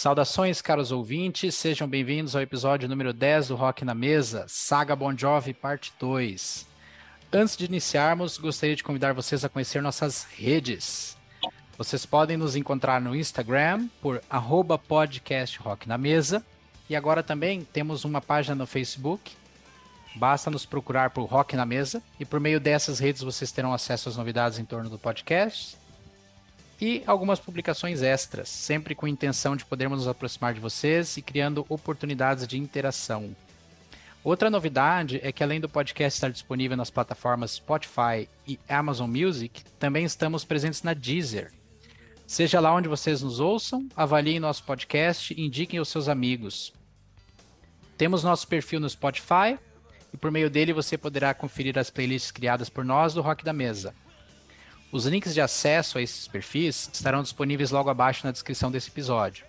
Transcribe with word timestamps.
Saudações, 0.00 0.62
caros 0.62 0.92
ouvintes, 0.92 1.54
sejam 1.54 1.86
bem-vindos 1.86 2.34
ao 2.34 2.40
episódio 2.40 2.88
número 2.88 3.12
10 3.12 3.48
do 3.48 3.54
Rock 3.54 3.84
na 3.84 3.94
Mesa, 3.94 4.46
Saga 4.48 4.96
Bon 4.96 5.14
Jovi, 5.14 5.52
parte 5.52 5.92
2. 6.00 6.66
Antes 7.30 7.54
de 7.54 7.66
iniciarmos, 7.66 8.38
gostaria 8.38 8.74
de 8.74 8.82
convidar 8.82 9.12
vocês 9.12 9.44
a 9.44 9.48
conhecer 9.50 9.82
nossas 9.82 10.26
redes. 10.38 11.18
Vocês 11.76 12.06
podem 12.06 12.38
nos 12.38 12.56
encontrar 12.56 12.98
no 12.98 13.14
Instagram 13.14 13.90
por 14.00 14.22
arroba 14.30 14.78
podcast 14.78 15.58
Rock 15.58 15.86
na 15.86 15.98
Mesa. 15.98 16.42
E 16.88 16.96
agora 16.96 17.22
também 17.22 17.62
temos 17.70 18.02
uma 18.02 18.22
página 18.22 18.54
no 18.54 18.66
Facebook. 18.66 19.32
Basta 20.16 20.50
nos 20.50 20.64
procurar 20.64 21.10
por 21.10 21.26
Rock 21.26 21.54
na 21.56 21.66
Mesa. 21.66 22.02
E 22.18 22.24
por 22.24 22.40
meio 22.40 22.58
dessas 22.58 22.98
redes 22.98 23.20
vocês 23.20 23.52
terão 23.52 23.74
acesso 23.74 24.08
às 24.08 24.16
novidades 24.16 24.58
em 24.58 24.64
torno 24.64 24.88
do 24.88 24.98
podcast. 24.98 25.76
E 26.80 27.02
algumas 27.06 27.38
publicações 27.38 28.00
extras, 28.00 28.48
sempre 28.48 28.94
com 28.94 29.04
a 29.04 29.10
intenção 29.10 29.54
de 29.54 29.66
podermos 29.66 29.98
nos 29.98 30.08
aproximar 30.08 30.54
de 30.54 30.60
vocês 30.60 31.16
e 31.18 31.22
criando 31.22 31.66
oportunidades 31.68 32.48
de 32.48 32.58
interação. 32.58 33.36
Outra 34.24 34.50
novidade 34.50 35.20
é 35.22 35.30
que 35.30 35.42
além 35.42 35.60
do 35.60 35.68
podcast 35.68 36.16
estar 36.16 36.30
disponível 36.30 36.76
nas 36.76 36.90
plataformas 36.90 37.52
Spotify 37.52 38.28
e 38.46 38.58
Amazon 38.68 39.10
Music, 39.10 39.62
também 39.78 40.04
estamos 40.04 40.44
presentes 40.44 40.82
na 40.82 40.94
Deezer. 40.94 41.52
Seja 42.26 42.60
lá 42.60 42.74
onde 42.74 42.88
vocês 42.88 43.22
nos 43.22 43.40
ouçam, 43.40 43.88
avaliem 43.96 44.38
nosso 44.38 44.62
podcast 44.64 45.34
e 45.34 45.40
indiquem 45.40 45.78
aos 45.78 45.88
seus 45.88 46.08
amigos. 46.08 46.72
Temos 47.98 48.22
nosso 48.22 48.46
perfil 48.46 48.80
no 48.80 48.88
Spotify 48.88 49.58
e 50.12 50.16
por 50.16 50.30
meio 50.30 50.48
dele 50.48 50.72
você 50.72 50.96
poderá 50.96 51.34
conferir 51.34 51.78
as 51.78 51.90
playlists 51.90 52.30
criadas 52.30 52.70
por 52.70 52.84
nós 52.84 53.12
do 53.12 53.20
Rock 53.20 53.44
da 53.44 53.52
Mesa. 53.52 53.94
Os 54.92 55.06
links 55.06 55.32
de 55.32 55.40
acesso 55.40 55.98
a 55.98 56.02
esses 56.02 56.26
perfis 56.26 56.90
estarão 56.92 57.22
disponíveis 57.22 57.70
logo 57.70 57.88
abaixo 57.88 58.26
na 58.26 58.32
descrição 58.32 58.70
desse 58.70 58.88
episódio. 58.88 59.44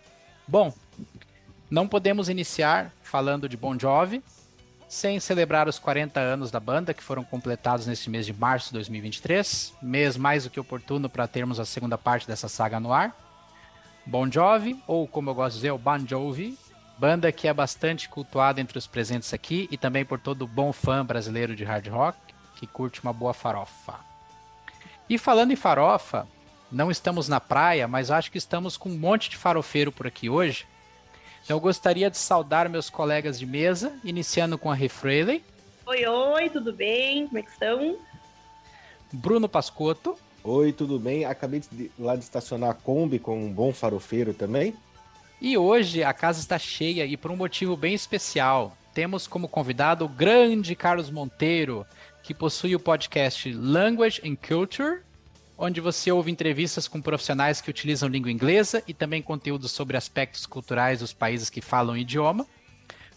Bom, 0.48 0.73
não 1.70 1.88
podemos 1.88 2.30
iniciar 2.30 2.92
falando 3.02 3.50
de 3.50 3.58
Bon 3.58 3.78
Jovi, 3.78 4.23
sem 4.88 5.20
celebrar 5.20 5.67
os 5.67 5.80
40 5.80 6.20
anos 6.20 6.52
da 6.52 6.59
banda, 6.59 6.94
que 6.94 7.02
foram 7.02 7.23
completados 7.23 7.88
neste 7.88 8.09
mês 8.09 8.25
de 8.25 8.33
março 8.33 8.67
de 8.67 8.73
2023, 8.73 9.73
mês 9.81 10.17
mais 10.17 10.44
do 10.44 10.50
que 10.50 10.59
oportuno 10.59 11.09
para 11.09 11.28
termos 11.28 11.59
a 11.59 11.66
segunda 11.66 11.98
parte 11.98 12.28
dessa 12.28 12.50
saga 12.50 12.80
no 12.80 12.92
ar. 12.92 13.16
Bon 14.05 14.30
Jovi, 14.30 14.83
ou 14.86 15.08
como 15.08 15.30
eu 15.30 15.33
gosto 15.33 15.53
de 15.53 15.59
dizer, 15.59 15.72
o 15.72 15.78
Bon 15.78 16.05
Jovi, 16.05 16.58
banda 17.00 17.31
que 17.31 17.48
é 17.48 17.53
bastante 17.53 18.09
cultuada 18.09 18.59
entre 18.59 18.78
os 18.78 18.86
presentes 18.86 19.33
aqui 19.33 19.67
e 19.72 19.78
também 19.78 20.03
por 20.03 20.20
todo 20.20 20.45
bom 20.45 20.73
fã 20.73 21.05
brasileiro 21.05 21.55
de 21.55 21.64
hard 21.64 21.88
rock 21.88 22.17
que 22.58 22.67
curte 22.67 23.02
uma 23.02 23.14
boa 23.14 23.33
farofa. 23.33 24.11
E 25.12 25.17
falando 25.17 25.52
em 25.52 25.58
farofa, 25.58 26.26
não 26.72 26.90
estamos 26.90 27.28
na 27.28 27.42
praia, 27.42 27.86
mas 27.86 28.09
acho 28.09 28.31
que 28.31 28.38
estamos 28.38 28.78
com 28.78 28.88
um 28.88 28.98
monte 28.98 29.30
de 29.30 29.36
farofeiro 29.36 29.92
por 29.92 30.08
aqui 30.08 30.30
hoje. 30.30 30.66
Então 31.44 31.58
eu 31.58 31.59
gostaria 31.59 32.09
de 32.09 32.17
saudar 32.17 32.70
meus 32.70 32.90
colegas 32.90 33.38
de 33.38 33.45
mesa, 33.45 33.92
iniciando 34.06 34.58
com 34.58 34.72
a 34.72 34.73
Refreley. 34.73 35.44
Oi, 35.86 36.06
oi, 36.06 36.50
tudo 36.50 36.72
bem? 36.72 37.28
Como 37.28 37.39
é 37.39 37.42
que 37.42 37.52
estão? 37.52 37.98
Bruno 39.12 39.50
Pascotto. 39.50 40.17
Oi, 40.45 40.71
tudo 40.71 40.98
bem? 40.98 41.26
Acabei 41.26 41.61
de, 41.70 41.92
lá 42.00 42.16
de 42.16 42.23
estacionar 42.23 42.70
a 42.70 42.73
Kombi 42.73 43.20
com 43.20 43.38
um 43.38 43.52
bom 43.52 43.73
farofeiro 43.73 44.33
também. 44.33 44.73
E 45.42 45.58
hoje 45.58 46.05
a 46.05 46.14
casa 46.14 46.39
está 46.39 46.58
cheia 46.58 47.05
e 47.05 47.17
por 47.17 47.32
um 47.32 47.36
motivo 47.36 47.76
bem 47.76 47.94
especial. 47.94 48.77
Temos 48.94 49.27
como 49.27 49.50
convidado 49.50 50.05
o 50.05 50.08
grande 50.08 50.73
Carlos 50.73 51.10
Monteiro, 51.10 51.86
que 52.31 52.33
possui 52.33 52.73
o 52.73 52.80
podcast 52.80 53.52
Language 53.52 54.21
and 54.23 54.37
Culture 54.37 55.02
onde 55.58 55.81
você 55.81 56.14
ouve 56.14 56.31
entrevistas 56.31 56.87
com 56.87 57.02
profissionais 57.02 57.59
que 57.59 57.69
utilizam 57.69 58.08
língua 58.08 58.31
inglesa 58.31 58.81
e 58.87 58.93
também 58.93 59.21
conteúdos 59.21 59.71
sobre 59.73 59.97
aspectos 59.97 60.45
culturais 60.45 60.99
dos 60.99 61.11
países 61.11 61.49
que 61.49 61.59
falam 61.59 61.93
o 61.93 61.97
idioma. 61.97 62.47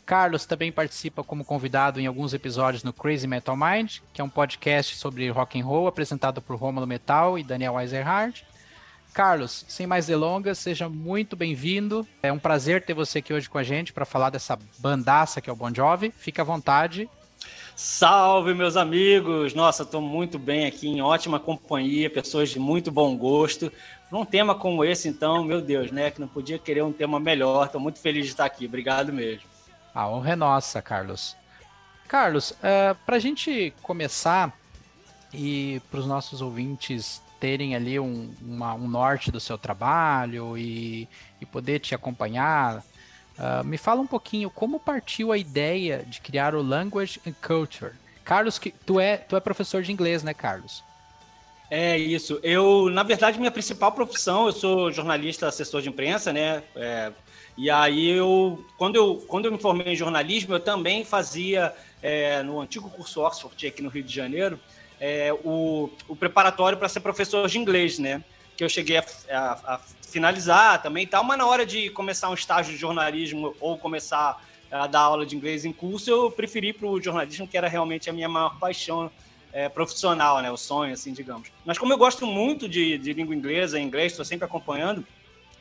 Carlos 0.05 0.47
também 0.47 0.73
participa 0.73 1.23
como 1.23 1.45
convidado 1.45 2.01
em 2.01 2.07
alguns 2.07 2.35
episódios 2.35 2.83
no 2.83 2.93
Crazy 2.93 3.29
Metal 3.29 3.57
Mind, 3.57 3.99
que 4.13 4.21
é 4.21 4.25
um 4.25 4.29
podcast 4.29 4.97
sobre 4.97 5.31
rock 5.31 5.61
and 5.61 5.65
roll 5.65 5.87
apresentado 5.87 6.43
por 6.43 6.57
Romulo 6.57 6.87
Metal 6.87 7.39
e 7.39 7.45
Daniel 7.45 7.81
Eisenhardt. 7.81 8.45
Carlos, 9.15 9.65
sem 9.69 9.87
mais 9.87 10.09
delongas, 10.09 10.59
seja 10.59 10.89
muito 10.89 11.37
bem-vindo. 11.37 12.07
É 12.21 12.33
um 12.33 12.39
prazer 12.39 12.85
ter 12.85 12.95
você 12.95 13.21
aqui 13.21 13.33
hoje 13.33 13.49
com 13.49 13.59
a 13.59 13.63
gente 13.63 13.93
para 13.93 14.05
falar 14.05 14.31
dessa 14.31 14.59
bandaça 14.79 15.41
que 15.41 15.49
é 15.49 15.53
o 15.53 15.57
Bon 15.57 15.73
Jovi. 15.73 16.13
Fique 16.19 16.41
à 16.41 16.45
vontade 16.45 17.09
Salve, 17.77 18.55
meus 18.55 18.77
amigos! 18.77 19.53
Nossa, 19.53 19.83
estou 19.83 20.01
muito 20.01 20.39
bem 20.39 20.65
aqui, 20.65 20.87
em 20.87 21.03
ótima 21.03 21.41
companhia, 21.41 22.09
pessoas 22.09 22.51
de 22.51 22.59
muito 22.61 22.93
bom 22.93 23.17
gosto. 23.17 23.71
Um 24.13 24.25
tema 24.25 24.55
como 24.55 24.85
esse, 24.85 25.09
então, 25.09 25.43
meu 25.43 25.61
Deus, 25.61 25.91
né? 25.91 26.09
Que 26.09 26.21
não 26.21 26.29
podia 26.29 26.57
querer 26.57 26.85
um 26.85 26.93
tema 26.93 27.19
melhor. 27.19 27.67
Estou 27.67 27.81
muito 27.81 27.99
feliz 27.99 28.27
de 28.27 28.31
estar 28.31 28.45
aqui. 28.45 28.67
Obrigado 28.67 29.13
mesmo. 29.13 29.43
A 29.93 30.09
honra 30.09 30.31
é 30.31 30.37
nossa, 30.37 30.81
Carlos. 30.81 31.37
Carlos, 32.07 32.53
uh, 32.53 32.57
é, 32.63 32.95
para 33.05 33.17
a 33.17 33.19
gente 33.19 33.75
começar 33.83 34.57
e 35.33 35.83
para 35.91 35.99
os 35.99 36.07
nossos 36.07 36.41
ouvintes 36.41 37.21
terem 37.41 37.75
ali 37.75 37.99
um, 37.99 38.33
uma, 38.41 38.75
um 38.75 38.87
norte 38.87 39.33
do 39.33 39.41
seu 39.41 39.59
trabalho 39.59 40.57
e, 40.57 41.09
e 41.41 41.47
poder 41.47 41.81
te 41.81 41.93
acompanhar, 41.93 42.85
Uh, 43.39 43.65
me 43.65 43.77
fala 43.77 44.01
um 44.01 44.07
pouquinho 44.07 44.49
como 44.49 44.79
partiu 44.79 45.33
a 45.33 45.39
ideia 45.39 46.05
de 46.07 46.21
criar 46.21 46.55
o 46.55 46.63
Language 46.63 47.21
and 47.27 47.35
Culture. 47.47 47.93
Carlos, 48.25 48.61
tu 48.87 49.01
é, 49.01 49.17
tu 49.17 49.37
é 49.37 49.41
professor 49.41 49.83
de 49.83 49.93
inglês, 49.93 50.23
né, 50.23 50.33
Carlos? 50.33 50.83
É 51.71 51.99
isso. 51.99 52.39
Eu, 52.43 52.89
na 52.91 53.03
verdade, 53.03 53.39
minha 53.39 53.51
principal 53.51 53.91
profissão, 53.93 54.47
eu 54.47 54.53
sou 54.53 54.93
jornalista, 54.93 55.49
assessor 55.49 55.83
de 55.83 55.89
imprensa, 55.89 56.33
né? 56.33 56.63
É, 56.77 57.13
e 57.57 57.71
aí 57.71 58.11
eu 58.11 58.65
quando, 58.79 58.97
eu, 58.97 59.25
quando 59.27 59.47
eu 59.47 59.53
me 59.53 59.59
formei 59.59 59.93
em 59.93 59.97
jornalismo, 59.97 60.55
eu 60.55 60.61
também 60.61 61.05
fazia 61.05 61.75
é, 62.03 62.43
no 62.43 62.61
antigo 62.61 62.89
curso 62.91 63.21
Oxford 63.21 63.67
aqui 63.67 63.83
no 63.83 63.89
Rio 63.89 64.05
de 64.05 64.15
Janeiro 64.15 64.61
é, 65.01 65.33
o, 65.45 65.91
o 66.09 66.17
preparatório 66.17 66.79
para 66.79 66.89
ser 66.89 67.01
professor 67.01 67.49
de 67.49 67.59
inglês, 67.59 67.99
né? 67.99 68.23
Que 68.57 68.65
eu 68.65 68.69
cheguei 68.69 68.99
a, 68.99 69.05
a, 69.31 69.75
a 69.75 69.81
finalizar 70.15 70.81
também 70.81 71.05
e 71.05 71.07
tal, 71.07 71.25
mas 71.25 71.37
na 71.37 71.47
hora 71.47 71.67
de 71.67 71.91
começar 71.91 72.31
um 72.31 72.35
estágio 72.35 72.73
de 72.73 72.79
jornalismo 72.79 73.55
ou 73.61 73.77
começar 73.77 74.41
a 74.71 74.87
dar 74.87 75.01
aula 75.01 75.27
de 75.27 75.37
inglês 75.37 75.65
em 75.65 75.73
curso, 75.73 76.11
eu 76.11 76.31
preferi 76.31 76.73
para 76.73 76.87
o 76.87 77.01
jornalismo, 77.01 77.47
que 77.47 77.57
era 77.57 77.69
realmente 77.69 78.11
a 78.11 78.13
minha 78.13 78.29
maior 78.29 78.59
paixão 78.59 79.11
é, 79.53 79.69
profissional, 79.69 80.43
né? 80.43 80.51
O 80.51 80.57
sonho, 80.57 80.93
assim, 80.93 81.13
digamos. 81.13 81.49
Mas 81.65 81.79
como 81.79 81.93
eu 81.93 81.99
gosto 81.99 82.27
muito 82.27 82.69
de, 82.69 82.99
de 82.99 83.13
língua 83.13 83.35
inglesa, 83.35 83.79
inglês, 83.79 84.13
estou 84.13 84.25
sempre 84.25 84.45
acompanhando, 84.45 85.07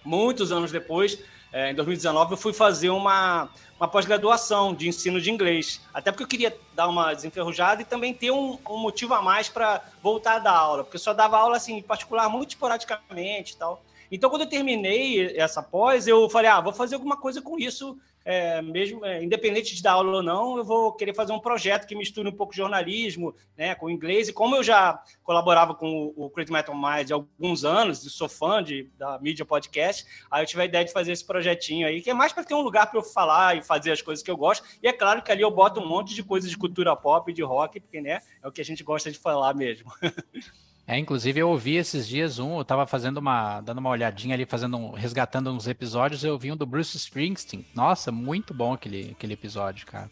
muitos 0.03 0.51
anos 0.51 0.71
depois, 0.71 1.19
é, 1.53 1.69
em 1.69 1.75
2019, 1.75 2.33
eu 2.33 2.37
fui 2.37 2.51
fazer 2.51 2.89
uma, 2.89 3.47
uma 3.79 3.87
pós-graduação 3.87 4.73
de 4.73 4.87
ensino 4.87 5.21
de 5.21 5.29
inglês. 5.29 5.79
Até 5.93 6.11
porque 6.11 6.23
eu 6.23 6.27
queria 6.27 6.57
dar 6.73 6.87
uma 6.87 7.13
desenferrujada 7.13 7.83
e 7.83 7.85
também 7.85 8.11
ter 8.11 8.31
um, 8.31 8.57
um 8.67 8.77
motivo 8.79 9.13
a 9.13 9.21
mais 9.21 9.49
para 9.49 9.79
voltar 10.01 10.37
a 10.37 10.39
dar 10.39 10.55
aula, 10.55 10.83
porque 10.83 10.97
eu 10.97 11.01
só 11.01 11.13
dava 11.13 11.37
aula, 11.37 11.57
assim, 11.57 11.77
em 11.77 11.81
particular, 11.83 12.27
muito 12.27 12.49
esporadicamente 12.49 13.53
e 13.53 13.57
tal. 13.57 13.83
Então, 14.11 14.29
quando 14.29 14.43
eu 14.43 14.49
terminei 14.49 15.37
essa 15.37 15.61
pós, 15.61 16.07
eu 16.07 16.29
falei, 16.29 16.49
ah, 16.49 16.61
vou 16.61 16.73
fazer 16.73 16.95
alguma 16.95 17.17
coisa 17.17 17.41
com 17.41 17.57
isso, 17.57 17.97
é, 18.25 18.61
mesmo 18.61 19.05
é, 19.05 19.21
independente 19.23 19.75
de 19.75 19.83
dar 19.83 19.93
aula 19.93 20.17
ou 20.17 20.23
não, 20.23 20.57
eu 20.57 20.63
vou 20.63 20.93
querer 20.93 21.13
fazer 21.13 21.33
um 21.33 21.39
projeto 21.39 21.85
que 21.85 21.95
misture 21.95 22.27
um 22.27 22.31
pouco 22.31 22.55
jornalismo 22.55 23.35
né, 23.57 23.75
com 23.75 23.89
inglês. 23.89 24.29
E 24.29 24.33
como 24.33 24.55
eu 24.55 24.63
já 24.63 25.01
colaborava 25.23 25.75
com 25.75 26.13
o, 26.15 26.29
Crazy 26.29 26.51
Metal 26.51 26.75
Mind 26.75 27.11
há 27.11 27.15
alguns 27.15 27.65
anos, 27.65 28.03
e 28.05 28.09
sou 28.09 28.29
fã 28.29 28.63
de, 28.63 28.89
da 28.97 29.19
mídia 29.19 29.45
podcast, 29.45 30.05
aí 30.31 30.41
eu 30.41 30.47
tive 30.47 30.61
a 30.61 30.65
ideia 30.65 30.85
de 30.85 30.93
fazer 30.93 31.11
esse 31.11 31.25
projetinho 31.25 31.87
aí, 31.87 32.01
que 32.01 32.09
é 32.09 32.13
mais 32.13 32.31
para 32.31 32.43
ter 32.43 32.53
um 32.53 32.61
lugar 32.61 32.89
para 32.89 32.99
eu 32.99 33.03
falar 33.03 33.57
e 33.57 33.61
fazer 33.61 33.91
as 33.91 34.01
coisas 34.01 34.23
que 34.23 34.31
eu 34.31 34.37
gosto. 34.37 34.65
E 34.81 34.87
é 34.87 34.93
claro 34.93 35.21
que 35.21 35.31
ali 35.31 35.41
eu 35.41 35.51
boto 35.51 35.81
um 35.81 35.87
monte 35.87 36.15
de 36.15 36.23
coisas 36.23 36.49
de 36.49 36.57
cultura 36.57 36.95
pop 36.95 37.29
e 37.29 37.33
de 37.33 37.43
rock, 37.43 37.79
porque 37.79 37.99
né, 37.99 38.21
é 38.41 38.47
o 38.47 38.51
que 38.51 38.61
a 38.61 38.65
gente 38.65 38.83
gosta 38.83 39.11
de 39.11 39.19
falar 39.19 39.53
mesmo. 39.53 39.91
É, 40.85 40.97
inclusive 40.97 41.39
eu 41.39 41.49
ouvi 41.49 41.77
esses 41.77 42.05
dias 42.07 42.39
um, 42.39 42.57
eu 42.57 42.65
tava 42.65 42.85
fazendo 42.85 43.17
uma, 43.17 43.61
dando 43.61 43.77
uma 43.77 43.89
olhadinha 43.89 44.35
ali, 44.35 44.45
fazendo 44.45 44.75
um, 44.75 44.91
resgatando 44.91 45.49
uns 45.49 45.65
episódios, 45.65 46.23
eu 46.23 46.37
vi 46.37 46.51
um 46.51 46.57
do 46.57 46.65
Bruce 46.65 46.97
Springsteen. 46.97 47.65
Nossa, 47.73 48.11
muito 48.11 48.53
bom 48.53 48.73
aquele, 48.73 49.11
aquele 49.11 49.33
episódio, 49.33 49.85
cara. 49.85 50.11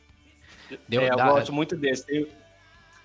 Deu, 0.87 1.01
é, 1.01 1.09
eu 1.09 1.17
gosto 1.17 1.51
muito 1.51 1.75
desse. 1.75 2.05
Tem, 2.05 2.27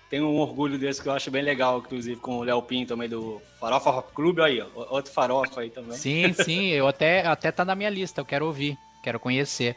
tem, 0.09 0.21
um 0.21 0.37
orgulho 0.37 0.79
desse 0.79 1.01
que 1.01 1.09
eu 1.09 1.13
acho 1.13 1.29
bem 1.29 1.43
legal, 1.43 1.79
inclusive, 1.79 2.15
com 2.21 2.37
o 2.37 2.43
Léo 2.43 2.61
Pinto 2.61 2.87
também 2.87 3.09
do 3.09 3.41
Farofa 3.59 3.91
Rock 3.91 4.13
Club, 4.13 4.39
aí, 4.39 4.61
ó, 4.61 4.67
outro 4.95 5.11
farofa 5.11 5.59
aí 5.59 5.69
também. 5.69 5.97
Sim, 5.97 6.31
sim, 6.31 6.67
eu 6.67 6.87
até, 6.87 7.27
até 7.27 7.51
tá 7.51 7.65
na 7.65 7.75
minha 7.75 7.89
lista, 7.89 8.21
eu 8.21 8.25
quero 8.25 8.45
ouvir, 8.45 8.77
quero 9.03 9.19
conhecer. 9.19 9.75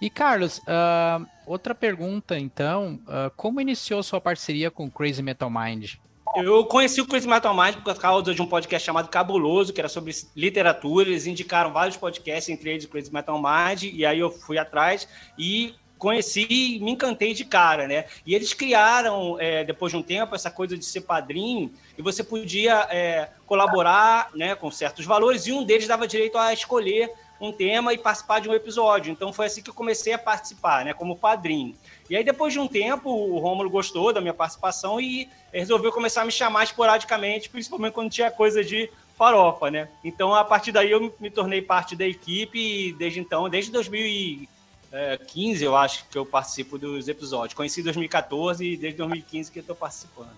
E 0.00 0.08
Carlos, 0.08 0.58
uh, 0.60 1.26
outra 1.46 1.74
pergunta 1.74 2.38
então, 2.38 2.98
uh, 3.02 3.30
como 3.36 3.60
iniciou 3.60 4.02
sua 4.02 4.20
parceria 4.20 4.70
com 4.70 4.86
o 4.86 4.90
Crazy 4.90 5.22
Metal 5.22 5.50
Mind? 5.50 5.96
Eu 6.34 6.64
conheci 6.64 7.00
o 7.00 7.06
Metal 7.28 7.54
Mind 7.54 7.76
por 7.76 7.94
causa 7.98 8.34
de 8.34 8.40
um 8.40 8.46
podcast 8.46 8.86
chamado 8.86 9.08
Cabuloso, 9.08 9.72
que 9.72 9.80
era 9.80 9.88
sobre 9.88 10.14
literatura. 10.34 11.08
Eles 11.08 11.26
indicaram 11.26 11.72
vários 11.72 11.96
podcasts, 11.98 12.48
entre 12.48 12.70
eles 12.70 12.86
o 12.86 13.12
Metal 13.12 13.36
Mind, 13.38 13.82
e 13.82 14.06
aí 14.06 14.18
eu 14.18 14.30
fui 14.30 14.56
atrás 14.56 15.06
e 15.38 15.74
conheci 15.98 16.46
e 16.48 16.80
me 16.80 16.90
encantei 16.92 17.34
de 17.34 17.44
cara, 17.44 17.86
né? 17.86 18.06
E 18.26 18.34
eles 18.34 18.52
criaram, 18.54 19.38
é, 19.38 19.62
depois 19.62 19.92
de 19.92 19.98
um 19.98 20.02
tempo, 20.02 20.34
essa 20.34 20.50
coisa 20.50 20.76
de 20.76 20.84
ser 20.84 21.02
padrinho, 21.02 21.70
e 21.96 22.02
você 22.02 22.24
podia 22.24 22.88
é, 22.90 23.28
colaborar 23.46 24.30
né, 24.34 24.54
com 24.54 24.70
certos 24.70 25.04
valores, 25.04 25.46
e 25.46 25.52
um 25.52 25.62
deles 25.62 25.86
dava 25.86 26.08
direito 26.08 26.38
a 26.38 26.52
escolher 26.52 27.12
um 27.42 27.52
tema 27.52 27.92
e 27.92 27.98
participar 27.98 28.40
de 28.40 28.48
um 28.48 28.54
episódio. 28.54 29.10
Então 29.10 29.32
foi 29.32 29.46
assim 29.46 29.60
que 29.60 29.68
eu 29.68 29.74
comecei 29.74 30.12
a 30.12 30.18
participar, 30.18 30.84
né, 30.84 30.94
como 30.94 31.18
padrinho. 31.18 31.74
E 32.08 32.16
aí 32.16 32.22
depois 32.22 32.52
de 32.52 32.60
um 32.60 32.68
tempo, 32.68 33.10
o 33.10 33.38
Rômulo 33.38 33.68
gostou 33.68 34.12
da 34.12 34.20
minha 34.20 34.32
participação 34.32 35.00
e 35.00 35.28
resolveu 35.52 35.90
começar 35.90 36.22
a 36.22 36.24
me 36.24 36.30
chamar 36.30 36.62
esporadicamente, 36.62 37.50
principalmente 37.50 37.92
quando 37.92 38.10
tinha 38.10 38.30
coisa 38.30 38.62
de 38.62 38.88
farofa, 39.18 39.70
né? 39.70 39.88
Então 40.04 40.32
a 40.32 40.44
partir 40.44 40.70
daí 40.70 40.92
eu 40.92 41.12
me 41.18 41.30
tornei 41.30 41.60
parte 41.60 41.96
da 41.96 42.06
equipe 42.06 42.58
e 42.58 42.92
desde 42.92 43.18
então, 43.18 43.48
desde 43.48 43.72
2015 43.72 45.64
eu 45.64 45.76
acho 45.76 46.06
que 46.08 46.16
eu 46.16 46.24
participo 46.24 46.78
dos 46.78 47.08
episódios. 47.08 47.54
Conheci 47.54 47.80
em 47.80 47.84
2014 47.84 48.64
e 48.64 48.76
desde 48.76 48.98
2015 48.98 49.50
que 49.50 49.58
eu 49.58 49.62
estou 49.62 49.74
participando. 49.74 50.30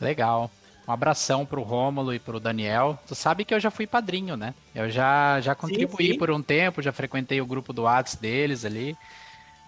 Legal. 0.00 0.48
Um 0.86 0.92
abração 0.92 1.46
pro 1.46 1.62
Rômulo 1.62 2.12
e 2.12 2.18
pro 2.18 2.38
Daniel. 2.38 2.98
Tu 3.06 3.14
sabe 3.14 3.44
que 3.44 3.54
eu 3.54 3.60
já 3.60 3.70
fui 3.70 3.86
padrinho, 3.86 4.36
né? 4.36 4.54
Eu 4.74 4.90
já, 4.90 5.40
já 5.40 5.54
contribuí 5.54 6.06
sim, 6.06 6.12
sim. 6.12 6.18
por 6.18 6.30
um 6.30 6.42
tempo, 6.42 6.82
já 6.82 6.92
frequentei 6.92 7.40
o 7.40 7.46
grupo 7.46 7.72
do 7.72 7.82
Whats 7.82 8.16
deles 8.16 8.64
ali 8.64 8.96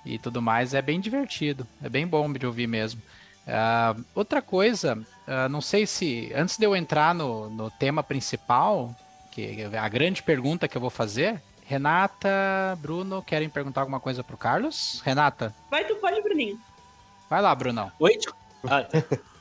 e 0.04 0.18
tudo 0.18 0.42
mais. 0.42 0.74
É 0.74 0.82
bem 0.82 1.00
divertido, 1.00 1.66
é 1.82 1.88
bem 1.88 2.06
bom 2.06 2.30
de 2.32 2.46
ouvir 2.46 2.66
mesmo. 2.66 3.00
Uh, 3.46 4.04
outra 4.14 4.42
coisa, 4.42 4.98
uh, 5.26 5.48
não 5.48 5.60
sei 5.60 5.86
se 5.86 6.32
antes 6.34 6.58
de 6.58 6.66
eu 6.66 6.74
entrar 6.74 7.14
no, 7.14 7.48
no 7.48 7.70
tema 7.70 8.02
principal, 8.02 8.94
que 9.30 9.62
é 9.72 9.78
a 9.78 9.88
grande 9.88 10.22
pergunta 10.22 10.68
que 10.68 10.76
eu 10.76 10.80
vou 10.80 10.90
fazer, 10.90 11.40
Renata, 11.64 12.76
Bruno, 12.78 13.22
querem 13.22 13.48
perguntar 13.48 13.80
alguma 13.80 14.00
coisa 14.00 14.22
pro 14.22 14.36
Carlos? 14.36 15.00
Renata? 15.04 15.54
Vai, 15.70 15.84
tu 15.84 15.96
pode, 15.96 16.20
Bruninho. 16.22 16.60
Vai 17.28 17.42
lá, 17.42 17.54
Brunão. 17.54 17.90
Oi, 17.98 18.18
ah, 18.64 18.82
tá. 18.82 19.02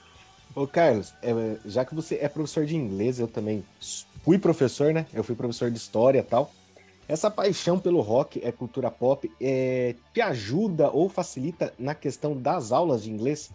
Ô, 0.56 0.66
Carlos, 0.66 1.14
é, 1.22 1.34
já 1.66 1.84
que 1.84 1.94
você 1.94 2.16
é 2.16 2.30
professor 2.30 2.66
de 2.66 2.78
inglês, 2.78 3.20
eu 3.20 3.28
também 3.28 3.62
fui 4.24 4.40
professor, 4.40 4.94
né? 4.94 5.06
Eu 5.14 5.22
fui 5.22 5.36
professor 5.36 5.70
de 5.70 5.78
história 5.78 6.20
e 6.20 6.24
tal. 6.24 6.50
Essa 7.10 7.30
paixão 7.30 7.78
pelo 7.78 8.00
rock, 8.00 8.42
é 8.44 8.52
cultura 8.54 8.90
pop, 8.90 9.30
é, 9.40 9.96
te 10.14 10.22
ajuda 10.22 10.90
ou 10.90 11.10
facilita 11.10 11.74
na 11.78 11.94
questão 11.94 12.36
das 12.36 12.72
aulas 12.72 13.04
de 13.04 13.12
inglês? 13.12 13.52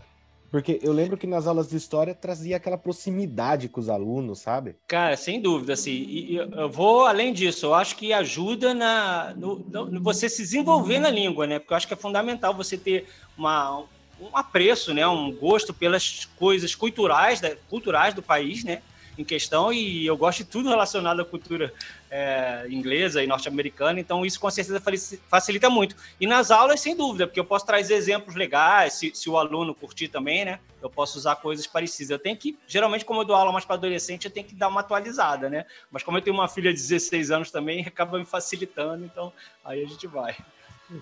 Porque 0.50 0.78
eu 0.82 0.92
lembro 0.92 1.16
que 1.16 1.26
nas 1.26 1.46
aulas 1.46 1.70
de 1.70 1.76
história 1.76 2.14
trazia 2.14 2.56
aquela 2.56 2.76
proximidade 2.76 3.68
com 3.68 3.80
os 3.80 3.88
alunos, 3.88 4.40
sabe? 4.40 4.76
Cara, 4.86 5.16
sem 5.16 5.40
dúvida, 5.40 5.72
assim. 5.72 5.92
E 5.92 6.36
eu 6.36 6.68
vou 6.68 7.06
além 7.06 7.32
disso, 7.32 7.66
eu 7.66 7.74
acho 7.74 7.96
que 7.96 8.12
ajuda 8.12 8.74
na, 8.74 9.32
no, 9.36 9.58
no, 9.58 10.02
você 10.02 10.28
se 10.28 10.42
desenvolver 10.42 10.98
na 10.98 11.08
língua, 11.08 11.46
né? 11.46 11.58
Porque 11.58 11.72
eu 11.72 11.76
acho 11.76 11.86
que 11.88 11.94
é 11.94 11.96
fundamental 11.96 12.52
você 12.52 12.76
ter 12.76 13.06
uma, 13.38 13.84
um 14.20 14.36
apreço, 14.36 14.92
né, 14.92 15.06
um 15.06 15.32
gosto 15.32 15.72
pelas 15.72 16.26
coisas 16.36 16.74
culturais, 16.74 17.40
da, 17.40 17.56
culturais 17.68 18.14
do 18.14 18.22
país, 18.22 18.62
né, 18.64 18.82
em 19.18 19.24
questão, 19.24 19.72
e 19.72 20.06
eu 20.06 20.16
gosto 20.16 20.38
de 20.38 20.44
tudo 20.44 20.68
relacionado 20.68 21.20
à 21.20 21.24
cultura 21.24 21.72
é, 22.10 22.66
inglesa 22.70 23.22
e 23.22 23.26
norte-americana, 23.26 24.00
então 24.00 24.24
isso 24.24 24.40
com 24.40 24.50
certeza 24.50 24.82
facilita 25.28 25.68
muito. 25.68 25.94
E 26.18 26.26
nas 26.26 26.50
aulas, 26.50 26.80
sem 26.80 26.96
dúvida, 26.96 27.26
porque 27.26 27.38
eu 27.38 27.44
posso 27.44 27.66
trazer 27.66 27.94
exemplos 27.94 28.34
legais, 28.34 28.94
se, 28.94 29.12
se 29.14 29.28
o 29.28 29.36
aluno 29.36 29.74
curtir 29.74 30.08
também, 30.08 30.44
né, 30.44 30.58
eu 30.82 30.88
posso 30.88 31.18
usar 31.18 31.36
coisas 31.36 31.66
parecidas. 31.66 32.10
Eu 32.10 32.18
tenho 32.18 32.36
que, 32.36 32.58
geralmente, 32.66 33.04
como 33.04 33.20
eu 33.20 33.24
dou 33.24 33.36
aula 33.36 33.52
mais 33.52 33.64
para 33.64 33.76
adolescente, 33.76 34.24
eu 34.24 34.30
tenho 34.30 34.46
que 34.46 34.54
dar 34.54 34.68
uma 34.68 34.80
atualizada, 34.80 35.50
né, 35.50 35.66
mas 35.90 36.02
como 36.02 36.18
eu 36.18 36.22
tenho 36.22 36.36
uma 36.36 36.48
filha 36.48 36.72
de 36.72 36.80
16 36.80 37.30
anos 37.30 37.50
também, 37.50 37.84
acaba 37.86 38.18
me 38.18 38.24
facilitando, 38.24 39.04
então 39.04 39.32
aí 39.64 39.82
a 39.82 39.86
gente 39.86 40.06
vai. 40.06 40.36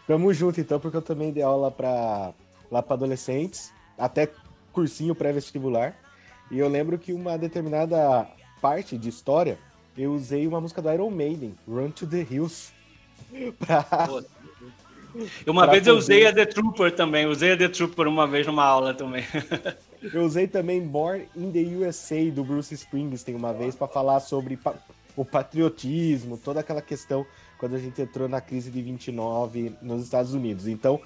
Tamo 0.07 0.33
junto, 0.35 0.61
então, 0.61 0.79
porque 0.79 0.97
eu 0.97 1.03
também 1.03 1.33
dei 1.33 1.43
aula 1.43 1.71
para 1.71 2.35
lá 2.71 2.83
para 2.83 2.95
adolescentes, 2.95 3.73
até 3.97 4.29
cursinho 4.73 5.15
pré-vestibular. 5.15 5.97
E 6.51 6.59
eu 6.59 6.69
lembro 6.69 6.99
que 6.99 7.13
uma 7.13 7.37
determinada 7.37 8.27
parte 8.61 8.97
de 8.97 9.09
história, 9.09 9.59
eu 9.97 10.13
usei 10.13 10.47
uma 10.47 10.61
música 10.61 10.81
do 10.81 10.93
Iron 10.93 11.11
Maiden, 11.11 11.55
Run 11.67 11.91
to 11.91 12.07
the 12.07 12.27
Hills. 12.29 12.73
Pra... 13.59 13.85
Uma 15.47 15.63
pra 15.63 15.73
vez 15.73 15.87
eu 15.87 15.97
usei 15.97 16.27
a 16.27 16.33
The 16.33 16.47
Trooper 16.47 16.95
também, 16.95 17.27
usei 17.27 17.53
a 17.53 17.57
The 17.57 17.69
Trooper 17.69 18.07
uma 18.07 18.27
vez 18.27 18.47
numa 18.47 18.65
aula 18.65 18.95
também. 18.95 19.25
eu 20.13 20.23
usei 20.23 20.47
também 20.47 20.81
Born 20.81 21.27
in 21.35 21.51
the 21.51 21.61
USA 21.61 22.31
do 22.31 22.45
Bruce 22.45 22.73
Springsteen 22.75 23.37
uma 23.37 23.53
vez 23.53 23.75
para 23.75 23.89
falar 23.89 24.21
sobre 24.21 24.57
pa 24.57 24.75
o 25.17 25.25
patriotismo, 25.25 26.39
toda 26.39 26.61
aquela 26.61 26.81
questão 26.81 27.27
quando 27.59 27.75
a 27.75 27.79
gente 27.79 28.01
entrou 28.01 28.29
na 28.29 28.41
crise 28.41 28.71
de 28.71 28.81
29 28.81 29.75
nos 29.83 30.05
Estados 30.05 30.33
Unidos. 30.33 30.69
Então, 30.69 31.01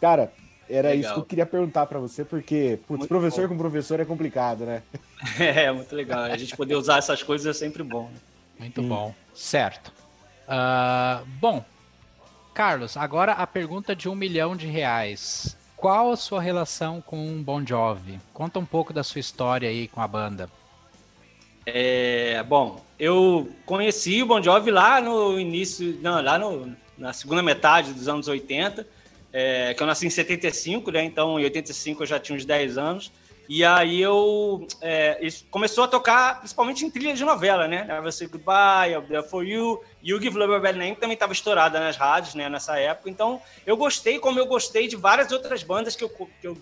cara, 0.00 0.32
era 0.72 0.88
legal. 0.88 1.00
isso 1.00 1.14
que 1.14 1.20
eu 1.20 1.24
queria 1.24 1.46
perguntar 1.46 1.86
para 1.86 1.98
você, 1.98 2.24
porque, 2.24 2.78
putz, 2.86 3.06
professor 3.06 3.42
bom. 3.42 3.54
com 3.54 3.58
professor 3.58 4.00
é 4.00 4.04
complicado, 4.04 4.64
né? 4.64 4.82
É, 5.38 5.70
muito 5.70 5.94
legal. 5.94 6.22
A 6.22 6.36
gente 6.36 6.56
poder 6.56 6.74
usar 6.74 6.98
essas 6.98 7.22
coisas 7.22 7.46
é 7.46 7.56
sempre 7.56 7.82
bom. 7.82 8.04
Né? 8.04 8.18
Muito 8.58 8.80
hum. 8.80 8.88
bom. 8.88 9.14
Certo. 9.34 9.92
Uh, 10.48 11.24
bom, 11.40 11.64
Carlos, 12.52 12.96
agora 12.96 13.32
a 13.32 13.46
pergunta 13.46 13.94
de 13.94 14.08
um 14.08 14.14
milhão 14.14 14.56
de 14.56 14.66
reais. 14.66 15.56
Qual 15.76 16.10
a 16.12 16.16
sua 16.16 16.40
relação 16.40 17.00
com 17.00 17.42
Bon 17.42 17.64
Jovi? 17.64 18.18
Conta 18.32 18.58
um 18.58 18.64
pouco 18.64 18.92
da 18.92 19.02
sua 19.02 19.20
história 19.20 19.68
aí 19.68 19.88
com 19.88 20.00
a 20.00 20.08
banda. 20.08 20.50
É, 21.64 22.42
bom, 22.42 22.82
eu 22.98 23.48
conheci 23.64 24.22
o 24.22 24.26
Bon 24.26 24.42
Jovi 24.42 24.70
lá 24.70 25.00
no 25.00 25.38
início, 25.38 25.98
não, 26.00 26.20
lá 26.22 26.38
no, 26.38 26.74
na 26.96 27.12
segunda 27.12 27.42
metade 27.42 27.92
dos 27.92 28.08
anos 28.08 28.26
80 28.26 28.86
é, 29.32 29.74
que 29.74 29.82
eu 29.82 29.86
nasci 29.86 30.06
em 30.06 30.10
75, 30.10 30.90
né? 30.90 31.02
Então, 31.04 31.40
em 31.40 31.44
85 31.44 32.02
eu 32.02 32.06
já 32.06 32.20
tinha 32.20 32.36
uns 32.36 32.44
10 32.44 32.76
anos. 32.76 33.12
E 33.48 33.64
aí 33.64 34.00
eu 34.00 34.66
é, 34.80 35.18
começou 35.50 35.84
a 35.84 35.88
tocar 35.88 36.38
principalmente 36.38 36.84
em 36.84 36.90
trilha 36.90 37.12
de 37.12 37.24
novela, 37.24 37.66
né? 37.66 37.84
Never 37.84 38.12
Say 38.12 38.28
Goodbye, 38.28 38.92
I'll 38.92 39.02
There 39.02 39.28
For 39.28 39.44
You, 39.44 39.82
You 40.02 40.20
Give 40.22 40.38
Love 40.38 40.54
a 40.54 40.60
Bad 40.60 40.78
Name 40.78 40.96
também 40.96 41.14
estava 41.14 41.32
estourada 41.32 41.80
nas 41.80 41.96
rádios, 41.96 42.34
né? 42.34 42.48
Nessa 42.48 42.78
época. 42.78 43.10
Então 43.10 43.42
eu 43.66 43.76
gostei, 43.76 44.18
como 44.18 44.38
eu 44.38 44.46
gostei 44.46 44.86
de 44.86 44.96
várias 44.96 45.32
outras 45.32 45.62
bandas 45.62 45.96
que 45.96 46.04
eu, 46.04 46.08
que 46.08 46.46
eu, 46.46 46.56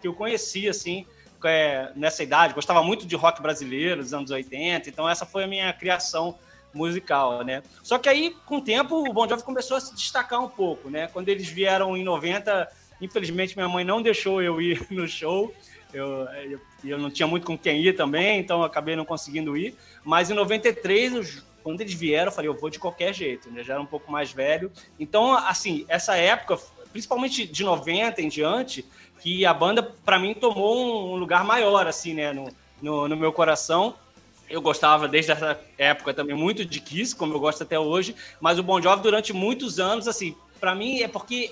que 0.00 0.08
eu 0.08 0.14
conheci, 0.14 0.68
assim, 0.68 1.06
é, 1.44 1.90
nessa 1.94 2.22
idade. 2.22 2.54
Gostava 2.54 2.82
muito 2.82 3.06
de 3.06 3.14
rock 3.14 3.42
brasileiro 3.42 4.02
dos 4.02 4.14
anos 4.14 4.30
80. 4.30 4.88
Então 4.88 5.08
essa 5.08 5.26
foi 5.26 5.44
a 5.44 5.46
minha 5.46 5.72
criação 5.72 6.36
musical, 6.74 7.44
né? 7.44 7.62
Só 7.82 7.98
que 7.98 8.08
aí, 8.08 8.34
com 8.46 8.56
o 8.56 8.60
tempo, 8.60 9.08
o 9.08 9.12
Bon 9.12 9.28
Jovi 9.28 9.42
começou 9.42 9.76
a 9.76 9.80
se 9.80 9.94
destacar 9.94 10.40
um 10.40 10.48
pouco, 10.48 10.88
né? 10.90 11.08
Quando 11.12 11.28
eles 11.28 11.48
vieram 11.48 11.96
em 11.96 12.02
90, 12.02 12.68
infelizmente 13.00 13.56
minha 13.56 13.68
mãe 13.68 13.84
não 13.84 14.00
deixou 14.00 14.42
eu 14.42 14.60
ir 14.60 14.86
no 14.90 15.06
show. 15.06 15.54
Eu, 15.92 16.26
eu, 16.50 16.60
eu 16.84 16.98
não 16.98 17.10
tinha 17.10 17.26
muito 17.26 17.46
com 17.46 17.56
quem 17.56 17.82
ir 17.82 17.94
também, 17.94 18.40
então 18.40 18.62
acabei 18.62 18.96
não 18.96 19.04
conseguindo 19.04 19.56
ir. 19.56 19.74
Mas 20.02 20.30
em 20.30 20.34
93, 20.34 21.44
quando 21.62 21.80
eles 21.82 21.92
vieram, 21.92 22.28
eu 22.28 22.32
falei, 22.32 22.48
eu 22.48 22.58
vou 22.58 22.70
de 22.70 22.78
qualquer 22.78 23.12
jeito, 23.12 23.50
né? 23.50 23.62
Já 23.62 23.74
era 23.74 23.82
um 23.82 23.86
pouco 23.86 24.10
mais 24.10 24.32
velho. 24.32 24.72
Então, 24.98 25.34
assim, 25.34 25.84
essa 25.88 26.16
época, 26.16 26.58
principalmente 26.92 27.46
de 27.46 27.62
90 27.62 28.22
em 28.22 28.28
diante, 28.28 28.84
que 29.20 29.44
a 29.44 29.52
banda, 29.52 29.82
para 29.82 30.18
mim, 30.18 30.32
tomou 30.34 31.12
um 31.12 31.16
lugar 31.16 31.44
maior, 31.44 31.86
assim, 31.86 32.14
né? 32.14 32.32
No, 32.32 32.48
no, 32.80 33.08
no 33.08 33.16
meu 33.16 33.32
coração 33.32 33.94
eu 34.52 34.60
gostava 34.60 35.08
desde 35.08 35.32
essa 35.32 35.58
época 35.78 36.12
também 36.12 36.36
muito 36.36 36.62
de 36.62 36.78
Kiss, 36.78 37.16
como 37.16 37.32
eu 37.32 37.40
gosto 37.40 37.62
até 37.62 37.78
hoje, 37.78 38.14
mas 38.38 38.58
o 38.58 38.62
Bon 38.62 38.82
Jovi 38.82 39.02
durante 39.02 39.32
muitos 39.32 39.80
anos, 39.80 40.06
assim, 40.06 40.36
para 40.60 40.74
mim 40.74 41.00
é 41.00 41.08
porque 41.08 41.50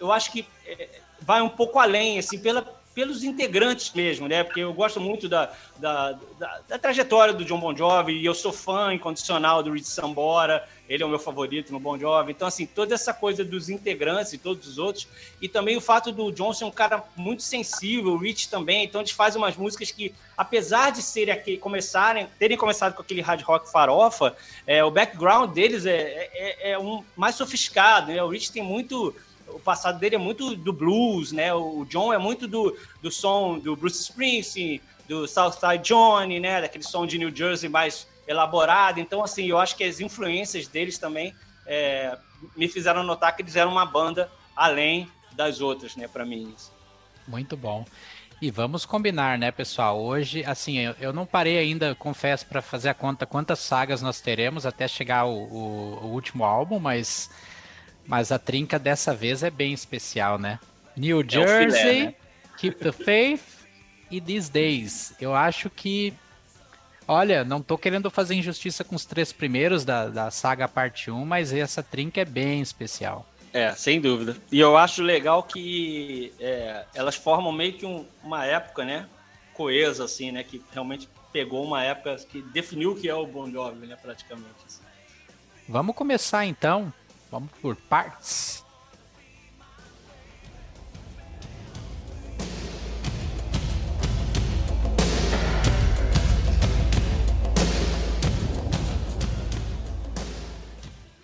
eu 0.00 0.10
acho 0.10 0.32
que 0.32 0.44
é, 0.66 0.88
vai 1.20 1.40
um 1.40 1.48
pouco 1.48 1.78
além, 1.78 2.18
assim, 2.18 2.40
pela, 2.40 2.62
pelos 2.94 3.24
integrantes 3.24 3.92
mesmo, 3.94 4.28
né? 4.28 4.44
Porque 4.44 4.60
eu 4.60 4.72
gosto 4.72 5.00
muito 5.00 5.28
da, 5.28 5.50
da, 5.78 6.12
da, 6.38 6.60
da, 6.68 6.78
trajetória 6.78 7.32
do 7.32 7.44
John 7.44 7.58
Bon 7.58 7.74
Jovi 7.74 8.12
e 8.12 8.24
eu 8.24 8.34
sou 8.34 8.52
fã 8.52 8.92
incondicional 8.92 9.62
do 9.62 9.72
Rich 9.72 9.88
Sambora, 9.88 10.66
ele 10.88 11.02
é 11.02 11.06
o 11.06 11.08
meu 11.08 11.18
favorito 11.18 11.72
no 11.72 11.80
Bon 11.80 11.98
Jovi. 11.98 12.32
Então, 12.32 12.46
assim, 12.46 12.66
toda 12.66 12.94
essa 12.94 13.14
coisa 13.14 13.42
dos 13.42 13.70
integrantes 13.70 14.34
e 14.34 14.38
todos 14.38 14.68
os 14.68 14.78
outros, 14.78 15.08
e 15.40 15.48
também 15.48 15.76
o 15.76 15.80
fato 15.80 16.12
do 16.12 16.30
John 16.32 16.52
ser 16.52 16.64
um 16.64 16.70
cara 16.70 17.02
muito 17.16 17.42
sensível, 17.42 18.12
o 18.12 18.16
Rich 18.18 18.50
também, 18.50 18.84
então 18.84 19.00
eles 19.00 19.10
fazem 19.10 19.40
umas 19.40 19.56
músicas 19.56 19.90
que, 19.90 20.14
apesar 20.36 20.90
de 20.90 21.00
serem 21.00 21.32
aqui, 21.32 21.56
começarem, 21.56 22.28
terem 22.38 22.58
começado 22.58 22.94
com 22.94 23.00
aquele 23.00 23.22
hard 23.22 23.40
rock 23.42 23.70
farofa, 23.70 24.36
é, 24.66 24.84
o 24.84 24.90
background 24.90 25.52
deles 25.52 25.86
é, 25.86 25.96
é, 25.96 26.30
é, 26.34 26.70
é 26.72 26.78
um 26.78 27.02
mais 27.16 27.36
sofisticado, 27.36 28.12
né? 28.12 28.22
O 28.22 28.28
Rich 28.28 28.52
tem 28.52 28.62
muito 28.62 29.14
o 29.48 29.58
passado 29.58 29.98
dele 29.98 30.16
é 30.16 30.18
muito 30.18 30.54
do 30.56 30.72
blues, 30.72 31.32
né? 31.32 31.52
O 31.52 31.84
John 31.84 32.12
é 32.12 32.18
muito 32.18 32.46
do, 32.46 32.76
do 33.00 33.10
som 33.10 33.58
do 33.58 33.76
Bruce 33.76 34.00
Springsteen, 34.02 34.80
do 35.08 35.26
Southside 35.26 35.82
Johnny, 35.82 36.40
né? 36.40 36.60
Daquele 36.60 36.84
som 36.84 37.06
de 37.06 37.18
New 37.18 37.34
Jersey 37.34 37.68
mais 37.68 38.06
elaborado. 38.26 39.00
Então, 39.00 39.22
assim, 39.22 39.46
eu 39.46 39.58
acho 39.58 39.76
que 39.76 39.84
as 39.84 40.00
influências 40.00 40.66
deles 40.66 40.98
também 40.98 41.34
é, 41.66 42.16
me 42.56 42.68
fizeram 42.68 43.02
notar 43.02 43.34
que 43.34 43.42
eles 43.42 43.56
eram 43.56 43.72
uma 43.72 43.86
banda 43.86 44.30
além 44.56 45.10
das 45.32 45.60
outras, 45.60 45.96
né? 45.96 46.08
Para 46.08 46.24
mim. 46.24 46.54
Muito 47.26 47.56
bom. 47.56 47.84
E 48.40 48.50
vamos 48.50 48.84
combinar, 48.84 49.38
né, 49.38 49.52
pessoal? 49.52 50.02
Hoje, 50.02 50.44
assim, 50.44 50.76
eu, 50.78 50.96
eu 51.00 51.12
não 51.12 51.24
parei 51.24 51.58
ainda, 51.58 51.94
confesso, 51.94 52.44
para 52.44 52.60
fazer 52.60 52.88
a 52.88 52.94
conta 52.94 53.24
quantas 53.24 53.60
sagas 53.60 54.02
nós 54.02 54.20
teremos 54.20 54.66
até 54.66 54.88
chegar 54.88 55.26
o, 55.26 55.44
o, 55.44 55.98
o 56.02 56.06
último 56.08 56.42
álbum, 56.42 56.80
mas 56.80 57.30
mas 58.06 58.32
a 58.32 58.38
trinca 58.38 58.78
dessa 58.78 59.14
vez 59.14 59.42
é 59.42 59.50
bem 59.50 59.72
especial, 59.72 60.38
né? 60.38 60.58
New 60.96 61.24
Jersey, 61.26 61.54
é 61.54 61.70
filé, 61.70 62.06
né? 62.06 62.14
Keep 62.58 62.78
the 62.78 62.92
Faith 62.92 63.42
e 64.10 64.20
These 64.20 64.50
Days. 64.50 65.14
Eu 65.20 65.34
acho 65.34 65.70
que 65.70 66.12
Olha, 67.06 67.44
não 67.44 67.60
tô 67.60 67.76
querendo 67.76 68.10
fazer 68.10 68.34
injustiça 68.34 68.84
com 68.84 68.94
os 68.94 69.04
três 69.04 69.32
primeiros 69.32 69.84
da, 69.84 70.08
da 70.08 70.30
saga 70.30 70.68
parte 70.68 71.10
1, 71.10 71.24
mas 71.24 71.52
essa 71.52 71.82
trinca 71.82 72.20
é 72.20 72.24
bem 72.24 72.60
especial. 72.60 73.26
É, 73.52 73.72
sem 73.74 74.00
dúvida. 74.00 74.36
E 74.50 74.58
eu 74.58 74.76
acho 74.76 75.02
legal 75.02 75.42
que 75.42 76.32
é, 76.40 76.86
elas 76.94 77.14
formam 77.14 77.52
meio 77.52 77.74
que 77.74 77.84
um, 77.84 78.06
uma 78.22 78.46
época, 78.46 78.84
né? 78.84 79.06
Coesa, 79.52 80.04
assim, 80.04 80.32
né? 80.32 80.42
Que 80.42 80.62
realmente 80.72 81.08
pegou 81.32 81.62
uma 81.62 81.82
época 81.84 82.16
que 82.30 82.40
definiu 82.40 82.92
o 82.92 82.96
que 82.96 83.08
é 83.08 83.14
o 83.14 83.26
Bon 83.26 83.50
Jovi, 83.50 83.86
né? 83.86 83.96
Praticamente. 84.00 84.48
Assim. 84.66 84.80
Vamos 85.68 85.94
começar 85.94 86.46
então. 86.46 86.92
Vamos 87.32 87.50
por 87.62 87.74
partes. 87.74 88.62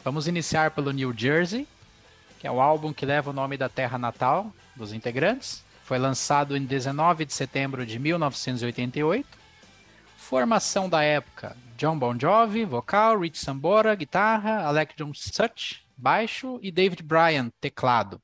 Vamos 0.02 0.26
iniciar 0.26 0.70
pelo 0.70 0.92
New 0.92 1.12
Jersey, 1.14 1.68
que 2.38 2.46
é 2.46 2.50
o 2.50 2.58
álbum 2.58 2.90
que 2.90 3.04
leva 3.04 3.28
o 3.28 3.34
nome 3.34 3.58
da 3.58 3.68
terra 3.68 3.98
natal 3.98 4.50
dos 4.74 4.94
integrantes. 4.94 5.62
Foi 5.84 5.98
lançado 5.98 6.56
em 6.56 6.64
19 6.64 7.26
de 7.26 7.34
setembro 7.34 7.84
de 7.84 7.98
1988. 7.98 9.28
Formação 10.16 10.88
da 10.88 11.02
época: 11.02 11.54
John 11.76 11.98
Bon 11.98 12.18
Jovi, 12.18 12.64
vocal, 12.64 13.20
Rich 13.20 13.38
Sambora, 13.40 13.94
guitarra, 13.94 14.66
Alec 14.66 14.94
John 14.96 15.12
Such, 15.12 15.86
baixo 15.98 16.58
e 16.62 16.70
David 16.70 17.02
Bryan, 17.02 17.50
teclado. 17.60 18.20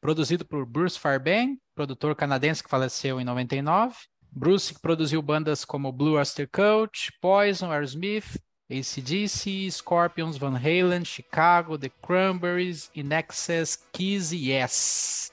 Produzido 0.00 0.44
por 0.44 0.64
Bruce 0.64 0.98
Fairbairn, 0.98 1.58
produtor 1.74 2.14
canadense 2.14 2.62
que 2.62 2.70
faleceu 2.70 3.20
em 3.20 3.24
99. 3.24 3.96
Bruce 4.30 4.72
produziu 4.80 5.20
bandas 5.20 5.64
como 5.64 5.92
Blue 5.92 6.16
Oyster 6.16 6.48
Cult, 6.48 7.12
Poison, 7.20 7.70
Aerosmith, 7.70 8.40
ACDC, 8.70 9.70
Scorpions, 9.70 10.38
Van 10.38 10.56
Halen, 10.56 11.04
Chicago, 11.04 11.76
The 11.76 11.90
Cranberries, 12.00 12.90
Inexcess, 12.94 13.76
Kiss 13.92 14.34
e 14.34 14.50
Yes. 14.50 15.32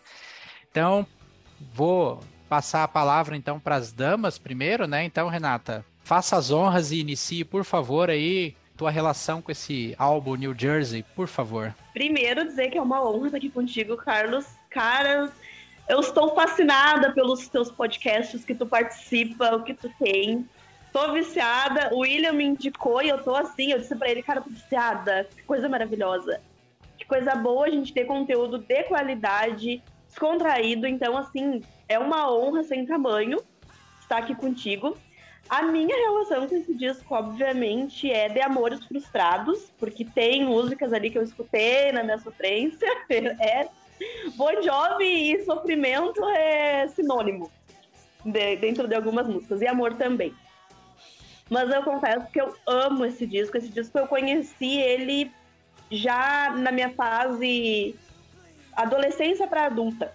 Então, 0.70 1.08
vou 1.74 2.20
passar 2.50 2.84
a 2.84 2.88
palavra 2.88 3.38
então 3.38 3.60
para 3.60 3.76
as 3.76 3.94
damas 3.94 4.38
primeiro, 4.38 4.88
né? 4.88 5.04
Então, 5.06 5.30
Renata, 5.30 5.86
faça 6.04 6.36
as 6.36 6.52
honras 6.52 6.92
e 6.92 7.00
inicie, 7.00 7.46
por 7.46 7.64
favor, 7.64 8.10
aí 8.10 8.56
tua 8.80 8.90
relação 8.90 9.42
com 9.42 9.52
esse 9.52 9.94
álbum 10.00 10.36
New 10.36 10.56
Jersey, 10.58 11.04
por 11.14 11.28
favor. 11.28 11.76
Primeiro 11.92 12.46
dizer 12.46 12.70
que 12.70 12.78
é 12.78 12.82
uma 12.82 13.06
honra 13.06 13.26
estar 13.26 13.38
aqui 13.38 13.50
contigo, 13.50 13.98
Carlos. 13.98 14.46
Cara, 14.70 15.30
eu 15.90 16.00
estou 16.00 16.34
fascinada 16.34 17.12
pelos 17.12 17.50
teus 17.50 17.70
podcasts 17.70 18.46
que 18.46 18.56
tu 18.56 18.66
participa, 18.66 19.54
o 19.54 19.64
que 19.64 19.74
tu 19.74 19.92
tem. 20.00 20.48
Tô 20.94 21.12
viciada. 21.12 21.94
O 21.94 22.00
William 22.00 22.32
me 22.32 22.46
indicou 22.46 23.02
e 23.02 23.10
eu 23.10 23.22
tô 23.22 23.36
assim. 23.36 23.74
Eu 23.74 23.80
disse 23.80 23.94
pra 23.98 24.10
ele, 24.10 24.24
cara, 24.24 24.40
tô 24.40 24.50
viciada. 24.50 25.28
Que 25.36 25.44
coisa 25.44 25.68
maravilhosa. 25.68 26.40
Que 26.98 27.06
coisa 27.06 27.36
boa 27.36 27.66
a 27.66 27.70
gente 27.70 27.94
ter 27.94 28.06
conteúdo 28.06 28.60
de 28.60 28.84
qualidade, 28.84 29.84
descontraído. 30.08 30.88
Então, 30.88 31.18
assim, 31.18 31.62
é 31.90 32.00
uma 32.00 32.32
honra 32.32 32.64
sem 32.64 32.86
tamanho 32.86 33.40
estar 34.00 34.20
aqui 34.20 34.34
contigo. 34.34 34.98
A 35.50 35.64
minha 35.64 35.96
relação 35.96 36.48
com 36.48 36.56
esse 36.56 36.76
disco, 36.76 37.16
obviamente, 37.16 38.12
é 38.12 38.30
de 38.30 38.40
amores 38.40 38.86
frustrados, 38.86 39.72
porque 39.80 40.06
tem 40.06 40.46
músicas 40.46 40.94
ali 40.94 41.10
que 41.10 41.18
eu 41.18 41.24
escutei 41.24 41.92
na 41.92 42.04
minha 42.04 42.20
sofrência. 42.20 42.88
É 43.40 43.68
Bon 44.36 44.62
Jovi 44.62 45.34
e 45.34 45.44
sofrimento 45.44 46.24
é 46.30 46.88
sinônimo 46.88 47.52
de, 48.24 48.56
dentro 48.58 48.88
de 48.88 48.96
algumas 48.96 49.28
músicas. 49.28 49.62
E 49.62 49.68
amor 49.68 49.96
também. 49.96 50.34
Mas 51.50 51.70
eu 51.70 51.84
confesso 51.84 52.28
que 52.32 52.40
eu 52.40 52.56
amo 52.66 53.04
esse 53.06 53.26
disco. 53.26 53.58
Esse 53.58 53.70
disco 53.70 53.98
eu 53.98 54.08
conheci 54.08 54.78
ele 54.78 55.32
já 55.92 56.52
na 56.52 56.72
minha 56.72 56.92
fase 56.92 57.96
adolescência 58.74 59.48
para 59.48 59.66
adulta. 59.66 60.14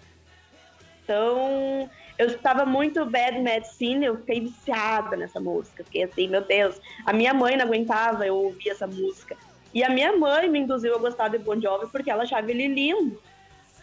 Então, 1.03 1.89
eu 2.17 2.27
estava 2.27 2.65
muito 2.65 3.05
Bad 3.05 3.39
Medicine, 3.39 4.05
eu 4.05 4.17
fiquei 4.17 4.41
viciada 4.41 5.17
nessa 5.17 5.39
música. 5.39 5.83
Fiquei 5.83 6.03
assim, 6.03 6.27
meu 6.27 6.41
Deus. 6.41 6.79
A 7.05 7.11
minha 7.11 7.33
mãe 7.33 7.57
não 7.57 7.65
aguentava 7.65 8.25
eu 8.25 8.35
ouvir 8.35 8.69
essa 8.69 8.87
música. 8.87 9.35
E 9.73 9.83
a 9.83 9.89
minha 9.89 10.15
mãe 10.15 10.49
me 10.49 10.59
induziu 10.59 10.95
a 10.95 10.99
gostar 10.99 11.27
de 11.27 11.37
Bon 11.37 11.59
Jovi 11.59 11.87
porque 11.91 12.09
ela 12.09 12.23
achava 12.23 12.49
ele 12.49 12.67
lindo. 12.67 13.21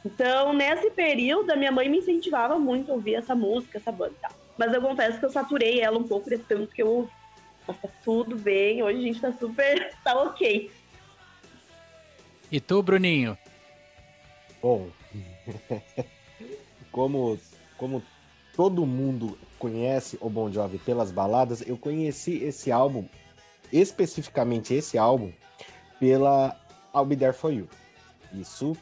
Então, 0.04 0.52
nesse 0.52 0.90
período, 0.90 1.50
a 1.50 1.56
minha 1.56 1.70
mãe 1.70 1.88
me 1.88 1.98
incentivava 1.98 2.58
muito 2.58 2.90
a 2.90 2.94
ouvir 2.94 3.14
essa 3.14 3.34
música, 3.34 3.78
essa 3.78 3.92
banda. 3.92 4.16
Mas 4.56 4.72
eu 4.72 4.80
confesso 4.80 5.18
que 5.18 5.26
eu 5.26 5.30
saturei 5.30 5.80
ela 5.80 5.98
um 5.98 6.08
pouco 6.08 6.30
de 6.30 6.38
tanto 6.38 6.72
que 6.72 6.82
eu 6.82 6.88
ouvi. 6.88 7.12
Mas 7.68 7.78
tá 7.78 7.88
tudo 8.02 8.36
bem, 8.36 8.82
hoje 8.82 8.98
a 8.98 9.02
gente 9.02 9.20
tá 9.20 9.32
super. 9.32 9.94
tá 10.02 10.20
ok. 10.20 10.70
E 12.50 12.60
tu, 12.60 12.82
Bruninho? 12.82 13.38
Bom, 14.60 14.90
como, 16.90 17.38
como 17.76 18.02
todo 18.54 18.87
mundo 18.87 19.38
conhece 19.59 20.18
o 20.21 20.28
Bon 20.28 20.50
Jovi 20.50 20.78
pelas 20.78 21.11
baladas, 21.11 21.62
eu 21.66 21.76
conheci 21.76 22.42
esse 22.42 22.71
álbum, 22.71 23.04
especificamente 23.73 24.75
esse 24.75 24.99
álbum, 24.99 25.32
pela 25.99 26.56
I'll 26.94 27.04
Be 27.04 27.16
There 27.16 27.32
For 27.32 27.52
You. 27.52 27.68
Isso 28.32 28.76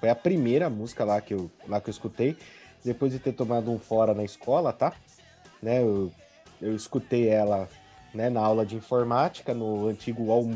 foi 0.00 0.08
a 0.08 0.14
primeira 0.14 0.68
música 0.68 1.04
lá 1.04 1.20
que 1.20 1.34
eu, 1.34 1.50
lá 1.68 1.80
que 1.80 1.88
eu 1.88 1.92
escutei, 1.92 2.36
depois 2.84 3.12
de 3.12 3.18
ter 3.18 3.32
tomado 3.32 3.70
um 3.70 3.78
fora 3.78 4.14
na 4.14 4.24
escola, 4.24 4.72
tá? 4.72 4.92
Né, 5.62 5.80
eu, 5.80 6.12
eu 6.60 6.74
escutei 6.74 7.28
ela 7.28 7.68
né, 8.12 8.28
na 8.28 8.40
aula 8.40 8.64
de 8.64 8.76
informática, 8.76 9.54
no 9.54 9.88
antigo 9.88 10.24
UOL, 10.24 10.50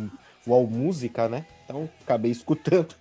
UOL 0.46 0.66
Música, 0.66 1.28
né? 1.28 1.46
Então 1.64 1.88
acabei 2.02 2.30
escutando. 2.30 2.94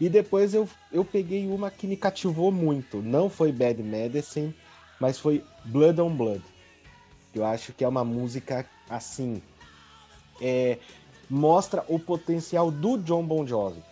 E 0.00 0.08
depois 0.08 0.54
eu, 0.54 0.68
eu 0.92 1.04
peguei 1.04 1.46
uma 1.46 1.70
que 1.70 1.86
me 1.86 1.96
cativou 1.96 2.52
muito. 2.52 2.98
Não 2.98 3.30
foi 3.30 3.50
Bad 3.50 3.82
Medicine, 3.82 4.54
mas 5.00 5.18
foi 5.18 5.44
Blood 5.64 6.00
on 6.00 6.14
Blood. 6.14 6.42
Eu 7.34 7.44
acho 7.44 7.72
que 7.72 7.84
é 7.84 7.88
uma 7.88 8.04
música 8.04 8.66
assim. 8.88 9.42
É, 10.40 10.78
mostra 11.28 11.84
o 11.88 11.98
potencial 11.98 12.70
do 12.70 12.96
John 12.98 13.24
Bon 13.24 13.46
Jovi. 13.46 13.82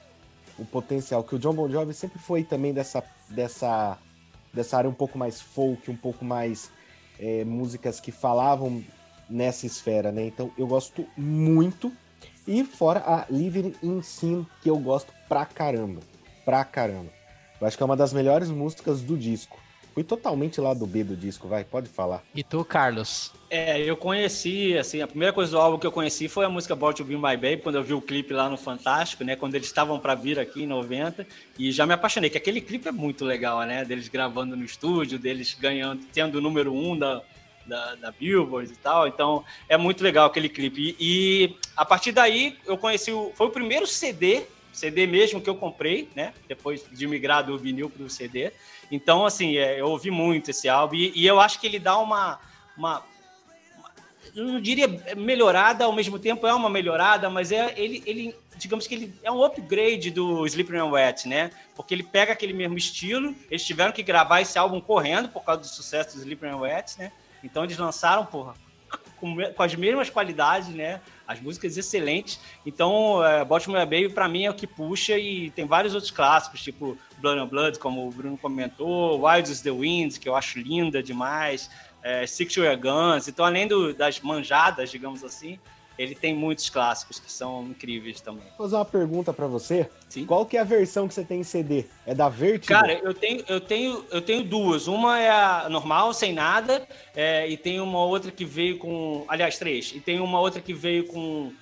O 0.59 0.65
potencial 0.65 1.25
que 1.25 1.35
o 1.35 1.39
John 1.39 1.55
Bon 1.55 1.69
Jovi 1.69 1.93
sempre 1.93 2.19
foi 2.19 2.45
também 2.45 2.73
dessa, 2.73 3.03
dessa, 3.29 3.99
dessa 4.53 4.79
área 4.79 4.89
um 4.89 4.95
pouco 4.95 5.19
mais 5.19 5.41
folk, 5.41 5.91
um 5.91 5.97
pouco 5.97 6.25
mais 6.25 6.71
é, 7.19 7.45
músicas 7.45 8.01
que 8.01 8.13
falavam 8.13 8.83
nessa 9.29 9.67
esfera, 9.67 10.13
né? 10.13 10.27
Então 10.27 10.51
eu 10.57 10.67
gosto 10.67 11.07
muito. 11.17 11.93
E 12.47 12.63
fora 12.63 13.01
a 13.01 13.27
Living 13.31 13.75
in 13.83 14.03
Sin, 14.03 14.47
que 14.63 14.69
eu 14.69 14.79
gosto 14.79 15.13
pra 15.29 15.47
caramba. 15.47 16.01
Pra 16.45 16.63
caramba. 16.65 17.11
Eu 17.61 17.67
acho 17.67 17.77
que 17.77 17.83
é 17.83 17.87
uma 17.87 17.97
das 17.97 18.13
melhores 18.13 18.51
músicas 18.51 19.01
do 19.01 19.17
disco. 19.17 19.59
Fui 19.95 20.03
totalmente 20.03 20.61
lá 20.61 20.75
do 20.75 20.87
B 20.87 21.05
do 21.05 21.17
disco, 21.17 21.47
vai, 21.47 21.63
pode 21.63 21.89
falar. 21.89 22.25
E 22.35 22.43
tu, 22.43 22.65
Carlos? 22.65 23.33
É, 23.49 23.81
eu 23.81 23.97
conheci, 23.97 24.77
assim, 24.77 25.01
a 25.01 25.07
primeira 25.07 25.33
coisa 25.33 25.53
do 25.53 25.59
álbum 25.59 25.79
que 25.79 25.87
eu 25.87 25.93
conheci 25.93 26.29
foi 26.29 26.45
a 26.45 26.49
música 26.49 26.75
About 26.75 26.97
to 26.97 27.05
Be 27.05 27.15
My 27.15 27.37
Baby, 27.37 27.59
quando 27.59 27.77
eu 27.77 27.83
vi 27.85 27.95
o 27.95 28.01
clipe 28.01 28.35
lá 28.35 28.49
no 28.49 28.57
Fantástico, 28.57 29.23
né, 29.23 29.37
quando 29.37 29.55
eles 29.55 29.69
estavam 29.69 30.01
para 30.01 30.17
vir 30.17 30.41
aqui 30.41 30.65
em 30.65 30.67
90, 30.67 31.25
e 31.57 31.71
já 31.71 31.87
me 31.87 31.95
apaixonei, 31.95 32.29
que 32.29 32.37
aquele 32.37 32.61
clipe 32.61 32.89
é 32.89 32.93
muito 32.93 33.25
legal, 33.25 33.63
né, 33.63 33.85
deles 33.85 34.09
gravando 34.09 34.57
no 34.57 34.65
estúdio, 34.65 35.17
deles 35.17 35.55
ganhando, 35.55 36.05
tendo 36.13 36.39
o 36.39 36.41
número 36.41 36.75
um 36.75 36.99
da, 36.99 37.23
da, 37.67 37.95
da 37.95 38.11
Billboard 38.11 38.73
e 38.73 38.77
tal. 38.77 39.07
Então 39.07 39.45
é 39.69 39.77
muito 39.77 40.03
legal 40.03 40.27
aquele 40.27 40.49
clipe. 40.49 40.81
E, 40.81 40.97
e, 41.01 41.57
a 41.77 41.85
partir 41.85 42.13
daí 42.13 42.57
eu 42.67 42.77
conheci 42.77 43.13
o. 43.13 43.33
Foi 43.35 43.47
o 43.47 43.51
primeiro 43.51 43.87
CD, 43.87 44.45
CD 44.75 45.07
mesmo 45.07 45.41
que 45.41 45.49
eu 45.49 45.55
comprei, 45.55 46.09
né? 46.15 46.35
Depois 46.49 46.85
de 46.91 47.07
migrar 47.07 47.45
do 47.45 47.59
vinil 47.59 47.89
para 47.89 48.05
o 48.05 48.11
CD. 48.11 48.53
Então, 48.91 49.25
assim, 49.25 49.57
é, 49.57 49.81
eu 49.81 49.87
ouvi 49.87 50.11
muito 50.11 50.51
esse 50.51 50.69
álbum 50.69 50.95
e, 50.95 51.13
e 51.15 51.27
eu 51.27 51.41
acho 51.41 51.61
que 51.61 51.67
ele 51.67 51.79
dá 51.79 51.99
uma, 51.99 52.39
uma 52.77 53.03
eu 54.35 54.45
não 54.45 54.61
diria 54.61 54.89
melhorada, 55.17 55.85
ao 55.85 55.93
mesmo 55.93 56.19
tempo 56.19 56.47
é 56.47 56.55
uma 56.55 56.69
melhorada, 56.69 57.31
mas 57.31 57.53
é 57.53 57.73
ele, 57.77 58.03
ele 58.05 58.37
digamos 58.57 58.87
que 58.87 58.95
ele 58.95 59.15
é 59.23 59.31
um 59.31 59.43
upgrade 59.45 60.11
do 60.11 60.47
Slippery 60.47 60.79
and 60.79 60.87
Wet, 60.87 61.29
né? 61.29 61.51
Porque 61.75 61.95
ele 61.95 62.03
pega 62.03 62.33
aquele 62.33 62.53
mesmo 62.53 62.77
estilo, 62.77 63.35
eles 63.51 63.65
tiveram 63.65 63.93
que 63.93 64.03
gravar 64.03 64.41
esse 64.41 64.59
álbum 64.59 64.81
correndo 64.81 65.29
por 65.29 65.45
causa 65.45 65.61
do 65.61 65.67
sucesso 65.67 66.17
do 66.17 66.23
Slippery 66.23 66.53
and 66.53 66.59
Wet, 66.59 66.99
né? 66.99 67.13
Então 67.43 67.65
eles 67.65 67.77
lançaram, 67.77 68.25
porra, 68.25 68.55
com, 69.17 69.37
com 69.53 69.63
as 69.63 69.75
mesmas 69.75 70.11
qualidades, 70.11 70.69
né? 70.69 71.01
As 71.27 71.41
músicas 71.41 71.77
excelentes. 71.77 72.41
Então, 72.67 73.25
é, 73.25 73.45
Baltimore 73.45 73.81
Baby, 73.81 74.11
para 74.11 74.29
mim, 74.29 74.45
é 74.45 74.51
o 74.51 74.55
que 74.55 74.67
puxa 74.67 75.19
e 75.19 75.51
tem 75.51 75.67
vários 75.67 75.95
outros 75.95 76.11
clássicos, 76.11 76.63
tipo 76.63 76.99
Blood 77.19 77.41
and 77.41 77.47
Blood, 77.47 77.79
como 77.79 78.07
o 78.07 78.11
Bruno 78.11 78.37
comentou, 78.37 79.27
Wild 79.27 79.51
is 79.51 79.61
the 79.63 79.71
Wind, 79.71 80.19
que 80.19 80.29
eu 80.29 80.37
acho 80.37 80.59
linda 80.59 81.03
demais, 81.03 81.71
é, 82.03 82.27
Six 82.27 82.55
Your 82.57 82.77
Guns. 82.77 83.29
Então, 83.29 83.45
além 83.45 83.67
do, 83.67 83.95
das 83.95 84.21
manjadas, 84.21 84.91
digamos 84.91 85.25
assim, 85.25 85.59
ele 85.99 86.15
tem 86.15 86.35
muitos 86.35 86.69
clássicos 86.69 87.19
que 87.19 87.31
são 87.31 87.65
incríveis 87.65 88.21
também. 88.21 88.45
Vou 88.57 88.67
fazer 88.67 88.77
uma 88.77 88.85
pergunta 88.85 89.33
para 89.33 89.47
você. 89.47 89.89
Sim. 90.09 90.27
Qual 90.27 90.45
que 90.45 90.57
é 90.57 90.61
a 90.61 90.65
versão 90.65 91.07
que 91.07 91.15
você 91.15 91.25
tem 91.25 91.41
em 91.41 91.45
CD? 91.45 91.87
É 92.07 92.15
da 92.15 92.29
Vertigo? 92.29 92.67
Cara, 92.67 92.93
eu 92.93 93.15
tenho, 93.15 93.45
eu 93.49 93.61
tenho, 93.61 94.05
eu 94.11 94.21
tenho 94.21 94.45
duas. 94.45 94.89
Uma 94.89 95.19
é 95.19 95.31
a 95.31 95.69
normal, 95.69 96.13
sem 96.13 96.33
nada, 96.33 96.87
é, 97.15 97.49
e 97.49 97.57
tem 97.57 97.81
uma 97.81 98.05
outra 98.05 98.31
que 98.31 98.45
veio 98.45 98.79
com, 98.79 99.25
aliás, 99.29 99.59
três. 99.59 99.93
E 99.95 100.01
tem 100.01 100.21
uma 100.21 100.41
outra 100.41 100.61
que 100.61 100.75
veio 100.75 101.07
com 101.07 101.53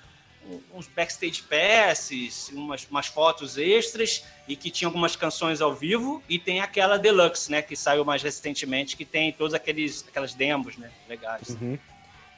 uns 0.73 0.87
backstage 0.87 1.41
passes, 1.43 2.49
umas, 2.49 2.85
umas 2.89 3.07
fotos 3.07 3.57
extras 3.57 4.25
e 4.45 4.57
que 4.57 4.69
tinha 4.69 4.89
algumas 4.89 5.15
canções 5.15 5.61
ao 5.61 5.73
vivo 5.73 6.21
e 6.27 6.37
tem 6.37 6.59
aquela 6.59 6.97
deluxe, 6.97 7.49
né, 7.49 7.61
que 7.61 7.77
saiu 7.77 8.03
mais 8.03 8.21
recentemente, 8.21 8.97
que 8.97 9.05
tem 9.05 9.31
todos 9.31 9.53
aqueles 9.53 10.03
aquelas 10.05 10.33
demos, 10.33 10.75
né, 10.75 10.91
legais. 11.07 11.57
Uhum 11.61 11.77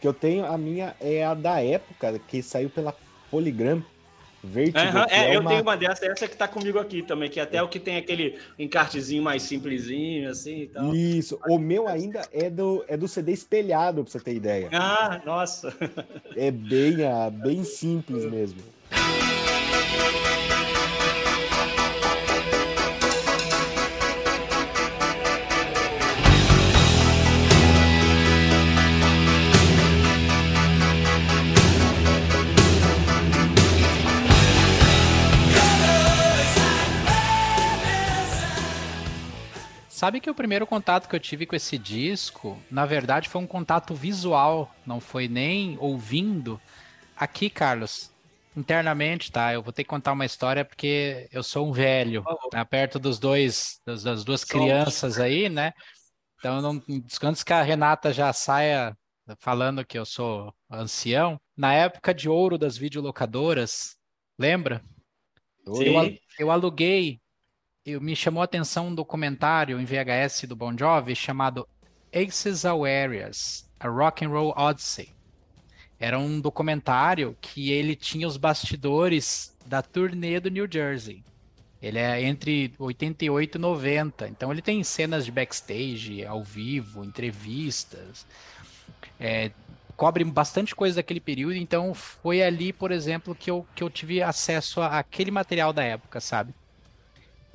que 0.06 0.08
eu 0.08 0.14
tenho, 0.14 0.46
a 0.46 0.56
minha 0.56 0.96
é 1.02 1.26
a 1.26 1.34
da 1.34 1.64
época, 1.64 2.20
que 2.28 2.44
saiu 2.44 2.70
pela 2.70 2.96
Polygram. 3.32 3.84
Vertigo, 4.44 4.78
uhum, 4.78 5.06
é, 5.10 5.32
é, 5.32 5.36
eu 5.36 5.42
uma... 5.42 5.50
tenho 5.50 5.62
uma 5.64 5.76
dessa, 5.76 6.06
essa 6.06 6.28
que 6.28 6.38
tá 6.38 6.48
comigo 6.48 6.78
aqui 6.78 7.02
também, 7.02 7.28
que 7.28 7.40
até 7.40 7.58
é 7.58 7.64
o 7.64 7.68
que 7.68 7.80
tem 7.80 7.98
aquele 7.98 8.38
encartezinho 8.60 9.24
mais 9.24 9.42
simplesinho, 9.42 10.30
assim 10.30 10.62
e 10.62 10.68
tal. 10.68 10.94
Isso, 10.94 11.40
o 11.50 11.58
meu 11.58 11.88
ainda 11.88 12.22
é 12.32 12.48
do, 12.48 12.86
é 12.88 12.96
do 12.96 13.08
CD 13.08 13.32
espelhado, 13.32 14.04
pra 14.04 14.12
você 14.12 14.20
ter 14.20 14.36
ideia. 14.36 14.70
Ah, 14.72 15.20
nossa! 15.26 15.76
É 16.38 16.52
bem, 16.52 17.04
ah, 17.04 17.32
bem 17.32 17.64
simples 17.64 18.24
mesmo. 18.30 18.62
Sabe 40.06 40.20
que 40.20 40.30
o 40.30 40.36
primeiro 40.36 40.68
contato 40.68 41.10
que 41.10 41.16
eu 41.16 41.20
tive 41.20 41.48
com 41.48 41.56
esse 41.56 41.80
disco, 41.80 42.62
na 42.70 42.86
verdade, 42.86 43.28
foi 43.28 43.42
um 43.42 43.48
contato 43.48 43.96
visual, 43.96 44.72
não 44.86 45.02
foi 45.02 45.28
nem 45.28 45.80
ouvindo. 45.80 46.62
Aqui, 47.18 47.50
Carlos, 47.50 48.12
internamente, 48.56 49.32
tá? 49.32 49.52
Eu 49.52 49.64
vou 49.64 49.74
ter 49.74 49.84
que 49.84 49.90
contar 49.90 50.12
uma 50.12 50.24
história 50.24 50.64
porque 50.64 51.28
eu 51.32 51.42
sou 51.42 51.68
um 51.68 51.72
velho, 51.72 52.24
tá? 52.52 52.64
perto 52.64 53.00
dos 53.00 53.18
dois, 53.18 53.82
das, 53.84 54.04
das 54.04 54.24
duas 54.24 54.44
crianças 54.44 55.20
aí, 55.20 55.50
né? 55.50 55.74
Então, 56.38 56.62
não, 56.62 56.84
antes 57.24 57.44
que 57.44 57.54
a 57.54 57.64
Renata 57.64 58.14
já 58.14 58.32
saia 58.32 58.96
falando 59.40 59.84
que 59.84 59.98
eu 59.98 60.06
sou 60.06 60.54
ancião, 60.70 61.42
na 61.58 61.74
época 61.74 62.14
de 62.14 62.30
ouro 62.30 62.60
das 62.60 62.78
videolocadoras, 62.78 63.98
lembra? 64.38 64.84
Eu, 65.66 66.16
eu 66.38 66.52
aluguei 66.52 67.20
eu, 67.86 68.02
me 68.02 68.16
chamou 68.16 68.42
a 68.42 68.46
atenção 68.46 68.88
um 68.88 68.96
documentário 68.96 69.80
em 69.80 69.86
VHS 69.86 70.46
do 70.48 70.56
Bon 70.56 70.76
Jovi 70.76 71.16
chamado 71.16 71.68
Aces 72.12 72.66
Awareas, 72.66 73.70
A 73.80 73.88
Rock 73.88 74.26
and 74.26 74.30
Roll 74.30 74.54
Odyssey. 74.58 75.14
Era 76.00 76.18
um 76.18 76.42
documentário 76.42 77.38
que 77.40 77.72
ele 77.72 77.96
tinha 77.96 78.28
os 78.28 78.38
bastidores 78.38 79.56
da 79.66 79.84
turnê 79.84 80.40
do 80.40 80.50
New 80.50 80.68
Jersey. 80.70 81.24
Ele 81.80 82.00
é 82.00 82.24
entre 82.24 82.74
88 82.80 83.58
e 83.58 83.62
90, 83.62 84.28
então 84.30 84.52
ele 84.52 84.62
tem 84.62 84.84
cenas 84.84 85.24
de 85.24 85.32
backstage, 85.32 86.26
ao 86.26 86.44
vivo, 86.44 87.06
entrevistas. 87.06 88.26
É, 89.20 89.52
cobre 89.96 90.24
bastante 90.24 90.74
coisa 90.74 90.96
daquele 90.96 91.20
período, 91.20 91.56
então 91.56 91.94
foi 91.94 92.42
ali, 92.42 92.74
por 92.74 92.92
exemplo, 92.92 93.36
que 93.36 93.52
eu, 93.52 93.66
que 93.76 93.84
eu 93.84 93.90
tive 93.90 94.24
acesso 94.24 94.82
àquele 94.82 95.30
material 95.30 95.72
da 95.72 95.84
época, 95.84 96.20
sabe? 96.20 96.54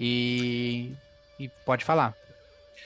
E, 0.01 0.93
e 1.39 1.49
pode 1.67 1.85
falar. 1.85 2.15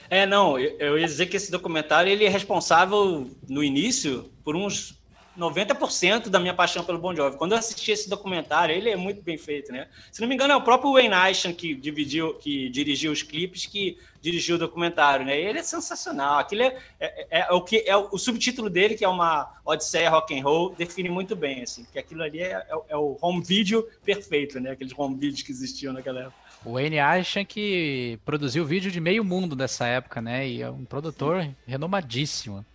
É, 0.09 0.25
não, 0.25 0.59
eu 0.59 0.99
ia 0.99 1.05
dizer 1.05 1.27
que 1.27 1.37
esse 1.37 1.49
documentário 1.49 2.11
ele 2.11 2.25
é 2.25 2.29
responsável 2.29 3.27
no 3.47 3.63
início 3.63 4.29
por 4.43 4.55
uns 4.55 4.99
90% 5.37 6.29
da 6.29 6.39
minha 6.39 6.53
paixão 6.53 6.83
pelo 6.83 6.97
Bon 6.97 7.13
Jovi. 7.13 7.37
Quando 7.37 7.51
eu 7.51 7.57
assisti 7.57 7.91
esse 7.91 8.09
documentário, 8.09 8.73
ele 8.73 8.89
é 8.89 8.95
muito 8.95 9.21
bem 9.21 9.37
feito, 9.37 9.71
né? 9.71 9.87
Se 10.11 10.21
não 10.21 10.27
me 10.27 10.35
engano, 10.35 10.53
é 10.53 10.55
o 10.55 10.61
próprio 10.61 10.93
Wayne 10.93 11.13
Isham 11.31 11.53
que 11.53 11.75
dividiu, 11.75 12.35
que 12.35 12.69
dirigiu 12.69 13.11
os 13.11 13.21
clipes, 13.21 13.65
que 13.65 13.97
dirigiu 14.21 14.55
o 14.55 14.59
documentário, 14.59 15.25
né? 15.25 15.39
Ele 15.39 15.59
é 15.59 15.63
sensacional. 15.63 16.39
Aquilo 16.39 16.63
é, 16.63 16.77
é, 16.99 17.27
é, 17.29 17.39
é 17.49 17.51
o 17.51 17.61
que 17.61 17.83
é 17.85 17.95
o, 17.95 18.09
o, 18.11 18.17
subtítulo 18.17 18.69
dele, 18.69 18.95
que 18.95 19.03
é 19.03 19.09
uma 19.09 19.59
Odisseia 19.65 20.09
Rock 20.09 20.37
and 20.37 20.43
Roll, 20.43 20.73
define 20.75 21.09
muito 21.09 21.35
bem, 21.35 21.63
assim, 21.63 21.85
que 21.91 21.99
aquilo 21.99 22.23
ali 22.23 22.39
é, 22.39 22.53
é, 22.53 22.65
é 22.89 22.97
o 22.97 23.17
home 23.21 23.43
video 23.43 23.87
perfeito, 24.03 24.59
né? 24.59 24.71
Aqueles 24.71 24.93
home 24.97 25.15
videos 25.15 25.41
que 25.41 25.51
existiam 25.51 25.93
naquela 25.93 26.21
época. 26.21 26.44
O 26.65 26.73
Wayne 26.73 26.99
Ashton 26.99 27.45
que 27.45 28.19
produziu 28.25 28.65
vídeo 28.65 28.91
de 28.91 28.99
meio 28.99 29.23
mundo 29.23 29.55
nessa 29.55 29.85
época, 29.85 30.19
né? 30.19 30.47
E 30.47 30.61
é 30.61 30.69
um 30.69 30.83
produtor 30.83 31.43
Sim. 31.43 31.55
renomadíssimo. 31.67 32.65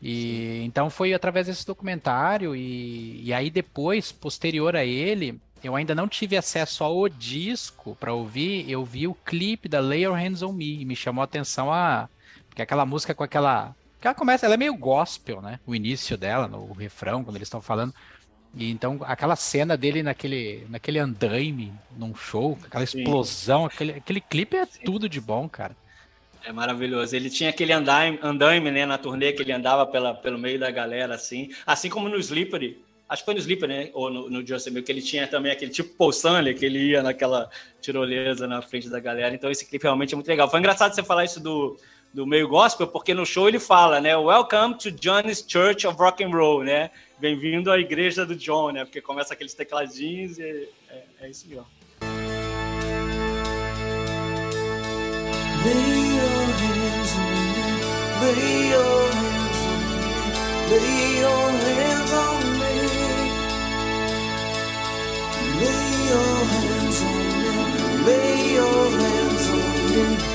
E 0.00 0.58
Sim. 0.60 0.64
então 0.64 0.90
foi 0.90 1.14
através 1.14 1.46
desse 1.46 1.66
documentário 1.66 2.54
e, 2.54 3.22
e 3.24 3.32
aí 3.32 3.48
depois, 3.48 4.12
posterior 4.12 4.76
a 4.76 4.84
ele, 4.84 5.40
eu 5.62 5.74
ainda 5.74 5.94
não 5.94 6.06
tive 6.06 6.36
acesso 6.36 6.84
ao 6.84 7.08
disco 7.08 7.96
para 7.98 8.12
ouvir, 8.12 8.70
eu 8.70 8.84
vi 8.84 9.08
o 9.08 9.14
clipe 9.14 9.68
da 9.68 9.80
Lay 9.80 10.04
Your 10.04 10.14
Hands 10.14 10.42
on 10.42 10.52
Me 10.52 10.82
e 10.82 10.84
me 10.84 10.94
chamou 10.94 11.22
a 11.22 11.24
atenção 11.24 11.72
a 11.72 12.08
porque 12.48 12.60
aquela 12.60 12.84
música 12.84 13.14
com 13.14 13.24
aquela 13.24 13.74
ela 14.06 14.14
começa, 14.14 14.44
ela 14.44 14.54
é 14.54 14.58
meio 14.58 14.76
gospel, 14.76 15.40
né? 15.40 15.58
O 15.66 15.74
início 15.74 16.16
dela, 16.18 16.46
no 16.46 16.72
refrão, 16.72 17.24
quando 17.24 17.36
eles 17.36 17.46
estão 17.46 17.62
falando. 17.62 17.94
E 18.56 18.70
então 18.70 19.00
aquela 19.02 19.34
cena 19.34 19.76
dele 19.76 20.02
naquele, 20.02 20.66
naquele 20.70 20.98
andaime, 20.98 21.72
num 21.96 22.14
show, 22.14 22.56
aquela 22.64 22.84
explosão, 22.84 23.66
aquele, 23.66 23.92
aquele 23.92 24.20
clipe 24.20 24.56
é 24.56 24.64
Sim. 24.64 24.80
tudo 24.84 25.08
de 25.08 25.20
bom, 25.20 25.48
cara. 25.48 25.76
É 26.44 26.52
maravilhoso. 26.52 27.16
Ele 27.16 27.30
tinha 27.30 27.50
aquele 27.50 27.72
andaime, 27.72 28.18
andaime 28.22 28.70
né, 28.70 28.84
na 28.84 28.98
turnê 28.98 29.32
que 29.32 29.42
ele 29.42 29.52
andava 29.52 29.86
pela, 29.86 30.14
pelo 30.14 30.38
meio 30.38 30.58
da 30.58 30.70
galera, 30.70 31.14
assim. 31.14 31.50
Assim 31.66 31.88
como 31.88 32.08
no 32.08 32.18
Slippery. 32.18 32.84
Acho 33.08 33.22
que 33.22 33.24
foi 33.24 33.34
no 33.34 33.40
Slippery, 33.40 33.72
né? 33.72 33.90
Ou 33.94 34.10
no, 34.10 34.30
no 34.30 34.46
Justin 34.46 34.80
que 34.82 34.92
ele 34.92 35.02
tinha 35.02 35.26
também 35.26 35.50
aquele 35.50 35.70
tipo 35.70 35.96
Paul 35.96 36.10
Stanley, 36.10 36.54
que 36.54 36.64
ele 36.64 36.90
ia 36.90 37.02
naquela 37.02 37.50
tirolesa 37.80 38.46
na 38.46 38.60
frente 38.60 38.88
da 38.88 39.00
galera. 39.00 39.34
Então 39.34 39.50
esse 39.50 39.64
clipe 39.66 39.84
realmente 39.84 40.12
é 40.12 40.16
muito 40.16 40.28
legal. 40.28 40.50
Foi 40.50 40.60
engraçado 40.60 40.94
você 40.94 41.02
falar 41.02 41.24
isso 41.24 41.40
do, 41.40 41.78
do 42.12 42.26
meio 42.26 42.46
gospel, 42.46 42.86
porque 42.86 43.14
no 43.14 43.24
show 43.24 43.48
ele 43.48 43.58
fala, 43.58 44.00
né? 44.00 44.16
Welcome 44.16 44.76
to 44.78 44.90
John's 44.90 45.44
Church 45.46 45.86
of 45.86 45.98
Rock 45.98 46.22
and 46.22 46.30
Roll, 46.30 46.62
né? 46.62 46.90
Bem-vindo 47.18 47.70
à 47.70 47.78
igreja 47.78 48.24
do 48.26 48.34
John, 48.34 48.70
né? 48.70 48.84
Porque 48.84 49.00
começa 49.00 49.34
aqueles 49.34 49.54
tecladinhos 49.54 50.38
e 50.38 50.68
é, 50.88 51.04
é 51.20 51.30
isso 51.30 51.48
mesmo. 51.48 51.66
Lay 68.06 68.52
your 68.54 68.90
hands 68.90 69.48
on 69.48 70.18
me, 70.18 70.33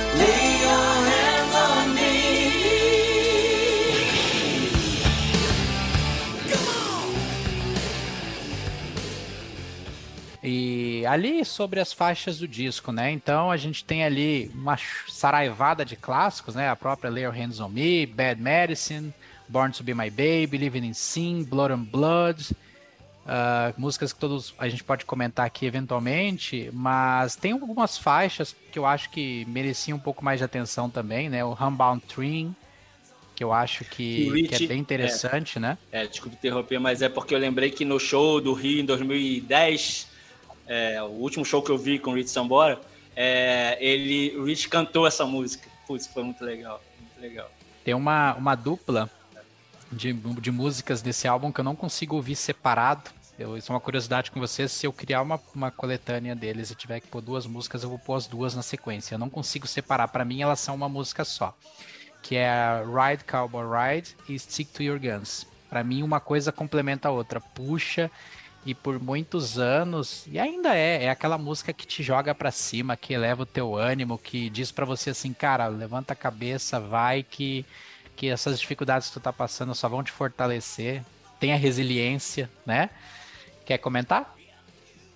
ali 11.10 11.44
sobre 11.44 11.80
as 11.80 11.92
faixas 11.92 12.38
do 12.38 12.48
disco, 12.48 12.92
né? 12.92 13.12
Então 13.12 13.50
a 13.50 13.58
gente 13.58 13.84
tem 13.84 14.04
ali 14.04 14.52
uma 14.54 14.78
saraivada 15.08 15.84
de 15.84 15.96
clássicos, 15.96 16.54
né? 16.54 16.70
A 16.70 16.76
própria 16.76 17.10
Lay 17.10 17.24
Your 17.24 17.34
Hands 17.34 17.60
on 17.60 17.70
Me, 17.70 18.06
Bad 18.06 18.40
Medicine, 18.40 19.14
Born 19.48 19.74
to 19.74 19.84
Be 19.84 19.94
My 19.94 20.10
Baby, 20.10 20.58
Living 20.58 20.86
in 20.86 20.94
Sin, 20.94 21.44
Blood 21.44 21.74
and 21.74 21.84
Blood. 21.84 22.52
Uh, 23.26 23.74
músicas 23.78 24.12
que 24.12 24.20
todos 24.20 24.56
a 24.58 24.68
gente 24.68 24.84
pode 24.84 25.06
comentar 25.06 25.46
aqui 25.46 25.66
eventualmente, 25.66 26.70
mas 26.74 27.36
tem 27.36 27.52
algumas 27.52 27.96
faixas 27.98 28.56
que 28.72 28.80
eu 28.80 28.86
acho 28.86 29.10
que 29.12 29.46
mereciam 29.46 29.98
um 29.98 30.02
pouco 30.02 30.26
mais 30.26 30.40
de 30.40 30.44
atenção 30.46 30.90
também, 30.90 31.30
né? 31.30 31.44
O 31.44 31.54
Humbound 31.54 32.04
Train, 32.08 32.56
que 33.36 33.44
eu 33.44 33.54
acho 33.54 33.86
que, 33.86 34.30
Rich, 34.32 34.58
que 34.58 34.64
é 34.64 34.68
bem 34.68 34.80
interessante, 34.80 35.58
é, 35.58 35.62
né? 35.62 35.78
É, 35.92 36.08
desculpa 36.08 36.38
interromper, 36.38 36.80
mas 36.80 37.02
é 37.02 37.10
porque 37.10 37.34
eu 37.34 37.40
lembrei 37.40 37.70
que 37.70 37.86
no 37.86 38.00
show 38.00 38.42
do 38.42 38.54
Rio 38.54 38.82
em 38.82 38.86
2010 38.86 40.09
é, 40.70 41.02
o 41.02 41.08
último 41.08 41.44
show 41.44 41.64
que 41.64 41.72
eu 41.72 41.78
vi 41.80 41.98
com 41.98 42.12
o 42.12 42.14
Rich 42.14 42.30
Sambora, 42.30 42.80
é, 43.16 43.76
ele, 43.82 44.38
o 44.38 44.46
Rich 44.46 44.70
cantou 44.70 45.08
essa 45.08 45.26
música. 45.26 45.68
Putz, 45.88 46.06
foi 46.06 46.24
muito 46.24 46.46
legal, 46.46 46.80
muito 47.00 47.20
legal. 47.20 47.52
Tem 47.84 47.96
uma, 47.96 48.36
uma 48.36 48.54
dupla 48.54 49.10
de, 49.92 50.14
de 50.14 50.52
músicas 50.52 51.02
desse 51.02 51.28
álbum 51.28 51.52
que 51.52 51.60
eu 51.60 51.64
não 51.64 51.76
consigo 51.76 52.16
ouvir 52.16 52.36
separado. 52.36 53.10
Eu, 53.38 53.58
isso 53.58 53.72
é 53.72 53.74
uma 53.74 53.82
curiosidade 53.82 54.30
com 54.30 54.40
vocês. 54.40 54.72
Se 54.72 54.86
eu 54.86 54.94
criar 54.94 55.24
uma, 55.24 55.42
uma 55.56 55.72
coletânea 55.72 56.36
deles 56.36 56.70
e 56.70 56.76
tiver 56.76 57.00
que 57.00 57.08
pôr 57.08 57.22
duas 57.22 57.48
músicas, 57.48 57.82
eu 57.82 57.90
vou 57.90 57.98
pôr 57.98 58.16
as 58.16 58.28
duas 58.28 58.54
na 58.54 58.62
sequência. 58.62 59.16
Eu 59.16 59.20
não 59.20 59.30
consigo 59.30 59.66
separar. 59.66 60.10
Para 60.10 60.24
mim, 60.24 60.44
elas 60.44 60.60
são 60.60 60.76
uma 60.76 60.90
música 60.90 61.26
só. 61.26 61.58
Que 62.22 62.36
é 62.36 62.84
Ride 62.86 63.24
Cowboy 63.24 63.64
Ride 63.66 64.16
e 64.28 64.38
Stick 64.38 64.72
to 64.72 64.84
Your 64.84 65.00
Guns. 65.00 65.48
Para 65.68 65.84
mim, 65.84 66.04
uma 66.04 66.20
coisa 66.20 66.52
complementa 66.52 67.08
a 67.08 67.12
outra. 67.12 67.40
Puxa, 67.40 68.12
e 68.66 68.76
por 68.76 69.00
muitos 69.00 69.58
anos, 69.58 70.26
e 70.28 70.38
ainda 70.38 70.76
é, 70.76 71.06
é 71.06 71.10
aquela 71.10 71.38
música 71.38 71.72
que 71.72 71.88
te 71.88 72.04
joga 72.04 72.36
para 72.36 72.52
cima, 72.52 72.98
que 72.98 73.14
eleva 73.14 73.44
o 73.44 73.46
teu 73.46 73.76
ânimo, 73.76 74.18
que 74.18 74.50
diz 74.50 74.72
para 74.72 74.86
você 74.86 75.12
assim, 75.12 75.34
cara, 75.34 75.68
levanta 75.68 76.14
a 76.14 76.16
cabeça, 76.16 76.80
vai 76.80 77.24
que 77.24 77.66
que 78.20 78.28
essas 78.28 78.60
dificuldades 78.60 79.08
que 79.08 79.14
tu 79.14 79.22
tá 79.22 79.32
passando 79.32 79.74
só 79.74 79.88
vão 79.88 80.04
te 80.04 80.12
fortalecer. 80.12 81.02
Tenha 81.40 81.56
resiliência, 81.56 82.50
né? 82.66 82.90
Quer 83.66 83.78
comentar? 83.78 84.36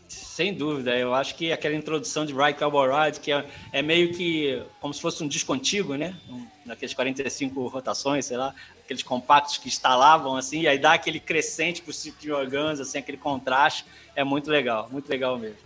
Sem 0.08 0.54
dúvida, 0.54 0.98
eu 0.98 1.14
acho 1.14 1.36
que 1.36 1.52
aquela 1.52 1.76
introdução 1.76 2.26
de 2.26 2.34
Right 2.34 2.58
Cowboy 2.58 2.88
Ride, 2.90 3.20
que 3.20 3.30
é, 3.30 3.46
é, 3.74 3.82
meio 3.82 4.14
que 4.14 4.64
como 4.80 4.94
se 4.94 5.02
fosse 5.02 5.22
um 5.22 5.28
disco 5.28 5.52
antigo, 5.52 5.96
né? 5.96 6.16
Um, 6.30 6.48
naqueles 6.66 6.94
45 6.94 7.68
rotações, 7.68 8.26
sei 8.26 8.38
lá, 8.38 8.56
aqueles 8.84 9.04
compactos 9.04 9.58
que 9.58 9.68
instalavam, 9.68 10.36
assim, 10.36 10.62
e 10.62 10.68
aí 10.68 10.78
dá 10.78 10.94
aquele 10.94 11.20
crescente 11.20 11.82
pro 11.82 11.94
tipo 11.94 12.20
de 12.20 12.32
organs, 12.32 12.80
assim, 12.80 12.98
aquele 12.98 13.18
contraste, 13.18 13.86
é 14.16 14.24
muito 14.24 14.50
legal, 14.50 14.90
muito 14.92 15.10
legal 15.10 15.38
mesmo. 15.38 15.63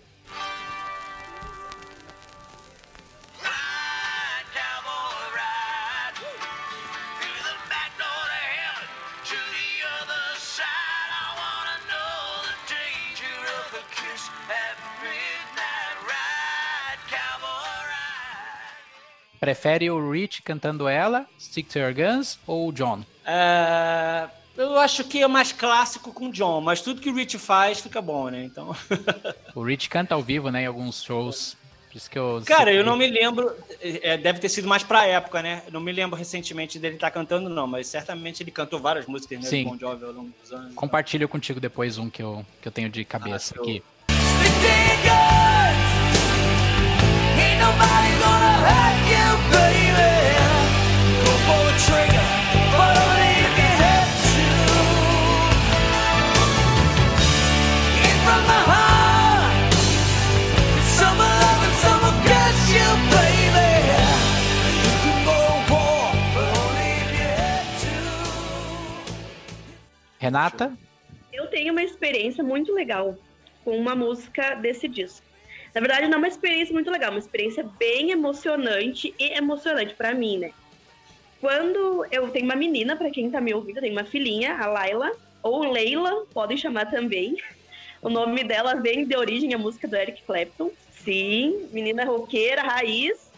Prefere 19.40 19.90
o 19.90 20.12
Rich 20.12 20.42
cantando 20.42 20.88
ela, 20.88 21.26
Stick 21.40 21.68
to 21.70 21.80
Your 21.80 21.94
Guns, 21.94 22.40
ou 22.48 22.70
o 22.70 22.72
John? 22.72 23.04
É, 23.26 24.28
eu 24.58 24.80
acho 24.80 25.04
que 25.04 25.22
é 25.22 25.28
mais 25.28 25.52
clássico 25.52 26.12
com 26.12 26.28
o 26.28 26.32
John, 26.32 26.60
mas 26.62 26.82
tudo 26.82 27.00
que 27.00 27.10
o 27.10 27.14
Rich 27.14 27.38
faz 27.38 27.80
fica 27.80 28.02
bom, 28.02 28.30
né? 28.30 28.44
Então. 28.44 28.76
o 29.54 29.64
Rich 29.64 29.90
canta 29.90 30.16
ao 30.16 30.24
vivo, 30.24 30.50
né? 30.50 30.64
Em 30.64 30.66
alguns 30.66 31.04
shows. 31.04 31.56
Por 31.88 31.98
isso 31.98 32.10
que 32.10 32.18
eu 32.18 32.42
Cara, 32.46 32.74
eu 32.74 32.84
não 32.84 32.98
me 32.98 33.08
lembro. 33.08 33.56
É, 33.80 34.18
deve 34.18 34.40
ter 34.40 34.50
sido 34.50 34.68
mais 34.68 34.84
pra 34.84 35.06
época, 35.06 35.42
né? 35.42 35.64
Não 35.72 35.80
me 35.80 35.92
lembro 35.92 36.18
recentemente 36.18 36.80
dele 36.80 36.96
estar 36.96 37.08
tá 37.08 37.12
cantando, 37.12 37.50
não, 37.50 37.68
mas 37.68 37.88
certamente 37.88 38.42
ele 38.44 38.52
cantou 38.52 38.80
várias 38.80 39.06
músicas 39.06 39.40
né, 39.40 39.48
Sim. 39.48 39.64
do 39.64 39.70
Bon 39.70 39.78
Jovi 39.78 40.04
ao 40.04 40.12
longo 40.12 40.34
dos 40.42 40.52
anos. 40.52 40.74
Compartilho 40.74 41.30
contigo 41.30 41.60
depois 41.60 41.98
um 41.98 42.10
que 42.10 42.22
eu, 42.22 42.46
que 42.62 42.68
eu 42.68 42.72
tenho 42.72 42.90
de 42.90 43.06
cabeça 43.06 43.56
ah, 43.58 43.62
aqui. 43.62 43.84
Ain't 47.80 48.37
Renata? 70.28 70.78
Eu 71.32 71.48
tenho 71.48 71.72
uma 71.72 71.82
experiência 71.82 72.44
muito 72.44 72.74
legal 72.74 73.16
com 73.64 73.78
uma 73.78 73.96
música 73.96 74.56
desse 74.56 74.88
disco. 74.88 75.27
Na 75.78 75.82
verdade, 75.82 76.08
não 76.08 76.16
é 76.16 76.18
uma 76.18 76.28
experiência 76.28 76.74
muito 76.74 76.90
legal, 76.90 77.12
uma 77.12 77.20
experiência 77.20 77.64
bem 77.78 78.10
emocionante 78.10 79.14
e 79.20 79.38
emocionante 79.38 79.94
para 79.94 80.12
mim, 80.12 80.40
né? 80.40 80.52
Quando 81.40 82.04
eu 82.10 82.28
tenho 82.30 82.46
uma 82.46 82.56
menina, 82.56 82.96
para 82.96 83.12
quem 83.12 83.30
tá 83.30 83.40
me 83.40 83.54
ouvindo, 83.54 83.80
tem 83.80 83.92
uma 83.92 84.04
filhinha, 84.04 84.58
a 84.58 84.66
Laila, 84.66 85.12
ou 85.44 85.72
Leila, 85.72 86.26
podem 86.34 86.58
chamar 86.58 86.90
também. 86.90 87.38
O 88.00 88.10
nome 88.10 88.44
dela 88.44 88.76
vem 88.76 89.06
de 89.06 89.18
origem 89.18 89.56
a 89.56 89.58
música 89.58 89.88
do 89.88 89.96
Eric 89.96 90.22
Clapton. 90.22 90.72
Sim, 91.04 91.68
menina 91.72 92.06
roqueira, 92.06 92.62
raiz. 92.62 93.32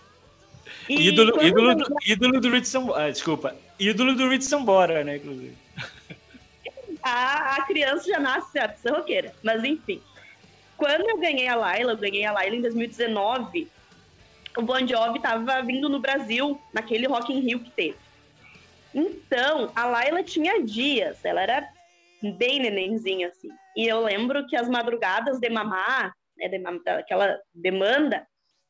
E 0.87 1.07
ídolo, 1.07 1.41
ídolo, 1.41 1.75
do, 1.75 1.95
ídolo 2.05 2.41
do 2.41 2.51
Rich 2.51 2.67
Sambora, 2.67 3.05
ah, 3.05 3.09
desculpa, 3.09 3.55
ídolo 3.79 4.15
do 4.15 4.27
Rich 4.27 4.43
Sambora, 4.45 5.01
né, 5.03 5.15
inclusive. 5.15 5.55
A, 7.01 7.55
a 7.55 7.61
criança 7.63 8.09
já 8.09 8.19
nasce 8.19 8.59
apta 8.59 8.91
roqueira, 8.91 9.33
mas 9.41 9.63
enfim. 9.63 10.01
Quando 10.79 11.09
eu 11.09 11.17
ganhei 11.17 11.45
a 11.45 11.55
Laila, 11.55 11.91
eu 11.91 11.97
ganhei 11.97 12.23
a 12.23 12.31
Laila 12.31 12.55
em 12.55 12.61
2019, 12.61 13.69
o 14.57 14.61
Bon 14.61 14.87
Jovi 14.87 15.17
estava 15.17 15.61
vindo 15.61 15.89
no 15.89 15.99
Brasil, 15.99 16.59
naquele 16.73 17.05
Rock 17.05 17.33
in 17.33 17.41
Rio 17.41 17.59
que 17.59 17.69
teve. 17.69 17.97
Então, 18.95 19.69
a 19.75 19.85
Laila 19.85 20.23
tinha 20.23 20.63
dias, 20.63 21.23
ela 21.25 21.41
era 21.41 21.69
bem 22.37 22.61
nenenzinha, 22.61 23.27
assim. 23.27 23.49
E 23.75 23.85
eu 23.85 23.99
lembro 23.99 24.47
que 24.47 24.55
as 24.55 24.69
madrugadas 24.69 25.37
de 25.37 25.49
mamar, 25.49 26.13
né, 26.37 26.47
de, 26.47 26.63
aquela 26.91 27.37
demanda, 27.53 28.25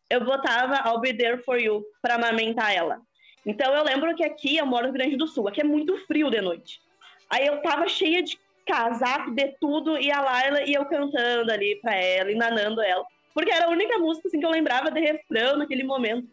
eu 0.10 0.26
botava 0.26 0.89
I'll 0.89 1.00
Be 1.00 1.13
There 1.13 1.43
For 1.43 1.62
You 1.62 1.86
para 2.02 2.15
amamentar 2.15 2.74
ela. 2.74 3.00
Então, 3.45 3.72
eu 3.72 3.84
lembro 3.84 4.15
que 4.15 4.24
aqui, 4.24 4.58
eu 4.58 4.65
moro 4.65 4.88
no 4.88 4.93
Rio 4.93 5.00
Grande 5.00 5.15
do 5.15 5.28
Sul, 5.28 5.48
aqui 5.48 5.62
é 5.62 5.63
muito 5.63 5.95
frio 6.08 6.32
de 6.32 6.41
noite. 6.41 6.82
Aí 7.30 7.45
eu 7.45 7.62
tava 7.62 7.88
cheia 7.88 8.24
de 8.24 8.39
casaco, 8.69 9.32
de 9.32 9.47
tudo, 9.60 9.97
e 9.97 10.12
a 10.12 10.21
Laila 10.21 10.62
e 10.63 10.73
eu 10.75 10.86
cantando 10.86 11.51
ali 11.51 11.79
pra 11.82 11.95
ela, 11.95 12.32
enganando 12.32 12.79
ela. 12.82 13.03
Porque 13.34 13.51
era 13.51 13.65
a 13.65 13.69
única 13.69 13.97
música 13.97 14.27
assim, 14.27 14.39
que 14.39 14.45
eu 14.45 14.51
lembrava 14.51 14.91
de 14.91 14.99
refrão 14.99 15.58
naquele 15.58 15.84
momento. 15.84 16.27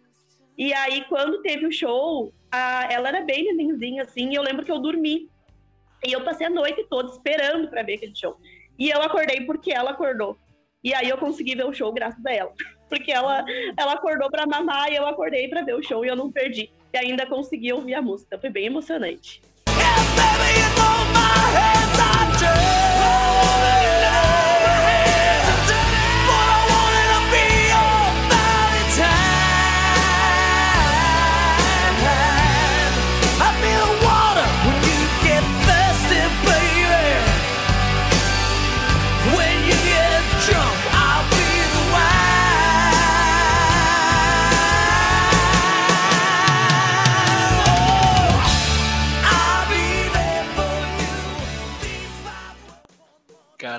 E 0.59 0.73
aí, 0.75 1.03
quando 1.09 1.41
teve 1.41 1.67
o 1.67 1.73
show, 1.73 2.33
a, 2.51 2.89
ela 2.91 3.09
era 3.09 3.21
bem 3.23 3.45
nenenzinha, 3.45 4.03
assim, 4.03 4.31
e 4.31 4.35
eu 4.35 4.43
lembro 4.43 4.65
que 4.65 4.71
eu 4.71 4.79
dormi. 4.79 5.31
E 6.07 6.13
eu 6.13 6.23
passei 6.25 6.47
a 6.47 6.51
noite 6.51 6.87
toda 6.91 7.11
esperando 7.11 7.69
para 7.69 7.83
ver 7.83 7.95
aquele 7.95 8.15
show. 8.15 8.37
E 8.79 8.91
eu 8.91 9.01
acordei 9.01 9.41
porque 9.43 9.73
ela 9.73 9.93
acordou. 9.93 10.37
E 10.85 10.95
aí 10.95 11.09
eu 11.09 11.17
consegui 11.17 11.55
ver 11.55 11.67
o 11.67 11.73
show 11.73 11.91
graças 11.93 12.25
a 12.25 12.33
ela. 12.33 12.53
Porque 12.89 13.11
ela, 13.11 13.45
ela 13.77 13.95
acordou 13.95 14.31
para 14.31 14.47
mamar 14.47 14.93
e 14.93 14.95
eu 14.95 15.05
acordei 15.09 15.49
para 15.49 15.63
ver 15.63 15.75
o 15.75 15.83
show 15.83 16.05
e 16.05 16.09
eu 16.09 16.15
não 16.15 16.31
perdi. 16.31 16.71
E 16.95 16.97
ainda 16.97 17.27
consegui 17.27 17.73
ouvir 17.73 17.95
a 17.95 18.01
música. 18.01 18.39
Foi 18.39 18.49
bem 18.49 18.67
emocionante. 18.67 19.43
Yeah, 19.69 19.97
baby, 20.15 20.77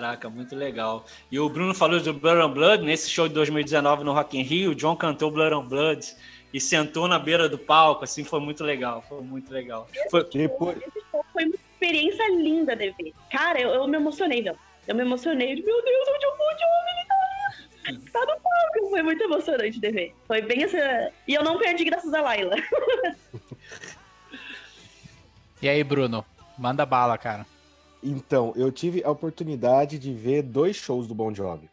Caraca, 0.07 0.29
muito 0.29 0.55
legal. 0.55 1.05
E 1.29 1.37
o 1.37 1.49
Bruno 1.49 1.73
falou 1.73 1.99
do 1.99 2.13
Blood 2.13 2.39
and 2.39 2.51
Blood, 2.51 2.83
nesse 2.83 3.09
show 3.09 3.27
de 3.27 3.33
2019 3.33 4.05
no 4.05 4.13
Rock 4.13 4.37
in 4.37 4.41
Rio, 4.41 4.71
o 4.71 4.75
John 4.75 4.95
cantou 4.95 5.29
Blood 5.29 5.53
and 5.53 5.67
Blood 5.67 6.15
e 6.53 6.61
sentou 6.61 7.09
na 7.09 7.19
beira 7.19 7.49
do 7.49 7.57
palco, 7.57 8.05
assim, 8.05 8.23
foi 8.23 8.39
muito 8.39 8.63
legal, 8.63 9.01
foi 9.01 9.21
muito 9.21 9.51
legal. 9.51 9.85
Foi... 10.09 10.23
Tipo... 10.23 10.71
Esse 10.71 11.03
show 11.11 11.25
foi 11.33 11.43
uma 11.43 11.55
experiência 11.55 12.25
linda 12.31 12.73
de 12.73 12.91
ver. 12.91 13.13
Cara, 13.29 13.59
eu, 13.59 13.69
eu 13.71 13.85
me 13.85 13.97
emocionei, 13.97 14.41
meu. 14.41 14.55
Eu 14.87 14.95
me 14.95 15.01
emocionei, 15.01 15.55
meu 15.55 15.83
Deus, 15.83 16.07
onde 16.07 16.25
eu 16.25 16.37
vou, 16.37 16.47
onde 16.47 16.63
ele 16.63 17.05
tá? 17.07 18.19
Tá 18.19 18.21
no 18.21 18.39
palco, 18.39 18.89
foi 18.89 19.03
muito 19.03 19.21
emocionante 19.21 19.77
de 19.77 19.91
ver. 19.91 20.15
Foi 20.25 20.41
bem 20.41 20.63
essa... 20.63 21.11
E 21.27 21.33
eu 21.33 21.43
não 21.43 21.57
perdi 21.57 21.83
graças 21.83 22.13
a 22.13 22.21
Laila. 22.21 22.55
e 25.61 25.67
aí, 25.67 25.83
Bruno? 25.83 26.25
Manda 26.57 26.85
bala, 26.85 27.17
cara. 27.17 27.45
Então, 28.01 28.53
eu 28.55 28.71
tive 28.71 29.03
a 29.03 29.09
oportunidade 29.09 29.97
de 29.97 30.13
ver 30.13 30.43
dois 30.43 30.75
shows 30.75 31.07
do 31.07 31.15
Bon 31.15 31.33
Jovi. 31.33 31.69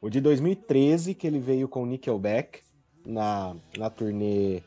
O 0.00 0.10
de 0.10 0.20
2013, 0.20 1.14
que 1.14 1.26
ele 1.26 1.38
veio 1.38 1.66
com 1.66 1.82
o 1.82 1.86
Nickelback 1.86 2.60
na, 3.04 3.56
na 3.76 3.88
turnê 3.88 4.62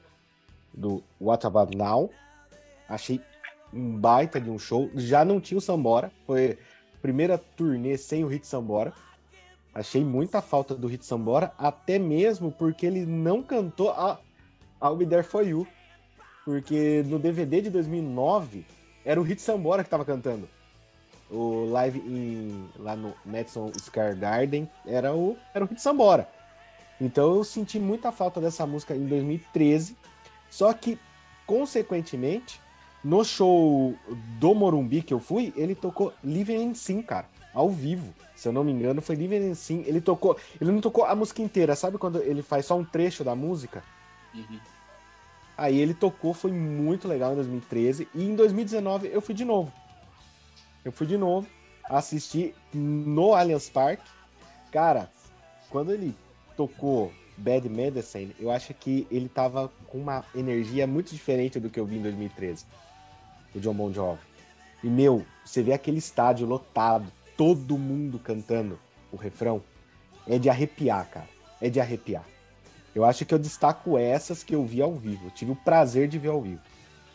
do 0.74 1.04
What 1.22 1.46
About 1.46 1.78
Now. 1.78 2.10
Achei 2.88 3.22
um 3.72 3.98
baita 3.98 4.42
de 4.42 4.50
um 4.50 4.58
show. 4.58 4.90
Já 4.96 5.24
não 5.24 5.40
tinha 5.40 5.60
o 5.60 5.62
Sambora, 5.62 6.12
foi 6.26 6.58
a 6.96 7.02
primeira 7.02 7.38
turnê 7.38 7.96
sem 7.96 8.24
o 8.24 8.28
Hit 8.28 8.48
Sambora. 8.48 8.92
Achei 9.74 10.04
muita 10.04 10.42
falta 10.42 10.74
do 10.74 10.88
Hit 10.88 11.06
Sambora, 11.06 11.54
até 11.58 12.00
mesmo 12.00 12.52
porque 12.52 12.88
ele 12.88 13.06
não 13.06 13.44
cantou 13.44 13.92
a 13.92 14.20
I'll 14.82 14.96
Be 14.96 15.06
There 15.06 15.24
For 15.24 15.48
You. 15.48 15.68
Porque 16.44 17.04
no 17.06 17.20
DVD 17.20 17.62
de 17.62 17.70
2009 17.70 18.66
era 19.06 19.22
o 19.22 19.24
Hit 19.24 19.40
Sambora 19.40 19.84
que 19.84 19.88
estava 19.88 20.04
cantando 20.04 20.50
o 21.30 21.66
live 21.70 22.00
em, 22.00 22.70
lá 22.78 22.96
no 22.96 23.14
Madison 23.26 23.72
Square 23.78 24.16
Garden 24.16 24.70
era 24.86 25.16
o, 25.16 25.38
era 25.54 25.64
o 25.64 25.68
Hit 25.68 25.82
Sambora. 25.82 26.28
Então 27.00 27.36
eu 27.36 27.44
senti 27.44 27.80
muita 27.80 28.12
falta 28.12 28.42
dessa 28.42 28.66
música 28.66 28.96
em 28.96 29.06
2013. 29.06 29.96
Só 30.50 30.74
que, 30.74 31.00
consequentemente, 31.46 32.60
No 33.02 33.24
show 33.24 33.96
do 34.38 34.54
Morumbi 34.54 35.02
que 35.02 35.14
eu 35.14 35.20
fui, 35.20 35.54
ele 35.56 35.74
tocou 35.74 36.14
Living 36.22 36.62
in 36.64 36.74
Sim, 36.74 37.02
cara, 37.02 37.28
ao 37.54 37.70
vivo. 37.70 38.14
Se 38.36 38.48
eu 38.48 38.52
não 38.52 38.64
me 38.64 38.72
engano, 38.74 39.02
foi 39.02 39.16
Living 39.16 39.52
in 39.52 39.56
Sim. 39.56 39.84
Ele 39.88 40.02
tocou, 40.02 40.38
ele 40.60 40.72
não 40.72 40.82
tocou 40.82 41.06
a 41.06 41.16
música 41.16 41.42
inteira, 41.42 41.76
sabe 41.76 41.98
quando 41.98 42.22
ele 42.22 42.42
faz 42.42 42.66
só 42.66 42.78
um 42.78 42.84
trecho 42.84 43.24
da 43.24 43.36
música? 43.36 43.84
Uhum. 44.34 44.60
Aí 45.58 45.80
ele 45.80 45.94
tocou, 45.94 46.34
foi 46.34 46.52
muito 46.52 47.08
legal 47.08 47.32
em 47.32 47.36
2013 47.36 48.08
e 48.14 48.24
em 48.24 48.36
2019 48.36 49.10
eu 49.12 49.22
fui 49.22 49.34
de 49.34 49.46
novo. 49.46 49.72
Eu 50.84 50.92
fui 50.92 51.06
de 51.06 51.18
novo 51.18 51.48
assistir 51.90 52.56
no 52.74 53.34
Allianz 53.34 53.70
Park. 53.70 54.00
Cara, 54.72 55.10
quando 55.70 55.92
ele 55.92 56.16
tocou 56.56 57.12
Bad 57.38 57.68
Medicine, 57.68 58.36
eu 58.40 58.52
acho 58.52 58.74
que 58.74 59.08
ele 59.10 59.28
tava 59.28 59.72
com 59.88 59.98
uma 59.98 60.24
energia 60.36 60.86
muito 60.86 61.12
diferente 61.12 61.60
do 61.60 61.70
que 61.70 61.80
eu 61.80 61.86
vi 61.86 61.98
em 61.98 62.02
2013. 62.02 62.66
O 63.56 63.60
John 63.60 63.74
Bon 63.74 63.92
Jovi. 63.92 64.22
E, 64.84 64.88
meu, 64.88 65.26
você 65.44 65.62
vê 65.62 65.74
aquele 65.74 65.98
estádio 65.98 66.48
lotado, 66.48 67.12
todo 67.36 67.78
mundo 67.78 68.20
cantando 68.20 68.80
o 69.12 69.18
refrão. 69.18 69.62
É 70.28 70.38
de 70.38 70.50
arrepiar, 70.50 71.10
cara. 71.10 71.28
É 71.60 71.70
de 71.70 71.80
arrepiar. 71.80 72.26
Eu 72.94 73.04
acho 73.04 73.26
que 73.26 73.34
eu 73.34 73.40
destaco 73.40 73.98
essas 73.98 74.44
que 74.44 74.56
eu 74.56 74.66
vi 74.66 74.82
ao 74.82 74.94
vivo. 74.96 75.28
Eu 75.28 75.32
tive 75.32 75.52
o 75.52 75.56
prazer 75.56 76.08
de 76.08 76.18
ver 76.18 76.30
ao 76.30 76.42
vivo. 76.42 76.62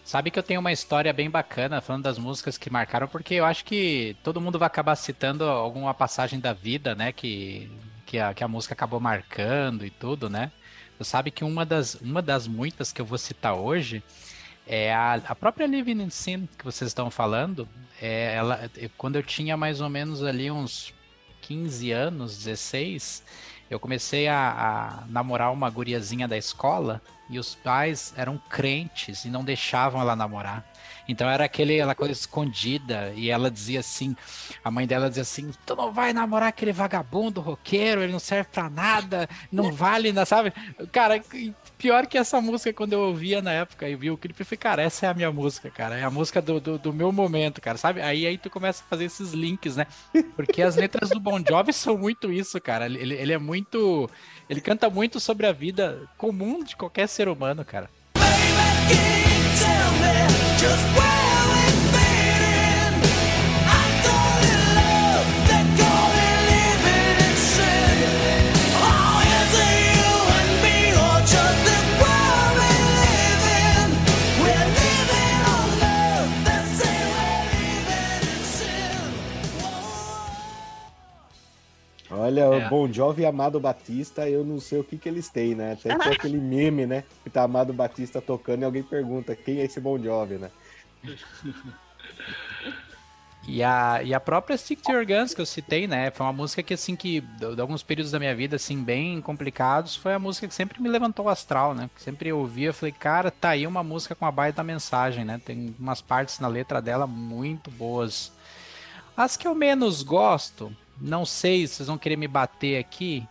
Sabe 0.04 0.30
que 0.30 0.38
eu 0.38 0.42
tenho 0.42 0.60
uma 0.60 0.70
história 0.70 1.10
bem 1.14 1.30
bacana 1.30 1.80
falando 1.80 2.02
das 2.02 2.18
músicas 2.18 2.58
que 2.58 2.68
marcaram, 2.68 3.08
porque 3.08 3.34
eu 3.34 3.44
acho 3.46 3.64
que 3.64 4.14
todo 4.22 4.38
mundo 4.38 4.58
vai 4.58 4.66
acabar 4.66 4.94
citando 4.96 5.44
alguma 5.44 5.94
passagem 5.94 6.38
da 6.38 6.52
vida, 6.52 6.94
né? 6.94 7.10
Que, 7.10 7.70
que, 8.04 8.18
a, 8.18 8.34
que 8.34 8.44
a 8.44 8.48
música 8.48 8.74
acabou 8.74 9.00
marcando 9.00 9.84
e 9.84 9.88
tudo, 9.88 10.28
né? 10.28 10.52
Você 10.98 11.10
sabe 11.10 11.30
que 11.30 11.42
uma 11.42 11.64
das, 11.64 11.94
uma 11.94 12.20
das 12.20 12.46
muitas 12.46 12.92
que 12.92 13.00
eu 13.00 13.06
vou 13.06 13.16
citar 13.16 13.54
hoje 13.54 14.02
é 14.66 14.92
a, 14.92 15.14
a 15.14 15.34
própria 15.34 15.66
Living 15.66 16.02
in 16.02 16.10
Sin 16.10 16.46
que 16.58 16.66
vocês 16.66 16.90
estão 16.90 17.10
falando. 17.10 17.66
É, 18.00 18.34
ela, 18.34 18.70
quando 18.98 19.16
eu 19.16 19.22
tinha 19.22 19.56
mais 19.56 19.80
ou 19.80 19.88
menos 19.88 20.22
ali 20.22 20.50
uns 20.50 20.92
15 21.40 21.92
anos, 21.92 22.36
16, 22.36 23.24
eu 23.70 23.80
comecei 23.80 24.28
a, 24.28 25.00
a 25.02 25.06
namorar 25.06 25.50
uma 25.50 25.70
guriazinha 25.70 26.28
da 26.28 26.36
escola 26.36 27.00
e 27.28 27.38
os 27.38 27.54
pais 27.54 28.12
eram 28.16 28.40
crentes 28.48 29.24
e 29.24 29.30
não 29.30 29.44
deixavam 29.44 30.00
ela 30.00 30.14
namorar. 30.14 30.64
Então 31.08 31.28
era 31.28 31.44
aquele, 31.44 31.74
aquela 31.74 31.94
coisa 31.94 32.12
escondida. 32.12 33.12
E 33.14 33.30
ela 33.30 33.50
dizia 33.50 33.80
assim: 33.80 34.16
a 34.62 34.70
mãe 34.70 34.86
dela 34.86 35.08
dizia 35.08 35.22
assim: 35.22 35.52
Tu 35.64 35.74
não 35.74 35.92
vai 35.92 36.12
namorar 36.12 36.48
aquele 36.48 36.72
vagabundo 36.72 37.40
roqueiro, 37.40 38.02
ele 38.02 38.12
não 38.12 38.18
serve 38.18 38.48
pra 38.50 38.68
nada, 38.70 39.28
não 39.50 39.72
vale, 39.72 40.12
sabe? 40.24 40.52
Cara, 40.92 41.22
pior 41.78 42.06
que 42.06 42.18
essa 42.18 42.40
música, 42.40 42.72
quando 42.72 42.92
eu 42.92 43.00
ouvia 43.00 43.42
na 43.42 43.52
época 43.52 43.88
e 43.88 43.94
vi 43.94 44.10
o 44.10 44.16
clipe, 44.16 44.40
eu 44.40 44.46
falei, 44.46 44.58
cara, 44.58 44.82
essa 44.82 45.06
é 45.06 45.08
a 45.08 45.14
minha 45.14 45.30
música, 45.30 45.70
cara. 45.70 45.96
É 45.96 46.02
a 46.02 46.10
música 46.10 46.40
do, 46.40 46.60
do, 46.60 46.78
do, 46.78 46.92
meu 46.92 47.12
momento, 47.12 47.60
cara, 47.60 47.76
sabe? 47.78 48.00
Aí, 48.00 48.26
aí 48.26 48.38
tu 48.38 48.50
começa 48.50 48.82
a 48.82 48.86
fazer 48.88 49.04
esses 49.04 49.32
links, 49.32 49.76
né? 49.76 49.86
Porque 50.36 50.62
as 50.62 50.76
letras 50.76 51.10
do 51.10 51.20
Bon 51.20 51.42
Jovi 51.46 51.72
são 51.74 51.96
muito 51.96 52.32
isso, 52.32 52.60
cara. 52.60 52.86
Ele, 52.86 53.14
ele 53.14 53.32
é 53.32 53.38
muito. 53.38 54.08
Ele 54.48 54.60
canta 54.60 54.88
muito 54.90 55.20
sobre 55.20 55.46
a 55.46 55.52
vida 55.52 56.02
comum 56.16 56.62
de 56.62 56.76
qualquer 56.76 57.08
ser 57.08 57.28
humano, 57.28 57.64
cara. 57.64 57.90
Baby, 58.88 59.34
Olha, 82.16 82.42
é. 82.42 82.66
o 82.66 82.68
Bon 82.68 82.92
Jovi 82.92 83.22
e 83.22 83.26
Amado 83.26 83.58
Batista, 83.58 84.28
eu 84.28 84.44
não 84.44 84.60
sei 84.60 84.78
o 84.78 84.84
que 84.84 84.96
que 84.96 85.08
eles 85.08 85.28
têm, 85.28 85.54
né? 85.54 85.72
Até 85.72 85.96
tem 85.96 86.12
aquele 86.14 86.38
meme, 86.38 86.86
né? 86.86 87.04
Que 87.22 87.30
tá 87.30 87.42
Amado 87.42 87.72
Batista 87.72 88.20
tocando 88.20 88.62
e 88.62 88.64
alguém 88.64 88.82
pergunta 88.82 89.34
quem 89.34 89.58
é 89.60 89.64
esse 89.64 89.80
Bon 89.80 89.98
Jovi, 89.98 90.36
né? 90.36 90.50
E 93.46 93.62
a, 93.62 94.02
e 94.02 94.14
a 94.14 94.20
própria 94.20 94.56
Stick 94.56 94.80
to 94.80 94.92
Your 94.92 95.06
Guns 95.06 95.34
que 95.34 95.40
eu 95.40 95.46
citei, 95.46 95.86
né? 95.86 96.10
Foi 96.10 96.24
uma 96.24 96.32
música 96.32 96.62
que, 96.62 96.72
assim, 96.72 96.96
que 96.96 97.20
de, 97.20 97.54
de 97.54 97.60
alguns 97.60 97.82
períodos 97.82 98.10
da 98.10 98.18
minha 98.18 98.34
vida, 98.34 98.56
assim, 98.56 98.82
bem 98.82 99.20
complicados, 99.20 99.94
foi 99.94 100.14
a 100.14 100.18
música 100.18 100.48
que 100.48 100.54
sempre 100.54 100.80
me 100.80 100.88
levantou 100.88 101.26
o 101.26 101.28
astral, 101.28 101.74
né? 101.74 101.90
Sempre 101.96 102.30
eu 102.30 102.38
ouvia, 102.38 102.72
falei, 102.72 102.92
cara, 102.92 103.30
tá 103.30 103.50
aí 103.50 103.66
uma 103.66 103.82
música 103.82 104.14
com 104.14 104.24
a 104.24 104.32
baita 104.32 104.62
mensagem, 104.62 105.24
né? 105.24 105.40
Tem 105.44 105.74
umas 105.78 106.00
partes 106.00 106.40
na 106.40 106.48
letra 106.48 106.80
dela 106.80 107.06
muito 107.06 107.70
boas. 107.70 108.32
As 109.14 109.36
que 109.36 109.46
eu 109.46 109.54
menos 109.54 110.02
gosto, 110.02 110.74
não 111.00 111.24
sei 111.24 111.66
se 111.66 111.74
vocês 111.74 111.88
vão 111.88 111.98
querer 111.98 112.16
me 112.16 112.28
bater 112.28 112.78
aqui, 112.78 113.26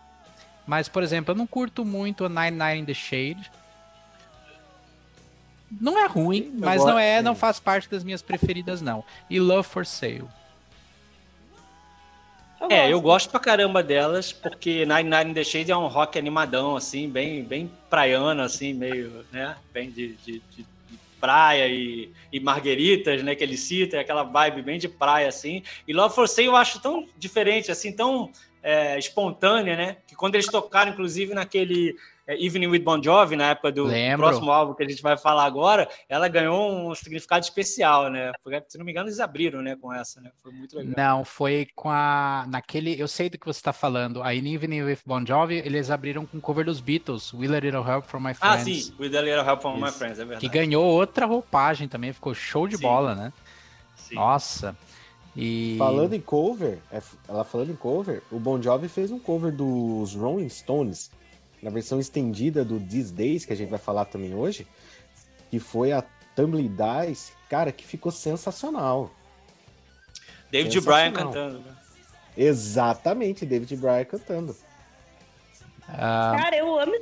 mas, 0.66 0.88
por 0.88 1.02
exemplo, 1.02 1.32
eu 1.32 1.36
não 1.36 1.46
curto 1.46 1.84
muito 1.84 2.24
a 2.24 2.28
Nine 2.28 2.52
Nine 2.52 2.80
in 2.80 2.84
the 2.84 2.94
Shade. 2.94 3.50
Não 5.80 5.98
é 5.98 6.06
ruim, 6.06 6.52
eu 6.54 6.60
mas 6.60 6.84
não 6.84 6.98
é, 6.98 7.20
não 7.20 7.34
faz 7.34 7.58
parte 7.58 7.88
das 7.88 8.04
minhas 8.04 8.22
preferidas, 8.22 8.80
não. 8.80 9.04
E 9.28 9.40
Love 9.40 9.68
for 9.68 9.84
Sale. 9.84 10.24
Eu 12.60 12.70
é, 12.70 12.92
eu 12.92 13.00
gosto 13.00 13.28
pra 13.30 13.40
caramba 13.40 13.82
delas, 13.82 14.32
porque 14.32 14.86
Nine 14.86 15.10
Nine 15.10 15.30
in 15.30 15.34
the 15.34 15.44
Shade 15.44 15.70
é 15.70 15.76
um 15.76 15.86
rock 15.86 16.18
animadão, 16.18 16.76
assim, 16.76 17.08
bem, 17.08 17.42
bem 17.42 17.70
praiano, 17.90 18.42
assim, 18.42 18.72
meio, 18.72 19.24
né? 19.30 19.56
Bem 19.72 19.90
de, 19.90 20.14
de, 20.24 20.40
de 20.50 20.66
praia 21.24 21.66
e, 21.66 22.12
e 22.30 22.38
margueritas, 22.38 23.22
né, 23.22 23.34
que 23.34 23.42
ele 23.42 23.56
cita, 23.56 23.96
é 23.96 24.00
aquela 24.00 24.24
vibe 24.24 24.60
bem 24.60 24.78
de 24.78 24.88
praia, 24.88 25.26
assim. 25.26 25.62
E 25.88 25.92
Love 25.94 26.14
for 26.14 26.28
Sale 26.28 26.48
eu 26.48 26.54
acho 26.54 26.82
tão 26.82 27.08
diferente, 27.16 27.72
assim, 27.72 27.90
tão 27.92 28.30
é, 28.62 28.98
espontânea, 28.98 29.74
né, 29.74 29.96
que 30.06 30.14
quando 30.14 30.34
eles 30.34 30.48
tocaram, 30.48 30.92
inclusive, 30.92 31.32
naquele 31.32 31.96
é, 32.26 32.42
Evening 32.42 32.68
with 32.68 32.80
Bon 32.80 33.02
Jovi, 33.02 33.36
na 33.36 33.50
época 33.50 33.70
do 33.70 33.84
Lembro. 33.84 34.26
próximo 34.26 34.50
álbum 34.50 34.74
que 34.74 34.82
a 34.82 34.88
gente 34.88 35.02
vai 35.02 35.16
falar 35.16 35.44
agora, 35.44 35.88
ela 36.08 36.26
ganhou 36.28 36.90
um 36.90 36.94
significado 36.94 37.44
especial, 37.44 38.10
né? 38.10 38.32
Porque, 38.42 38.62
se 38.68 38.78
não 38.78 38.84
me 38.84 38.92
engano, 38.92 39.08
eles 39.08 39.20
abriram, 39.20 39.60
né, 39.60 39.76
com 39.76 39.92
essa, 39.92 40.20
né? 40.20 40.30
Foi 40.42 40.52
muito 40.52 40.76
legal. 40.76 40.94
Não, 40.96 41.24
foi 41.24 41.68
com 41.74 41.90
a 41.90 42.46
naquele, 42.48 42.98
eu 43.00 43.06
sei 43.06 43.28
do 43.28 43.38
que 43.38 43.46
você 43.46 43.58
está 43.58 43.72
falando. 43.72 44.22
A 44.22 44.34
In 44.34 44.54
Evening 44.54 44.82
with 44.82 44.98
Bon 45.04 45.24
Jovi, 45.24 45.56
eles 45.56 45.90
abriram 45.90 46.24
com 46.24 46.38
o 46.38 46.40
cover 46.40 46.64
dos 46.64 46.80
Beatles, 46.80 47.32
Will 47.34 47.54
a 47.54 47.60
Little 47.60 47.86
Help 47.86 48.06
from 48.06 48.20
My 48.20 48.34
Friends. 48.34 48.60
Ah, 48.60 48.64
sim, 48.64 48.94
With 48.98 49.16
a 49.16 49.20
Little 49.20 49.44
Help 49.46 49.60
from 49.60 49.74
Isso. 49.74 49.84
My 49.84 49.92
Friends, 49.92 50.18
é 50.18 50.24
verdade. 50.24 50.40
Que 50.40 50.48
ganhou 50.48 50.84
outra 50.84 51.26
roupagem 51.26 51.88
também, 51.88 52.12
ficou 52.12 52.34
show 52.34 52.66
de 52.66 52.76
sim. 52.76 52.82
bola, 52.82 53.14
né? 53.14 53.32
Sim. 53.96 54.14
Nossa. 54.14 54.76
E... 55.36 55.74
Falando 55.78 56.14
em 56.14 56.20
cover, 56.20 56.78
é, 56.92 57.02
ela 57.28 57.44
falando 57.44 57.70
em 57.70 57.76
cover, 57.76 58.22
o 58.30 58.38
Bon 58.38 58.62
Jovi 58.62 58.88
fez 58.88 59.10
um 59.10 59.18
cover 59.18 59.52
dos 59.52 60.14
Rolling 60.14 60.48
Stones 60.48 61.10
na 61.64 61.70
versão 61.70 61.98
estendida 61.98 62.62
do 62.62 62.78
These 62.78 63.12
Days, 63.12 63.46
que 63.46 63.52
a 63.54 63.56
gente 63.56 63.70
vai 63.70 63.78
falar 63.78 64.04
também 64.04 64.34
hoje, 64.34 64.66
que 65.50 65.58
foi 65.58 65.92
a 65.92 66.04
Tumbly 66.36 66.68
Dice, 66.68 67.32
cara, 67.48 67.72
que 67.72 67.86
ficou 67.86 68.12
sensacional. 68.12 69.10
David 70.50 70.78
Bryan 70.82 71.12
cantando. 71.12 71.60
Né? 71.60 71.76
Exatamente, 72.36 73.46
David 73.46 73.74
Bryan 73.76 74.04
cantando. 74.04 74.54
Ah. 75.88 76.36
Cara, 76.38 76.54
eu 76.54 76.78
amo, 76.78 76.92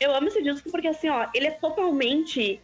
eu 0.00 0.12
amo 0.12 0.26
esse 0.26 0.42
disco 0.42 0.68
porque 0.68 0.88
assim, 0.88 1.08
ó, 1.08 1.28
ele 1.32 1.46
é 1.46 1.52
totalmente 1.52 2.60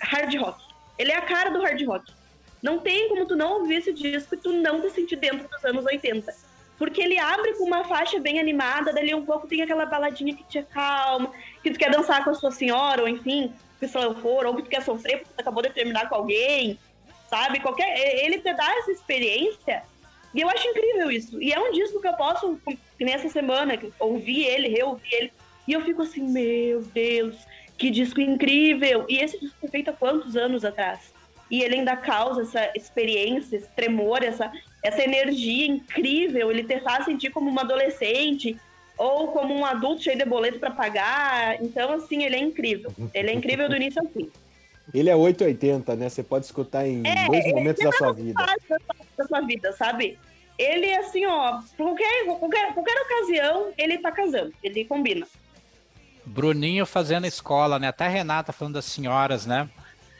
hard 0.00 0.34
rock. 0.36 0.64
Ele 0.98 1.12
é 1.12 1.16
a 1.16 1.22
cara 1.22 1.50
do 1.50 1.60
hard 1.60 1.86
rock. 1.86 2.14
Não 2.62 2.78
tem 2.78 3.10
como 3.10 3.26
tu 3.26 3.36
não 3.36 3.60
ouvir 3.60 3.76
esse 3.76 3.92
disco 3.92 4.34
e 4.34 4.38
tu 4.38 4.54
não 4.54 4.80
te 4.80 4.88
sentir 4.90 5.16
dentro 5.16 5.46
dos 5.46 5.64
anos 5.66 5.84
80. 5.84 6.34
Porque 6.80 7.02
ele 7.02 7.18
abre 7.18 7.52
com 7.58 7.64
uma 7.64 7.84
faixa 7.84 8.18
bem 8.18 8.40
animada, 8.40 8.90
dali 8.90 9.14
um 9.14 9.26
pouco 9.26 9.46
tem 9.46 9.60
aquela 9.60 9.84
baladinha 9.84 10.34
que 10.34 10.44
te 10.44 10.60
acalma, 10.60 11.30
que 11.62 11.70
tu 11.70 11.78
quer 11.78 11.90
dançar 11.90 12.24
com 12.24 12.30
a 12.30 12.34
sua 12.34 12.50
senhora, 12.50 13.02
ou 13.02 13.08
enfim, 13.08 13.52
que 13.78 13.84
ela 13.94 14.14
for, 14.14 14.46
ou 14.46 14.56
que 14.56 14.62
tu 14.62 14.70
quer 14.70 14.80
sofrer 14.80 15.18
porque 15.18 15.34
tu 15.36 15.40
acabou 15.42 15.62
de 15.62 15.68
terminar 15.68 16.08
com 16.08 16.14
alguém, 16.14 16.78
sabe? 17.28 17.60
Qualquer, 17.60 18.24
ele 18.24 18.38
te 18.38 18.50
dá 18.54 18.74
essa 18.78 18.92
experiência 18.92 19.82
e 20.34 20.40
eu 20.40 20.48
acho 20.48 20.66
incrível 20.68 21.10
isso. 21.10 21.42
E 21.42 21.52
é 21.52 21.60
um 21.60 21.70
disco 21.70 22.00
que 22.00 22.08
eu 22.08 22.14
posso, 22.14 22.58
nessa 22.98 23.28
semana, 23.28 23.78
ouvir 23.98 24.46
ele, 24.46 24.68
reouvir 24.68 25.12
ele, 25.12 25.32
e 25.68 25.74
eu 25.74 25.82
fico 25.82 26.00
assim, 26.00 26.22
meu 26.22 26.80
Deus, 26.80 27.36
que 27.76 27.90
disco 27.90 28.22
incrível! 28.22 29.04
E 29.06 29.18
esse 29.18 29.38
disco 29.38 29.56
foi 29.60 29.68
feito 29.68 29.90
há 29.90 29.92
quantos 29.92 30.34
anos 30.34 30.64
atrás? 30.64 31.12
E 31.50 31.62
ele 31.62 31.76
ainda 31.76 31.94
causa 31.94 32.40
essa 32.40 32.70
experiência, 32.74 33.56
esse 33.56 33.68
tremor, 33.70 34.22
essa, 34.22 34.50
essa 34.82 35.02
energia 35.02 35.66
incrível, 35.66 36.50
ele 36.50 36.64
te 36.64 36.80
faz 36.80 37.04
sentir 37.04 37.30
como 37.30 37.50
uma 37.50 37.62
adolescente 37.62 38.56
ou 38.96 39.28
como 39.28 39.54
um 39.54 39.64
adulto 39.64 40.02
cheio 40.02 40.18
de 40.18 40.24
boleto 40.24 40.58
para 40.58 40.70
pagar. 40.70 41.62
Então, 41.62 41.92
assim, 41.92 42.24
ele 42.24 42.36
é 42.36 42.38
incrível. 42.38 42.92
Ele 43.14 43.30
é 43.30 43.34
incrível 43.34 43.68
do 43.68 43.76
início 43.76 44.00
ao 44.00 44.08
fim. 44.08 44.30
Ele 44.92 45.08
é 45.08 45.16
880, 45.16 45.96
né? 45.96 46.08
Você 46.08 46.22
pode 46.22 46.44
escutar 46.44 46.86
em 46.86 47.02
é, 47.06 47.26
dois 47.26 47.46
momentos 47.46 47.82
da 47.82 47.92
sua 47.92 48.12
vida. 48.12 48.44
Da 49.16 49.26
sua 49.26 49.40
vida, 49.42 49.72
sabe? 49.72 50.18
Ele, 50.58 50.92
assim, 50.94 51.24
ó, 51.24 51.60
qualquer, 51.76 52.26
qualquer, 52.26 52.74
qualquer 52.74 53.00
ocasião, 53.02 53.72
ele 53.78 53.98
tá 53.98 54.12
casando. 54.12 54.52
Ele 54.62 54.84
combina. 54.84 55.26
Bruninho 56.26 56.84
fazendo 56.84 57.26
escola, 57.26 57.78
né? 57.78 57.88
Até 57.88 58.04
a 58.04 58.08
Renata 58.08 58.52
falando 58.52 58.74
das 58.74 58.84
senhoras, 58.84 59.46
né? 59.46 59.68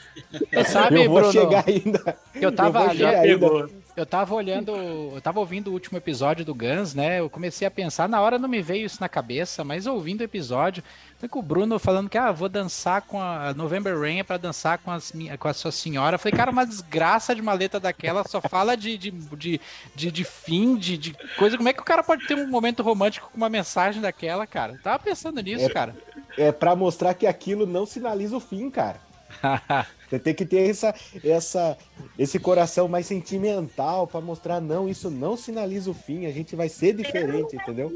Sabe, 0.66 1.04
eu 1.04 1.10
vou 1.10 1.18
Bruno, 1.18 1.32
chegar 1.32 1.64
ainda. 1.66 2.18
eu 2.34 2.52
tava 2.52 2.80
eu 2.80 2.82
vou 2.82 2.90
ali, 2.90 3.04
ainda. 3.04 3.79
Eu 3.96 4.06
tava 4.06 4.34
olhando, 4.34 4.72
eu 4.72 5.20
tava 5.20 5.40
ouvindo 5.40 5.68
o 5.68 5.72
último 5.72 5.98
episódio 5.98 6.44
do 6.44 6.54
Guns, 6.54 6.94
né? 6.94 7.20
Eu 7.20 7.28
comecei 7.28 7.66
a 7.66 7.70
pensar, 7.70 8.08
na 8.08 8.20
hora 8.20 8.38
não 8.38 8.48
me 8.48 8.62
veio 8.62 8.86
isso 8.86 8.98
na 9.00 9.08
cabeça, 9.08 9.64
mas 9.64 9.86
ouvindo 9.86 10.20
o 10.20 10.24
episódio, 10.24 10.82
foi 11.18 11.28
com 11.28 11.38
o 11.40 11.42
Bruno 11.42 11.78
falando 11.78 12.08
que, 12.08 12.16
ah, 12.16 12.32
vou 12.32 12.48
dançar 12.48 13.02
com 13.02 13.20
a 13.20 13.52
November 13.52 13.98
Rain 13.98 14.20
é 14.20 14.22
pra 14.22 14.36
dançar 14.38 14.78
com, 14.78 14.90
as, 14.90 15.12
com 15.38 15.48
a 15.48 15.52
sua 15.52 15.70
senhora. 15.72 16.14
Eu 16.14 16.18
falei, 16.18 16.36
cara, 16.36 16.50
uma 16.50 16.64
desgraça 16.64 17.34
de 17.34 17.42
maleta 17.42 17.78
daquela, 17.78 18.24
só 18.26 18.40
fala 18.40 18.76
de, 18.76 18.96
de, 18.96 19.10
de, 19.10 19.60
de, 19.94 20.10
de 20.10 20.24
fim, 20.24 20.76
de, 20.76 20.96
de 20.96 21.16
coisa. 21.36 21.56
Como 21.56 21.68
é 21.68 21.72
que 21.72 21.82
o 21.82 21.84
cara 21.84 22.02
pode 22.02 22.26
ter 22.26 22.34
um 22.34 22.46
momento 22.48 22.82
romântico 22.82 23.28
com 23.30 23.36
uma 23.36 23.50
mensagem 23.50 24.00
daquela, 24.00 24.46
cara? 24.46 24.74
Eu 24.74 24.82
tava 24.82 24.98
pensando 24.98 25.40
nisso, 25.42 25.66
É. 25.66 25.68
cara. 25.68 25.94
É 26.38 26.52
pra 26.52 26.74
mostrar 26.76 27.12
que 27.12 27.26
aquilo 27.26 27.66
não 27.66 27.84
sinaliza 27.84 28.36
o 28.36 28.40
fim, 28.40 28.70
cara. 28.70 29.00
Você 30.08 30.18
tem 30.18 30.34
que 30.34 30.44
ter 30.44 30.68
essa, 30.68 30.94
essa, 31.24 31.78
esse 32.18 32.38
coração 32.38 32.88
mais 32.88 33.06
sentimental 33.06 34.06
pra 34.06 34.20
mostrar, 34.20 34.60
não, 34.60 34.88
isso 34.88 35.08
não 35.10 35.36
sinaliza 35.36 35.90
o 35.90 35.94
fim, 35.94 36.26
a 36.26 36.32
gente 36.32 36.56
vai 36.56 36.68
ser 36.68 36.94
diferente, 36.94 37.54
entendeu? 37.54 37.92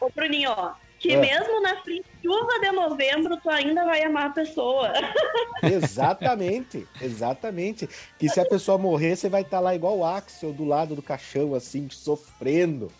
Ô, 0.00 0.08
Bruninho, 0.14 0.50
ó, 0.50 0.72
que 0.98 1.12
É. 1.12 1.20
mesmo 1.20 1.60
na 1.60 1.74
chuva 1.76 2.60
de 2.60 2.70
novembro, 2.70 3.36
tu 3.38 3.50
ainda 3.50 3.84
vai 3.84 4.02
amar 4.02 4.26
a 4.26 4.30
pessoa. 4.30 4.92
Exatamente, 5.62 6.86
exatamente. 7.02 7.88
Que 8.18 8.28
se 8.28 8.40
a 8.40 8.46
pessoa 8.46 8.78
morrer, 8.78 9.16
você 9.16 9.28
vai 9.28 9.42
estar 9.42 9.60
lá 9.60 9.74
igual 9.74 9.98
o 9.98 10.04
Axel 10.04 10.52
do 10.52 10.64
lado 10.64 10.94
do 10.94 11.02
caixão, 11.02 11.54
assim, 11.54 11.88
sofrendo 11.90 12.90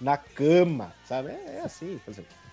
na 0.00 0.16
cama, 0.16 0.94
sabe? 1.04 1.30
É, 1.30 1.56
é 1.56 1.60
assim. 1.60 2.00
por 2.04 2.10
exemplo. 2.10 2.45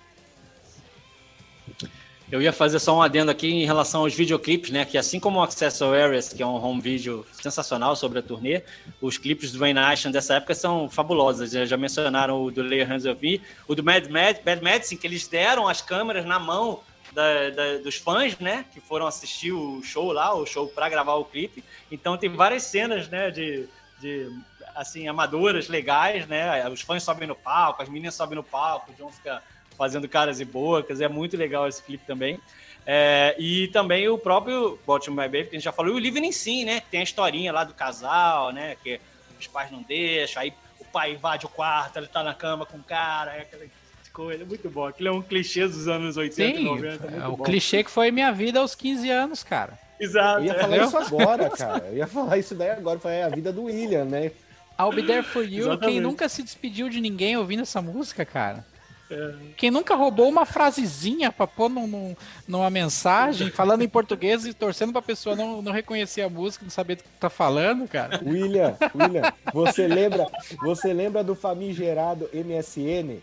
Eu 2.34 2.42
ia 2.42 2.52
fazer 2.52 2.80
só 2.80 2.98
um 2.98 3.02
adendo 3.04 3.30
aqui 3.30 3.48
em 3.48 3.64
relação 3.64 4.02
aos 4.02 4.16
videoclipes, 4.16 4.72
né? 4.72 4.84
Que 4.86 4.98
assim 4.98 5.20
como 5.20 5.38
o 5.38 5.44
Accessories, 5.44 6.30
que 6.34 6.42
é 6.42 6.48
um 6.48 6.56
home 6.56 6.82
video 6.82 7.24
sensacional 7.32 7.96
sobre 7.96 8.18
a 8.18 8.24
turnê, 8.24 8.64
os 9.00 9.20
clipes 9.20 9.52
do 9.52 9.60
Wayne 9.60 9.80
Nation 9.80 10.10
dessa 10.10 10.38
época 10.38 10.56
são 10.56 10.90
fabulosos. 10.90 11.52
Já 11.52 11.78
mencionaram 11.78 12.44
o 12.44 12.50
do 12.50 12.64
Lay 12.64 12.82
Hands 12.82 13.06
of 13.06 13.22
Me, 13.22 13.40
o 13.68 13.76
do 13.76 13.84
Mad, 13.84 14.08
Mad, 14.08 14.38
Bad 14.44 14.64
Medicine, 14.64 15.00
que 15.00 15.06
eles 15.06 15.28
deram 15.28 15.68
as 15.68 15.80
câmeras 15.80 16.26
na 16.26 16.40
mão 16.40 16.80
da- 17.12 17.52
da- 17.52 17.78
dos 17.78 17.98
fãs, 17.98 18.36
né? 18.40 18.66
Que 18.74 18.82
foram 18.82 19.06
assistir 19.06 19.52
o 19.52 19.84
show 19.84 20.12
lá, 20.12 20.34
o 20.34 20.44
show 20.44 20.68
para 20.68 20.90
gravar 20.90 21.14
o 21.14 21.26
clipe. 21.26 21.64
Então 21.92 22.18
tem 22.18 22.32
várias 22.32 22.64
cenas, 22.64 23.08
né? 23.10 23.30
De, 23.30 23.70
de 24.02 24.28
assim, 24.74 25.08
amadoras 25.08 25.68
legais, 25.70 26.26
né? 26.26 26.68
Os 26.68 26.82
fãs 26.82 27.04
sobem 27.04 27.28
no 27.28 27.36
palco, 27.36 27.84
as 27.84 27.90
meninas 27.90 28.16
sobem 28.16 28.36
no 28.36 28.44
palco, 28.44 28.92
o 28.92 28.96
John 28.96 29.12
fica 29.12 29.40
fazendo 29.78 30.08
caras 30.08 30.40
e 30.40 30.46
bocas. 30.46 31.02
É 31.02 31.08
muito 31.08 31.38
legal 31.38 31.68
esse 31.68 31.82
clipe 31.82 32.06
também. 32.06 32.40
É, 32.86 33.36
e 33.40 33.68
também 33.70 34.08
o 34.10 34.18
próprio 34.18 34.78
Baltimore 34.86 35.26
My 35.26 35.32
Baby, 35.32 35.50
que 35.50 35.56
a 35.56 35.60
gente 35.60 35.66
já 35.66 35.72
falou, 35.72 35.94
e 35.94 35.96
o 35.96 36.00
Living 36.00 36.26
in 36.26 36.32
Sim, 36.32 36.66
né? 36.66 36.82
Que 36.82 36.88
tem 36.88 37.00
a 37.00 37.04
historinha 37.04 37.52
lá 37.52 37.64
do 37.64 37.74
casal, 37.74 38.52
né? 38.52 38.76
Que 38.84 39.00
os 39.40 39.48
pais 39.48 39.72
não 39.72 39.82
deixam, 39.82 40.42
aí 40.42 40.54
o 40.80 40.86
pai 40.86 41.14
invade 41.14 41.46
o 41.46 41.50
quarto, 41.50 41.98
ele 41.98 42.08
tá 42.08 42.24
na 42.24 42.34
cama 42.34 42.66
com 42.66 42.78
o 42.78 42.84
cara, 42.84 43.36
é 43.36 43.42
aquela 43.42 43.66
coisa. 44.12 44.46
Muito 44.46 44.70
bom. 44.70 44.86
Aquilo 44.86 45.10
é 45.10 45.12
um 45.12 45.22
clichê 45.22 45.66
dos 45.68 45.88
anos 45.88 46.18
80 46.18 46.58
e 46.58 46.58
Sim, 46.58 46.66
90. 46.66 47.08
é 47.08 47.28
o 47.28 47.38
bom. 47.38 47.44
clichê 47.44 47.84
que 47.84 47.92
foi 47.92 48.12
minha 48.12 48.32
vida 48.32 48.60
aos 48.60 48.76
15 48.76 49.10
anos, 49.10 49.44
cara. 49.44 49.80
Exato. 50.00 50.40
Eu 50.40 50.46
ia 50.46 50.52
é. 50.54 50.60
falar 50.60 50.78
isso 50.78 50.98
agora, 50.98 51.50
cara. 51.56 51.86
Eu 51.88 51.98
ia 51.98 52.08
falar 52.08 52.38
isso 52.38 52.56
daí 52.56 52.70
agora, 52.70 53.00
foi 53.00 53.22
a 53.22 53.30
vida 53.30 53.52
do 53.52 53.64
William, 53.64 54.06
né? 54.06 54.32
I'll 54.80 54.92
Be 54.92 55.04
There 55.04 55.24
For 55.24 55.44
You, 55.44 55.68
Exatamente. 55.68 55.86
quem 55.86 56.02
nunca 56.02 56.28
se 56.28 56.44
despediu 56.44 56.90
de 56.90 57.00
ninguém 57.00 57.38
ouvindo 57.38 57.62
essa 57.62 57.82
música, 57.82 58.26
cara? 58.26 58.66
É. 59.14 59.34
Quem 59.58 59.70
nunca 59.70 59.96
roubou 59.96 60.28
uma 60.28 60.46
frasezinha 60.46 61.32
pra 61.32 61.46
pôr 61.46 61.70
num, 61.70 61.86
num- 61.88 62.16
numa 62.48 62.70
mensagem, 62.70 63.50
falando 63.52 63.84
em 63.84 63.88
português 63.90 64.46
e 64.46 64.54
torcendo 64.54 64.92
pra 64.92 65.02
pessoa 65.02 65.36
não, 65.36 65.62
não 65.62 65.72
reconhecer 65.72 66.22
a 66.24 66.30
música, 66.30 66.64
não 66.66 66.72
saber 66.72 66.96
do 66.96 67.04
que 67.04 67.10
tá 67.20 67.30
falando, 67.30 67.88
cara? 67.88 68.20
William, 68.26 68.76
William, 68.96 69.32
você 69.54 69.88
lembra, 69.88 70.28
você 70.62 70.92
lembra 70.94 71.24
do 71.24 71.36
famigerado 71.36 72.30
MSN? 72.34 73.20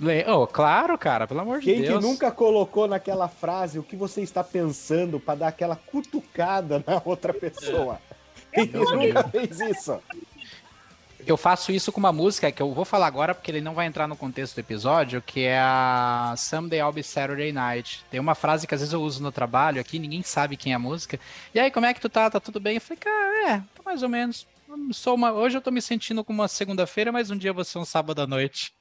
Le- 0.00 0.24
Oh, 0.28 0.46
claro, 0.46 0.98
cara, 0.98 1.26
pelo 1.28 1.40
amor 1.40 1.60
de 1.60 1.66
Quem 1.66 1.82
que 1.82 1.88
Deus. 1.88 2.02
nunca 2.02 2.30
colocou 2.30 2.88
naquela 2.88 3.28
frase 3.28 3.78
o 3.78 3.82
que 3.82 3.94
você 3.94 4.20
está 4.22 4.42
pensando 4.42 5.20
pra 5.20 5.34
dar 5.34 5.48
aquela 5.48 5.76
cutucada 5.76 6.82
na 6.86 7.00
outra 7.04 7.32
pessoa? 7.32 7.98
Quem 8.52 8.66
nunca 8.66 9.28
fez 9.28 9.60
isso? 9.60 9.98
Eu 11.24 11.36
faço 11.36 11.70
isso 11.70 11.92
com 11.92 12.00
uma 12.00 12.12
música 12.12 12.50
que 12.50 12.60
eu 12.60 12.72
vou 12.74 12.84
falar 12.84 13.06
agora 13.06 13.34
porque 13.34 13.50
ele 13.50 13.60
não 13.60 13.74
vai 13.74 13.86
entrar 13.86 14.08
no 14.08 14.16
contexto 14.16 14.54
do 14.54 14.58
episódio, 14.58 15.22
que 15.22 15.40
é 15.40 15.58
a 15.58 16.34
Someday 16.36 16.80
I'll 16.80 16.92
Be 16.92 17.02
Saturday 17.02 17.52
Night. 17.52 18.04
Tem 18.10 18.18
uma 18.18 18.34
frase 18.34 18.66
que 18.66 18.74
às 18.74 18.80
vezes 18.80 18.92
eu 18.92 19.00
uso 19.00 19.22
no 19.22 19.30
trabalho 19.30 19.80
aqui, 19.80 19.98
ninguém 19.98 20.22
sabe 20.22 20.56
quem 20.56 20.72
é 20.72 20.76
a 20.76 20.80
música. 20.80 21.20
E 21.54 21.60
aí, 21.60 21.70
como 21.70 21.86
é 21.86 21.94
que 21.94 22.00
tu 22.00 22.08
tá? 22.08 22.28
Tá 22.28 22.40
tudo 22.40 22.58
bem? 22.58 22.74
Eu 22.74 22.80
falei, 22.80 22.98
cara, 22.98 23.50
é, 23.50 23.58
tá 23.58 23.82
mais 23.84 24.02
ou 24.02 24.08
menos. 24.08 24.46
Eu 24.68 24.92
Sou 24.92 25.14
uma... 25.14 25.32
Hoje 25.32 25.56
eu 25.56 25.62
tô 25.62 25.70
me 25.70 25.80
sentindo 25.80 26.24
como 26.24 26.40
uma 26.40 26.48
segunda-feira, 26.48 27.12
mas 27.12 27.30
um 27.30 27.36
dia 27.36 27.52
vai 27.52 27.64
ser 27.64 27.78
um 27.78 27.84
sábado 27.84 28.20
à 28.22 28.26
noite. 28.26 28.74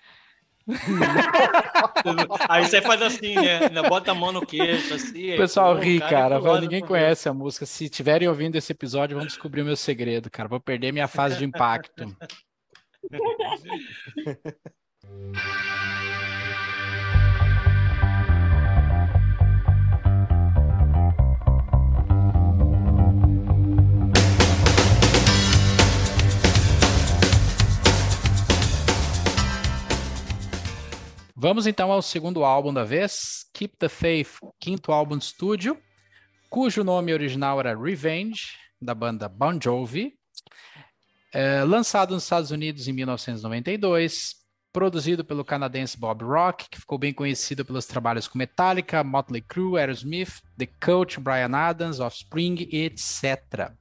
Aí 2.50 2.66
você 2.66 2.82
faz 2.82 3.02
assim, 3.02 3.36
né? 3.36 3.66
Ainda 3.66 3.84
Bota 3.84 4.12
a 4.12 4.16
mão 4.16 4.32
no 4.32 4.46
queixo, 4.46 4.94
assim. 4.94 5.34
O 5.34 5.38
pessoal 5.38 5.76
pô, 5.76 5.82
ri, 5.82 6.00
cara. 6.00 6.40
foda, 6.40 6.62
ninguém 6.62 6.82
conhece 6.82 7.28
a 7.28 7.34
música. 7.34 7.66
Se 7.66 7.90
tiverem 7.90 8.28
ouvindo 8.28 8.56
esse 8.56 8.72
episódio, 8.72 9.18
vão 9.18 9.26
descobrir 9.26 9.62
o 9.62 9.66
meu 9.66 9.76
segredo, 9.76 10.30
cara. 10.30 10.48
Vou 10.48 10.60
perder 10.60 10.92
minha 10.92 11.08
fase 11.08 11.38
de 11.38 11.46
impacto. 11.46 12.16
Vamos 31.44 31.66
então 31.66 31.92
ao 31.92 32.04
segundo 32.04 32.46
álbum 32.46 32.72
da 32.72 32.84
vez, 32.84 33.48
Keep 33.52 33.78
the 33.78 33.90
Faith, 33.90 34.38
quinto 34.60 34.92
álbum 34.92 35.18
de 35.18 35.24
estúdio, 35.24 35.76
cujo 36.52 36.84
nome 36.84 37.12
original 37.12 37.60
era 37.60 37.76
Revenge, 37.76 38.60
da 38.80 38.94
banda 38.94 39.28
Bon 39.28 39.60
Jovi, 39.60 40.14
É, 41.34 41.64
lançado 41.64 42.14
nos 42.14 42.26
Estados 42.26 42.52
Unidos 42.52 42.88
em 42.88 42.94
1992, 42.94 44.36
produzido 44.72 45.26
pelo 45.26 45.44
canadense 45.44 45.98
Bob 45.98 46.24
Rock, 46.24 46.70
que 46.70 46.80
ficou 46.80 47.00
bem 47.00 47.12
conhecido 47.12 47.66
pelos 47.66 47.88
trabalhos 47.88 48.28
com 48.28 48.38
Metallica, 48.38 49.04
Motley 49.04 49.42
Crue, 49.42 49.80
Aerosmith, 49.80 50.44
The 50.60 50.68
Coach, 50.68 51.20
Brian 51.20 51.56
Adams, 51.56 52.00
Offspring, 52.00 52.70
etc. 52.72 53.72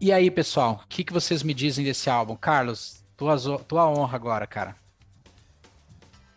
E 0.00 0.10
aí, 0.10 0.32
pessoal, 0.32 0.82
o 0.84 0.88
que, 0.88 1.04
que 1.04 1.12
vocês 1.12 1.44
me 1.44 1.54
dizem 1.54 1.84
desse 1.84 2.10
álbum? 2.10 2.34
Carlos, 2.34 3.04
tua, 3.16 3.38
tua 3.60 3.88
honra 3.88 4.16
agora, 4.16 4.48
cara. 4.48 4.81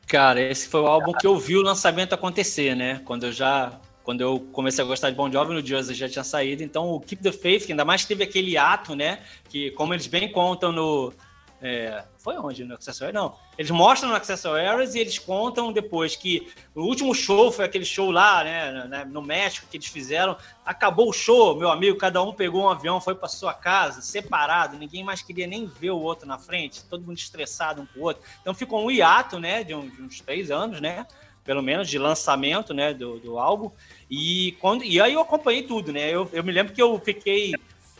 Cara, 0.07 0.39
esse 0.39 0.67
foi 0.67 0.81
o 0.81 0.87
álbum 0.87 1.11
que 1.13 1.25
eu 1.25 1.37
vi 1.37 1.57
o 1.57 1.61
lançamento 1.61 2.13
acontecer, 2.13 2.75
né? 2.75 3.01
Quando 3.05 3.25
eu 3.25 3.31
já. 3.31 3.79
Quando 4.03 4.21
eu 4.21 4.39
comecei 4.51 4.83
a 4.83 4.87
gostar 4.87 5.09
de 5.09 5.15
Bon 5.15 5.31
Jovi, 5.31 5.55
no 5.55 5.65
Jersey 5.65 5.95
já 5.95 6.07
tinha 6.07 6.23
saído. 6.23 6.61
Então, 6.61 6.91
o 6.91 6.99
Keep 6.99 7.23
the 7.23 7.31
Faith, 7.31 7.65
que 7.65 7.71
ainda 7.71 7.83
mais 7.83 8.05
teve 8.05 8.23
aquele 8.23 8.55
ato, 8.55 8.95
né? 8.95 9.17
Que, 9.49 9.71
como 9.71 9.95
eles 9.95 10.05
bem 10.05 10.31
contam 10.31 10.71
no. 10.71 11.11
É, 11.67 12.05
foi 12.19 12.37
onde? 12.37 12.63
No 12.63 12.75
Accessories? 12.75 13.11
Não. 13.11 13.35
Eles 13.57 13.71
mostram 13.71 14.11
no 14.11 14.15
Accessories 14.15 14.93
e 14.93 14.99
eles 14.99 15.17
contam 15.17 15.73
depois 15.73 16.15
que 16.15 16.47
o 16.75 16.83
último 16.83 17.15
show 17.15 17.51
foi 17.51 17.65
aquele 17.65 17.83
show 17.83 18.11
lá, 18.11 18.43
né? 18.43 18.87
né, 18.87 19.05
No 19.05 19.19
México 19.19 19.65
que 19.67 19.77
eles 19.77 19.87
fizeram. 19.87 20.37
Acabou 20.63 21.09
o 21.09 21.13
show, 21.13 21.57
meu 21.57 21.71
amigo, 21.71 21.97
cada 21.97 22.21
um 22.21 22.31
pegou 22.31 22.65
um 22.65 22.69
avião, 22.69 23.01
foi 23.01 23.15
para 23.15 23.27
sua 23.27 23.51
casa, 23.51 24.03
separado, 24.03 24.77
ninguém 24.77 25.03
mais 25.03 25.23
queria 25.23 25.47
nem 25.47 25.65
ver 25.65 25.89
o 25.89 25.99
outro 25.99 26.27
na 26.27 26.37
frente, 26.37 26.83
todo 26.85 27.03
mundo 27.03 27.17
estressado 27.17 27.81
um 27.81 27.85
com 27.87 27.99
o 27.99 28.03
outro. 28.03 28.21
Então 28.41 28.53
ficou 28.53 28.85
um 28.85 28.91
hiato, 28.91 29.39
né, 29.39 29.63
de, 29.63 29.73
de 29.73 30.01
uns 30.03 30.21
três 30.21 30.51
anos, 30.51 30.79
né, 30.79 31.07
pelo 31.43 31.63
menos, 31.63 31.89
de 31.89 31.97
lançamento, 31.97 32.75
né, 32.75 32.93
do, 32.93 33.19
do 33.19 33.39
álbum. 33.39 33.71
E, 34.07 34.51
quando, 34.61 34.83
e 34.83 35.01
aí 35.01 35.13
eu 35.13 35.21
acompanhei 35.21 35.63
tudo, 35.63 35.91
né, 35.91 36.11
eu, 36.11 36.29
eu 36.31 36.43
me 36.43 36.51
lembro 36.51 36.73
que 36.73 36.81
eu 36.81 36.99
fiquei, 36.99 37.53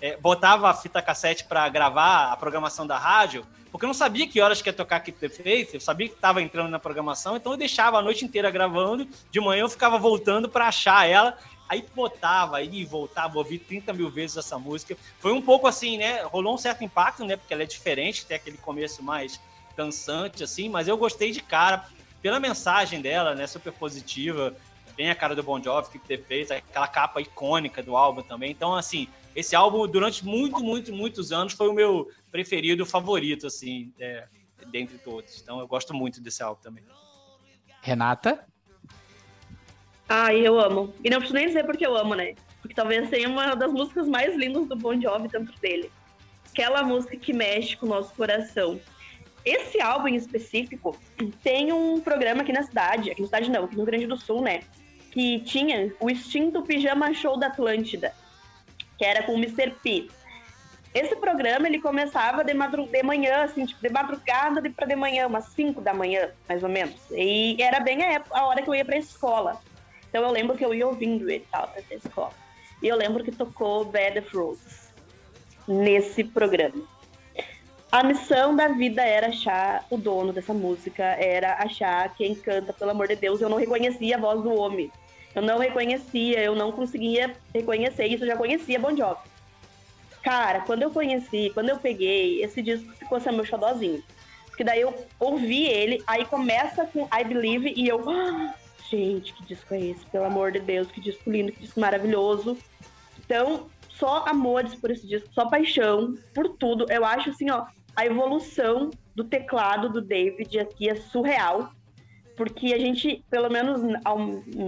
é, 0.06 0.18
botava 0.18 0.70
a 0.70 0.74
fita 0.74 1.01
cassete 1.01 1.45
para 1.45 1.68
gravar 1.68 2.32
a 2.32 2.38
programação 2.38 2.86
da 2.86 2.95
rádio, 2.95 3.43
porque 3.72 3.86
eu 3.86 3.88
não 3.88 3.93
sabia 3.93 4.28
que 4.28 4.39
horas 4.39 4.62
que 4.62 4.70
ia 4.70 4.74
tocar 4.74 4.99
Keep 4.99 5.18
the 5.20 5.30
Faith, 5.30 5.74
eu 5.74 5.82
sabia 5.82 6.08
que 6.08 6.14
estava 6.14 6.43
entrando 6.43 6.70
na 6.70 6.78
programação, 6.78 7.36
então 7.36 7.53
eu 7.53 7.58
deixava 7.58 7.97
a 7.97 8.01
noite 8.03 8.24
inteira 8.24 8.51
gravando, 8.51 9.08
de 9.32 9.39
manhã 9.39 9.62
eu 9.62 9.70
ficava 9.70 9.97
voltando 9.97 10.47
para 10.47 10.68
achar 10.68 11.10
ela, 11.10 11.36
aí 11.68 11.84
botava, 11.95 12.58
aí 12.58 12.86
voltava, 12.86 13.39
ouvi 13.39 13.58
30 13.58 13.93
mil 13.93 14.08
vezes 14.10 14.38
essa 14.38 14.60
música. 14.60 14.95
Foi 15.20 15.34
um 15.34 15.41
pouco 15.41 15.66
assim, 15.66 15.97
né? 15.97 16.22
Rolou 16.22 16.53
um 16.53 16.58
certo 16.58 16.84
impacto, 16.84 17.26
né? 17.26 17.36
Porque 17.36 17.51
ela 17.51 17.64
é 17.64 17.66
diferente, 17.66 18.28
tem 18.28 18.38
aquele 18.38 18.58
começo 18.58 19.01
mais 19.01 19.41
dançante, 19.76 20.43
assim, 20.43 20.70
mas 20.70 20.88
eu 20.88 20.95
gostei 20.95 21.32
de 21.32 21.41
cara 21.41 21.86
pela 22.22 22.39
mensagem 22.39 23.01
dela, 23.01 23.34
né? 23.34 23.47
Super 23.47 23.74
positiva, 23.74 24.56
bem 24.95 25.10
a 25.10 25.16
cara 25.16 25.36
do 25.36 25.41
Bon 25.41 25.62
Jovi, 25.62 25.89
que 25.89 25.99
ter 25.99 26.24
feito, 26.24 26.53
aquela 26.53 26.88
capa 26.88 27.20
icônica 27.20 27.82
do 27.82 27.97
álbum 27.97 28.22
também. 28.22 28.51
Então, 28.51 28.76
assim, 28.76 29.08
esse 29.36 29.55
álbum, 29.55 29.88
durante 29.88 30.25
muito, 30.25 30.63
muito, 30.63 30.93
muitos 30.93 31.31
anos, 31.31 31.53
foi 31.53 31.67
o 31.67 31.73
meu 31.73 32.09
preferido, 32.31 32.86
favorito, 32.86 33.47
assim, 33.47 33.93
é, 33.99 34.27
dentre 34.67 34.97
todos. 34.97 35.41
Então, 35.41 35.59
eu 35.59 35.67
gosto 35.67 35.93
muito 35.93 36.21
desse 36.21 36.41
álbum 36.41 36.61
também. 36.61 36.83
Renata? 37.81 38.47
Ai, 40.07 40.39
eu 40.39 40.59
amo. 40.59 40.93
E 41.03 41.09
não 41.09 41.17
preciso 41.17 41.36
nem 41.36 41.47
dizer 41.47 41.65
porque 41.65 41.86
eu 41.86 41.95
amo, 41.95 42.15
né? 42.15 42.36
porque 42.65 42.73
talvez 42.73 43.07
seja 43.09 43.29
uma 43.29 43.53
das 43.53 43.71
músicas 43.71 44.07
mais 44.07 44.36
lindas 44.36 44.65
do 44.67 44.75
Bon 44.75 44.99
Jovi 44.99 45.27
dentro 45.27 45.53
dele. 45.59 45.91
Aquela 46.49 46.81
música 46.81 47.15
que 47.15 47.31
mexe 47.31 47.77
com 47.77 47.86
o 47.86 47.89
nosso 47.89 48.11
coração. 48.15 48.79
Esse 49.45 49.79
álbum 49.79 50.07
em 50.07 50.15
específico 50.15 50.97
tem 51.43 51.71
um 51.71 52.01
programa 52.01 52.41
aqui 52.41 52.51
na 52.51 52.63
cidade, 52.63 53.11
aqui 53.11 53.21
na 53.21 53.27
cidade 53.27 53.51
não, 53.51 53.65
aqui 53.65 53.75
no 53.75 53.83
Rio 53.83 53.86
Grande 53.86 54.07
do 54.07 54.17
Sul, 54.17 54.41
né? 54.41 54.61
Que 55.11 55.41
tinha 55.41 55.93
o 55.99 56.09
extinto 56.09 56.63
Pijama 56.63 57.13
Show 57.13 57.38
da 57.38 57.47
Atlântida, 57.47 58.15
que 58.98 59.06
era 59.06 59.24
com 59.24 59.34
o 59.34 59.38
Mr. 59.38 59.72
P. 59.84 60.08
Esse 60.93 61.16
programa 61.18 61.68
ele 61.68 61.82
começava 61.82 62.43
de, 62.43 62.54
madru 62.54 62.88
de 62.88 63.04
manhã, 63.04 63.43
assim, 63.43 63.66
tipo, 63.66 63.82
de 63.82 63.89
madrugada 63.89 64.62
de 64.62 64.70
para 64.70 64.88
de 64.88 64.96
manhã, 64.96 65.28
umas 65.28 65.46
5 65.50 65.82
da 65.82 65.93
manhã, 65.93 66.30
mais 66.48 66.64
ou 66.64 66.70
menos. 66.70 66.96
E 67.12 67.62
era 67.62 67.82
bem 67.82 68.02
a, 68.02 68.14
época, 68.14 68.38
a 68.38 68.46
hora 68.46 68.62
que 68.62 68.70
eu 68.70 68.76
ia 68.76 68.86
pra 68.86 68.98
escola. 68.98 69.62
Então 70.08 70.24
eu 70.24 70.32
lembro 70.32 70.56
que 70.56 70.64
eu 70.64 70.74
ia 70.74 70.88
ouvindo 70.88 71.30
ele 71.30 71.46
tal, 71.52 71.68
pra 71.68 71.82
a 71.91 71.96
escola. 71.96 72.32
E 72.82 72.88
eu 72.88 72.96
lembro 72.96 73.24
que 73.24 73.32
tocou 73.32 73.84
Bad 73.84 74.20
of 74.20 74.38
Roses 74.38 74.93
nesse 75.68 76.24
programa. 76.24 76.84
A 77.91 78.04
missão 78.04 78.56
da 78.56 78.68
vida 78.68 79.02
era 79.02 79.28
achar 79.28 79.86
o 79.89 79.98
dono 79.98 80.34
dessa 80.34 80.54
música, 80.54 81.04
era 81.04 81.56
achar 81.56 82.14
quem 82.16 82.36
canta, 82.36 82.74
pelo 82.74 82.91
amor 82.91 83.08
de 83.08 83.16
Deus. 83.16 83.41
Eu 83.41 83.50
não 83.50 83.58
reconhecia 83.58 84.18
a 84.18 84.20
voz 84.20 84.41
do 84.41 84.54
homem. 84.54 84.91
Eu 85.36 85.41
não 85.41 85.59
reconhecia, 85.59 86.41
eu 86.41 86.55
não 86.55 86.71
conseguia 86.71 87.36
reconhecer 87.53 88.07
isso, 88.07 88.23
eu 88.23 88.27
já 88.27 88.38
conhecia 88.38 88.79
Bon 88.79 88.95
Jovi. 88.95 89.19
Cara, 90.23 90.61
quando 90.61 90.81
eu 90.81 90.89
conheci, 90.89 91.51
quando 91.53 91.69
eu 91.69 91.77
peguei, 91.77 92.41
esse 92.41 92.61
disco 92.61 92.91
ficou 92.93 93.19
sendo 93.19 93.36
meu 93.36 93.45
xodózinho. 93.45 94.01
Porque 94.47 94.63
daí 94.63 94.81
eu 94.81 94.95
ouvi 95.19 95.65
ele, 95.65 96.01
aí 96.07 96.25
começa 96.25 96.86
com 96.86 97.07
I 97.13 97.23
Believe 97.25 97.73
e 97.75 97.88
eu. 97.88 98.09
Ah, 98.09 98.55
gente, 98.89 99.33
que 99.33 99.43
disco 99.43 99.73
é 99.73 99.81
esse? 99.81 100.05
Pelo 100.05 100.23
amor 100.23 100.53
de 100.53 100.59
Deus, 100.59 100.89
que 100.89 101.01
disco 101.01 101.29
lindo, 101.29 101.51
que 101.51 101.59
disco 101.59 101.79
maravilhoso. 101.79 102.57
Então, 103.19 103.67
só 103.89 104.25
amores 104.25 104.73
por 104.75 104.89
esse 104.91 105.05
disco, 105.05 105.29
só 105.33 105.47
paixão 105.47 106.17
por 106.33 106.49
tudo. 106.57 106.86
Eu 106.89 107.03
acho 107.03 107.29
assim, 107.29 107.51
ó, 107.51 107.65
a 107.95 108.05
evolução 108.05 108.91
do 109.13 109.23
teclado 109.23 109.89
do 109.89 110.01
David 110.01 110.57
aqui 110.59 110.89
é 110.89 110.95
surreal. 110.95 111.71
Porque 112.36 112.73
a 112.73 112.77
gente, 112.77 113.23
pelo 113.29 113.49
menos 113.49 113.81
ao, 114.03 114.17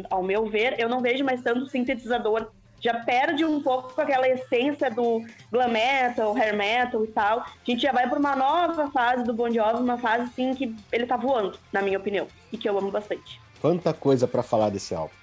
ao 0.10 0.24
meu 0.24 0.46
ver, 0.46 0.80
eu 0.80 0.88
não 0.88 1.02
vejo 1.02 1.24
mais 1.24 1.42
tanto 1.42 1.68
sintetizador. 1.68 2.48
Já 2.80 3.04
perde 3.04 3.44
um 3.44 3.62
pouco 3.62 4.00
aquela 4.00 4.28
essência 4.28 4.90
do 4.92 5.26
glam 5.52 5.70
metal, 5.70 6.36
hair 6.38 6.56
metal 6.56 7.04
e 7.04 7.08
tal. 7.08 7.40
A 7.40 7.46
gente 7.66 7.82
já 7.82 7.92
vai 7.92 8.08
para 8.08 8.20
uma 8.20 8.36
nova 8.36 8.90
fase 8.92 9.24
do 9.24 9.34
Bon 9.34 9.50
Jovi, 9.50 9.82
uma 9.82 9.98
fase 9.98 10.26
assim 10.26 10.54
que 10.54 10.76
ele 10.92 11.06
tá 11.06 11.18
voando, 11.18 11.58
na 11.74 11.82
minha 11.82 11.98
opinião, 11.98 12.28
e 12.52 12.58
que 12.58 12.70
eu 12.70 12.78
amo 12.78 12.92
bastante. 12.92 13.42
Quanta 13.60 13.94
coisa 13.94 14.28
para 14.28 14.44
falar 14.44 14.70
desse 14.70 14.94
álbum. 14.94 15.14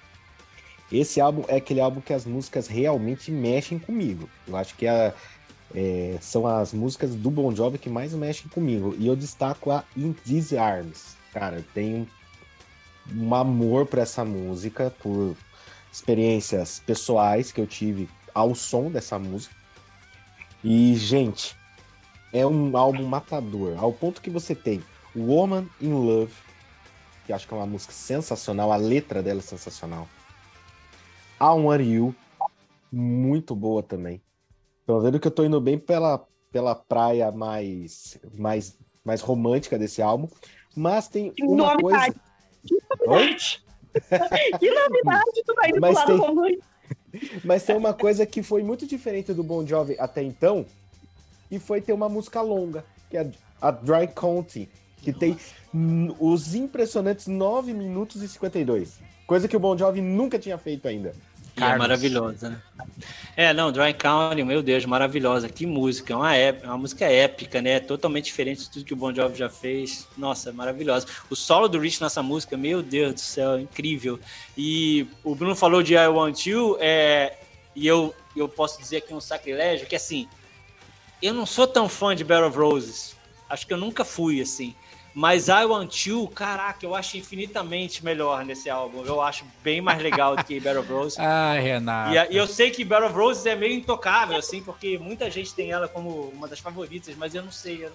Esse 0.91 1.19
álbum 1.19 1.43
é 1.47 1.55
aquele 1.55 1.79
álbum 1.79 2.01
que 2.01 2.13
as 2.13 2.25
músicas 2.25 2.67
realmente 2.67 3.31
mexem 3.31 3.79
comigo. 3.79 4.29
Eu 4.45 4.55
acho 4.55 4.75
que 4.75 4.85
a, 4.85 5.13
é, 5.73 6.17
são 6.21 6.45
as 6.45 6.73
músicas 6.73 7.15
do 7.15 7.31
Bon 7.31 7.53
Jovi 7.55 7.77
que 7.77 7.89
mais 7.89 8.13
mexem 8.13 8.49
comigo. 8.49 8.95
E 8.99 9.07
eu 9.07 9.15
destaco 9.15 9.71
a 9.71 9.83
In 9.95 10.13
These 10.13 10.57
Arms. 10.57 11.17
Cara, 11.33 11.57
eu 11.57 11.65
tenho 11.73 12.07
um 13.13 13.33
amor 13.33 13.85
por 13.85 13.99
essa 13.99 14.25
música, 14.25 14.93
por 14.99 15.35
experiências 15.91 16.81
pessoais 16.85 17.51
que 17.51 17.61
eu 17.61 17.67
tive 17.67 18.09
ao 18.33 18.53
som 18.55 18.91
dessa 18.91 19.17
música. 19.17 19.55
E, 20.63 20.95
gente, 20.95 21.55
é 22.33 22.45
um 22.45 22.75
álbum 22.75 23.05
matador, 23.05 23.75
ao 23.77 23.93
ponto 23.93 24.21
que 24.21 24.29
você 24.29 24.53
tem 24.55 24.83
Woman 25.15 25.67
in 25.79 25.93
Love, 25.93 26.33
que 27.25 27.31
acho 27.31 27.47
que 27.47 27.53
é 27.53 27.57
uma 27.57 27.65
música 27.65 27.93
sensacional, 27.93 28.71
a 28.71 28.75
letra 28.75 29.23
dela 29.23 29.39
é 29.39 29.43
sensacional. 29.43 30.07
I 31.39 31.45
Want 31.45 31.81
You, 31.81 32.15
muito 32.91 33.55
boa 33.55 33.81
também. 33.83 34.21
Tô 34.85 34.99
vendo 34.99 35.19
que 35.19 35.27
eu 35.27 35.31
tô 35.31 35.43
indo 35.43 35.59
bem 35.59 35.77
pela, 35.77 36.25
pela 36.51 36.75
praia 36.75 37.31
mais, 37.31 38.19
mais, 38.37 38.77
mais 39.03 39.21
romântica 39.21 39.79
desse 39.79 40.01
álbum. 40.01 40.27
Mas 40.75 41.07
tem 41.07 41.33
uma 41.41 41.73
novidade. 41.73 41.81
coisa. 41.81 42.15
Que 42.65 42.75
novidade! 42.89 43.63
que 44.59 44.71
novidade, 44.71 45.43
tu 45.45 45.55
vai 45.55 45.69
indo 45.69 45.79
mas 45.79 46.03
pro 46.03 46.17
lado 46.17 46.41
tem... 46.41 46.59
Mas 47.43 47.63
tem 47.63 47.75
uma 47.77 47.93
coisa 47.93 48.25
que 48.25 48.43
foi 48.43 48.61
muito 48.61 48.85
diferente 48.85 49.33
do 49.33 49.43
Bon 49.43 49.65
Jovi 49.65 49.95
até 49.97 50.21
então, 50.21 50.65
e 51.49 51.59
foi 51.59 51.79
ter 51.79 51.93
uma 51.93 52.09
música 52.09 52.41
longa, 52.41 52.83
que 53.09 53.17
é 53.17 53.31
a 53.61 53.71
Dry 53.71 54.07
County, 54.13 54.69
que 54.97 55.11
Nossa. 55.11 55.19
tem 55.19 55.37
os 56.19 56.55
impressionantes 56.55 57.27
9 57.27 57.73
minutos 57.73 58.21
e 58.21 58.27
52. 58.27 58.99
Coisa 59.25 59.47
que 59.47 59.55
o 59.55 59.59
Bon 59.59 59.77
Jovi 59.77 60.01
nunca 60.01 60.37
tinha 60.37 60.57
feito 60.57 60.87
ainda. 60.87 61.13
E 61.57 61.63
é 61.63 61.77
maravilhosa, 61.77 62.49
né? 62.49 62.61
É, 63.37 63.53
não, 63.53 63.71
Dry 63.71 63.93
County, 63.93 64.43
meu 64.43 64.61
Deus, 64.61 64.85
maravilhosa. 64.85 65.47
Que 65.47 65.65
música, 65.65 66.13
é 66.13 66.15
uma, 66.15 66.35
é 66.35 66.51
uma 66.63 66.77
música 66.77 67.05
épica, 67.05 67.61
né? 67.61 67.79
Totalmente 67.79 68.25
diferente 68.25 68.63
de 68.63 68.69
tudo 68.69 68.85
que 68.85 68.93
o 68.93 68.97
Bon 68.97 69.13
Jovi 69.13 69.37
já 69.37 69.49
fez. 69.49 70.07
Nossa, 70.17 70.51
maravilhosa. 70.51 71.07
O 71.29 71.35
solo 71.35 71.67
do 71.67 71.79
Rich 71.79 72.01
nessa 72.01 72.21
música, 72.21 72.57
meu 72.57 72.81
Deus 72.81 73.13
do 73.13 73.19
céu, 73.19 73.59
incrível. 73.59 74.19
E 74.57 75.07
o 75.23 75.33
Bruno 75.33 75.55
falou 75.55 75.81
de 75.81 75.93
I 75.93 76.07
Want 76.07 76.45
You, 76.45 76.77
é, 76.79 77.37
e 77.75 77.87
eu, 77.87 78.13
eu 78.35 78.49
posso 78.49 78.79
dizer 78.79 78.97
aqui 78.97 79.13
um 79.13 79.21
sacrilégio, 79.21 79.87
que 79.87 79.95
assim, 79.95 80.27
eu 81.21 81.33
não 81.33 81.45
sou 81.45 81.67
tão 81.67 81.87
fã 81.87 82.15
de 82.15 82.23
Battle 82.23 82.49
of 82.49 82.57
Roses. 82.57 83.15
Acho 83.49 83.65
que 83.65 83.73
eu 83.73 83.77
nunca 83.77 84.03
fui, 84.03 84.41
assim. 84.41 84.75
Mas 85.15 85.47
I 85.47 85.63
Want 85.63 86.07
You, 86.07 86.27
caraca, 86.27 86.85
eu 86.85 86.93
acho 86.93 87.15
infinitamente 87.15 88.03
melhor 88.03 88.43
nesse 88.43 88.69
álbum. 88.69 89.01
Eu 89.05 89.21
acho 89.21 89.45
bem 89.63 89.79
mais 89.79 90.03
legal 90.03 90.35
do 90.35 90.43
que 90.43 90.59
Battle 90.59 90.81
of 90.81 90.91
Roses. 90.91 91.17
Ah, 91.23 91.53
Renato. 91.53 92.13
E, 92.13 92.33
e, 92.33 92.37
eu 92.37 92.45
sei 92.45 92.69
que 92.69 92.83
Battle 92.83 93.07
of 93.07 93.17
Roses 93.17 93.45
é 93.45 93.55
meio 93.55 93.73
intocável, 93.73 94.37
assim, 94.37 94.61
porque 94.61 94.97
muita 94.97 95.31
gente 95.31 95.55
tem 95.55 95.71
ela 95.71 95.87
como 95.87 96.29
uma 96.33 96.49
das 96.49 96.59
favoritas, 96.59 97.15
mas 97.15 97.33
eu 97.33 97.41
não 97.41 97.51
sei. 97.51 97.85
Eu 97.85 97.91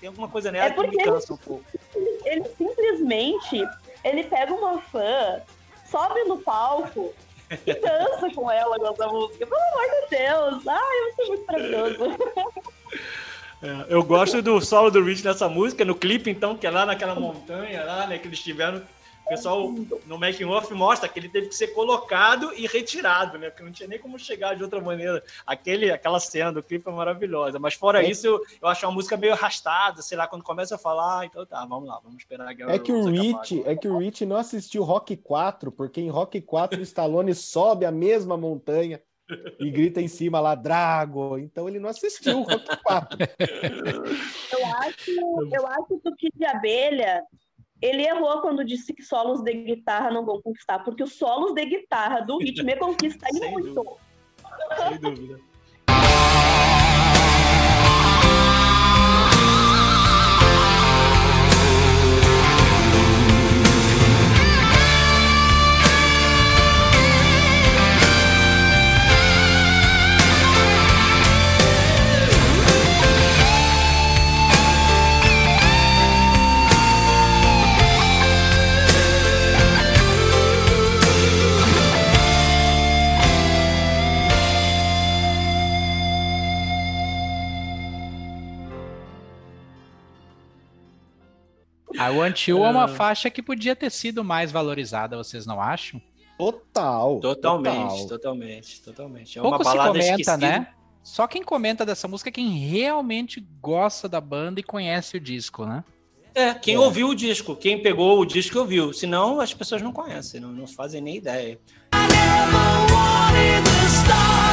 tem 0.00 0.08
alguma 0.08 0.28
coisa 0.28 0.50
nela 0.50 0.64
é 0.64 0.70
que 0.70 0.86
me 0.86 1.04
cansa 1.04 1.34
um 1.34 1.36
pouco. 1.36 1.64
Ele 2.24 2.44
simplesmente 2.56 3.68
ele 4.02 4.24
pega 4.24 4.54
uma 4.54 4.80
fã, 4.80 5.42
sobe 5.90 6.24
no 6.24 6.38
palco 6.38 7.12
e 7.50 7.74
dança 7.74 8.30
com 8.34 8.50
ela 8.50 8.78
com 8.78 8.86
essa 8.88 9.06
música. 9.08 9.46
Pelo 9.46 9.60
amor 9.60 9.90
de 9.90 10.16
Deus! 10.16 10.66
Ai, 10.66 11.00
eu 11.00 11.14
sou 11.16 11.26
muito 11.28 11.46
maravilhoso. 11.46 11.98
É, 13.62 13.86
eu 13.88 14.02
gosto 14.02 14.40
do 14.40 14.60
solo 14.60 14.90
do 14.90 15.02
Rich 15.02 15.24
nessa 15.24 15.48
música, 15.48 15.84
no 15.84 15.94
clipe, 15.94 16.30
então, 16.30 16.56
que 16.56 16.66
é 16.66 16.70
lá 16.70 16.86
naquela 16.86 17.14
montanha, 17.14 17.84
lá, 17.84 18.06
né, 18.06 18.18
que 18.18 18.26
eles 18.26 18.40
tiveram. 18.40 18.82
O 19.26 19.28
pessoal 19.30 19.72
no 20.06 20.18
making 20.18 20.46
off 20.46 20.72
mostra 20.74 21.08
que 21.08 21.16
ele 21.16 21.28
teve 21.28 21.48
que 21.48 21.54
ser 21.54 21.68
colocado 21.68 22.52
e 22.56 22.66
retirado, 22.66 23.38
né? 23.38 23.48
Porque 23.48 23.62
não 23.62 23.70
tinha 23.70 23.88
nem 23.88 23.98
como 23.98 24.18
chegar 24.18 24.56
de 24.56 24.62
outra 24.64 24.80
maneira. 24.80 25.22
Aquele, 25.46 25.88
aquela 25.92 26.18
cena 26.18 26.52
do 26.52 26.62
clipe 26.62 26.88
é 26.88 26.92
maravilhosa. 26.92 27.56
Mas 27.56 27.74
fora 27.74 28.02
é. 28.02 28.10
isso, 28.10 28.26
eu, 28.26 28.40
eu 28.60 28.66
acho 28.66 28.84
uma 28.84 28.92
música 28.92 29.16
meio 29.16 29.32
arrastada, 29.32 30.02
sei 30.02 30.18
lá, 30.18 30.26
quando 30.26 30.42
começa 30.42 30.74
a 30.74 30.78
falar, 30.78 31.26
então 31.26 31.46
tá, 31.46 31.64
vamos 31.64 31.88
lá, 31.88 32.00
vamos 32.02 32.18
esperar 32.18 32.48
a 32.48 32.72
É 32.74 32.78
que 32.78 32.90
o 32.90 33.04
Rich, 33.04 33.62
é 33.66 33.76
que 33.76 33.86
o 33.86 33.98
Rich 33.98 34.26
não 34.26 34.36
assistiu 34.36 34.82
Rock 34.82 35.16
4, 35.16 35.70
porque 35.70 36.00
em 36.00 36.10
Rock 36.10 36.40
4 36.40 36.80
o 36.80 36.82
Stallone 36.82 37.32
sobe 37.32 37.84
a 37.84 37.92
mesma 37.92 38.36
montanha 38.36 39.00
e 39.58 39.70
grita 39.70 40.00
em 40.00 40.08
cima 40.08 40.40
lá, 40.40 40.54
Drago. 40.54 41.38
Então 41.38 41.68
ele 41.68 41.78
não 41.78 41.88
assistiu 41.88 42.40
o 42.40 42.42
Rock 42.42 42.82
4. 42.82 43.18
Eu 44.52 44.66
acho, 44.76 45.10
eu 45.54 45.66
acho 45.66 46.00
que 46.02 46.08
o 46.08 46.16
Kid 46.16 46.32
de 46.36 46.44
Abelha 46.44 47.22
ele 47.80 48.02
errou 48.02 48.42
quando 48.42 48.64
disse 48.64 48.92
que 48.92 49.02
solos 49.02 49.42
de 49.42 49.52
guitarra 49.54 50.10
não 50.10 50.24
vão 50.24 50.40
conquistar, 50.42 50.80
porque 50.80 51.02
os 51.02 51.14
solos 51.14 51.54
de 51.54 51.64
guitarra 51.64 52.20
do 52.20 52.38
Hit 52.38 52.62
me 52.62 52.76
conquistam 52.76 53.28
muito. 53.50 53.74
Dúvida. 53.74 54.88
Sem 54.88 54.98
dúvida. 54.98 55.40
I 92.10 92.16
Want 92.16 92.48
You 92.48 92.64
é 92.64 92.70
uma 92.70 92.88
faixa 92.88 93.30
que 93.30 93.42
podia 93.42 93.76
ter 93.76 93.90
sido 93.90 94.24
mais 94.24 94.50
valorizada, 94.50 95.16
vocês 95.16 95.46
não 95.46 95.60
acham? 95.60 96.00
Total. 96.36 97.20
Totalmente, 97.20 97.74
total. 97.74 98.08
totalmente, 98.08 98.82
totalmente. 98.82 99.38
É 99.38 99.42
Pouco 99.42 99.62
se 99.62 99.76
comenta, 99.76 99.98
esquecida. 99.98 100.36
né? 100.36 100.68
Só 101.02 101.26
quem 101.26 101.42
comenta 101.42 101.84
dessa 101.84 102.08
música 102.08 102.30
é 102.30 102.32
quem 102.32 102.58
realmente 102.58 103.46
gosta 103.60 104.08
da 104.08 104.20
banda 104.20 104.60
e 104.60 104.62
conhece 104.62 105.16
o 105.16 105.20
disco, 105.20 105.64
né? 105.64 105.84
É, 106.34 106.54
quem 106.54 106.76
é. 106.76 106.78
ouviu 106.78 107.08
o 107.08 107.14
disco, 107.14 107.56
quem 107.56 107.82
pegou 107.82 108.20
o 108.20 108.24
disco 108.24 108.56
e 108.56 108.58
ouviu. 108.58 108.92
Senão 108.92 109.40
as 109.40 109.52
pessoas 109.52 109.82
não 109.82 109.92
conhecem, 109.92 110.40
não, 110.40 110.50
não 110.50 110.66
fazem 110.66 111.00
nem 111.00 111.16
ideia. 111.16 111.58
I 111.92 112.06
never 112.08 112.94
wanted 112.94 113.64
the 113.64 114.49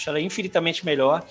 acho 0.00 0.08
ela 0.08 0.20
infinitamente 0.20 0.84
melhor. 0.84 1.22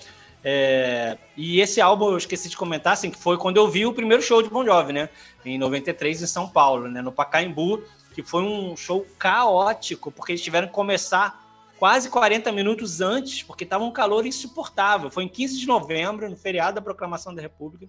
É, 0.42 1.18
e 1.36 1.60
esse 1.60 1.80
álbum 1.80 2.10
eu 2.10 2.16
esqueci 2.16 2.48
de 2.48 2.56
comentar, 2.56 2.94
assim, 2.94 3.10
que 3.10 3.18
foi 3.18 3.36
quando 3.36 3.58
eu 3.58 3.68
vi 3.68 3.84
o 3.84 3.92
primeiro 3.92 4.22
show 4.22 4.42
de 4.42 4.48
Bon 4.48 4.64
Jovi, 4.64 4.92
né? 4.92 5.10
Em 5.44 5.58
93, 5.58 6.22
em 6.22 6.26
São 6.26 6.48
Paulo, 6.48 6.88
né? 6.88 7.02
No 7.02 7.12
Pacaembu, 7.12 7.82
que 8.14 8.22
foi 8.22 8.42
um 8.42 8.76
show 8.76 9.06
caótico, 9.18 10.10
porque 10.10 10.32
eles 10.32 10.42
tiveram 10.42 10.68
que 10.68 10.72
começar 10.72 11.46
quase 11.78 12.08
40 12.08 12.52
minutos 12.52 13.00
antes, 13.00 13.42
porque 13.42 13.64
estava 13.64 13.84
um 13.84 13.92
calor 13.92 14.24
insuportável. 14.24 15.10
Foi 15.10 15.24
em 15.24 15.28
15 15.28 15.58
de 15.58 15.66
novembro, 15.66 16.28
no 16.28 16.36
feriado 16.36 16.76
da 16.76 16.80
Proclamação 16.80 17.34
da 17.34 17.42
República. 17.42 17.86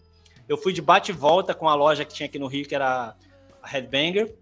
Eu 0.47 0.57
fui 0.57 0.73
de 0.73 0.81
bate 0.81 1.11
e 1.11 1.15
volta 1.15 1.53
com 1.53 1.69
a 1.69 1.75
loja 1.75 2.03
que 2.03 2.13
tinha 2.13 2.27
aqui 2.27 2.39
no 2.39 2.47
Rio, 2.47 2.67
que 2.67 2.75
era 2.75 3.15
a 3.61 3.67
Headbanger, 3.67 4.35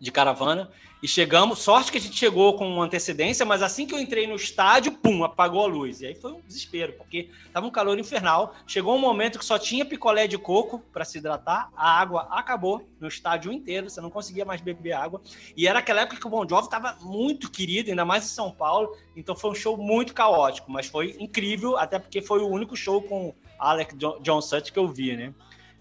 de 0.00 0.10
caravana. 0.10 0.70
E 1.02 1.08
chegamos, 1.08 1.58
sorte 1.58 1.90
que 1.90 1.98
a 1.98 2.00
gente 2.00 2.16
chegou 2.16 2.56
com 2.56 2.80
antecedência, 2.80 3.44
mas 3.44 3.60
assim 3.60 3.84
que 3.84 3.92
eu 3.92 3.98
entrei 3.98 4.24
no 4.24 4.36
estádio, 4.36 4.92
pum, 4.92 5.24
apagou 5.24 5.64
a 5.64 5.66
luz. 5.66 6.00
E 6.00 6.06
aí 6.06 6.14
foi 6.14 6.30
um 6.30 6.40
desespero, 6.46 6.92
porque 6.92 7.28
tava 7.52 7.66
um 7.66 7.72
calor 7.72 7.98
infernal. 7.98 8.54
Chegou 8.68 8.94
um 8.94 9.00
momento 9.00 9.36
que 9.36 9.44
só 9.44 9.58
tinha 9.58 9.84
picolé 9.84 10.28
de 10.28 10.38
coco 10.38 10.78
para 10.92 11.04
se 11.04 11.18
hidratar, 11.18 11.70
a 11.74 11.98
água 11.98 12.28
acabou 12.30 12.88
no 13.00 13.08
estádio 13.08 13.52
inteiro, 13.52 13.90
você 13.90 14.00
não 14.00 14.10
conseguia 14.10 14.44
mais 14.44 14.60
beber 14.60 14.92
água. 14.92 15.20
E 15.56 15.66
era 15.66 15.80
aquela 15.80 16.02
época 16.02 16.20
que 16.20 16.26
o 16.28 16.30
Bon 16.30 16.48
Jovi 16.48 16.70
tava 16.70 16.96
muito 17.00 17.50
querido, 17.50 17.90
ainda 17.90 18.04
mais 18.04 18.24
em 18.24 18.28
São 18.28 18.52
Paulo, 18.52 18.96
então 19.16 19.34
foi 19.34 19.50
um 19.50 19.56
show 19.56 19.76
muito 19.76 20.14
caótico, 20.14 20.70
mas 20.70 20.86
foi 20.86 21.16
incrível, 21.18 21.76
até 21.76 21.98
porque 21.98 22.22
foi 22.22 22.38
o 22.42 22.46
único 22.46 22.76
show 22.76 23.02
com 23.02 23.34
Alec 23.58 23.96
John 23.96 24.40
Sutt 24.40 24.72
que 24.72 24.78
eu 24.78 24.86
vi, 24.86 25.16
né? 25.16 25.34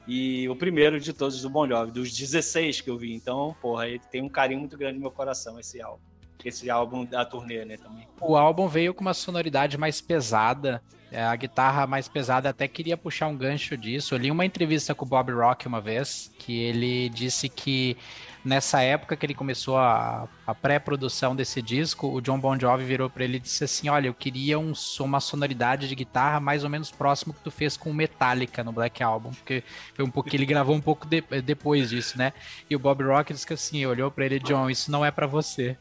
E 0.08 0.48
o 0.50 0.56
primeiro 0.56 1.00
de 1.00 1.14
todos 1.14 1.42
do 1.42 1.50
Bon 1.50 1.68
Jovi, 1.68 1.92
dos 1.92 2.16
16 2.16 2.82
que 2.82 2.90
eu 2.90 2.98
vi. 2.98 3.14
Então, 3.14 3.56
porra, 3.62 3.88
ele 3.88 4.02
tem 4.12 4.22
um 4.22 4.30
carinho 4.30 4.60
muito 4.60 4.78
grande 4.78 4.96
no 4.96 5.02
meu 5.02 5.12
coração, 5.12 5.60
esse 5.60 5.82
álbum. 5.82 6.02
Esse 6.44 6.70
álbum 6.72 7.06
da 7.06 7.24
turnê, 7.24 7.64
né, 7.66 7.78
também. 7.78 8.08
O 8.20 8.36
álbum 8.36 8.68
veio 8.68 8.96
com 8.96 9.02
uma 9.02 9.14
sonoridade 9.14 9.78
mais 9.78 10.02
pesada, 10.02 10.82
é, 11.12 11.22
a 11.22 11.36
guitarra 11.36 11.86
mais 11.86 12.08
pesada, 12.08 12.50
até 12.50 12.68
queria 12.68 12.98
puxar 12.98 13.28
um 13.28 13.38
gancho 13.38 13.78
disso. 13.78 14.16
Eu 14.16 14.20
li 14.20 14.32
uma 14.32 14.46
entrevista 14.46 14.96
com 14.96 15.06
o 15.06 15.08
Bob 15.08 15.32
Rock 15.34 15.68
uma 15.68 15.82
vez, 15.82 16.32
que 16.40 16.58
ele 16.58 17.10
disse 17.10 17.48
que 17.48 17.96
nessa 18.44 18.82
época 18.82 19.16
que 19.16 19.26
ele 19.26 19.34
começou 19.34 19.78
a, 19.78 20.28
a 20.46 20.54
pré-produção 20.54 21.36
desse 21.36 21.62
disco, 21.62 22.08
o 22.08 22.22
John 22.22 22.40
Bon 22.40 22.58
Jovi 22.60 22.84
virou 22.84 23.10
para 23.10 23.24
ele 23.24 23.38
e 23.38 23.40
disse 23.40 23.64
assim: 23.64 23.90
Olha, 23.90 24.08
eu 24.08 24.14
queria 24.14 24.60
um, 24.60 24.74
uma 25.00 25.20
sonoridade 25.20 25.88
de 25.88 25.96
guitarra 25.96 26.40
mais 26.40 26.64
ou 26.64 26.70
menos 26.70 26.92
próximo 26.92 27.34
que 27.34 27.42
tu 27.42 27.52
fez 27.52 27.78
com 27.78 27.92
o 27.92 27.94
Metallica 27.94 28.64
no 28.64 28.72
Black 28.72 29.02
Album, 29.04 29.32
porque 29.32 29.64
foi 29.94 30.06
um 30.06 30.10
pouco 30.10 30.30
ele 30.36 30.46
gravou 30.46 30.76
um 30.76 30.82
pouco 30.82 31.06
de, 31.06 31.22
depois 31.44 31.90
disso, 31.90 32.18
né? 32.18 32.34
E 32.70 32.76
o 32.76 32.80
Bob 32.80 33.04
Rock 33.04 33.34
disse 33.34 33.46
que 33.46 33.54
assim, 33.54 33.86
olhou 33.86 34.10
para 34.10 34.26
ele, 34.26 34.40
John, 34.40 34.70
isso 34.70 34.92
não 34.92 35.06
é 35.06 35.12
para 35.12 35.28
você. 35.28 35.78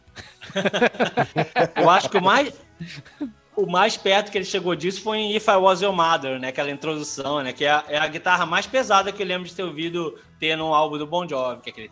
eu 1.77 1.89
acho 1.89 2.11
que 2.11 2.19
o 2.19 2.23
mais 2.23 2.53
o 3.61 3.71
mais 3.71 3.97
perto 3.97 4.31
que 4.31 4.39
ele 4.39 4.45
chegou 4.45 4.75
disso 4.75 5.03
foi 5.03 5.19
em 5.19 5.37
If 5.37 5.47
I 5.49 5.57
Was 5.57 5.83
Your 5.83 5.95
Mother, 5.95 6.39
né? 6.39 6.49
Aquela 6.49 6.71
introdução, 6.71 7.43
né? 7.43 7.53
Que 7.53 7.65
é 7.65 7.71
a, 7.71 7.85
é 7.89 7.99
a 7.99 8.07
guitarra 8.07 8.47
mais 8.47 8.67
pesada 8.67 9.13
que 9.13 9.23
eu 9.23 9.27
lembro 9.27 9.49
de 9.49 9.55
ter 9.55 9.63
ouvido 9.63 10.19
ter 10.39 10.57
no 10.57 10.75
álbum 10.75 10.99
do 10.99 11.07
Bon 11.07 11.29
Jovi, 11.29 11.61
que 11.61 11.71
é 11.71 11.73
aquele... 11.73 11.91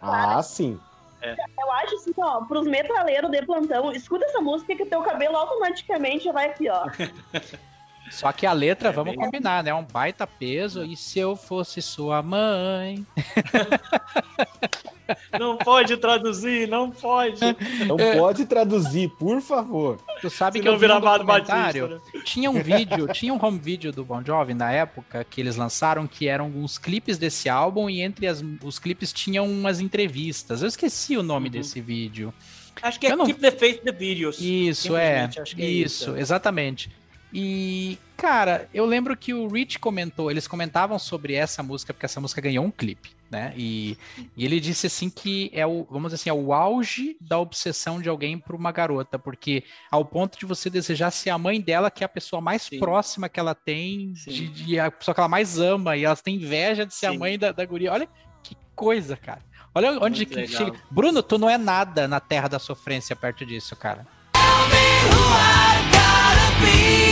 Ah, 0.00 0.42
sim. 0.42 0.78
É. 1.20 1.36
Eu 1.58 1.72
acho 1.72 1.94
assim, 1.94 2.12
ó, 2.18 2.40
pros 2.44 2.66
metaleiros 2.66 3.30
de 3.30 3.42
plantão, 3.46 3.92
escuta 3.92 4.24
essa 4.24 4.40
música 4.40 4.74
que 4.74 4.84
teu 4.84 5.02
cabelo 5.02 5.36
automaticamente 5.36 6.24
já 6.24 6.32
vai 6.32 6.46
aqui, 6.46 6.68
ó. 6.68 6.84
Só 8.10 8.30
que 8.32 8.44
a 8.44 8.52
letra, 8.52 8.90
é 8.90 8.92
vamos 8.92 9.14
combinar, 9.14 9.62
né? 9.62 9.70
É 9.70 9.74
um 9.74 9.84
baita 9.84 10.26
peso. 10.26 10.84
E 10.84 10.96
se 10.96 11.18
eu 11.18 11.34
fosse 11.34 11.80
sua 11.80 12.22
mãe? 12.22 13.06
Não 15.38 15.56
pode 15.56 15.96
traduzir, 15.96 16.68
não 16.68 16.90
pode. 16.90 17.40
Não 17.86 17.98
é. 17.98 18.16
pode 18.16 18.46
traduzir, 18.46 19.08
por 19.10 19.40
favor. 19.40 19.98
Tu 20.20 20.30
sabe 20.30 20.58
Se 20.58 20.62
que 20.62 20.68
eu 20.68 20.78
vi 20.78 20.86
um 20.86 21.00
documentário, 21.00 21.88
Batista, 21.88 21.88
né? 21.88 22.22
tinha 22.24 22.50
um 22.50 22.62
vídeo, 22.62 23.08
tinha 23.12 23.32
um 23.32 23.44
home 23.44 23.58
video 23.58 23.92
do 23.92 24.04
Bon 24.04 24.22
Jovi 24.24 24.54
na 24.54 24.70
época 24.70 25.24
que 25.28 25.40
eles 25.40 25.56
lançaram 25.56 26.06
que 26.06 26.28
eram 26.28 26.48
uns 26.48 26.78
clipes 26.78 27.18
desse 27.18 27.48
álbum 27.48 27.88
e 27.88 28.00
entre 28.00 28.26
as, 28.26 28.44
os 28.62 28.78
clipes 28.78 29.12
tinham 29.12 29.46
umas 29.46 29.80
entrevistas. 29.80 30.62
Eu 30.62 30.68
esqueci 30.68 31.16
o 31.16 31.22
nome 31.22 31.46
uhum. 31.46 31.52
desse 31.52 31.80
vídeo. 31.80 32.32
Acho 32.80 32.98
que 32.98 33.06
é 33.06 33.16
não... 33.16 33.26
Keep 33.26 33.40
the 33.40 33.50
Faith 33.50 33.82
the 33.82 33.92
Videos. 33.92 34.40
Isso, 34.40 34.96
é. 34.96 35.28
é 35.58 35.66
isso, 35.66 36.10
isso, 36.10 36.16
exatamente. 36.16 36.90
E, 37.32 37.98
cara, 38.16 38.68
eu 38.74 38.84
lembro 38.84 39.16
que 39.16 39.32
o 39.32 39.48
Rich 39.48 39.78
comentou, 39.78 40.30
eles 40.30 40.46
comentavam 40.46 40.98
sobre 40.98 41.34
essa 41.34 41.62
música, 41.62 41.94
porque 41.94 42.04
essa 42.04 42.20
música 42.20 42.40
ganhou 42.42 42.64
um 42.64 42.70
clipe, 42.70 43.10
né? 43.30 43.54
E, 43.56 43.96
e 44.36 44.44
ele 44.44 44.60
disse 44.60 44.86
assim 44.86 45.08
que 45.08 45.50
é 45.54 45.66
o, 45.66 45.86
vamos 45.90 46.12
dizer 46.12 46.22
assim, 46.22 46.30
é 46.30 46.32
o 46.34 46.52
auge 46.52 47.16
da 47.20 47.38
obsessão 47.38 48.00
de 48.00 48.08
alguém 48.08 48.38
por 48.38 48.54
uma 48.54 48.70
garota, 48.70 49.18
porque 49.18 49.64
ao 49.90 50.04
ponto 50.04 50.38
de 50.38 50.44
você 50.44 50.68
desejar 50.68 51.10
ser 51.10 51.30
a 51.30 51.38
mãe 51.38 51.58
dela, 51.60 51.90
que 51.90 52.04
é 52.04 52.06
a 52.06 52.08
pessoa 52.08 52.42
mais 52.42 52.62
Sim. 52.62 52.78
próxima 52.78 53.30
que 53.30 53.40
ela 53.40 53.54
tem, 53.54 54.12
de, 54.12 54.48
de, 54.48 54.78
a 54.78 54.90
pessoa 54.90 55.14
que 55.14 55.20
ela 55.20 55.28
mais 55.28 55.58
ama, 55.58 55.96
e 55.96 56.04
elas 56.04 56.20
têm 56.20 56.36
inveja 56.36 56.84
de 56.84 56.92
ser 56.94 57.08
Sim. 57.08 57.16
a 57.16 57.18
mãe 57.18 57.38
da, 57.38 57.50
da 57.50 57.64
guria. 57.64 57.92
Olha 57.92 58.08
que 58.42 58.54
coisa, 58.76 59.16
cara. 59.16 59.40
Olha 59.74 59.98
onde 60.02 60.26
que 60.26 60.46
chega. 60.46 60.78
Bruno, 60.90 61.22
tu 61.22 61.38
não 61.38 61.48
é 61.48 61.56
nada 61.56 62.06
na 62.06 62.20
terra 62.20 62.46
da 62.46 62.58
sofrência 62.58 63.16
perto 63.16 63.46
disso, 63.46 63.74
cara. 63.74 64.06
Tell 64.34 64.42
me 64.68 64.92
who 65.08 65.22
I 65.32 65.80
gotta 65.90 66.60
be. 66.60 67.11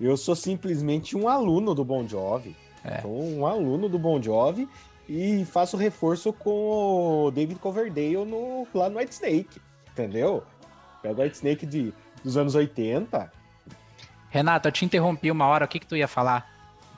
eu 0.00 0.16
sou 0.16 0.34
simplesmente 0.34 1.16
um 1.16 1.28
aluno 1.28 1.74
do 1.74 1.84
Bon 1.84 2.06
Jovi. 2.06 2.56
É. 2.84 3.00
Sou 3.00 3.22
um 3.22 3.46
aluno 3.46 3.88
do 3.88 3.98
Bon 3.98 4.20
Jovi 4.22 4.68
e 5.08 5.44
faço 5.44 5.76
reforço 5.76 6.32
com 6.32 7.26
o 7.26 7.30
David 7.30 7.60
Coverdale 7.60 8.24
no, 8.24 8.66
lá 8.74 8.88
no 8.88 8.98
White 8.98 9.14
Snake, 9.14 9.60
entendeu? 9.90 10.42
Pega 11.02 11.20
o 11.20 11.24
White 11.24 11.36
Snake 11.36 11.66
de, 11.66 11.92
dos 12.22 12.36
anos 12.36 12.54
80. 12.54 13.30
Renata, 14.30 14.68
eu 14.68 14.72
te 14.72 14.84
interrompi 14.84 15.30
uma 15.30 15.46
hora, 15.46 15.64
o 15.64 15.68
que, 15.68 15.78
que 15.78 15.86
tu 15.86 15.96
ia 15.96 16.08
falar? 16.08 16.50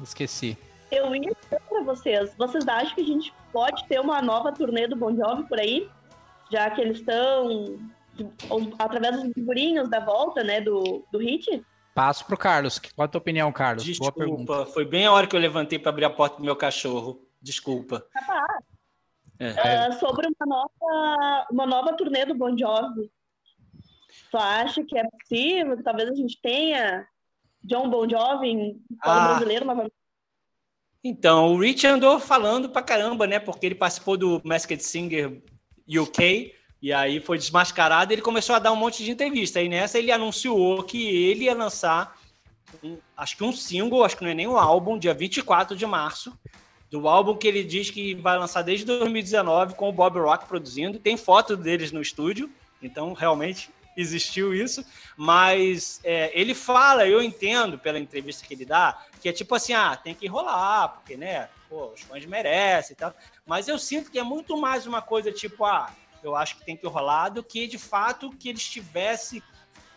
Esqueci. 0.03 0.57
Eu 0.91 1.15
ia 1.15 1.35
dizer 1.43 1.61
pra 1.69 1.83
vocês, 1.83 2.35
vocês 2.37 2.67
acham 2.67 2.95
que 2.95 3.03
a 3.03 3.05
gente 3.05 3.33
pode 3.53 3.87
ter 3.87 4.01
uma 4.01 4.23
nova 4.23 4.53
turnê 4.53 4.87
do 4.89 4.97
Bon 4.97 5.15
Jovi 5.15 5.45
por 5.45 5.59
aí? 5.59 5.89
Já 6.51 6.71
que 6.71 6.81
eles 6.81 6.99
estão 6.99 7.79
através 8.79 9.23
dos 9.23 9.33
figurinhos 9.33 9.89
da 9.89 10.01
volta, 10.01 10.43
né, 10.43 10.61
do, 10.61 11.05
do 11.13 11.19
hit? 11.19 11.63
Passo 11.99 12.25
pro 12.25 12.39
Carlos. 12.39 12.79
Qual 12.79 13.07
a 13.07 13.09
tua 13.09 13.19
opinião, 13.19 13.51
Carlos? 13.51 13.83
Desculpa, 13.83 14.67
foi 14.67 14.85
bem 14.85 15.07
a 15.07 15.11
hora 15.11 15.27
que 15.27 15.35
eu 15.35 15.41
levantei 15.41 15.81
para 15.81 15.91
abrir 15.91 16.05
a 16.05 16.11
porta 16.11 16.37
do 16.37 16.45
meu 16.45 16.55
cachorro. 16.55 17.27
Desculpa. 17.43 18.07
É. 19.41 19.89
Uh, 19.89 19.93
sobre 19.99 20.29
uma 20.29 20.47
nova, 20.47 21.47
uma 21.51 21.67
nova 21.67 21.97
turnê 21.97 22.25
do 22.25 22.37
Bon 22.37 22.57
Jovi. 22.57 23.11
Tu 24.31 24.37
acha 24.37 24.85
que 24.85 24.97
é 24.97 25.03
possível? 25.11 25.77
Que 25.77 25.83
talvez 25.83 26.09
a 26.09 26.15
gente 26.15 26.41
tenha 26.41 27.05
John 27.65 27.91
Bon 27.91 28.09
Jovi 28.09 28.49
em 28.49 28.81
ah. 29.01 29.31
brasileiro 29.31 29.65
novamente? 29.65 29.95
Então, 31.03 31.53
o 31.53 31.59
Rich 31.59 31.85
andou 31.85 32.21
falando 32.21 32.69
pra 32.69 32.81
caramba, 32.81 33.27
né? 33.27 33.41
Porque 33.41 33.67
ele 33.67 33.75
participou 33.75 34.17
do 34.17 34.41
Masked 34.45 34.85
Singer 34.85 35.43
UK 35.89 36.55
e 36.81 36.93
aí 36.93 37.21
foi 37.21 37.39
desmascarado 37.39 38.13
e 38.13 38.15
ele 38.15 38.23
começou 38.23 38.55
a 38.55 38.59
dar 38.59 38.73
um 38.73 38.77
monte 38.77 39.03
de 39.05 39.11
entrevista. 39.11 39.61
E 39.61 39.69
nessa 39.69 39.99
ele 39.99 40.13
anunciou 40.13 40.83
que 40.85 41.07
ele 41.07 41.45
ia 41.45 41.55
lançar, 41.55 42.17
um, 42.83 42.99
acho 43.17 43.37
que 43.37 43.45
um 43.45 43.53
single, 43.53 44.05
acho 44.05 44.17
que 44.17 44.23
não 44.23 44.31
é 44.31 44.35
nem 44.35 44.47
um 44.47 44.57
álbum, 44.57 44.99
dia 44.99 45.13
24 45.13 45.77
de 45.77 45.87
março. 45.87 46.39
do 46.91 47.07
álbum 47.07 47.37
que 47.37 47.47
ele 47.47 47.65
diz 47.65 47.91
que 47.91 48.15
vai 48.15 48.39
lançar 48.39 48.63
desde 48.63 48.87
2019 48.87 49.75
com 49.75 49.89
o 49.89 49.93
Bob 49.93 50.19
Rock 50.21 50.47
produzindo. 50.47 50.99
Tem 50.99 51.17
foto 51.17 51.57
deles 51.57 51.93
no 51.93 52.01
estúdio, 52.01 52.51
então 52.81 53.13
realmente 53.13 53.71
existiu 53.97 54.55
isso. 54.55 54.85
Mas 55.17 56.01
é, 56.05 56.31
ele 56.33 56.55
fala, 56.55 57.07
eu 57.07 57.21
entendo 57.21 57.77
pela 57.77 57.99
entrevista 57.99 58.47
que 58.47 58.55
ele 58.55 58.65
dá, 58.65 59.03
que 59.21 59.29
é 59.29 59.33
tipo 59.33 59.55
assim, 59.55 59.73
ah, 59.73 59.97
tem 59.97 60.15
que 60.15 60.29
rolar, 60.29 60.89
porque, 60.89 61.17
né, 61.17 61.49
pô, 61.69 61.89
os 61.89 62.03
fãs 62.03 62.25
merecem 62.25 62.95
e 62.95 62.97
tal. 62.97 63.13
Mas 63.45 63.67
eu 63.67 63.79
sinto 63.79 64.11
que 64.11 64.19
é 64.19 64.23
muito 64.23 64.57
mais 64.57 64.87
uma 64.87 65.03
coisa 65.03 65.33
tipo, 65.33 65.65
ah, 65.65 65.91
eu 66.29 66.37
acho 66.37 66.57
que 66.57 66.65
tem 66.65 66.77
que 66.77 66.87
rolar, 66.87 67.31
do 67.31 67.43
que 67.43 67.67
de 67.67 67.79
fato 67.79 68.31
que 68.31 68.49
eles 68.49 68.69
tivessem 68.69 69.43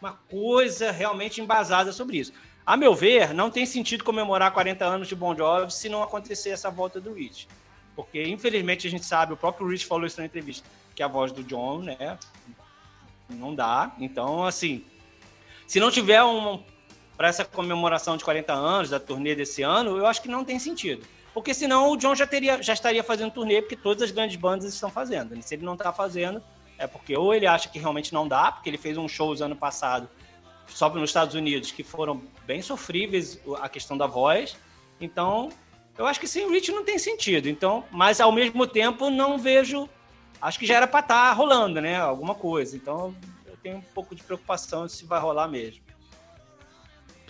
uma 0.01 0.13
coisa 0.13 0.91
realmente 0.91 1.39
embasada 1.39 1.91
sobre 1.91 2.17
isso. 2.17 2.33
A 2.65 2.77
meu 2.77 2.93
ver, 2.93 3.33
não 3.33 3.49
tem 3.49 3.65
sentido 3.65 4.03
comemorar 4.03 4.51
40 4.51 4.85
anos 4.85 5.07
de 5.07 5.15
Bon 5.15 5.35
Jovi 5.35 5.71
se 5.73 5.89
não 5.89 6.01
acontecer 6.03 6.49
essa 6.49 6.69
volta 6.69 6.99
do 6.99 7.13
Rich. 7.13 7.47
Porque, 7.95 8.23
infelizmente, 8.23 8.87
a 8.87 8.89
gente 8.89 9.05
sabe, 9.05 9.33
o 9.33 9.37
próprio 9.37 9.67
Rich 9.67 9.85
falou 9.85 10.05
isso 10.05 10.19
na 10.19 10.25
entrevista, 10.25 10.67
que 10.95 11.03
a 11.03 11.07
voz 11.07 11.31
do 11.31 11.43
John, 11.43 11.79
né, 11.79 12.17
não 13.29 13.53
dá. 13.53 13.91
Então, 13.99 14.45
assim, 14.45 14.85
se 15.67 15.79
não 15.79 15.91
tiver 15.91 16.23
um 16.23 16.63
para 17.17 17.27
essa 17.27 17.45
comemoração 17.45 18.17
de 18.17 18.23
40 18.23 18.53
anos 18.53 18.89
da 18.89 18.99
turnê 18.99 19.35
desse 19.35 19.61
ano, 19.61 19.97
eu 19.97 20.07
acho 20.07 20.21
que 20.21 20.27
não 20.27 20.43
tem 20.43 20.57
sentido. 20.57 21.05
Porque 21.33 21.53
senão 21.53 21.91
o 21.91 21.97
John 21.97 22.13
já, 22.13 22.27
teria, 22.27 22.61
já 22.61 22.73
estaria 22.73 23.03
fazendo 23.03 23.31
turnê, 23.31 23.61
porque 23.61 23.75
todas 23.75 24.03
as 24.03 24.11
grandes 24.11 24.35
bandas 24.35 24.73
estão 24.73 24.89
fazendo. 24.89 25.41
Se 25.41 25.55
ele 25.55 25.63
não 25.63 25.73
está 25.73 25.93
fazendo, 25.93 26.43
é 26.77 26.85
porque 26.87 27.15
ou 27.15 27.33
ele 27.33 27.47
acha 27.47 27.69
que 27.69 27.79
realmente 27.79 28.13
não 28.13 28.27
dá, 28.27 28.51
porque 28.51 28.69
ele 28.69 28.77
fez 28.77 28.97
um 28.97 29.07
show 29.07 29.33
ano 29.41 29.55
passado 29.55 30.09
só 30.67 30.89
nos 30.89 31.09
Estados 31.09 31.35
Unidos 31.35 31.71
que 31.71 31.83
foram 31.83 32.21
bem 32.45 32.61
sofríveis 32.61 33.39
a 33.61 33.69
questão 33.69 33.97
da 33.97 34.07
voz. 34.07 34.57
Então, 34.99 35.49
eu 35.97 36.05
acho 36.05 36.19
que 36.19 36.27
sem 36.27 36.49
Rich 36.49 36.71
não 36.71 36.83
tem 36.83 36.97
sentido. 36.97 37.47
Então, 37.47 37.83
mas 37.91 38.19
ao 38.19 38.31
mesmo 38.31 38.65
tempo 38.67 39.09
não 39.09 39.37
vejo, 39.37 39.89
acho 40.41 40.59
que 40.59 40.65
já 40.65 40.75
era 40.75 40.87
para 40.87 41.01
estar 41.01 41.29
tá 41.29 41.33
rolando, 41.33 41.81
né? 41.81 41.99
Alguma 41.99 42.35
coisa. 42.35 42.75
Então, 42.75 43.15
eu 43.45 43.55
tenho 43.57 43.77
um 43.77 43.81
pouco 43.81 44.15
de 44.15 44.23
preocupação 44.23 44.87
se 44.87 45.05
vai 45.05 45.19
rolar 45.19 45.47
mesmo. 45.47 45.81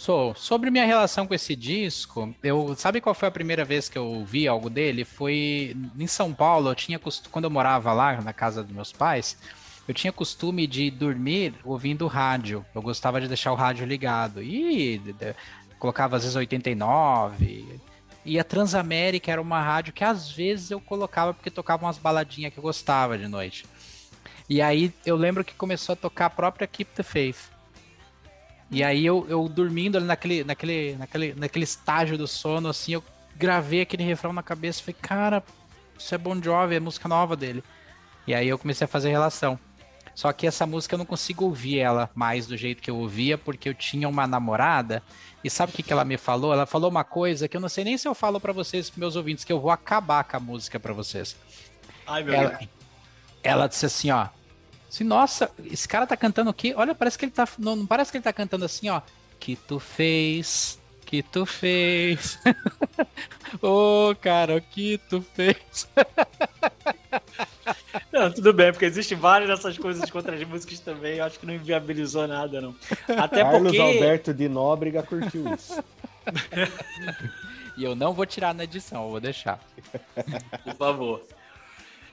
So, 0.01 0.33
sobre 0.35 0.71
minha 0.71 0.83
relação 0.83 1.27
com 1.27 1.33
esse 1.35 1.55
disco, 1.55 2.33
eu 2.41 2.75
sabe 2.75 2.99
qual 2.99 3.13
foi 3.13 3.27
a 3.27 3.31
primeira 3.31 3.63
vez 3.63 3.87
que 3.87 3.99
eu 3.99 4.25
vi 4.25 4.47
algo 4.47 4.67
dele? 4.67 5.05
Foi 5.05 5.77
em 5.95 6.07
São 6.07 6.33
Paulo. 6.33 6.71
Eu 6.71 6.73
tinha 6.73 6.99
quando 7.29 7.43
eu 7.43 7.51
morava 7.51 7.93
lá 7.93 8.19
na 8.19 8.33
casa 8.33 8.63
dos 8.63 8.73
meus 8.73 8.91
pais, 8.91 9.37
eu 9.87 9.93
tinha 9.93 10.11
costume 10.11 10.65
de 10.65 10.89
dormir 10.89 11.53
ouvindo 11.63 12.07
rádio. 12.07 12.65
Eu 12.73 12.81
gostava 12.81 13.21
de 13.21 13.27
deixar 13.27 13.51
o 13.51 13.55
rádio 13.55 13.85
ligado 13.85 14.41
e 14.41 14.99
colocava 15.77 16.15
às 16.15 16.23
vezes 16.23 16.35
89. 16.35 17.79
E 18.25 18.39
a 18.39 18.43
Transamérica 18.43 19.31
era 19.31 19.39
uma 19.39 19.61
rádio 19.61 19.93
que 19.93 20.03
às 20.03 20.31
vezes 20.31 20.71
eu 20.71 20.81
colocava 20.81 21.31
porque 21.31 21.51
tocava 21.51 21.85
umas 21.85 21.99
baladinhas 21.99 22.51
que 22.51 22.57
eu 22.57 22.63
gostava 22.63 23.19
de 23.19 23.27
noite. 23.27 23.67
E 24.49 24.63
aí 24.63 24.91
eu 25.05 25.15
lembro 25.15 25.43
que 25.43 25.53
começou 25.53 25.93
a 25.93 25.95
tocar 25.95 26.25
a 26.25 26.31
própria 26.31 26.65
Keep 26.65 26.91
the 26.95 27.03
Faith. 27.03 27.50
E 28.71 28.83
aí 28.83 29.05
eu, 29.05 29.25
eu 29.27 29.49
dormindo 29.49 29.97
ali 29.97 30.05
naquele, 30.05 30.43
naquele, 30.45 30.95
naquele, 30.95 31.33
naquele 31.33 31.65
estágio 31.65 32.17
do 32.17 32.25
sono, 32.25 32.69
assim, 32.69 32.93
eu 32.93 33.03
gravei 33.35 33.81
aquele 33.81 34.03
refrão 34.03 34.31
na 34.31 34.41
cabeça 34.41 34.79
e 34.79 34.83
falei, 34.83 34.97
cara, 35.01 35.43
isso 35.99 36.15
é 36.15 36.17
Bon 36.17 36.41
Jovi, 36.41 36.75
é 36.75 36.79
música 36.79 37.09
nova 37.09 37.35
dele. 37.35 37.61
E 38.25 38.33
aí 38.33 38.47
eu 38.47 38.57
comecei 38.57 38.85
a 38.85 38.87
fazer 38.87 39.09
relação. 39.09 39.59
Só 40.15 40.31
que 40.31 40.45
essa 40.45 40.65
música 40.65 40.95
eu 40.95 40.99
não 40.99 41.05
consigo 41.05 41.45
ouvir 41.45 41.79
ela 41.79 42.09
mais 42.13 42.45
do 42.47 42.55
jeito 42.55 42.81
que 42.81 42.89
eu 42.89 42.97
ouvia, 42.97 43.37
porque 43.37 43.67
eu 43.67 43.73
tinha 43.73 44.07
uma 44.07 44.27
namorada. 44.27 45.01
E 45.43 45.49
sabe 45.49 45.71
o 45.71 45.75
que, 45.75 45.83
que 45.83 45.91
ela 45.91 46.05
me 46.05 46.17
falou? 46.17 46.53
Ela 46.53 46.65
falou 46.65 46.89
uma 46.89 47.03
coisa 47.03 47.47
que 47.47 47.57
eu 47.57 47.61
não 47.61 47.69
sei 47.69 47.83
nem 47.83 47.97
se 47.97 48.07
eu 48.07 48.13
falo 48.13 48.39
para 48.39 48.53
vocês, 48.53 48.91
meus 48.95 49.15
ouvintes, 49.15 49.43
que 49.43 49.51
eu 49.51 49.59
vou 49.59 49.71
acabar 49.71 50.23
com 50.23 50.37
a 50.37 50.39
música 50.39 50.79
para 50.79 50.93
vocês. 50.93 51.35
Ai, 52.05 52.23
meu 52.23 52.33
ela, 52.33 52.49
Deus. 52.49 52.69
ela 53.43 53.67
disse 53.67 53.85
assim, 53.85 54.11
ó. 54.11 54.27
Assim, 54.91 55.05
nossa, 55.05 55.49
esse 55.71 55.87
cara 55.87 56.05
tá 56.05 56.17
cantando 56.17 56.49
o 56.49 56.53
quê? 56.53 56.73
Olha, 56.75 56.93
parece 56.93 57.17
que 57.17 57.23
ele 57.23 57.31
tá. 57.31 57.47
Não, 57.57 57.77
não 57.77 57.85
parece 57.85 58.11
que 58.11 58.17
ele 58.17 58.23
tá 58.23 58.33
cantando 58.33 58.65
assim, 58.65 58.89
ó. 58.89 59.01
Que 59.39 59.55
tu 59.55 59.79
fez, 59.79 60.77
que 61.05 61.23
tu 61.23 61.45
fez. 61.45 62.37
Ô, 63.63 64.09
oh, 64.09 64.15
cara, 64.15 64.57
o 64.57 64.61
que 64.61 64.99
tu 65.09 65.25
fez? 65.33 65.87
Não, 68.11 68.31
tudo 68.31 68.53
bem, 68.53 68.71
porque 68.71 68.85
existem 68.85 69.17
várias 69.17 69.49
dessas 69.49 69.77
coisas 69.77 70.09
contra 70.09 70.35
as 70.35 70.43
músicas 70.43 70.79
também. 70.79 71.17
Eu 71.17 71.25
acho 71.25 71.39
que 71.39 71.45
não 71.45 71.53
inviabilizou 71.53 72.27
nada, 72.27 72.61
não. 72.61 72.75
Até 73.17 73.41
Carlos 73.41 73.63
porque... 73.63 73.79
Alberto 73.79 74.33
de 74.33 74.49
Nóbrega 74.49 75.03
curtiu 75.03 75.53
isso. 75.53 75.81
e 77.77 77.83
eu 77.83 77.95
não 77.95 78.13
vou 78.13 78.25
tirar 78.25 78.53
na 78.53 78.65
edição, 78.65 79.05
eu 79.05 79.11
vou 79.11 79.19
deixar. 79.19 79.59
Por 80.63 80.75
favor. 80.75 81.21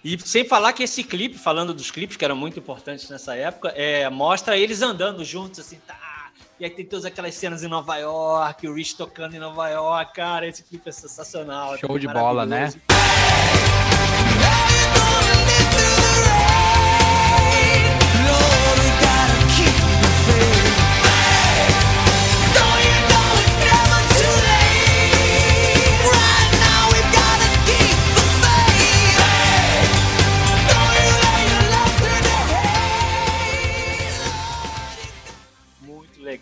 E 0.04 0.18
sem 0.20 0.44
falar 0.44 0.72
que 0.72 0.82
esse 0.82 1.02
clipe, 1.02 1.36
falando 1.36 1.74
dos 1.74 1.90
clipes 1.90 2.16
que 2.16 2.24
eram 2.24 2.36
muito 2.36 2.58
importantes 2.58 3.08
nessa 3.10 3.34
época, 3.34 3.70
é, 3.70 4.08
mostra 4.08 4.56
eles 4.56 4.80
andando 4.80 5.24
juntos, 5.24 5.60
assim, 5.60 5.78
tá. 5.86 5.96
E 6.60 6.64
aí 6.64 6.70
tem 6.70 6.84
todas 6.84 7.04
aquelas 7.04 7.34
cenas 7.34 7.62
em 7.62 7.68
Nova 7.68 7.96
York, 7.96 8.66
o 8.66 8.74
Rich 8.74 8.96
tocando 8.96 9.34
em 9.34 9.38
Nova 9.38 9.68
York, 9.68 10.14
cara, 10.14 10.46
esse 10.46 10.62
clipe 10.64 10.88
é 10.88 10.92
sensacional. 10.92 11.78
Show 11.78 11.96
é 11.96 11.98
de 12.00 12.08
bola, 12.08 12.44
né? 12.44 12.72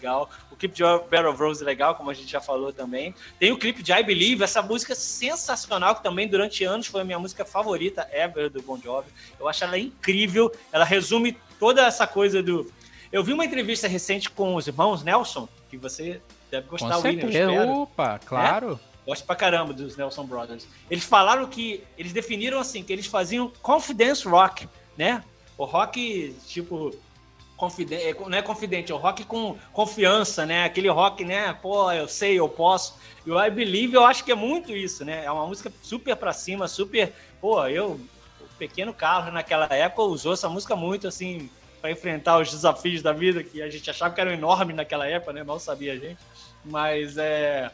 Legal. 0.06 0.30
O 0.50 0.56
clipe 0.56 0.74
de 0.74 0.82
Battle 0.82 1.30
of 1.30 1.42
Rose 1.42 1.62
é 1.62 1.66
legal, 1.66 1.94
como 1.96 2.10
a 2.10 2.14
gente 2.14 2.30
já 2.30 2.40
falou 2.40 2.72
também. 2.72 3.14
Tem 3.38 3.50
o 3.50 3.58
clipe 3.58 3.82
de 3.82 3.92
I 3.92 4.02
Believe, 4.02 4.44
essa 4.44 4.62
música 4.62 4.94
sensacional, 4.94 5.96
que 5.96 6.02
também 6.02 6.28
durante 6.28 6.64
anos 6.64 6.86
foi 6.86 7.00
a 7.00 7.04
minha 7.04 7.18
música 7.18 7.44
favorita 7.44 8.08
ever 8.12 8.48
do 8.48 8.62
Bon 8.62 8.78
Jovi. 8.78 9.10
Eu 9.38 9.48
acho 9.48 9.64
ela 9.64 9.78
incrível. 9.78 10.52
Ela 10.72 10.84
resume 10.84 11.36
toda 11.58 11.84
essa 11.84 12.06
coisa 12.06 12.42
do. 12.42 12.70
Eu 13.12 13.22
vi 13.22 13.32
uma 13.32 13.44
entrevista 13.44 13.88
recente 13.88 14.30
com 14.30 14.54
os 14.54 14.66
irmãos 14.66 15.02
Nelson, 15.02 15.48
que 15.68 15.76
você 15.76 16.20
deve 16.50 16.68
gostar, 16.68 16.96
com 16.96 17.08
William, 17.08 17.30
certeza. 17.30 17.72
Opa, 17.72 18.20
claro. 18.24 18.80
É? 18.82 18.96
Gosto 19.06 19.24
pra 19.24 19.36
caramba 19.36 19.72
dos 19.72 19.96
Nelson 19.96 20.24
Brothers. 20.24 20.66
Eles 20.90 21.04
falaram 21.04 21.46
que. 21.46 21.82
Eles 21.98 22.12
definiram 22.12 22.58
assim, 22.58 22.82
que 22.82 22.92
eles 22.92 23.06
faziam 23.06 23.52
confidence 23.62 24.26
rock, 24.26 24.68
né? 24.96 25.22
O 25.58 25.64
rock, 25.64 26.36
tipo, 26.46 26.94
confidente, 27.56 28.04
é, 28.04 28.14
não 28.14 28.38
é 28.38 28.42
confidente, 28.42 28.92
é 28.92 28.94
o 28.94 28.98
rock 28.98 29.24
com 29.24 29.56
confiança, 29.72 30.44
né? 30.44 30.64
Aquele 30.64 30.88
rock, 30.88 31.24
né? 31.24 31.52
Pô, 31.54 31.90
eu 31.90 32.06
sei, 32.06 32.38
eu 32.38 32.48
posso. 32.48 32.98
E 33.24 33.30
o 33.30 33.42
I 33.42 33.50
Believe 33.50 33.94
eu 33.94 34.04
acho 34.04 34.24
que 34.24 34.30
é 34.30 34.34
muito 34.34 34.72
isso, 34.72 35.04
né? 35.04 35.24
É 35.24 35.30
uma 35.30 35.46
música 35.46 35.72
super 35.82 36.14
pra 36.16 36.32
cima, 36.32 36.68
super. 36.68 37.12
Pô, 37.40 37.66
eu, 37.66 38.00
o 38.40 38.48
pequeno 38.58 38.92
Carlos 38.92 39.32
naquela 39.32 39.66
época 39.74 40.02
usou 40.02 40.34
essa 40.34 40.48
música 40.48 40.76
muito, 40.76 41.08
assim, 41.08 41.50
para 41.80 41.90
enfrentar 41.90 42.38
os 42.38 42.50
desafios 42.50 43.02
da 43.02 43.12
vida 43.12 43.42
que 43.42 43.62
a 43.62 43.70
gente 43.70 43.88
achava 43.88 44.14
que 44.14 44.20
eram 44.20 44.32
enormes 44.32 44.76
naquela 44.76 45.06
época, 45.06 45.32
né? 45.32 45.42
Mal 45.42 45.58
sabia 45.58 45.94
a 45.94 45.96
gente. 45.96 46.18
Mas 46.64 47.16
é. 47.16 47.70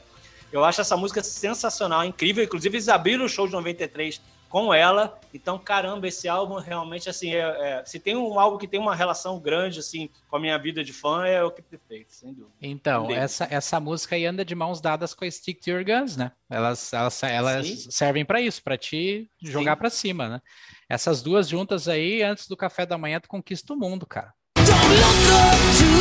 Eu 0.53 0.65
acho 0.65 0.83
essa 0.83 0.97
música 0.97 1.23
sensacional, 1.23 2.05
incrível. 2.05 2.45
Inclusive, 2.45 2.77
eles 2.77 2.89
abriram 2.89 3.25
o 3.25 3.29
show 3.29 3.47
de 3.47 3.53
93 3.55 4.21
com 4.53 4.73
ela. 4.73 5.19
Então, 5.33 5.59
caramba, 5.59 6.07
esse 6.07 6.29
álbum 6.29 6.57
realmente, 6.57 7.09
assim, 7.09 7.35
é, 7.35 7.39
é, 7.41 7.85
se 7.87 7.99
tem 7.99 8.15
um 8.15 8.39
álbum 8.39 8.59
que 8.59 8.69
tem 8.69 8.79
uma 8.79 8.95
relação 8.95 9.41
grande, 9.41 9.81
assim, 9.81 10.11
com 10.29 10.37
a 10.37 10.39
minha 10.39 10.59
vida 10.59 10.85
de 10.85 10.93
fã, 10.93 11.25
é 11.27 11.43
o 11.43 11.51
que 11.51 11.63
Faith, 11.89 12.11
sem 12.11 12.35
dúvida. 12.35 12.53
Então, 12.61 13.11
essa, 13.11 13.49
essa 13.51 13.81
música 13.81 14.15
aí 14.15 14.27
anda 14.27 14.45
de 14.45 14.55
mãos 14.55 14.79
dadas 14.79 15.15
com 15.15 15.25
a 15.25 15.31
Stick 15.31 15.59
to 15.59 15.71
Your 15.71 15.83
Guns, 15.83 16.19
né? 16.19 16.33
Elas, 16.51 16.93
elas, 16.93 17.23
elas 17.23 17.87
servem 17.89 18.27
para 18.27 18.43
isso, 18.43 18.63
para 18.63 18.77
te 18.77 19.27
jogar 19.41 19.77
para 19.77 19.89
cima, 19.89 20.29
né? 20.29 20.43
Essas 20.87 21.23
duas 21.23 21.49
juntas 21.49 21.89
aí, 21.89 22.23
antes 22.23 22.47
do 22.47 22.57
café 22.57 22.85
da 22.85 22.99
manhã, 22.99 23.19
tu 23.19 23.29
conquista 23.31 23.73
o 23.73 23.77
mundo, 23.77 24.05
cara. 24.05 24.35
Don't 24.59 24.69
look 24.69 25.29
up 25.33 25.79
to 25.79 25.92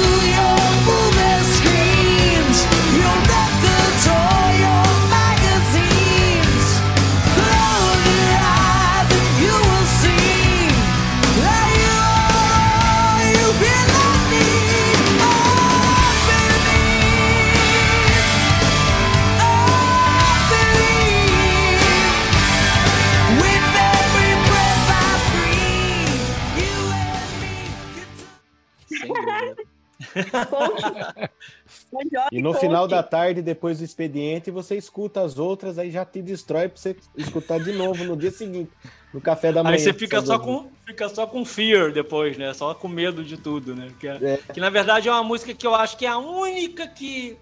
e 32.32 32.42
no 32.42 32.54
final 32.54 32.88
da 32.88 33.04
tarde, 33.04 33.42
depois 33.42 33.80
do 33.80 33.86
expediente, 33.86 34.52
você 34.52 34.76
escuta 34.76 35.22
as 35.22 35.38
outras, 35.38 35.78
aí 35.78 35.92
já 35.92 36.06
te 36.06 36.22
destrói 36.22 36.70
pra 36.70 36.78
você 36.78 36.96
escutar 37.16 37.60
de 37.60 37.72
novo 37.72 38.04
no 38.04 38.18
dia 38.18 38.32
seguinte, 38.32 38.72
no 39.14 39.22
café 39.22 39.52
da 39.52 39.64
manhã. 39.64 39.76
Aí 39.76 39.80
você 39.80 39.94
fica 39.94 40.22
só, 40.22 40.40
com, 40.40 40.70
fica 40.86 41.10
só 41.10 41.28
com 41.28 41.46
fear 41.46 41.92
depois, 41.92 42.38
né? 42.38 42.54
Só 42.54 42.74
com 42.74 42.88
medo 42.88 43.24
de 43.24 43.38
tudo, 43.38 43.76
né? 43.76 43.92
Que, 44.00 44.08
é, 44.08 44.18
é. 44.22 44.40
que 44.54 44.60
na 44.60 44.70
verdade 44.70 45.08
é 45.08 45.12
uma 45.12 45.24
música 45.24 45.54
que 45.54 45.66
eu 45.66 45.76
acho 45.76 45.98
que 45.98 46.06
é 46.06 46.10
a 46.10 46.18
única 46.18 46.88
que 46.88 47.38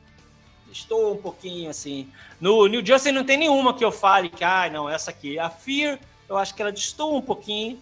estou 0.72 1.14
um 1.14 1.18
pouquinho 1.18 1.70
assim. 1.70 2.08
No 2.40 2.68
New 2.68 2.86
Jersey 2.86 3.12
não 3.12 3.24
tem 3.24 3.38
nenhuma 3.38 3.74
que 3.74 3.84
eu 3.84 3.92
fale 3.92 4.30
que, 4.30 4.44
ah, 4.44 4.70
não, 4.72 4.90
essa 4.90 5.12
aqui. 5.12 5.40
A 5.40 5.50
Fear, 5.50 6.00
eu 6.28 6.38
acho 6.38 6.56
que 6.56 6.62
ela 6.62 6.72
distou 6.72 7.18
um 7.18 7.22
pouquinho, 7.22 7.80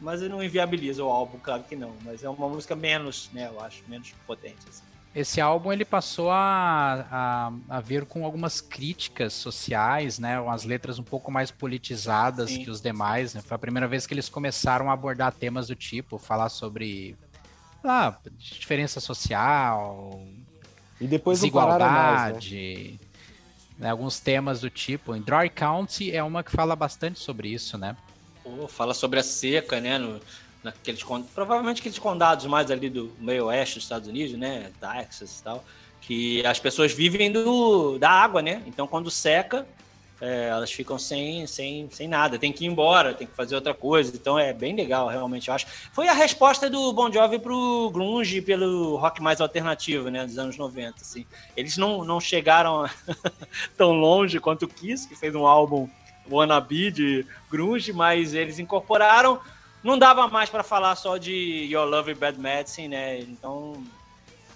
mas 0.00 0.22
não 0.22 0.42
inviabiliza 0.42 1.04
o 1.04 1.08
álbum, 1.08 1.38
claro 1.38 1.62
que 1.64 1.76
não. 1.76 1.94
Mas 2.04 2.24
é 2.24 2.28
uma 2.28 2.48
música 2.48 2.74
menos, 2.74 3.30
né, 3.32 3.48
eu 3.48 3.60
acho, 3.60 3.82
menos 3.88 4.12
potente. 4.26 4.58
Assim. 4.68 4.82
Esse 5.14 5.40
álbum 5.40 5.72
ele 5.72 5.84
passou 5.84 6.30
a, 6.30 7.06
a, 7.10 7.52
a 7.68 7.80
vir 7.80 8.04
com 8.04 8.24
algumas 8.24 8.60
críticas 8.60 9.32
sociais, 9.32 10.20
né? 10.20 10.38
Umas 10.38 10.64
letras 10.64 11.00
um 11.00 11.02
pouco 11.02 11.32
mais 11.32 11.50
politizadas 11.50 12.50
Sim. 12.50 12.64
que 12.64 12.70
os 12.70 12.80
demais. 12.80 13.34
Né? 13.34 13.42
Foi 13.42 13.56
a 13.56 13.58
primeira 13.58 13.88
vez 13.88 14.06
que 14.06 14.14
eles 14.14 14.28
começaram 14.28 14.88
a 14.88 14.92
abordar 14.92 15.32
temas 15.32 15.66
do 15.66 15.74
tipo, 15.74 16.16
falar 16.16 16.48
sobre 16.48 17.16
ah, 17.82 18.14
diferença 18.38 19.00
social, 19.00 20.20
e 21.00 21.06
depois 21.06 21.40
desigualdade, 21.40 22.54
mais, 22.54 22.90
né? 22.90 22.98
né? 23.78 23.90
alguns 23.90 24.20
temas 24.20 24.60
do 24.60 24.70
tipo. 24.70 25.16
Em 25.16 25.22
Dry 25.22 25.48
County 25.50 26.14
é 26.14 26.22
uma 26.22 26.44
que 26.44 26.52
fala 26.52 26.76
bastante 26.76 27.18
sobre 27.18 27.48
isso, 27.48 27.76
né? 27.76 27.96
Pô, 28.42 28.66
fala 28.68 28.94
sobre 28.94 29.20
a 29.20 29.22
seca, 29.22 29.80
né? 29.80 29.98
No, 29.98 30.20
naqueles, 30.62 31.02
provavelmente 31.34 31.80
aqueles 31.80 31.98
condados 31.98 32.46
mais 32.46 32.70
ali 32.70 32.88
do 32.88 33.12
meio 33.18 33.46
oeste 33.46 33.76
dos 33.76 33.84
Estados 33.84 34.08
Unidos, 34.08 34.38
né? 34.38 34.70
Texas 34.80 35.40
e 35.40 35.42
tal. 35.42 35.64
Que 36.00 36.44
as 36.46 36.58
pessoas 36.58 36.92
vivem 36.92 37.30
do, 37.30 37.98
da 37.98 38.10
água, 38.10 38.42
né? 38.42 38.62
Então 38.66 38.86
quando 38.86 39.10
seca, 39.10 39.66
é, 40.20 40.48
elas 40.48 40.70
ficam 40.70 40.98
sem, 40.98 41.46
sem, 41.46 41.88
sem 41.90 42.06
nada, 42.06 42.38
tem 42.38 42.52
que 42.52 42.64
ir 42.64 42.68
embora, 42.68 43.14
tem 43.14 43.26
que 43.26 43.34
fazer 43.34 43.54
outra 43.54 43.72
coisa. 43.72 44.14
Então 44.14 44.38
é 44.38 44.52
bem 44.52 44.74
legal, 44.74 45.08
realmente, 45.08 45.48
eu 45.48 45.54
acho. 45.54 45.66
Foi 45.92 46.08
a 46.08 46.12
resposta 46.12 46.68
do 46.68 46.92
Bon 46.92 47.10
Jovi 47.10 47.38
pro 47.38 47.90
grunge 47.90 48.42
pelo 48.42 48.96
rock 48.96 49.22
mais 49.22 49.40
alternativo, 49.40 50.10
né, 50.10 50.26
dos 50.26 50.38
anos 50.38 50.56
90, 50.56 51.00
assim. 51.00 51.24
Eles 51.56 51.76
não, 51.76 52.04
não 52.04 52.20
chegaram 52.20 52.88
tão 53.76 53.92
longe 53.92 54.38
quanto 54.38 54.64
o 54.64 54.68
Kiss, 54.68 55.08
que 55.08 55.16
fez 55.16 55.34
um 55.34 55.46
álbum 55.46 55.88
wannabe 56.28 56.90
de 56.90 57.26
grunge, 57.50 57.92
mas 57.92 58.34
eles 58.34 58.58
incorporaram. 58.58 59.40
Não 59.82 59.98
dava 59.98 60.28
mais 60.28 60.50
para 60.50 60.62
falar 60.62 60.94
só 60.96 61.16
de 61.16 61.32
Your 61.70 61.86
Love 61.86 62.14
Bad 62.14 62.38
Medicine, 62.38 62.88
né? 62.88 63.20
Então, 63.20 63.82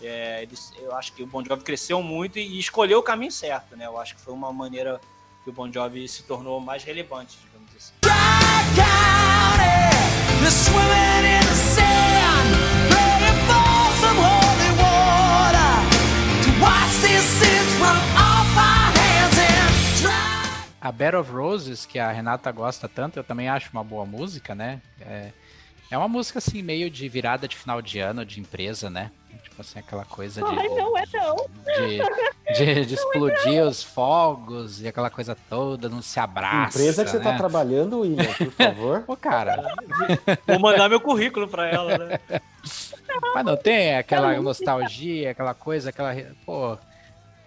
é, 0.02 0.42
eles, 0.42 0.72
eu 0.78 0.94
acho 0.94 1.12
que 1.12 1.22
o 1.22 1.26
Bon 1.26 1.42
Jovi 1.44 1.62
cresceu 1.62 2.02
muito 2.02 2.38
e 2.38 2.58
escolheu 2.58 2.98
o 2.98 3.02
caminho 3.02 3.32
certo, 3.32 3.76
né? 3.76 3.86
Eu 3.86 3.98
acho 3.98 4.14
que 4.14 4.20
foi 4.20 4.34
uma 4.34 4.52
maneira 4.52 5.00
que 5.42 5.50
o 5.50 5.52
Bon 5.52 5.70
Jovi 5.72 6.06
se 6.08 6.24
tornou 6.24 6.60
mais 6.60 6.84
relevante, 6.84 7.38
digamos 7.42 7.70
assim. 7.76 7.94
A 20.85 20.93
Bed 20.93 21.16
of 21.16 21.32
Roses, 21.32 21.87
que 21.87 21.99
a 21.99 22.12
Renata 22.12 22.53
gosta 22.53 22.87
tanto, 22.87 23.18
eu 23.18 23.24
também 23.24 23.49
acho 23.49 23.70
uma 23.72 23.82
boa 23.82 24.05
música, 24.05 24.55
né? 24.55 24.82
É, 25.01 25.30
é 25.91 25.97
uma 25.97 26.09
música 26.09 26.39
assim, 26.39 26.61
meio 26.61 26.91
de 26.91 27.09
virada 27.09 27.49
de 27.49 27.57
final 27.57 27.80
de 27.80 28.01
ano 28.01 28.22
de 28.22 28.39
empresa, 28.39 28.91
né? 28.91 29.11
Tipo 29.43 29.62
assim, 29.62 29.78
aquela 29.78 30.05
coisa 30.05 30.43
de. 30.43 30.59
Ai, 30.59 30.68
não 30.68 30.99
é 30.99 31.05
não. 31.11 31.37
De, 31.64 32.55
de, 32.59 32.85
de 32.85 32.95
explodir 32.95 33.55
é 33.55 33.64
os 33.64 33.82
fogos 33.82 34.82
e 34.82 34.87
aquela 34.87 35.09
coisa 35.09 35.35
toda, 35.49 35.89
não 35.89 36.03
se 36.03 36.20
abraça. 36.20 36.78
Empresa 36.78 37.03
que 37.03 37.11
você 37.11 37.20
tá 37.20 37.32
né? 37.32 37.39
trabalhando, 37.39 38.01
William, 38.01 38.35
por 38.35 38.51
favor. 38.53 39.01
Pô, 39.07 39.16
cara. 39.16 39.74
Vou 40.47 40.59
mandar 40.59 40.91
meu 40.91 41.01
currículo 41.01 41.49
pra 41.49 41.66
ela, 41.66 41.97
né? 41.97 42.20
Mas 43.35 43.45
não 43.45 43.57
tem 43.57 43.97
aquela 43.97 44.39
nostalgia, 44.39 45.30
aquela 45.30 45.55
coisa, 45.55 45.89
aquela. 45.89 46.14
Pô, 46.45 46.76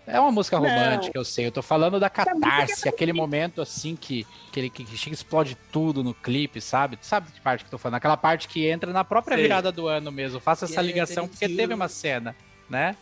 é 0.07 0.19
uma 0.21 0.31
música 0.31 0.57
romântica, 0.57 1.11
não. 1.13 1.21
eu 1.21 1.25
sei. 1.25 1.47
Eu 1.47 1.51
tô 1.51 1.61
falando 1.61 1.99
da 1.99 2.09
catarse, 2.09 2.87
aquele 2.87 3.11
momento 3.11 3.61
assim 3.61 3.93
que, 3.95 4.25
que 4.53 4.59
ele 4.59 4.69
que, 4.69 4.85
que 4.85 5.09
explode 5.11 5.57
tudo 5.69 6.01
no 6.01 6.13
clipe, 6.13 6.61
sabe? 6.61 6.97
Sabe 7.01 7.29
que 7.29 7.41
parte 7.41 7.65
que 7.65 7.67
eu 7.67 7.71
tô 7.71 7.77
falando? 7.77 7.95
Aquela 7.95 8.15
parte 8.15 8.47
que 8.47 8.65
entra 8.65 8.93
na 8.93 9.03
própria 9.03 9.35
sei. 9.35 9.43
virada 9.43 9.69
do 9.69 9.85
ano 9.87 10.09
mesmo. 10.09 10.39
Faça 10.39 10.63
essa 10.63 10.81
ligação, 10.81 11.27
porque 11.27 11.49
teve 11.49 11.73
uma 11.73 11.89
cena, 11.89 12.33
né? 12.69 12.95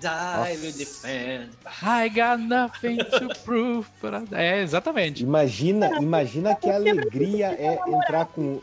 Die 0.00 0.56
will 0.62 0.72
defend. 0.72 1.50
I 1.82 2.08
got 2.08 2.38
nothing 2.38 2.98
to 2.98 3.40
prove. 3.44 3.88
É, 4.30 4.60
exatamente. 4.62 5.24
Imagina, 5.24 5.98
imagina 6.00 6.54
que 6.54 6.70
alegria 6.70 7.48
é 7.48 7.80
entrar 7.88 8.26
com. 8.26 8.60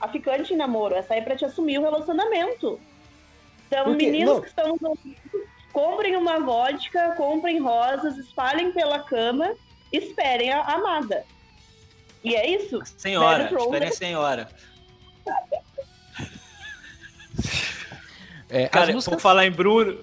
A 0.00 0.08
ficante 0.08 0.54
em 0.54 0.56
namoro. 0.56 0.94
Essa 0.94 1.12
aí 1.12 1.20
é 1.20 1.22
pra 1.22 1.36
te 1.36 1.44
assumir 1.44 1.78
o 1.78 1.82
relacionamento. 1.82 2.80
Então, 3.66 3.94
meninos 3.94 4.34
não. 4.34 4.40
que 4.40 4.48
estão 4.48 4.78
comprem 5.78 6.16
uma 6.16 6.40
vodka, 6.40 7.14
comprem 7.16 7.60
rosas, 7.60 8.16
espalhem 8.18 8.72
pela 8.72 8.98
cama, 8.98 9.54
esperem 9.92 10.50
a 10.52 10.60
amada. 10.62 11.24
E 12.24 12.34
é 12.34 12.50
isso. 12.50 12.80
Senhora, 12.96 13.48
esperem 13.56 13.88
a 13.88 13.92
senhora. 13.92 14.48
É, 18.50 18.66
Cara, 18.66 18.92
músicas... 18.92 19.14
por 19.14 19.20
falar 19.20 19.46
em 19.46 19.52
Bruno. 19.52 19.98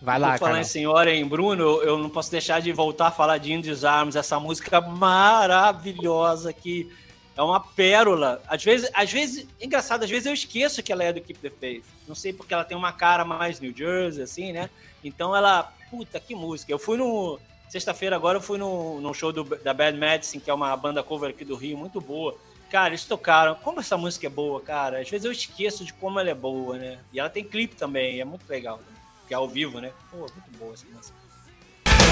Vai 0.00 0.18
lá, 0.18 0.32
Por 0.32 0.40
falar 0.40 0.60
em 0.60 0.64
senhora 0.64 1.14
em 1.14 1.24
Bruno, 1.24 1.80
eu 1.82 1.96
não 1.96 2.10
posso 2.10 2.28
deixar 2.28 2.60
de 2.60 2.72
voltar 2.72 3.06
a 3.06 3.12
falar 3.12 3.38
de 3.38 3.52
Indies 3.52 3.84
Arms, 3.84 4.16
essa 4.16 4.40
música 4.40 4.80
maravilhosa 4.80 6.52
que 6.52 6.90
é 7.36 7.42
uma 7.42 7.60
pérola. 7.60 8.42
Às 8.48 8.64
vezes, 8.64 8.90
às 8.92 9.12
vezes, 9.12 9.46
engraçado, 9.60 10.02
às 10.02 10.10
vezes 10.10 10.26
eu 10.26 10.34
esqueço 10.34 10.82
que 10.82 10.90
ela 10.90 11.04
é 11.04 11.12
do 11.12 11.20
Keep 11.20 11.38
the 11.38 11.50
Faith. 11.50 11.84
Não 12.06 12.14
sei 12.14 12.32
porque 12.32 12.52
ela 12.52 12.64
tem 12.64 12.76
uma 12.76 12.92
cara 12.92 13.24
mais 13.24 13.60
New 13.60 13.74
Jersey, 13.76 14.22
assim, 14.22 14.52
né? 14.52 14.68
Então 15.04 15.34
ela, 15.34 15.72
puta, 15.90 16.18
que 16.20 16.34
música. 16.34 16.72
Eu 16.72 16.78
fui 16.78 16.96
no. 16.96 17.38
Sexta-feira 17.68 18.14
agora 18.14 18.36
eu 18.36 18.42
fui 18.42 18.58
no, 18.58 19.00
no 19.00 19.14
show 19.14 19.32
do, 19.32 19.44
da 19.44 19.72
Bad 19.72 19.96
Medicine, 19.96 20.42
que 20.42 20.50
é 20.50 20.54
uma 20.54 20.76
banda 20.76 21.02
cover 21.02 21.30
aqui 21.30 21.44
do 21.44 21.56
Rio, 21.56 21.78
muito 21.78 22.00
boa. 22.00 22.36
Cara, 22.70 22.88
eles 22.88 23.04
tocaram. 23.04 23.54
Como 23.54 23.80
essa 23.80 23.96
música 23.96 24.26
é 24.26 24.30
boa, 24.30 24.60
cara. 24.60 25.00
Às 25.00 25.08
vezes 25.08 25.24
eu 25.24 25.32
esqueço 25.32 25.84
de 25.84 25.92
como 25.94 26.20
ela 26.20 26.30
é 26.30 26.34
boa, 26.34 26.76
né? 26.76 26.98
E 27.12 27.20
ela 27.20 27.30
tem 27.30 27.44
clipe 27.44 27.76
também, 27.76 28.20
é 28.20 28.24
muito 28.24 28.48
legal. 28.48 28.80
Que 29.26 29.34
é 29.34 29.36
ao 29.36 29.48
vivo, 29.48 29.80
né? 29.80 29.92
Pô, 30.10 30.18
muito 30.18 30.58
boa 30.58 30.74
essa 30.74 30.86
música. 30.94 31.22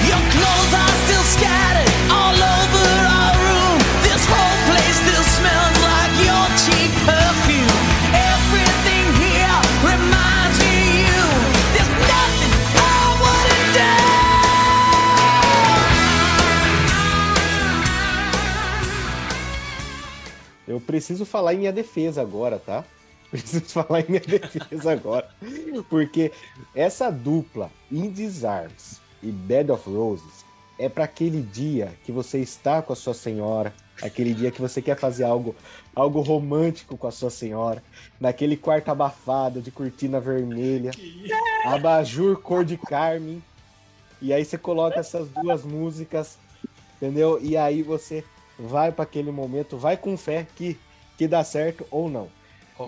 Your 0.08 0.18
clothes 0.32 0.74
are 0.74 0.92
still 1.04 1.24
scattered 1.24 2.10
all 2.10 2.34
over 2.34 3.09
Eu 20.70 20.80
preciso 20.80 21.24
falar 21.26 21.54
em 21.54 21.58
minha 21.58 21.72
defesa 21.72 22.22
agora, 22.22 22.56
tá? 22.56 22.84
Preciso 23.28 23.64
falar 23.64 24.02
em 24.02 24.06
minha 24.08 24.20
defesa 24.20 24.92
agora. 24.92 25.28
Porque 25.88 26.30
essa 26.74 27.10
dupla, 27.10 27.72
Indies 27.90 28.44
Arms, 28.44 29.00
e 29.20 29.32
Bed 29.32 29.72
of 29.72 29.90
Roses 29.90 30.44
é 30.78 30.88
para 30.88 31.04
aquele 31.04 31.42
dia 31.42 31.92
que 32.04 32.12
você 32.12 32.38
está 32.38 32.80
com 32.80 32.92
a 32.92 32.96
sua 32.96 33.14
senhora, 33.14 33.74
aquele 34.00 34.32
dia 34.32 34.52
que 34.52 34.60
você 34.60 34.80
quer 34.80 34.96
fazer 34.96 35.24
algo, 35.24 35.56
algo 35.94 36.20
romântico 36.20 36.96
com 36.96 37.08
a 37.08 37.10
sua 37.10 37.30
senhora, 37.30 37.82
naquele 38.20 38.56
quarto 38.56 38.90
abafado 38.90 39.60
de 39.60 39.72
cortina 39.72 40.20
vermelha, 40.20 40.92
abajur 41.64 42.40
cor 42.40 42.64
de 42.64 42.78
carmim, 42.78 43.42
e 44.22 44.32
aí 44.32 44.44
você 44.44 44.56
coloca 44.56 45.00
essas 45.00 45.28
duas 45.28 45.64
músicas, 45.64 46.38
entendeu? 46.96 47.38
E 47.42 47.56
aí 47.56 47.82
você 47.82 48.24
vai 48.60 48.92
para 48.92 49.04
aquele 49.04 49.30
momento, 49.30 49.76
vai 49.76 49.96
com 49.96 50.16
fé 50.16 50.46
que 50.56 50.78
que 51.20 51.28
dá 51.28 51.44
certo 51.44 51.86
ou 51.90 52.08
não. 52.08 52.30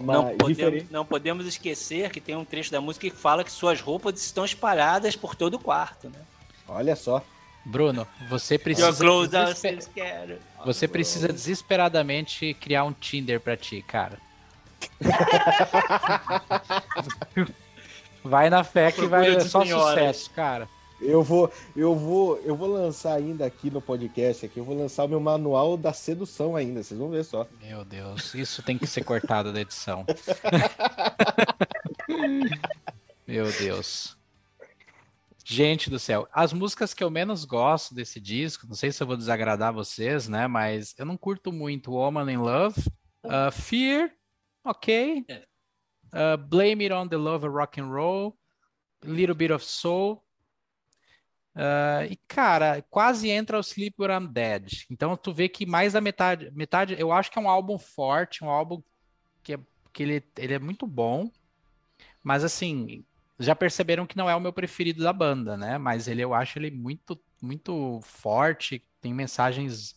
Não 0.01 0.35
podemos, 0.39 0.91
não 0.91 1.05
podemos, 1.05 1.47
esquecer 1.47 2.11
que 2.11 2.19
tem 2.19 2.35
um 2.35 2.47
trecho 2.47 2.73
da 2.73 2.81
música 2.81 3.11
que 3.11 3.15
fala 3.15 3.45
que 3.45 3.53
suas 3.53 3.79
roupas 3.79 4.19
estão 4.23 4.43
espalhadas 4.43 5.15
por 5.15 5.35
todo 5.35 5.55
o 5.55 5.59
quarto, 5.59 6.09
né? 6.09 6.19
Olha 6.67 6.97
só. 6.97 7.23
Bruno, 7.63 8.07
você 8.31 8.59
precisa. 8.59 8.91
Desesper... 8.91 10.39
Você 10.65 10.89
precisa 10.89 11.29
desesperadamente 11.29 12.55
criar 12.55 12.85
um 12.85 12.93
Tinder 12.95 13.39
pra 13.39 13.55
ti, 13.55 13.85
cara. 13.87 14.19
vai 18.25 18.49
na 18.49 18.65
fé 18.65 18.91
que 18.91 19.07
vai 19.07 19.39
só 19.43 19.63
sucesso, 19.63 20.31
cara. 20.31 20.67
Eu 21.03 21.23
vou, 21.23 21.53
eu 21.75 21.97
vou, 21.97 22.39
eu 22.39 22.55
vou 22.55 22.69
lançar 22.69 23.15
ainda 23.15 23.45
aqui 23.45 23.71
no 23.71 23.83
podcast 23.83 24.47
aqui, 24.47 24.59
eu 24.59 24.65
vou 24.65 24.79
lançar 24.79 25.05
o 25.05 25.09
meu 25.09 25.19
manual 25.19 25.77
da 25.77 25.93
sedução 25.93 26.55
ainda, 26.55 26.81
vocês 26.83 26.99
vão 26.99 27.11
ver 27.11 27.25
só. 27.25 27.47
Meu 27.61 27.85
Deus, 27.85 28.33
isso 28.35 28.63
tem 28.63 28.79
que 28.79 28.87
ser 28.87 29.05
cortado 29.05 29.53
da 29.53 29.61
edição. 29.61 30.07
Meu 33.27 33.51
Deus. 33.53 34.17
Gente 35.45 35.91
do 35.91 35.99
céu, 35.99 36.29
as 36.33 36.53
músicas 36.53 36.95
que 36.95 37.03
eu 37.03 37.11
menos 37.11 37.45
gosto 37.45 37.95
desse 37.95 38.21
disco, 38.21 38.67
não 38.67 38.77
sei 38.77 38.93
se 38.93 39.03
eu 39.03 39.07
vou 39.07 39.17
desagradar 39.17 39.73
vocês, 39.73 40.29
né? 40.29 40.47
Mas 40.47 40.95
eu 40.97 41.05
não 41.05 41.17
curto 41.17 41.53
muito 41.53 41.93
Woman 41.93 42.31
in 42.31 42.37
Love, 42.37 42.81
uh, 43.25 43.51
Fear, 43.51 44.13
ok, 44.65 45.27
uh, 46.13 46.39
Blame 46.47 46.85
It 46.85 46.95
on 46.95 47.09
the 47.09 47.17
Love 47.17 47.47
of 47.47 47.57
Rock 47.57 47.81
and 47.81 47.89
Roll, 47.89 48.39
Little 49.03 49.35
Bit 49.35 49.53
of 49.53 49.65
Soul, 49.65 50.22
uh, 51.57 52.05
e 52.11 52.17
cara, 52.29 52.83
quase 52.91 53.31
entra 53.31 53.59
o 53.59 53.61
Sleep 53.61 53.95
When 53.99 54.11
I'm 54.11 54.29
Dead. 54.29 54.85
Então 54.91 55.17
tu 55.17 55.33
vê 55.33 55.49
que 55.49 55.67
mais 55.67 55.93
da 55.93 56.01
metade, 56.01 56.51
metade, 56.53 56.97
eu 56.99 57.13
acho 57.13 57.31
que 57.31 57.39
é 57.39 57.43
um 57.43 57.49
álbum 57.49 57.79
forte, 57.79 58.45
um 58.45 58.51
álbum 58.51 58.83
que, 59.43 59.55
é, 59.55 59.59
que 59.93 60.03
ele, 60.03 60.25
ele 60.37 60.55
é 60.55 60.59
muito 60.59 60.87
bom, 60.87 61.31
mas 62.23 62.45
assim, 62.45 63.05
já 63.39 63.55
perceberam 63.55 64.07
que 64.07 64.17
não 64.17 64.29
é 64.31 64.37
o 64.37 64.41
meu 64.41 64.53
preferido 64.53 65.03
da 65.03 65.13
banda, 65.13 65.57
né? 65.57 65.79
Mas 65.79 66.09
ele 66.09 66.23
eu 66.23 66.35
acho 66.35 66.59
ele 66.59 66.71
muito 66.71 67.21
muito 67.41 68.01
forte, 68.03 68.87
tem 69.01 69.13
mensagens 69.13 69.97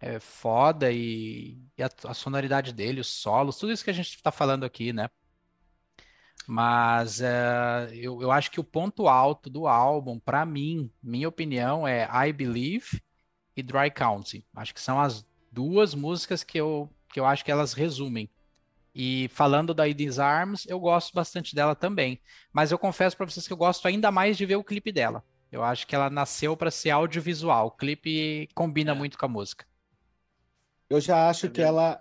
é, 0.00 0.18
foda 0.20 0.90
e, 0.92 1.56
e 1.78 1.82
a, 1.82 1.88
a, 2.06 2.14
sonoridade 2.14 2.72
dele, 2.72 3.00
os 3.00 3.08
solos, 3.08 3.56
tudo 3.56 3.72
isso 3.72 3.84
que 3.84 3.90
a 3.90 3.94
gente 3.94 4.08
está 4.08 4.32
falando 4.32 4.64
aqui, 4.64 4.92
né? 4.92 5.08
Mas 6.46 7.20
é, 7.20 7.90
eu, 7.92 8.20
eu 8.20 8.30
acho 8.30 8.50
que 8.50 8.60
o 8.60 8.64
ponto 8.64 9.08
alto 9.08 9.48
do 9.48 9.66
álbum, 9.66 10.18
para 10.18 10.44
mim, 10.44 10.90
minha 11.02 11.28
opinião, 11.28 11.88
é 11.88 12.08
I 12.28 12.32
Believe 12.32 13.00
e 13.56 13.62
Dry 13.62 13.90
County. 13.90 14.46
Acho 14.54 14.74
que 14.74 14.80
são 14.80 15.00
as 15.00 15.26
duas 15.50 15.94
músicas 15.94 16.44
que 16.44 16.58
eu, 16.58 16.90
que 17.12 17.18
eu 17.18 17.24
acho 17.24 17.44
que 17.44 17.50
elas 17.50 17.72
resumem 17.72 18.28
e 18.94 19.28
falando 19.32 19.74
da 19.74 19.88
Edith 19.88 20.20
Arms, 20.20 20.64
eu 20.68 20.78
gosto 20.78 21.12
bastante 21.12 21.54
dela 21.54 21.74
também. 21.74 22.20
Mas 22.52 22.70
eu 22.70 22.78
confesso 22.78 23.16
para 23.16 23.26
vocês 23.26 23.46
que 23.46 23.52
eu 23.52 23.56
gosto 23.56 23.88
ainda 23.88 24.12
mais 24.12 24.36
de 24.36 24.46
ver 24.46 24.56
o 24.56 24.62
clipe 24.62 24.92
dela. 24.92 25.24
Eu 25.50 25.64
acho 25.64 25.86
que 25.86 25.94
ela 25.94 26.08
nasceu 26.08 26.56
para 26.56 26.70
ser 26.70 26.90
audiovisual. 26.90 27.66
O 27.66 27.70
clipe 27.72 28.48
combina 28.54 28.92
é. 28.92 28.94
muito 28.94 29.18
com 29.18 29.26
a 29.26 29.28
música. 29.28 29.66
Eu 30.88 31.00
já 31.00 31.28
acho 31.28 31.46
é 31.46 31.48
que 31.48 31.60
ela 31.60 32.00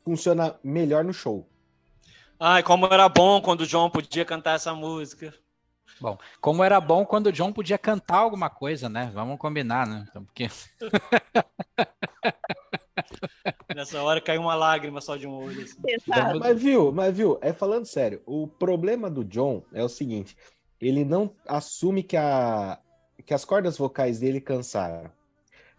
funciona 0.00 0.56
melhor 0.62 1.02
no 1.02 1.12
show. 1.12 1.49
Ai, 2.42 2.62
como 2.62 2.86
era 2.86 3.06
bom 3.06 3.38
quando 3.42 3.60
o 3.60 3.66
John 3.66 3.90
podia 3.90 4.24
cantar 4.24 4.54
essa 4.54 4.74
música. 4.74 5.34
Bom, 6.00 6.16
como 6.40 6.64
era 6.64 6.80
bom 6.80 7.04
quando 7.04 7.26
o 7.26 7.32
John 7.32 7.52
podia 7.52 7.76
cantar 7.76 8.16
alguma 8.16 8.48
coisa, 8.48 8.88
né? 8.88 9.10
Vamos 9.12 9.38
combinar, 9.38 9.86
né? 9.86 10.06
Então, 10.08 10.24
porque... 10.24 10.48
Nessa 13.76 14.02
hora 14.02 14.22
caiu 14.22 14.40
uma 14.40 14.54
lágrima 14.54 15.02
só 15.02 15.18
de 15.18 15.26
um 15.26 15.34
olho. 15.34 15.62
Assim. 15.62 15.76
Mas 16.38 16.62
viu, 16.62 16.90
mas 16.90 17.14
viu, 17.14 17.38
é 17.42 17.52
falando 17.52 17.84
sério, 17.84 18.22
o 18.24 18.48
problema 18.48 19.10
do 19.10 19.22
John 19.22 19.62
é 19.72 19.84
o 19.84 19.88
seguinte: 19.88 20.34
ele 20.80 21.04
não 21.04 21.34
assume 21.46 22.02
que, 22.02 22.16
a, 22.16 22.78
que 23.24 23.34
as 23.34 23.44
cordas 23.44 23.76
vocais 23.76 24.20
dele 24.20 24.40
cansaram. 24.40 25.12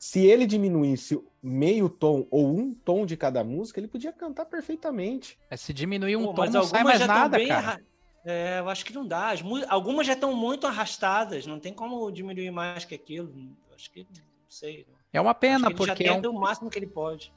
Se 0.02 0.26
ele 0.26 0.48
diminuísse 0.48 1.24
meio 1.44 1.88
tom 1.88 2.26
ou 2.32 2.58
um 2.58 2.74
tom 2.74 3.06
de 3.06 3.16
cada 3.16 3.44
música, 3.44 3.80
ele 3.80 3.88
podia 3.88 4.12
cantar 4.12 4.46
perfeitamente. 4.46 5.38
É, 5.48 5.56
se 5.56 5.72
diminuir 5.72 6.16
um 6.16 6.34
Pô, 6.34 6.34
tom, 6.34 6.50
não 6.50 6.64
sai 6.64 6.84
mais 6.84 7.06
nada, 7.06 7.46
cara. 7.46 7.80
É, 8.26 8.58
eu 8.58 8.68
acho 8.68 8.84
que 8.84 8.94
não 8.94 9.06
dá. 9.06 9.32
Algumas 9.70 10.08
já 10.08 10.14
estão 10.14 10.36
muito 10.36 10.66
arrastadas, 10.66 11.46
não 11.46 11.60
tem 11.60 11.72
como 11.72 12.10
diminuir 12.12 12.50
mais 12.50 12.84
que 12.84 12.96
aquilo. 12.96 13.32
Acho 13.76 13.92
que 13.92 14.00
não 14.00 14.50
sei. 14.50 14.88
É 15.14 15.22
uma 15.22 15.36
pena, 15.36 15.70
porque. 15.70 16.04
Já 16.04 16.16
é 16.16 16.18
um... 16.18 16.32
o 16.32 16.40
máximo 16.40 16.72
que 16.72 16.80
ele 16.80 16.88
pode. 16.88 17.32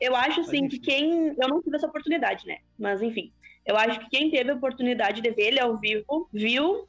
Eu 0.00 0.16
acho, 0.16 0.40
assim, 0.40 0.66
que 0.66 0.78
quem. 0.78 1.34
Eu 1.38 1.46
não 1.46 1.60
tive 1.60 1.76
essa 1.76 1.86
oportunidade, 1.86 2.46
né? 2.46 2.56
Mas, 2.78 3.02
enfim. 3.02 3.34
Eu 3.66 3.76
acho 3.76 4.00
que 4.00 4.08
quem 4.08 4.30
teve 4.30 4.50
a 4.50 4.54
oportunidade 4.54 5.20
de 5.20 5.30
ver 5.30 5.48
ele 5.48 5.60
ao 5.60 5.76
vivo, 5.76 6.26
viu. 6.32 6.88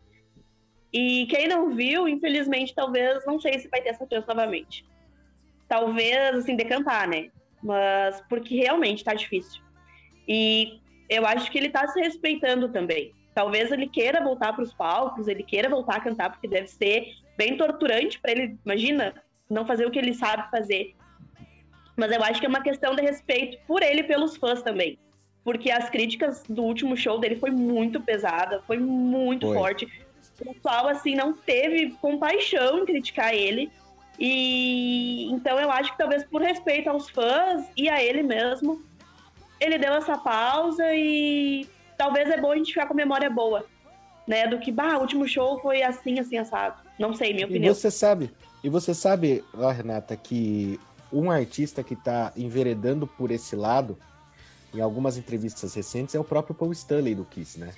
E 0.94 1.26
quem 1.28 1.48
não 1.48 1.74
viu, 1.74 2.08
infelizmente, 2.08 2.76
talvez, 2.76 3.26
não 3.26 3.40
sei 3.40 3.58
se 3.60 3.70
vai 3.70 3.82
ter 3.82 3.90
essa 3.90 4.06
chance 4.12 4.28
novamente. 4.28 4.86
Talvez, 5.68 6.36
assim, 6.36 6.56
decantar, 6.56 7.08
né? 7.08 7.30
Mas, 7.64 8.22
porque 8.28 8.56
realmente 8.56 9.04
tá 9.04 9.14
difícil. 9.14 9.62
E 10.28 10.80
eu 11.10 11.26
acho 11.26 11.50
que 11.50 11.58
ele 11.58 11.70
tá 11.70 11.88
se 11.88 12.00
respeitando 12.00 12.70
também. 12.70 13.14
Talvez 13.34 13.72
ele 13.72 13.88
queira 13.88 14.22
voltar 14.22 14.54
para 14.54 14.64
os 14.64 14.74
palcos, 14.74 15.28
ele 15.28 15.44
queira 15.44 15.70
voltar 15.70 15.98
a 15.98 16.02
cantar, 16.02 16.30
porque 16.30 16.48
deve 16.48 16.68
ser 16.68 17.14
bem 17.38 17.56
torturante 17.56 18.20
para 18.20 18.32
ele. 18.32 18.58
Imagina, 18.66 19.14
não 19.50 19.66
fazer 19.66 19.86
o 19.86 19.92
que 19.92 20.00
ele 20.00 20.14
sabe 20.14 20.50
fazer. 20.52 20.94
Mas 21.96 22.12
eu 22.12 22.22
acho 22.24 22.40
que 22.40 22.46
é 22.46 22.50
uma 22.50 22.62
questão 22.62 22.96
de 22.96 23.02
respeito 23.02 23.58
por 23.66 23.82
ele 23.82 24.02
e 24.02 24.04
pelos 24.04 24.36
fãs 24.36 24.62
também. 24.62 24.98
Porque 25.44 25.72
as 25.72 25.90
críticas 25.90 26.44
do 26.48 26.64
último 26.64 26.96
show 26.98 27.20
dele 27.20 27.36
foi 27.38 27.52
muito 27.52 28.02
pesada, 28.02 28.62
foi 28.68 28.78
muito 28.78 29.48
foi. 29.48 29.56
forte. 29.56 30.04
O 30.42 30.54
pessoal, 30.54 30.88
assim, 30.88 31.16
não 31.16 31.34
teve 31.34 31.92
compaixão 32.02 32.80
em 32.80 32.86
criticar 32.86 33.34
ele. 33.34 33.72
E 34.20 35.32
então 35.32 35.60
eu 35.60 35.72
acho 35.72 35.92
que 35.92 35.98
talvez 35.98 36.24
por 36.24 36.42
respeito 36.42 36.90
aos 36.90 37.10
fãs 37.10 37.66
e 37.76 37.90
a 37.90 38.04
ele 38.04 38.22
mesmo, 38.22 38.84
ele 39.60 39.78
deu 39.78 39.94
essa 39.94 40.18
pausa 40.18 40.94
e 40.94 41.68
talvez 41.98 42.30
é 42.30 42.40
bom 42.40 42.52
a 42.52 42.56
gente 42.56 42.74
ficar 42.74 42.88
com 42.88 42.94
memória 42.94 43.30
boa, 43.30 43.66
né? 44.28 44.48
Do 44.48 44.60
que, 44.60 44.72
bah, 44.72 44.98
o 44.98 45.02
último 45.02 45.28
show 45.28 45.60
foi 45.60 45.82
assim, 45.82 46.20
assim, 46.20 46.38
assado. 46.38 46.82
Não 47.00 47.14
sei, 47.14 47.34
minha 47.34 47.46
opinião. 47.46 47.72
E 47.72 47.76
você 47.76 47.90
sabe, 47.90 48.32
e 48.64 48.70
você 48.70 48.94
sabe, 48.94 49.44
ó, 49.54 49.70
Renata, 49.70 50.16
que 50.16 50.80
um 51.12 51.30
artista 51.30 51.84
que 51.84 51.94
está 51.94 52.32
enveredando 52.36 53.06
por 53.06 53.32
esse 53.32 53.56
lado, 53.56 53.98
em 54.74 54.82
algumas 54.82 55.18
entrevistas 55.18 55.74
recentes, 55.74 56.16
é 56.16 56.20
o 56.20 56.24
próprio 56.24 56.56
Paul 56.56 56.72
Stanley 56.72 57.16
do 57.16 57.26
Kiss, 57.26 57.60
né? 57.60 57.74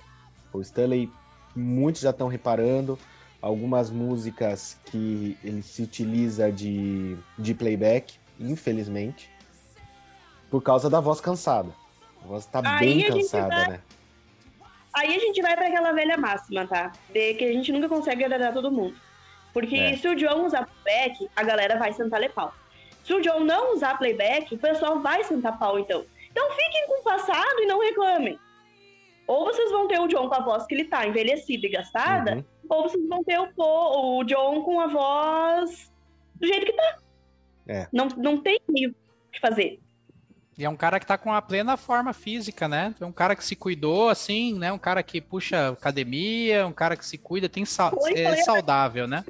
Paul 0.51 0.61
Stanley, 0.61 1.09
muitos 1.55 2.01
já 2.01 2.09
estão 2.09 2.27
reparando, 2.27 2.97
algumas 3.41 3.89
músicas 3.89 4.79
que 4.85 5.37
ele 5.43 5.61
se 5.61 5.83
utiliza 5.83 6.51
de, 6.51 7.17
de 7.37 7.53
playback, 7.53 8.15
infelizmente, 8.39 9.29
por 10.49 10.61
causa 10.61 10.89
da 10.89 10.99
voz 10.99 11.19
cansada. 11.19 11.69
A 12.23 12.27
voz 12.27 12.45
está 12.45 12.61
bem 12.79 13.03
cansada, 13.03 13.55
vai... 13.55 13.67
né? 13.69 13.81
Aí 14.93 15.15
a 15.15 15.19
gente 15.19 15.41
vai 15.41 15.55
para 15.55 15.67
aquela 15.67 15.91
velha 15.91 16.17
máxima, 16.17 16.67
tá? 16.67 16.91
De 17.11 17.33
que 17.33 17.45
a 17.45 17.51
gente 17.51 17.71
nunca 17.71 17.89
consegue 17.89 18.23
agradar 18.23 18.53
todo 18.53 18.71
mundo. 18.71 18.95
Porque 19.51 19.75
é. 19.75 19.97
se 19.97 20.07
o 20.07 20.15
John 20.15 20.45
usar 20.45 20.67
playback, 20.67 21.29
a 21.35 21.43
galera 21.43 21.77
vai 21.77 21.91
sentar 21.93 22.21
pau. 22.29 22.53
Se 23.03 23.13
o 23.13 23.21
John 23.21 23.41
não 23.41 23.75
usar 23.75 23.97
playback, 23.97 24.53
o 24.53 24.57
pessoal 24.57 24.99
vai 24.99 25.23
sentar 25.23 25.57
pau, 25.59 25.77
então. 25.77 26.05
Então 26.31 26.49
fiquem 26.51 26.87
com 26.87 27.01
o 27.01 27.03
passado 27.03 27.59
e 27.59 27.65
não 27.65 27.81
reclamem. 27.81 28.39
Ou 29.33 29.45
vocês 29.45 29.71
vão 29.71 29.87
ter 29.87 29.99
o 29.99 30.07
John 30.07 30.29
com 30.29 30.35
a 30.35 30.41
voz 30.41 30.65
que 30.67 30.75
ele 30.75 30.85
tá 30.85 31.07
envelhecida 31.07 31.65
e 31.65 31.69
gastada, 31.71 32.35
uhum. 32.35 32.43
ou 32.69 32.83
vocês 32.83 33.09
vão 33.09 33.23
ter 33.23 33.39
o, 33.39 33.49
o 33.57 34.23
John 34.23 34.61
com 34.61 34.79
a 34.79 34.87
voz 34.87 35.91
do 36.35 36.45
jeito 36.45 36.67
que 36.67 36.73
tá. 36.73 36.97
É. 37.67 37.87
Não, 37.91 38.07
não 38.17 38.37
tem 38.37 38.59
o 38.69 38.73
que 38.73 39.39
fazer. 39.41 39.79
E 40.55 40.63
é 40.63 40.69
um 40.69 40.75
cara 40.75 40.99
que 40.99 41.07
tá 41.07 41.17
com 41.17 41.33
a 41.33 41.41
plena 41.41 41.75
forma 41.75 42.13
física, 42.13 42.67
né? 42.67 42.93
É 43.01 43.05
um 43.05 43.11
cara 43.11 43.35
que 43.35 43.43
se 43.43 43.55
cuidou, 43.55 44.09
assim, 44.09 44.53
né? 44.53 44.71
Um 44.71 44.77
cara 44.77 45.01
que 45.01 45.19
puxa 45.19 45.69
academia, 45.69 46.67
um 46.67 46.71
cara 46.71 46.95
que 46.95 47.05
se 47.05 47.17
cuida, 47.17 47.49
tem 47.49 47.65
sa 47.65 47.89
foi, 47.89 48.13
é 48.13 48.35
foi, 48.35 48.43
saudável, 48.43 49.07
né? 49.07 49.25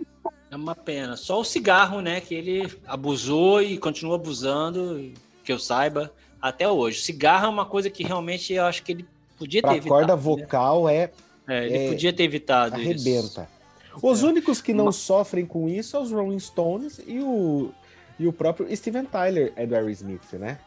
É 0.51 0.55
uma 0.55 0.75
pena. 0.75 1.15
Só 1.15 1.39
o 1.39 1.45
cigarro, 1.45 2.01
né? 2.01 2.19
Que 2.19 2.35
ele 2.35 2.77
abusou 2.85 3.61
e 3.61 3.77
continua 3.77 4.15
abusando, 4.15 5.13
que 5.45 5.53
eu 5.53 5.59
saiba, 5.59 6.13
até 6.41 6.67
hoje. 6.67 6.99
Cigarro 6.99 7.45
é 7.45 7.49
uma 7.49 7.65
coisa 7.65 7.89
que 7.89 8.03
realmente 8.03 8.53
eu 8.53 8.65
acho 8.65 8.83
que 8.83 8.91
ele 8.91 9.12
podia 9.43 9.61
pra 9.61 9.71
ter 9.71 9.77
evitado. 9.77 9.95
corda 9.95 10.15
né? 10.15 10.21
vocal 10.21 10.85
né? 10.85 10.95
é. 10.95 11.11
É, 11.47 11.65
ele 11.65 11.77
é, 11.77 11.89
podia 11.89 12.13
ter 12.13 12.23
evitado 12.23 12.75
arrebenta. 12.75 13.49
Isso. 13.91 13.99
Os 14.01 14.23
é. 14.23 14.25
únicos 14.25 14.61
que 14.61 14.73
não 14.73 14.85
uma... 14.85 14.91
sofrem 14.91 15.45
com 15.45 15.67
isso 15.67 15.89
são 15.89 16.03
os 16.03 16.11
Rolling 16.11 16.39
Stones 16.39 17.01
e 17.05 17.19
o, 17.19 17.71
e 18.17 18.27
o 18.27 18.33
próprio 18.33 18.73
Steven 18.75 19.05
Tyler 19.05 19.51
é 19.55 19.65
do 19.65 19.75
Aerosmith, 19.75 20.33
né? 20.33 20.57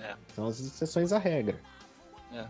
É. 0.00 0.14
São 0.34 0.46
as 0.46 0.58
exceções 0.58 1.12
à 1.12 1.18
regra. 1.18 1.58
É. 2.32 2.44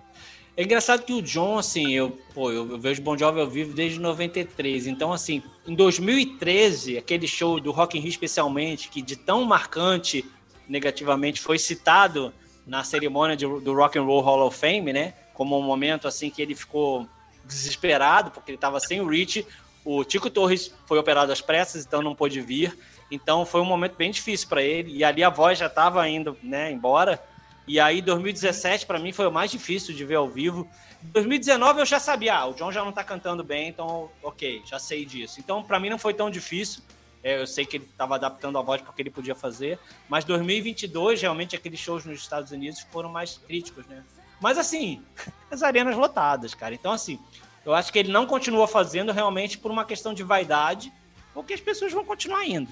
É 0.54 0.62
engraçado 0.62 1.02
que 1.02 1.14
o 1.14 1.22
John, 1.22 1.58
assim, 1.58 1.92
eu, 1.92 2.10
pô, 2.34 2.52
eu, 2.52 2.78
vejo 2.78 3.00
Bon 3.00 3.16
Jovi 3.16 3.40
ao 3.40 3.48
vivo 3.48 3.74
desde 3.74 3.98
93. 3.98 4.86
Então, 4.86 5.10
assim, 5.10 5.42
em 5.66 5.74
2013, 5.74 6.98
aquele 6.98 7.26
show 7.26 7.58
do 7.58 7.70
Rock 7.70 7.96
in 7.96 8.02
Rio 8.02 8.10
especialmente, 8.10 8.90
que 8.90 9.00
de 9.00 9.16
tão 9.16 9.44
marcante 9.44 10.24
negativamente 10.68 11.40
foi 11.40 11.58
citado 11.58 12.34
na 12.66 12.84
cerimônia 12.84 13.34
de, 13.34 13.46
do 13.46 13.72
Rock 13.72 13.98
and 13.98 14.02
Roll 14.02 14.20
Hall 14.20 14.46
of 14.46 14.58
Fame, 14.58 14.92
né? 14.92 15.14
Como 15.34 15.58
um 15.58 15.62
momento 15.62 16.06
assim 16.06 16.30
que 16.30 16.42
ele 16.42 16.54
ficou 16.54 17.08
desesperado 17.44 18.30
porque 18.30 18.50
ele 18.50 18.56
estava 18.56 18.80
sem 18.80 19.00
o 19.00 19.08
Rich. 19.08 19.46
O 19.84 20.04
Tico 20.04 20.30
Torres 20.30 20.72
foi 20.86 20.98
operado 20.98 21.32
às 21.32 21.40
pressas, 21.40 21.84
então 21.84 22.02
não 22.02 22.14
pôde 22.14 22.40
vir. 22.40 22.78
Então 23.10 23.44
foi 23.44 23.60
um 23.60 23.64
momento 23.64 23.96
bem 23.96 24.10
difícil 24.10 24.48
para 24.48 24.62
ele. 24.62 24.96
E 24.96 25.04
ali 25.04 25.22
a 25.22 25.30
voz 25.30 25.58
já 25.58 25.66
estava 25.66 26.08
indo, 26.08 26.36
né, 26.42 26.70
embora. 26.70 27.22
E 27.66 27.78
aí, 27.78 28.02
2017, 28.02 28.86
para 28.86 28.98
mim, 28.98 29.12
foi 29.12 29.26
o 29.26 29.32
mais 29.32 29.50
difícil 29.50 29.94
de 29.94 30.04
ver 30.04 30.16
ao 30.16 30.28
vivo. 30.28 30.68
2019 31.02 31.80
eu 31.80 31.86
já 31.86 32.00
sabia, 32.00 32.34
ah, 32.34 32.46
o 32.46 32.54
John 32.54 32.72
já 32.72 32.84
não 32.84 32.92
tá 32.92 33.04
cantando 33.04 33.44
bem, 33.44 33.68
então, 33.68 34.10
ok, 34.22 34.62
já 34.64 34.78
sei 34.78 35.04
disso. 35.04 35.38
Então, 35.38 35.62
para 35.62 35.78
mim, 35.78 35.88
não 35.88 35.98
foi 35.98 36.12
tão 36.12 36.28
difícil. 36.28 36.82
É, 37.22 37.40
eu 37.40 37.46
sei 37.46 37.64
que 37.64 37.76
ele 37.76 37.84
estava 37.84 38.16
adaptando 38.16 38.58
a 38.58 38.62
voz 38.62 38.82
porque 38.82 39.00
ele 39.00 39.10
podia 39.10 39.34
fazer. 39.34 39.78
Mas 40.08 40.24
2022, 40.24 41.22
realmente, 41.22 41.54
aqueles 41.54 41.78
shows 41.78 42.04
nos 42.04 42.18
Estados 42.18 42.50
Unidos 42.50 42.80
foram 42.90 43.08
mais 43.08 43.38
críticos, 43.38 43.86
né? 43.86 44.02
Mas, 44.42 44.58
assim, 44.58 45.02
as 45.50 45.62
arenas 45.62 45.96
lotadas, 45.96 46.52
cara. 46.52 46.74
Então, 46.74 46.92
assim, 46.92 47.18
Eu 47.64 47.72
acho 47.72 47.92
que 47.92 47.98
ele 48.00 48.10
não 48.10 48.26
continua 48.26 48.66
fazendo 48.66 49.12
realmente 49.12 49.56
por 49.56 49.70
uma 49.70 49.84
questão 49.84 50.12
de 50.12 50.24
vaidade, 50.24 50.92
porque 51.32 51.54
as 51.54 51.60
pessoas 51.60 51.92
vão 51.92 52.04
continuar 52.04 52.44
indo. 52.44 52.68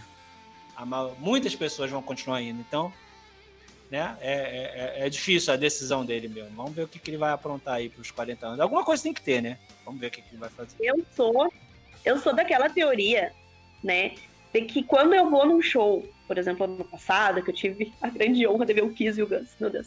Muitas 1.18 1.55
pessoas 1.55 1.89
vão 1.91 2.03
continuar 2.03 2.43
indo. 2.43 2.61
Então, 2.61 2.93
né? 3.91 4.16
É, 4.21 4.33
é, 4.33 5.07
é, 5.07 5.09
difícil 5.09 5.53
a 5.53 5.57
decisão 5.57 6.05
dele 6.05 6.29
mesmo. 6.29 6.51
Vamos 6.57 6.73
ver 6.73 6.83
o 6.83 6.89
que, 6.89 6.99
que 6.99 7.11
ele 7.11 7.16
vai 7.16 7.31
aprontar 7.31 7.75
aí 7.75 7.89
para 7.89 8.01
os 8.01 8.11
40 8.11 8.47
anos. 8.47 8.61
Alguma 8.61 8.85
coisa 8.85 9.03
tem 9.03 9.12
que 9.12 9.23
ter, 9.23 9.43
né? 9.43 9.59
Vamos 9.85 10.01
ver 10.01 10.09
o 10.09 10.11
que, 10.11 10.23
que 10.23 10.31
ele 10.31 10.39
vai 10.39 10.51
fazer. 10.51 10.77
Eu 10.81 11.05
sou, 11.14 11.53
eu 12.05 12.18
sou 12.18 12.35
daquela 12.35 12.68
teoria, 12.68 13.33
né? 13.83 14.14
De 14.53 14.62
que 14.62 14.83
quando 14.83 15.14
eu 15.14 15.31
vou 15.31 15.47
num 15.47 15.62
show, 15.62 16.05
por 16.27 16.39
exemplo, 16.39 16.64
ano 16.64 16.85
passado, 16.85 17.43
que 17.43 17.51
eu 17.51 17.55
tive 17.55 17.93
a 18.01 18.09
grande 18.09 18.47
honra 18.47 18.66
de 18.66 18.75
ver 18.75 18.85
o 18.85 18.93
Kiss 18.93 19.21
e 19.21 19.23
o 19.23 19.29
Guns, 19.29 19.51
meu 19.61 19.71
Deus. 19.71 19.87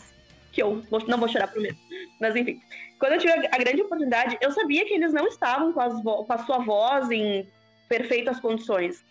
Que 0.54 0.64
eu 0.64 0.82
não 1.08 1.18
vou 1.18 1.28
chorar 1.28 1.48
primeiro. 1.48 1.76
Mas 2.22 2.36
enfim, 2.36 2.62
quando 3.00 3.14
eu 3.14 3.20
tive 3.20 3.34
a 3.34 3.58
grande 3.58 3.82
oportunidade, 3.82 4.38
eu 4.40 4.52
sabia 4.52 4.86
que 4.86 4.94
eles 4.94 5.12
não 5.12 5.28
estavam 5.28 5.74
com, 5.74 6.24
com 6.24 6.34
a 6.34 6.38
sua 6.46 6.60
voz 6.60 7.12
em 7.12 7.46
perfeitas 7.90 8.40
condições. 8.40 9.04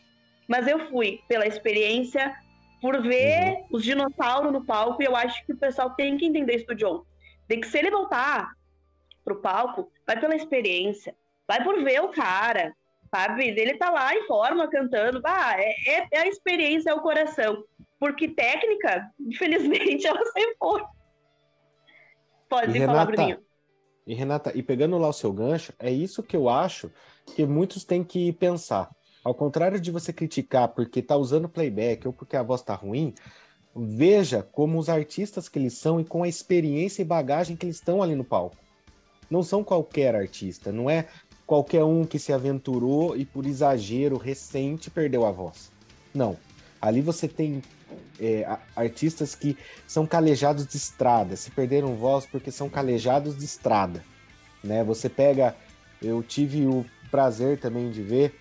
Mas 0.48 0.66
eu 0.66 0.88
fui 0.88 1.20
pela 1.28 1.46
experiência, 1.46 2.34
por 2.80 3.02
ver 3.02 3.52
uhum. 3.52 3.66
os 3.72 3.84
dinossauros 3.84 4.52
no 4.52 4.64
palco, 4.64 5.02
e 5.02 5.06
eu 5.06 5.14
acho 5.14 5.44
que 5.44 5.52
o 5.52 5.56
pessoal 5.56 5.90
tem 5.90 6.16
que 6.16 6.26
entender 6.26 6.56
isso 6.56 6.66
do 6.66 6.74
John. 6.74 7.04
De 7.48 7.58
que 7.58 7.66
se 7.66 7.78
ele 7.78 7.90
voltar 7.90 8.52
pro 9.24 9.40
palco, 9.40 9.90
vai 10.06 10.18
pela 10.18 10.34
experiência, 10.34 11.14
vai 11.46 11.62
por 11.62 11.82
ver 11.84 12.00
o 12.00 12.08
cara, 12.08 12.74
sabe? 13.14 13.48
Ele 13.48 13.74
tá 13.74 13.90
lá 13.90 14.14
em 14.14 14.26
forma, 14.26 14.68
cantando, 14.68 15.20
ah, 15.24 15.54
é, 15.58 15.74
é, 15.86 16.08
é 16.12 16.18
a 16.20 16.26
experiência, 16.26 16.90
é 16.90 16.94
o 16.94 17.00
coração. 17.00 17.62
Porque 18.00 18.28
técnica, 18.28 19.08
infelizmente, 19.20 20.06
ela 20.06 20.24
sempre 20.26 20.56
foi. 20.58 20.82
Pode 22.52 22.76
e 22.76 22.80
falar, 22.80 22.92
Renata, 22.92 23.12
Bruninho. 23.12 23.38
E 24.06 24.14
Renata, 24.14 24.52
e 24.54 24.62
pegando 24.62 24.98
lá 24.98 25.08
o 25.08 25.12
seu 25.12 25.32
gancho, 25.32 25.72
é 25.78 25.90
isso 25.90 26.22
que 26.22 26.36
eu 26.36 26.48
acho 26.48 26.90
que 27.34 27.46
muitos 27.46 27.84
têm 27.84 28.04
que 28.04 28.32
pensar. 28.32 28.90
Ao 29.24 29.34
contrário 29.34 29.80
de 29.80 29.90
você 29.90 30.12
criticar 30.12 30.68
porque 30.68 31.00
está 31.00 31.16
usando 31.16 31.48
playback 31.48 32.06
ou 32.06 32.12
porque 32.12 32.36
a 32.36 32.42
voz 32.42 32.60
está 32.60 32.74
ruim, 32.74 33.14
veja 33.74 34.42
como 34.42 34.78
os 34.78 34.88
artistas 34.88 35.48
que 35.48 35.58
eles 35.58 35.78
são 35.78 36.00
e 36.00 36.04
com 36.04 36.24
a 36.24 36.28
experiência 36.28 37.00
e 37.00 37.06
bagagem 37.06 37.56
que 37.56 37.64
eles 37.64 37.76
estão 37.76 38.02
ali 38.02 38.14
no 38.14 38.24
palco. 38.24 38.56
Não 39.30 39.42
são 39.42 39.64
qualquer 39.64 40.14
artista, 40.14 40.70
não 40.70 40.90
é 40.90 41.06
qualquer 41.46 41.84
um 41.84 42.04
que 42.04 42.18
se 42.18 42.32
aventurou 42.32 43.16
e 43.16 43.24
por 43.24 43.46
exagero 43.46 44.18
recente 44.18 44.90
perdeu 44.90 45.24
a 45.24 45.30
voz. 45.30 45.72
Não. 46.12 46.36
Ali 46.80 47.00
você 47.00 47.28
tem 47.28 47.62
é, 48.20 48.46
artistas 48.74 49.34
que 49.34 49.56
são 49.86 50.06
calejados 50.06 50.66
de 50.66 50.76
estrada, 50.76 51.36
se 51.36 51.50
perderam 51.50 51.94
voz 51.94 52.26
porque 52.26 52.50
são 52.50 52.68
calejados 52.68 53.36
de 53.36 53.44
estrada. 53.44 54.04
Né? 54.62 54.82
Você 54.84 55.08
pega. 55.08 55.56
Eu 56.00 56.22
tive 56.22 56.66
o 56.66 56.84
prazer 57.10 57.60
também 57.60 57.90
de 57.90 58.02
ver 58.02 58.34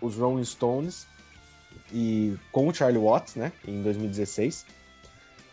os 0.00 0.16
Rolling 0.16 0.44
Stones 0.44 1.06
e 1.92 2.36
com 2.50 2.68
o 2.68 2.74
Charlie 2.74 3.02
Watts, 3.02 3.34
né, 3.34 3.52
em 3.66 3.82
2016. 3.82 4.64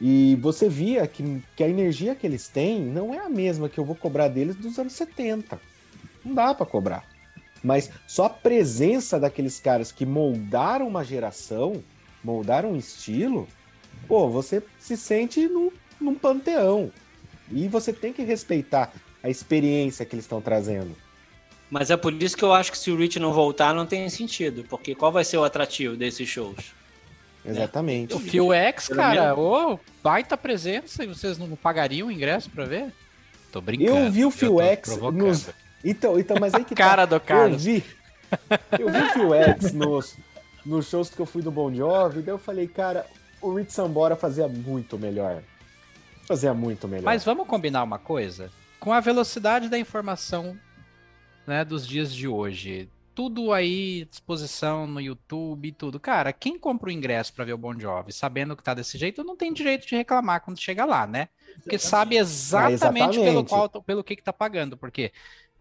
E 0.02 0.38
você 0.42 0.70
via 0.70 1.06
que, 1.08 1.44
que 1.56 1.64
a 1.64 1.68
energia 1.68 2.16
que 2.16 2.26
eles 2.26 2.48
têm 2.48 2.82
não 2.82 3.14
é 3.14 3.20
a 3.20 3.30
mesma 3.30 3.68
que 3.68 3.80
eu 3.80 3.86
vou 3.86 3.96
cobrar 3.96 4.30
deles 4.30 4.56
dos 4.56 4.80
anos 4.80 4.94
70. 4.94 5.60
Não 6.24 6.34
dá 6.34 6.54
para 6.54 6.66
cobrar. 6.66 7.06
Mas 7.62 7.92
só 8.08 8.26
a 8.26 8.30
presença 8.30 9.20
daqueles 9.20 9.60
caras 9.60 9.92
que 9.92 10.06
moldaram 10.06 10.88
uma 10.88 11.04
geração, 11.04 11.84
moldaram 12.24 12.72
um 12.72 12.76
estilo, 12.76 13.48
pô, 14.08 14.30
você 14.30 14.62
se 14.80 14.98
sente 14.98 15.48
num, 15.48 15.72
num 16.00 16.16
panteão. 16.16 16.92
E 17.52 17.68
você 17.68 17.92
tem 17.92 18.14
que 18.14 18.24
respeitar 18.24 18.92
a 19.24 19.30
experiência 19.30 20.06
que 20.06 20.16
eles 20.16 20.26
estão 20.26 20.42
trazendo. 20.42 20.96
Mas 21.70 21.92
é 21.92 21.98
por 21.98 22.14
isso 22.14 22.36
que 22.36 22.44
eu 22.44 22.54
acho 22.54 22.72
que 22.72 22.78
se 22.78 22.90
o 22.90 22.98
Rich 22.98 23.20
não 23.20 23.32
voltar, 23.32 23.74
não 23.74 23.86
tem 23.86 24.10
sentido. 24.10 24.66
Porque 24.68 24.96
qual 24.96 25.12
vai 25.12 25.24
ser 25.24 25.38
o 25.38 25.44
atrativo 25.44 25.96
desses 25.96 26.28
shows? 26.28 26.74
Exatamente. 27.46 28.14
O 28.14 28.20
Phil 28.20 28.54
X, 28.54 28.90
cara, 28.90 29.36
ô, 29.36 29.74
oh, 29.74 29.80
baita 30.04 30.36
presença 30.36 31.04
e 31.04 31.08
vocês 31.08 31.38
não 31.38 31.56
pagariam 31.56 32.08
o 32.08 32.12
ingresso 32.12 32.50
pra 32.50 32.66
ver? 32.66 32.92
Tô 33.52 33.62
brincando. 33.62 33.98
Eu 33.98 34.12
vi 34.12 34.26
o 34.26 34.32
Phil 34.32 34.60
X 34.60 34.98
nos... 34.98 35.50
Então, 35.84 36.20
então, 36.20 36.38
mas 36.40 36.54
aí 36.54 36.66
que 36.66 36.76
cara 36.76 37.08
tá. 37.08 37.18
do 37.18 37.22
cara. 37.22 37.52
Eu 37.52 37.58
vi, 37.58 37.84
eu 38.78 38.90
vi 38.92 39.00
o 39.00 39.14
Phil 39.14 39.34
X 39.34 39.74
nos, 39.74 40.18
nos 40.66 40.90
shows 40.90 41.10
que 41.10 41.20
eu 41.20 41.26
fui 41.26 41.42
do 41.42 41.52
Bon 41.52 41.74
Jovi, 41.74 42.22
daí 42.22 42.34
eu 42.34 42.38
falei, 42.38 42.68
cara, 42.68 43.06
o 43.42 43.54
Rich 43.54 43.74
Sambora 43.74 44.16
fazia 44.16 44.48
muito 44.48 44.98
melhor. 44.98 45.42
Fazia 46.26 46.54
muito 46.54 46.88
melhor. 46.88 47.06
Mas 47.06 47.24
vamos 47.24 47.48
combinar 47.48 47.84
uma 47.84 47.98
coisa? 47.98 48.52
Com 48.80 48.94
a 48.94 49.00
velocidade 49.00 49.70
da 49.70 49.80
informação 49.80 50.58
né, 51.48 51.66
dos 51.66 51.88
dias 51.88 52.14
de 52.14 52.28
hoje. 52.28 52.90
Tudo 53.16 53.52
aí, 53.52 54.06
disposição 54.10 54.88
no 54.88 55.02
YouTube 55.02 55.68
e 55.68 55.72
tudo. 55.72 56.00
Cara, 56.00 56.32
quem 56.32 56.58
compra 56.58 56.90
o 56.90 56.92
ingresso 56.92 57.34
para 57.34 57.44
ver 57.44 57.54
o 57.54 57.58
Bon 57.58 57.78
Jovi 57.78 58.14
sabendo 58.14 58.56
que 58.56 58.64
tá 58.64 58.74
desse 58.74 58.98
jeito, 58.98 59.24
não 59.24 59.36
tem 59.36 59.52
direito 59.52 59.88
de 59.88 59.96
reclamar 59.96 60.42
quando 60.42 60.60
chega 60.60 60.86
lá, 60.86 61.06
né? 61.06 61.28
Porque 61.56 61.76
exatamente. 61.76 61.82
sabe 61.82 62.18
exatamente, 62.18 62.72
ah, 62.72 62.74
exatamente, 62.74 63.20
pelo 63.20 63.44
qual, 63.44 63.70
pelo 63.84 64.04
que 64.04 64.16
que 64.16 64.24
tá 64.24 64.32
pagando, 64.32 64.78
porque, 64.78 65.12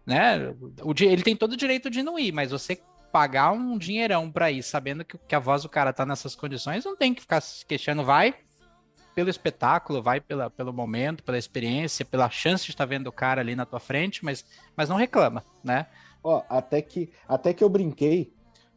né, 0.05 0.55
o, 0.81 0.93
ele 1.01 1.23
tem 1.23 1.35
todo 1.35 1.53
o 1.53 1.57
direito 1.57 1.89
de 1.89 2.01
não 2.01 2.17
ir, 2.17 2.31
mas 2.31 2.51
você 2.51 2.79
pagar 3.11 3.51
um 3.51 3.77
dinheirão 3.77 4.31
para 4.31 4.51
ir, 4.51 4.63
sabendo 4.63 5.03
que, 5.03 5.17
que 5.17 5.35
a 5.35 5.39
voz 5.39 5.63
do 5.63 5.69
cara 5.69 5.93
tá 5.93 6.05
nessas 6.05 6.35
condições, 6.35 6.85
não 6.85 6.95
tem 6.95 7.13
que 7.13 7.21
ficar 7.21 7.41
se 7.41 7.65
queixando, 7.65 8.03
vai 8.03 8.35
pelo 9.15 9.29
espetáculo, 9.29 10.01
vai 10.01 10.21
pela, 10.21 10.49
pelo 10.49 10.71
momento, 10.71 11.23
pela 11.23 11.37
experiência, 11.37 12.05
pela 12.05 12.29
chance 12.29 12.65
de 12.65 12.71
estar 12.71 12.85
vendo 12.85 13.07
o 13.07 13.11
cara 13.11 13.41
ali 13.41 13.55
na 13.55 13.65
tua 13.65 13.79
frente, 13.79 14.23
mas, 14.23 14.45
mas 14.75 14.87
não 14.87 14.95
reclama, 14.95 15.43
né? 15.63 15.87
Ó, 16.23 16.43
até 16.47 16.81
que, 16.81 17.11
até 17.27 17.53
que 17.53 17.63
eu 17.63 17.69
brinquei 17.69 18.33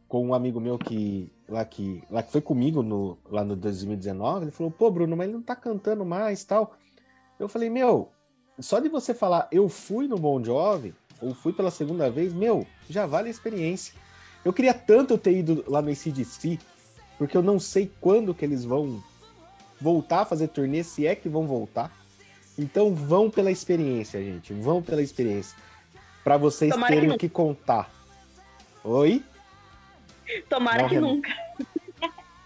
com 0.07 0.27
um 0.27 0.33
amigo 0.33 0.59
meu 0.59 0.77
que 0.77 1.31
lá 1.47 1.63
que, 1.63 2.03
lá 2.09 2.21
que 2.21 2.31
foi 2.31 2.41
comigo 2.41 2.81
no, 2.81 3.17
lá 3.29 3.43
no 3.43 3.55
2019, 3.55 4.45
ele 4.45 4.51
falou, 4.51 4.71
pô, 4.71 4.89
Bruno, 4.91 5.15
mas 5.15 5.27
ele 5.27 5.37
não 5.37 5.41
tá 5.41 5.55
cantando 5.55 6.03
mais 6.03 6.43
tal. 6.43 6.75
Eu 7.39 7.47
falei, 7.47 7.69
meu, 7.69 8.11
só 8.59 8.79
de 8.79 8.89
você 8.89 9.13
falar 9.13 9.47
eu 9.51 9.69
fui 9.69 10.07
no 10.07 10.17
Bon 10.17 10.43
Jovi, 10.43 10.93
ou 11.21 11.33
fui 11.33 11.53
pela 11.53 11.71
segunda 11.71 12.09
vez, 12.09 12.33
meu, 12.33 12.67
já 12.89 13.05
vale 13.05 13.27
a 13.27 13.31
experiência. 13.31 13.93
Eu 14.43 14.51
queria 14.51 14.73
tanto 14.73 15.17
ter 15.17 15.37
ido 15.37 15.63
lá 15.67 15.81
no 15.81 15.89
ACDC, 15.89 16.59
porque 17.17 17.35
eu 17.35 17.41
não 17.41 17.59
sei 17.59 17.91
quando 18.01 18.33
que 18.33 18.43
eles 18.43 18.65
vão 18.65 19.01
voltar 19.79 20.21
a 20.21 20.25
fazer 20.25 20.47
turnê, 20.49 20.83
se 20.83 21.07
é 21.07 21.15
que 21.15 21.29
vão 21.29 21.47
voltar. 21.47 21.91
Então 22.57 22.93
vão 22.93 23.29
pela 23.29 23.51
experiência, 23.51 24.21
gente. 24.21 24.53
Vão 24.53 24.81
pela 24.81 25.01
experiência. 25.01 25.57
para 26.23 26.37
vocês 26.37 26.71
Tomara 26.71 26.93
terem 26.93 27.09
o 27.09 27.13
que, 27.13 27.27
que 27.27 27.29
contar. 27.29 27.89
Oi? 28.83 29.23
Tomara 30.49 30.83
Não, 30.83 30.89
que 30.89 30.99
nunca. 30.99 31.29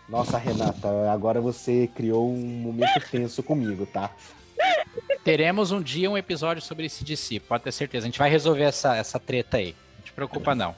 Nossa, 0.08 0.38
Renata, 0.38 1.12
agora 1.12 1.42
você 1.42 1.90
criou 1.94 2.32
um 2.32 2.38
momento 2.38 3.02
tenso 3.12 3.44
comigo, 3.44 3.86
tá? 3.86 4.10
Teremos 5.24 5.72
um 5.72 5.82
dia 5.82 6.10
um 6.10 6.18
episódio 6.18 6.64
sobre 6.64 6.86
esse 6.86 7.04
DC, 7.04 7.42
pode 7.42 7.66
ter 7.66 7.72
certeza. 7.74 8.06
A 8.06 8.10
gente 8.10 8.20
vai 8.20 8.30
resolver 8.30 8.64
essa, 8.64 8.96
essa 8.96 9.20
treta 9.20 9.58
aí. 9.58 9.76
Não 9.98 10.06
te 10.06 10.14
preocupa, 10.14 10.56
não. 10.56 10.74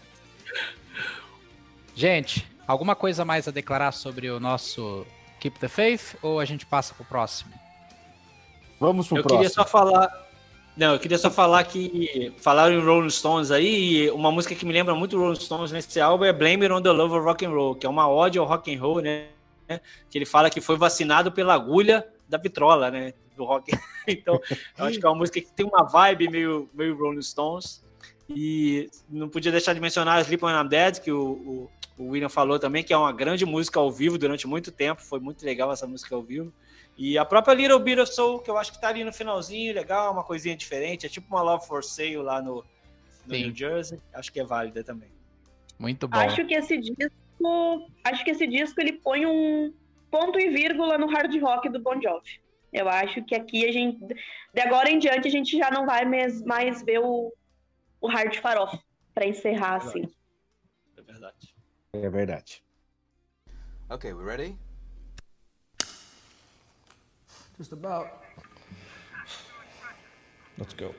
Gente, 2.00 2.50
alguma 2.66 2.96
coisa 2.96 3.26
mais 3.26 3.46
a 3.46 3.52
declarar 3.52 3.92
sobre 3.92 4.32
o 4.32 4.40
nosso 4.40 5.06
Keep 5.38 5.60
the 5.60 5.68
Faith 5.68 6.16
ou 6.22 6.40
a 6.40 6.46
gente 6.46 6.66
passa 6.66 6.94
pro 6.94 7.04
próximo? 7.04 7.52
Vamos 8.80 9.10
pro 9.10 9.18
eu 9.18 9.22
próximo. 9.24 9.44
Eu 9.44 9.50
queria 9.50 9.54
só 9.54 9.70
falar. 9.70 10.28
Não, 10.78 10.94
eu 10.94 11.00
queria 11.00 11.18
só 11.18 11.30
falar 11.30 11.62
que 11.66 12.34
falaram 12.38 12.74
em 12.74 12.80
Rolling 12.82 13.10
Stones 13.10 13.52
aí, 13.52 14.06
e 14.06 14.12
uma 14.12 14.32
música 14.32 14.56
que 14.56 14.66
me 14.66 14.72
lembra 14.72 14.96
muito 14.96 15.20
Rolling 15.20 15.42
Stones 15.42 15.74
nesse 15.74 16.00
álbum 16.00 16.24
é 16.24 16.32
Blame 16.32 16.64
It 16.64 16.72
on 16.72 16.82
the 16.82 16.90
Love 16.90 17.16
of 17.16 17.26
Rock 17.26 17.46
and 17.46 17.50
Roll, 17.50 17.76
que 17.76 17.86
é 17.86 17.90
uma 17.90 18.08
ode 18.08 18.40
ao 18.40 18.46
rock 18.46 18.74
and 18.74 18.80
roll, 18.80 19.02
né? 19.02 19.26
Que 20.10 20.18
ele 20.18 20.26
fala 20.26 20.50
que 20.50 20.62
foi 20.62 20.78
vacinado 20.78 21.34
pela 21.34 21.54
agulha 21.54 22.08
da 22.30 22.38
vitrola, 22.38 22.90
né? 22.90 23.14
Do 23.36 23.44
rock. 23.44 23.74
então, 24.08 24.40
eu 24.78 24.86
acho 24.86 24.98
que 24.98 25.06
é 25.06 25.10
uma 25.10 25.18
música 25.18 25.42
que 25.42 25.52
tem 25.52 25.66
uma 25.66 25.84
vibe 25.84 26.30
meio, 26.30 26.70
meio 26.74 26.98
Rolling 26.98 27.22
Stones. 27.22 27.84
E 28.30 28.90
não 29.10 29.28
podia 29.28 29.52
deixar 29.52 29.74
de 29.74 29.82
mencionar 29.82 30.22
Sleep 30.22 30.46
When 30.46 30.56
I'm 30.56 30.70
Dead, 30.70 31.00
que 31.00 31.12
o, 31.12 31.32
o 31.32 31.70
o 32.00 32.12
William 32.12 32.30
falou 32.30 32.58
também 32.58 32.82
que 32.82 32.94
é 32.94 32.98
uma 32.98 33.12
grande 33.12 33.46
música 33.46 33.78
ao 33.78 33.92
vivo 33.92 34.18
durante 34.18 34.48
muito 34.48 34.72
tempo, 34.72 35.02
foi 35.02 35.20
muito 35.20 35.46
legal 35.46 35.70
essa 35.72 35.86
música 35.86 36.16
ao 36.16 36.24
vivo. 36.24 36.52
E 36.98 37.18
a 37.18 37.26
própria 37.26 37.54
Little 37.54 37.80
Bit 37.80 38.00
of 38.00 38.14
Soul, 38.14 38.40
que 38.40 38.50
eu 38.50 38.58
acho 38.58 38.72
que 38.72 38.80
tá 38.80 38.88
ali 38.88 39.04
no 39.04 39.12
finalzinho, 39.12 39.74
legal, 39.74 40.14
uma 40.14 40.24
coisinha 40.24 40.56
diferente, 40.56 41.06
é 41.06 41.10
tipo 41.10 41.28
uma 41.28 41.42
Love 41.42 41.68
for 41.68 41.84
Sale 41.84 42.16
lá 42.18 42.42
no, 42.42 42.64
no 43.26 43.36
New 43.36 43.54
Jersey, 43.54 44.00
acho 44.14 44.32
que 44.32 44.40
é 44.40 44.46
válida 44.46 44.82
também. 44.82 45.10
Muito 45.78 46.08
bom. 46.08 46.18
Acho 46.18 46.46
que 46.46 46.54
esse 46.54 46.78
disco, 46.78 47.92
acho 48.04 48.24
que 48.24 48.32
esse 48.32 48.48
disco 48.48 48.80
ele 48.80 48.94
põe 48.94 49.26
um 49.26 49.74
ponto 50.10 50.40
e 50.40 50.50
vírgula 50.50 50.98
no 50.98 51.08
hard 51.08 51.34
rock 51.42 51.68
do 51.70 51.82
Bon 51.82 52.02
Jovi. 52.02 52.40
Eu 52.72 52.88
acho 52.88 53.24
que 53.24 53.36
aqui 53.36 53.68
a 53.68 53.72
gente, 53.72 54.00
de 54.54 54.62
agora 54.62 54.90
em 54.90 55.00
diante, 55.00 55.28
a 55.28 55.32
gente 55.32 55.58
já 55.58 55.70
não 55.70 55.86
vai 55.86 56.06
mais, 56.06 56.42
mais 56.44 56.82
ver 56.82 57.00
o, 57.00 57.34
o 58.00 58.08
hard 58.08 58.36
farofa 58.38 58.80
para 59.14 59.28
encerrar 59.28 59.76
assim. 59.76 60.04
É 60.98 61.02
verdade. 61.02 61.49
É 61.94 62.08
verdade. 62.08 62.64
Okay, 63.90 64.14
we 64.14 64.24
ready? 64.24 64.56
Just 67.58 67.74
about. 67.74 68.24
Let's 70.60 70.76
go. 70.76 70.94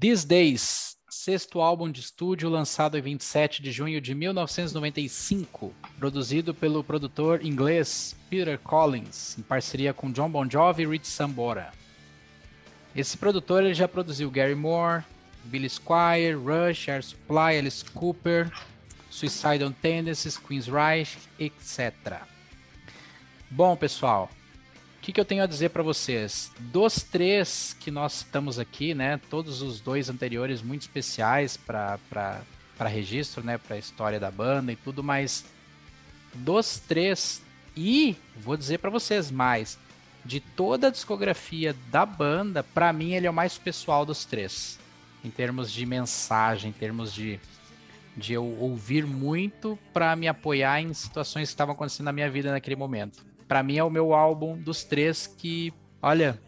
These 0.00 0.26
Days, 0.26 0.96
sexto 1.10 1.60
álbum 1.60 1.90
de 1.90 2.00
estúdio 2.00 2.48
lançado 2.48 2.96
em 2.96 3.02
27 3.02 3.60
de 3.60 3.70
junho 3.70 4.00
de 4.00 4.14
1995, 4.14 5.74
produzido 5.98 6.54
pelo 6.54 6.82
produtor 6.82 7.44
inglês 7.44 8.16
Peter 8.30 8.58
Collins, 8.58 9.36
em 9.38 9.42
parceria 9.42 9.92
com 9.92 10.10
John 10.10 10.30
Bon 10.30 10.48
Jovi 10.48 10.84
e 10.84 10.86
Rich 10.86 11.06
Sambora. 11.06 11.70
Esse 12.96 13.18
produtor 13.18 13.62
ele 13.62 13.74
já 13.74 13.86
produziu 13.86 14.30
Gary 14.30 14.54
Moore, 14.54 15.04
Billy 15.44 15.68
Squire, 15.68 16.32
Rush, 16.32 16.88
Air 16.88 17.04
Supply, 17.04 17.58
Alice 17.58 17.84
Cooper, 17.84 18.50
Suicidal 19.10 19.70
Tendencies, 19.82 20.38
Queen's 20.38 20.66
Reich, 20.66 21.18
etc. 21.38 22.22
Bom, 23.50 23.76
pessoal, 23.76 24.30
o 25.00 25.02
que, 25.02 25.12
que 25.12 25.20
eu 25.20 25.24
tenho 25.24 25.42
a 25.42 25.46
dizer 25.46 25.70
para 25.70 25.82
vocês? 25.82 26.52
Dos 26.60 27.02
três 27.02 27.74
que 27.80 27.90
nós 27.90 28.16
estamos 28.16 28.58
aqui, 28.58 28.92
né? 28.94 29.18
Todos 29.30 29.62
os 29.62 29.80
dois 29.80 30.10
anteriores 30.10 30.60
muito 30.60 30.82
especiais 30.82 31.56
para 31.56 32.38
registro, 32.78 33.42
né? 33.42 33.56
Para 33.56 33.76
a 33.76 33.78
história 33.78 34.20
da 34.20 34.30
banda 34.30 34.70
e 34.70 34.76
tudo, 34.76 35.02
mas 35.02 35.46
dos 36.34 36.78
três 36.78 37.40
e 37.74 38.14
vou 38.36 38.58
dizer 38.58 38.76
para 38.76 38.90
vocês 38.90 39.30
mais 39.30 39.78
de 40.22 40.38
toda 40.38 40.88
a 40.88 40.90
discografia 40.90 41.74
da 41.90 42.04
banda, 42.04 42.62
para 42.62 42.92
mim 42.92 43.14
ele 43.14 43.26
é 43.26 43.30
o 43.30 43.32
mais 43.32 43.56
pessoal 43.56 44.04
dos 44.04 44.26
três, 44.26 44.78
em 45.24 45.30
termos 45.30 45.72
de 45.72 45.86
mensagem, 45.86 46.68
em 46.68 46.74
termos 46.74 47.14
de 47.14 47.40
de 48.14 48.34
eu 48.34 48.44
ouvir 48.44 49.06
muito 49.06 49.78
para 49.94 50.14
me 50.14 50.28
apoiar 50.28 50.82
em 50.82 50.92
situações 50.92 51.48
que 51.48 51.54
estavam 51.54 51.74
acontecendo 51.74 52.04
na 52.04 52.12
minha 52.12 52.28
vida 52.28 52.50
naquele 52.50 52.76
momento 52.76 53.29
para 53.50 53.64
mim 53.64 53.78
é 53.78 53.82
o 53.82 53.90
meu 53.90 54.14
álbum 54.14 54.56
dos 54.56 54.84
três 54.84 55.26
que, 55.26 55.74
olha, 56.00 56.40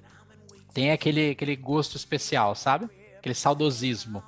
tem 0.72 0.92
aquele, 0.92 1.30
aquele 1.30 1.57
gosto 1.57 1.96
especial, 1.96 2.55
sabe? 2.55 2.88
Aquele 3.18 3.34
saudosismo. 3.34 4.22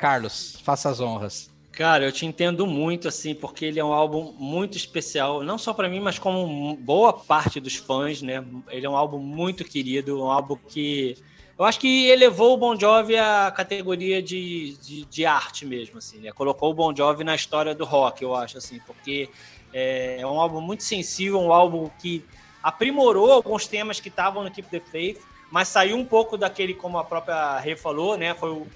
Carlos, 0.00 0.58
faça 0.64 0.90
as 0.90 0.98
honras. 0.98 1.48
Cara, 1.70 2.04
eu 2.04 2.10
te 2.10 2.26
entendo 2.26 2.66
muito, 2.66 3.06
assim, 3.06 3.36
porque 3.36 3.66
ele 3.66 3.78
é 3.78 3.84
um 3.84 3.92
álbum 3.92 4.32
muito 4.36 4.76
especial, 4.76 5.44
não 5.44 5.56
só 5.56 5.72
para 5.72 5.88
mim, 5.88 6.00
mas 6.00 6.18
como 6.18 6.74
boa 6.74 7.12
parte 7.12 7.60
dos 7.60 7.76
fãs, 7.76 8.20
né? 8.20 8.44
Ele 8.68 8.84
é 8.84 8.90
um 8.90 8.96
álbum 8.96 9.20
muito 9.20 9.62
querido, 9.62 10.24
um 10.24 10.28
álbum 10.28 10.56
que 10.56 11.16
eu 11.62 11.64
acho 11.64 11.78
que 11.78 12.08
elevou 12.08 12.54
o 12.54 12.56
Bon 12.56 12.76
Jovi 12.76 13.16
à 13.16 13.48
categoria 13.54 14.20
de, 14.20 14.76
de, 14.78 15.04
de 15.04 15.24
arte 15.24 15.64
mesmo, 15.64 15.98
assim, 15.98 16.18
né? 16.18 16.32
Colocou 16.32 16.72
o 16.72 16.74
Bon 16.74 16.92
Jovi 16.92 17.22
na 17.22 17.36
história 17.36 17.72
do 17.72 17.84
rock, 17.84 18.24
eu 18.24 18.34
acho, 18.34 18.58
assim, 18.58 18.80
porque 18.84 19.28
é, 19.72 20.18
é 20.20 20.26
um 20.26 20.40
álbum 20.40 20.60
muito 20.60 20.82
sensível, 20.82 21.40
um 21.40 21.52
álbum 21.52 21.90
que 21.98 22.24
aprimorou 22.62 23.32
alguns 23.32 23.66
temas 23.66 24.00
que 24.00 24.08
estavam 24.08 24.44
no 24.44 24.50
Keep 24.50 24.68
the 24.68 24.80
Faith, 24.80 25.20
mas 25.50 25.68
saiu 25.68 25.96
um 25.96 26.04
pouco 26.04 26.36
daquele, 26.36 26.74
como 26.74 26.98
a 26.98 27.04
própria 27.04 27.58
Rê 27.58 27.76
falou, 27.76 28.16
né? 28.16 28.34
Foi 28.34 28.50
o, 28.50 28.66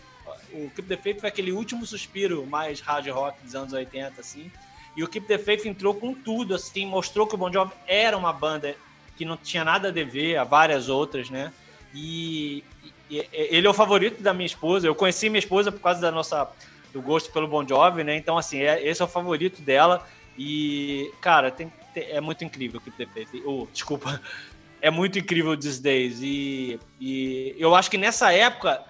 o 0.53 0.70
Keep 0.74 0.82
the 0.82 0.97
Faith 0.97 1.20
foi 1.20 1.28
aquele 1.28 1.53
último 1.53 1.86
suspiro 1.86 2.47
mais 2.47 2.80
hard 2.80 3.07
rock 3.09 3.42
dos 3.42 3.55
anos 3.55 3.72
80, 3.72 4.20
assim. 4.20 4.51
E 4.97 5.05
o 5.05 5.09
Keep 5.09 5.26
the 5.26 5.38
Faith 5.38 5.66
entrou 5.66 5.94
com 5.94 6.14
tudo, 6.14 6.55
assim, 6.55 6.86
mostrou 6.86 7.26
que 7.26 7.34
o 7.34 7.38
Bon 7.38 7.53
Jovi 7.53 7.72
era 7.86 8.16
uma 8.16 8.32
banda 8.32 8.74
que 9.16 9.24
não 9.24 9.36
tinha 9.36 9.64
nada 9.64 9.88
a 9.88 9.90
dever 9.90 10.36
a 10.36 10.44
várias 10.44 10.88
outras, 10.88 11.30
né? 11.30 11.53
E, 11.94 12.64
e 13.11 13.26
ele 13.32 13.66
é 13.66 13.70
o 13.70 13.74
favorito 13.74 14.22
da 14.22 14.34
minha 14.34 14.47
esposa. 14.47 14.86
Eu 14.86 14.94
conheci 14.94 15.28
minha 15.28 15.38
esposa 15.38 15.70
por 15.70 15.80
causa 15.80 16.01
da 16.01 16.11
nossa 16.11 16.51
do 16.92 17.03
gosto 17.03 17.30
pelo 17.30 17.47
Bon 17.47 17.66
Jovi, 17.66 18.05
né? 18.05 18.16
Então 18.16 18.38
assim, 18.38 18.59
é, 18.59 18.86
esse 18.86 19.03
é 19.03 19.05
o 19.05 19.09
favorito 19.09 19.61
dela. 19.61 20.07
E, 20.39 21.12
cara, 21.20 21.51
tem, 21.51 21.72
tem, 21.95 22.05
é 22.11 22.20
muito 22.20 22.45
incrível 22.45 22.78
o 22.78 22.82
Keep 22.82 22.97
the 22.97 23.07
Faith. 23.07 23.43
Oh, 23.45 23.66
desculpa. 23.72 24.20
É 24.78 24.91
muito 24.91 25.18
incrível 25.18 25.57
These 25.57 25.82
Days. 25.82 26.20
E, 26.22 26.78
e 27.01 27.57
eu 27.59 27.74
acho 27.74 27.91
que 27.91 27.97
nessa 27.97 28.30
época, 28.30 28.84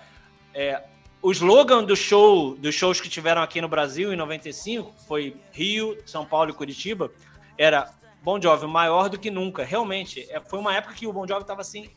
é, 0.52 0.82
o 1.22 1.30
slogan 1.30 1.84
do 1.84 1.96
show, 1.96 2.56
dos 2.56 2.74
shows 2.74 3.00
que 3.00 3.08
tiveram 3.08 3.40
aqui 3.40 3.60
no 3.60 3.68
Brasil 3.68 4.12
em 4.12 4.16
95, 4.16 4.92
foi 5.06 5.36
Rio, 5.52 5.96
São 6.04 6.26
Paulo 6.26 6.50
e 6.50 6.52
Curitiba, 6.52 7.10
era 7.56 7.90
Bon 8.20 8.40
Jovi 8.42 8.66
maior 8.66 9.08
do 9.08 9.18
que 9.18 9.30
nunca. 9.30 9.64
Realmente, 9.64 10.26
é, 10.28 10.40
foi 10.40 10.58
uma 10.58 10.74
época 10.74 10.92
que 10.92 11.06
o 11.06 11.12
Bon 11.12 11.26
Jovi 11.26 11.42
estava 11.42 11.60
assim, 11.60 11.88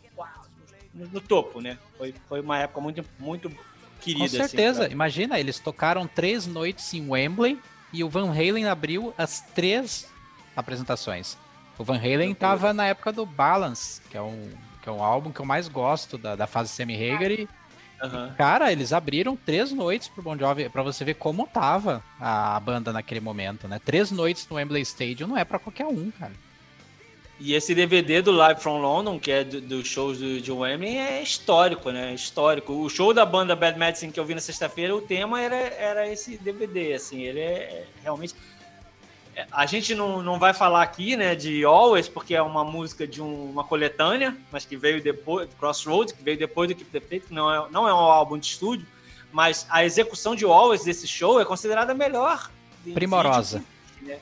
no, 0.93 1.07
no, 1.07 1.19
topo, 1.19 1.59
né? 1.59 1.77
Foi, 1.97 2.13
foi 2.27 2.41
uma 2.41 2.59
época 2.59 2.79
muito, 2.79 3.03
muito 3.17 3.51
querida. 3.99 4.19
Com 4.19 4.25
assim, 4.25 4.37
certeza. 4.37 4.83
Assim, 4.85 4.93
Imagina, 4.93 5.39
eles 5.39 5.59
tocaram 5.59 6.07
três 6.07 6.45
noites 6.45 6.93
em 6.93 7.09
Wembley 7.09 7.59
e 7.91 8.03
o 8.03 8.09
Van 8.09 8.29
Halen 8.29 8.67
abriu 8.67 9.13
as 9.17 9.41
três 9.41 10.07
apresentações. 10.55 11.37
O 11.77 11.83
Van 11.83 11.97
Halen 11.97 12.31
estava 12.31 12.73
na 12.73 12.85
época 12.85 13.11
do 13.11 13.25
Balance, 13.25 14.01
que 14.09 14.17
é 14.17 14.21
um, 14.21 14.51
que 14.81 14.89
é 14.89 14.91
um 14.91 15.03
álbum 15.03 15.31
que 15.31 15.39
eu 15.39 15.45
mais 15.45 15.67
gosto 15.67 16.17
da, 16.17 16.35
da 16.35 16.45
fase. 16.45 16.83
E, 16.83 17.47
uhum. 18.03 18.33
cara, 18.37 18.71
eles 18.71 18.91
abriram 18.91 19.35
três 19.35 19.71
noites 19.71 20.09
pro 20.09 20.21
Bon 20.21 20.37
Jovi, 20.37 20.67
pra 20.67 20.83
você 20.83 21.05
ver 21.05 21.13
como 21.13 21.47
tava 21.47 22.03
a, 22.19 22.57
a 22.57 22.59
banda 22.59 22.91
naquele 22.91 23.21
momento, 23.21 23.67
né? 23.67 23.79
Três 23.79 24.11
noites 24.11 24.47
no 24.49 24.57
Wembley 24.57 24.81
Stadium 24.81 25.29
não 25.29 25.37
é 25.37 25.45
para 25.45 25.57
qualquer 25.57 25.85
um, 25.85 26.11
cara. 26.11 26.33
E 27.39 27.53
esse 27.53 27.73
DVD 27.73 28.21
do 28.21 28.31
Live 28.31 28.61
from 28.61 28.81
London, 28.81 29.17
que 29.17 29.31
é 29.31 29.45
dos 29.45 29.61
do 29.61 29.85
shows 29.85 30.19
do, 30.19 30.41
de 30.41 30.51
Wembley, 30.51 30.97
é 30.97 31.23
histórico, 31.23 31.89
né? 31.89 32.13
Histórico. 32.13 32.73
O 32.73 32.89
show 32.89 33.13
da 33.13 33.25
banda 33.25 33.55
Bad 33.55 33.79
Medicine 33.79 34.11
que 34.11 34.19
eu 34.19 34.25
vi 34.25 34.35
na 34.35 34.41
sexta-feira, 34.41 34.93
o 34.93 35.01
tema 35.01 35.41
era, 35.41 35.55
era 35.55 36.11
esse 36.11 36.37
DVD, 36.37 36.93
assim. 36.93 37.21
Ele 37.21 37.39
é, 37.39 37.53
é 37.53 37.85
realmente... 38.03 38.35
É, 39.33 39.47
a 39.49 39.65
gente 39.65 39.95
não, 39.95 40.21
não 40.21 40.37
vai 40.37 40.53
falar 40.53 40.83
aqui, 40.83 41.15
né, 41.15 41.33
de 41.33 41.63
Always, 41.63 42.09
porque 42.09 42.35
é 42.35 42.41
uma 42.41 42.65
música 42.65 43.07
de 43.07 43.21
um, 43.21 43.49
uma 43.51 43.63
coletânea, 43.63 44.35
mas 44.51 44.65
que 44.65 44.75
veio 44.75 45.01
depois, 45.01 45.47
Crossroads, 45.57 46.13
que 46.13 46.21
veio 46.21 46.37
depois 46.37 46.67
do 46.67 46.75
Keep 46.75 46.91
the 46.91 46.99
Faith, 46.99 47.27
que 47.27 47.33
não 47.33 47.49
é, 47.49 47.69
não 47.71 47.87
é 47.87 47.93
um 47.93 47.97
álbum 47.97 48.37
de 48.37 48.47
estúdio, 48.47 48.85
mas 49.31 49.65
a 49.69 49.85
execução 49.85 50.35
de 50.35 50.43
Always 50.43 50.83
desse 50.83 51.07
show 51.07 51.39
é 51.39 51.45
considerada 51.45 51.93
melhor. 51.93 52.51
Primorosa. 52.93 53.63
Vídeo, 54.01 54.13
né? 54.15 54.19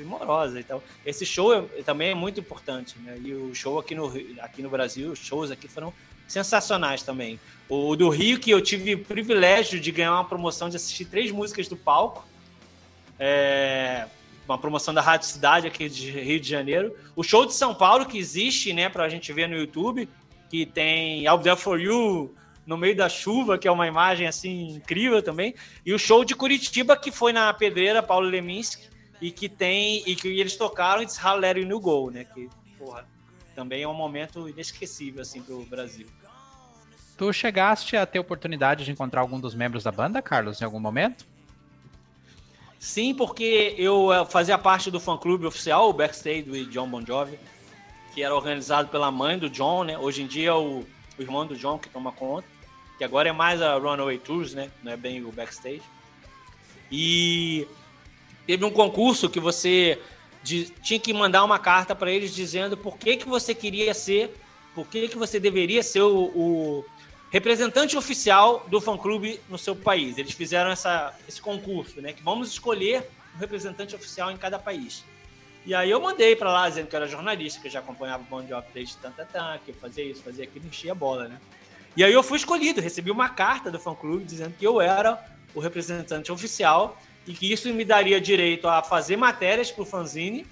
Primorosa. 0.00 0.58
Então, 0.58 0.82
esse 1.04 1.24
show 1.24 1.52
é, 1.52 1.82
também 1.82 2.10
é 2.10 2.14
muito 2.14 2.40
importante, 2.40 2.98
né? 3.00 3.18
E 3.22 3.32
o 3.32 3.54
show 3.54 3.78
aqui 3.78 3.94
no, 3.94 4.06
aqui 4.40 4.62
no 4.62 4.70
Brasil, 4.70 5.12
os 5.12 5.18
shows 5.18 5.50
aqui 5.50 5.68
foram 5.68 5.92
sensacionais 6.26 7.02
também. 7.02 7.38
O 7.68 7.94
do 7.96 8.08
Rio, 8.08 8.38
que 8.38 8.50
eu 8.50 8.60
tive 8.60 8.94
o 8.94 9.04
privilégio 9.04 9.80
de 9.80 9.90
ganhar 9.90 10.12
uma 10.12 10.24
promoção 10.24 10.68
de 10.68 10.76
assistir 10.76 11.04
três 11.04 11.30
músicas 11.30 11.68
do 11.68 11.76
palco. 11.76 12.24
É, 13.18 14.06
uma 14.48 14.58
promoção 14.58 14.92
da 14.92 15.00
Rádio 15.00 15.28
Cidade 15.28 15.66
aqui 15.66 15.88
de 15.88 16.10
Rio 16.10 16.40
de 16.40 16.48
Janeiro. 16.48 16.96
O 17.14 17.22
show 17.22 17.46
de 17.46 17.54
São 17.54 17.74
Paulo, 17.74 18.06
que 18.06 18.18
existe, 18.18 18.72
né, 18.72 18.88
pra 18.88 19.08
gente 19.08 19.32
ver 19.32 19.48
no 19.48 19.56
YouTube, 19.56 20.08
que 20.48 20.66
tem 20.66 21.24
I'll 21.24 21.38
There 21.38 21.56
For 21.56 21.80
You 21.80 22.34
no 22.66 22.76
meio 22.76 22.96
da 22.96 23.08
chuva, 23.08 23.58
que 23.58 23.66
é 23.66 23.70
uma 23.70 23.86
imagem, 23.86 24.26
assim, 24.26 24.68
incrível 24.76 25.22
também. 25.22 25.54
E 25.84 25.92
o 25.92 25.98
show 25.98 26.24
de 26.24 26.34
Curitiba, 26.34 26.96
que 26.96 27.10
foi 27.10 27.32
na 27.32 27.52
Pedreira 27.52 28.02
Paulo 28.02 28.28
Leminski, 28.28 28.89
e 29.20 29.30
que 29.30 29.48
tem 29.48 30.02
e 30.06 30.16
que 30.16 30.28
eles 30.28 30.56
tocaram 30.56 31.02
It's 31.02 31.22
How 31.22 31.36
Let 31.36 31.58
You 31.58 31.80
Go, 31.80 32.10
né? 32.10 32.24
Que, 32.24 32.48
porra, 32.78 33.06
também 33.54 33.82
é 33.82 33.88
um 33.88 33.94
momento 33.94 34.48
inesquecível 34.48 35.22
assim 35.22 35.42
pro 35.42 35.64
Brasil. 35.64 36.06
Tu 37.16 37.32
chegaste 37.32 37.96
a 37.96 38.06
ter 38.06 38.18
oportunidade 38.18 38.84
de 38.84 38.90
encontrar 38.90 39.20
algum 39.20 39.38
dos 39.38 39.54
membros 39.54 39.84
da 39.84 39.92
banda, 39.92 40.22
Carlos, 40.22 40.60
em 40.60 40.64
algum 40.64 40.80
momento? 40.80 41.26
Sim, 42.78 43.14
porque 43.14 43.74
eu 43.76 44.10
eh, 44.10 44.24
fazia 44.24 44.56
parte 44.56 44.90
do 44.90 44.98
fã-clube 44.98 45.44
oficial, 45.44 45.90
o 45.90 45.92
Backstage 45.92 46.44
do 46.44 46.64
John 46.70 46.88
Bon 46.88 47.04
Jovi, 47.04 47.38
que 48.14 48.22
era 48.22 48.34
organizado 48.34 48.88
pela 48.88 49.10
mãe 49.10 49.38
do 49.38 49.50
John, 49.50 49.84
né? 49.84 49.98
Hoje 49.98 50.22
em 50.22 50.26
dia 50.26 50.48
é 50.48 50.54
o, 50.54 50.82
o 51.18 51.22
irmão 51.22 51.46
do 51.46 51.54
John 51.54 51.78
que 51.78 51.90
toma 51.90 52.10
conta, 52.10 52.48
que 52.96 53.04
agora 53.04 53.28
é 53.28 53.32
mais 53.32 53.60
a 53.60 53.76
Runaway 53.76 54.16
Tours, 54.18 54.54
né? 54.54 54.70
Não 54.82 54.90
é 54.90 54.96
bem 54.96 55.22
o 55.22 55.30
Backstage. 55.30 55.82
E 56.90 57.68
teve 58.46 58.64
um 58.64 58.70
concurso 58.70 59.28
que 59.28 59.40
você 59.40 60.00
de, 60.42 60.66
tinha 60.82 60.98
que 60.98 61.12
mandar 61.12 61.44
uma 61.44 61.58
carta 61.58 61.94
para 61.94 62.10
eles 62.10 62.34
dizendo 62.34 62.76
por 62.76 62.96
que, 62.96 63.16
que 63.16 63.28
você 63.28 63.54
queria 63.54 63.94
ser, 63.94 64.34
por 64.74 64.86
que, 64.86 65.08
que 65.08 65.16
você 65.16 65.38
deveria 65.38 65.82
ser 65.82 66.02
o, 66.02 66.24
o 66.34 66.84
representante 67.30 67.96
oficial 67.96 68.66
do 68.68 68.80
fã-clube 68.80 69.40
no 69.48 69.56
seu 69.56 69.76
país. 69.76 70.18
Eles 70.18 70.32
fizeram 70.32 70.70
essa, 70.70 71.16
esse 71.28 71.40
concurso, 71.40 72.00
né? 72.00 72.12
Que 72.12 72.22
vamos 72.22 72.48
escolher 72.48 73.08
um 73.34 73.38
representante 73.38 73.94
oficial 73.94 74.30
em 74.30 74.36
cada 74.36 74.58
país. 74.58 75.04
E 75.64 75.74
aí 75.74 75.90
eu 75.90 76.00
mandei 76.00 76.34
para 76.34 76.50
lá 76.50 76.68
dizendo 76.68 76.88
que 76.88 76.96
era 76.96 77.06
jornalista, 77.06 77.60
que 77.60 77.68
eu 77.68 77.70
já 77.70 77.80
acompanhava 77.80 78.22
o 78.22 78.26
Bond 78.26 78.48
Job 78.48 78.66
desde 78.74 78.96
tanto 78.96 79.22
que 79.64 79.70
eu 79.70 79.74
fazia 79.74 80.04
isso, 80.04 80.22
fazia 80.22 80.44
aquilo, 80.44 80.66
enchia 80.66 80.92
a 80.92 80.94
bola, 80.94 81.28
né? 81.28 81.38
E 81.96 82.02
aí 82.02 82.12
eu 82.12 82.22
fui 82.22 82.38
escolhido, 82.38 82.80
recebi 82.80 83.10
uma 83.10 83.28
carta 83.28 83.70
do 83.70 83.78
fã-clube 83.78 84.24
dizendo 84.24 84.54
que 84.58 84.66
eu 84.66 84.80
era 84.80 85.22
o 85.54 85.60
representante 85.60 86.32
oficial 86.32 87.00
e 87.30 87.32
que 87.32 87.52
isso 87.52 87.72
me 87.72 87.84
daria 87.84 88.20
direito 88.20 88.66
a 88.66 88.82
fazer 88.82 89.16
matérias 89.16 89.70
para 89.70 89.82
o 89.82 89.86
fanzine 89.86 90.44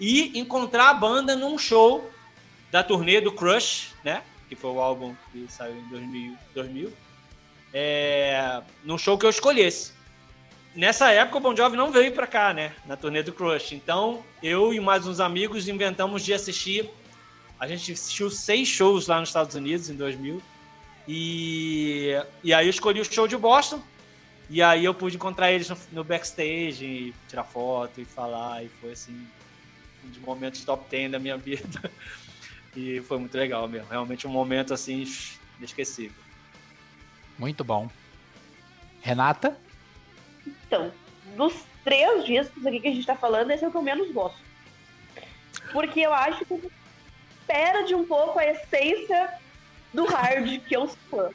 e 0.00 0.38
encontrar 0.38 0.88
a 0.88 0.94
banda 0.94 1.36
num 1.36 1.58
show 1.58 2.10
da 2.70 2.82
turnê 2.82 3.20
do 3.20 3.30
Crush, 3.30 3.94
né? 4.02 4.22
Que 4.48 4.56
foi 4.56 4.70
o 4.70 4.80
álbum 4.80 5.14
que 5.30 5.46
saiu 5.50 5.76
em 5.76 5.88
2000, 5.88 6.34
2000 6.54 6.92
é, 7.74 8.62
num 8.82 8.96
show 8.96 9.18
que 9.18 9.26
eu 9.26 9.30
escolhesse. 9.30 9.92
Nessa 10.74 11.10
época 11.10 11.36
o 11.36 11.40
Bon 11.40 11.54
Jovi 11.54 11.76
não 11.76 11.90
veio 11.90 12.10
para 12.12 12.26
cá, 12.26 12.54
né? 12.54 12.72
Na 12.86 12.96
turnê 12.96 13.22
do 13.22 13.34
Crush. 13.34 13.72
Então 13.72 14.24
eu 14.42 14.72
e 14.72 14.80
mais 14.80 15.06
uns 15.06 15.20
amigos 15.20 15.68
inventamos 15.68 16.24
de 16.24 16.32
assistir. 16.32 16.88
A 17.60 17.66
gente 17.66 17.92
assistiu 17.92 18.30
seis 18.30 18.66
shows 18.66 19.08
lá 19.08 19.20
nos 19.20 19.28
Estados 19.28 19.54
Unidos 19.54 19.90
em 19.90 19.94
2000 19.94 20.40
E, 21.06 22.12
e 22.42 22.54
aí 22.54 22.66
eu 22.66 22.70
escolhi 22.70 23.00
o 23.00 23.04
show 23.04 23.28
de 23.28 23.36
Boston. 23.36 23.82
E 24.50 24.62
aí 24.62 24.84
eu 24.84 24.94
pude 24.94 25.16
encontrar 25.16 25.52
eles 25.52 25.68
no, 25.68 25.76
no 25.92 26.04
backstage, 26.04 26.84
e 26.84 27.14
tirar 27.28 27.44
foto 27.44 28.00
e 28.00 28.04
falar. 28.04 28.64
E 28.64 28.68
foi 28.80 28.92
assim, 28.92 29.26
um 30.04 30.08
dos 30.08 30.18
momentos 30.18 30.64
top 30.64 30.88
10 30.90 31.12
da 31.12 31.18
minha 31.18 31.36
vida. 31.38 31.90
E 32.74 33.00
foi 33.02 33.18
muito 33.18 33.36
legal 33.36 33.68
mesmo. 33.68 33.88
Realmente 33.88 34.26
um 34.26 34.30
momento 34.30 34.72
assim, 34.72 35.04
inesquecível. 35.58 36.22
Muito 37.38 37.62
bom. 37.62 37.90
Renata? 39.00 39.56
Então, 40.46 40.92
dos 41.36 41.64
três 41.84 42.24
discos 42.24 42.66
aqui 42.66 42.80
que 42.80 42.88
a 42.88 42.92
gente 42.92 43.06
tá 43.06 43.16
falando, 43.16 43.50
esse 43.50 43.64
é 43.64 43.68
o 43.68 43.70
que 43.70 43.76
eu 43.76 43.82
menos 43.82 44.10
gosto. 44.12 44.38
Porque 45.72 46.00
eu 46.00 46.12
acho 46.12 46.44
que 46.44 46.70
perde 47.46 47.94
um 47.94 48.06
pouco 48.06 48.38
a 48.38 48.46
essência 48.46 49.34
do 49.92 50.04
hard 50.04 50.60
que 50.60 50.76
eu 50.76 50.88
sou 50.88 50.98
fã. 51.10 51.30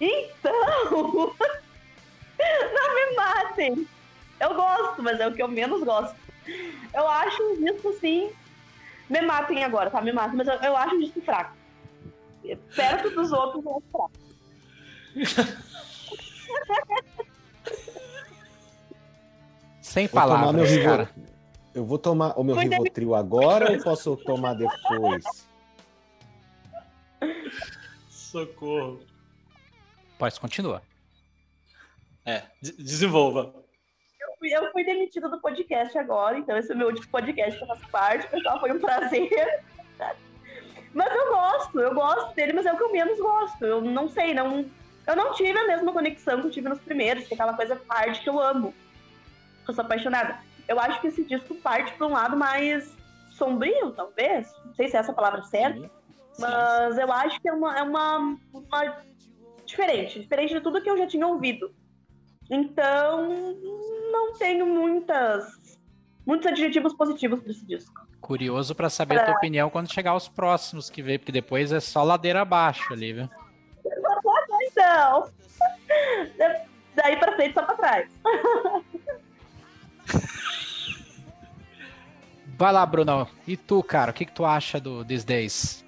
Então, 0.00 1.34
não 2.74 2.94
me 2.94 3.16
matem. 3.16 3.88
Eu 4.40 4.54
gosto, 4.54 5.02
mas 5.02 5.18
é 5.20 5.26
o 5.26 5.34
que 5.34 5.42
eu 5.42 5.48
menos 5.48 5.82
gosto. 5.82 6.14
Eu 6.94 7.08
acho 7.08 7.42
um 7.42 7.64
disco 7.64 7.88
assim. 7.90 8.30
Me 9.08 9.20
matem 9.22 9.64
agora, 9.64 9.90
tá? 9.90 10.00
Me 10.00 10.12
matem, 10.12 10.36
mas 10.36 10.46
eu, 10.48 10.54
eu 10.54 10.76
acho 10.76 10.94
um 10.94 11.00
disco 11.00 11.20
fraco. 11.22 11.56
Perto 12.74 13.10
dos 13.10 13.32
outros, 13.32 13.64
eu 13.64 13.76
acho 13.76 13.86
fraco. 13.90 14.12
Sem 19.80 20.06
Vou 20.08 20.20
tomar 20.20 20.38
meu 20.38 20.64
palavras, 20.64 20.70
Rivo- 20.70 20.84
cara. 20.84 21.10
Eu 21.74 21.84
vou 21.84 21.98
tomar 21.98 22.38
o 22.38 22.42
meu 22.42 22.56
da- 22.56 22.62
Rivotril 22.62 23.14
agora 23.14 23.70
ou 23.70 23.78
posso 23.82 24.16
tomar 24.16 24.54
depois? 24.54 25.46
Socorro. 28.08 29.00
Pode 30.18 30.40
continuar. 30.40 30.82
É, 32.26 32.42
de- 32.60 32.72
desenvolva. 32.72 33.54
Eu 34.20 34.36
fui, 34.38 34.50
eu 34.52 34.72
fui 34.72 34.84
demitida 34.84 35.28
do 35.28 35.40
podcast 35.40 35.96
agora, 35.96 36.36
então 36.38 36.56
esse 36.56 36.72
é 36.72 36.74
o 36.74 36.78
meu 36.78 36.88
último 36.88 37.08
podcast 37.08 37.56
que 37.56 37.62
eu 37.64 37.68
faço 37.68 37.88
parte. 37.88 38.26
Pessoal, 38.28 38.60
foi 38.60 38.72
um 38.72 38.80
prazer. 38.80 39.30
Mas 40.92 41.14
eu 41.14 41.28
gosto, 41.28 41.78
eu 41.80 41.94
gosto 41.94 42.34
dele, 42.34 42.54
mas 42.54 42.64
é 42.64 42.72
o 42.72 42.76
que 42.78 42.82
eu 42.82 42.90
menos 42.90 43.18
gosto. 43.18 43.62
Eu 43.62 43.82
não 43.82 44.08
sei, 44.08 44.32
não. 44.32 44.64
Eu 45.06 45.14
não 45.14 45.34
tive 45.34 45.56
a 45.58 45.66
mesma 45.66 45.92
conexão 45.92 46.40
que 46.40 46.46
eu 46.46 46.50
tive 46.50 46.70
nos 46.70 46.80
primeiros, 46.80 47.26
que 47.26 47.34
é 47.34 47.36
aquela 47.36 47.52
coisa 47.52 47.78
hard 47.86 48.18
que 48.18 48.28
eu 48.30 48.40
amo. 48.40 48.72
Eu 49.68 49.74
sou 49.74 49.84
apaixonada. 49.84 50.38
Eu 50.66 50.80
acho 50.80 50.98
que 51.02 51.08
esse 51.08 51.22
disco 51.22 51.54
parte 51.56 51.92
para 51.92 52.06
um 52.06 52.12
lado 52.12 52.34
mais 52.34 52.96
sombrio, 53.30 53.92
talvez. 53.92 54.50
Não 54.64 54.74
sei 54.74 54.88
se 54.88 54.96
é 54.96 55.00
essa 55.00 55.12
palavra 55.12 55.42
certa. 55.42 55.80
Sim. 55.80 55.90
Mas 56.38 56.96
eu 56.96 57.12
acho 57.12 57.42
que 57.42 57.48
é 57.48 57.52
uma, 57.52 57.78
é 57.78 57.82
uma, 57.82 58.38
uma 58.54 58.96
diferente, 59.66 60.20
diferente 60.20 60.54
de 60.54 60.60
tudo 60.62 60.80
que 60.80 60.88
eu 60.88 60.96
já 60.96 61.06
tinha 61.06 61.26
ouvido. 61.26 61.74
Então, 62.50 63.28
não 64.12 64.34
tenho 64.34 64.66
muitas 64.66 65.78
muitos 66.24 66.46
adjetivos 66.48 66.94
positivos 66.94 67.40
para 67.40 67.52
esse 67.52 67.64
disco. 67.64 68.04
Curioso 68.20 68.74
pra 68.74 68.90
saber 68.90 69.20
a 69.20 69.26
tua 69.26 69.36
opinião 69.36 69.70
quando 69.70 69.92
chegar 69.92 70.16
os 70.16 70.28
próximos 70.28 70.90
que 70.90 71.00
veio, 71.00 71.20
porque 71.20 71.30
depois 71.30 71.70
é 71.70 71.78
só 71.78 72.02
ladeira 72.02 72.42
abaixo 72.42 72.92
ali, 72.92 73.12
viu? 73.12 73.30
Então, 74.62 75.30
daí 76.96 77.16
para 77.16 77.36
frente 77.36 77.54
só 77.54 77.62
para 77.62 77.76
trás. 77.76 78.10
Vai 82.58 82.72
lá, 82.72 82.86
Brunão. 82.86 83.28
E 83.46 83.56
tu, 83.56 83.82
cara, 83.82 84.10
o 84.10 84.14
que, 84.14 84.24
que 84.24 84.32
tu 84.32 84.44
acha 84.44 84.80
do 84.80 85.04
These 85.04 85.26
Days? 85.26 85.84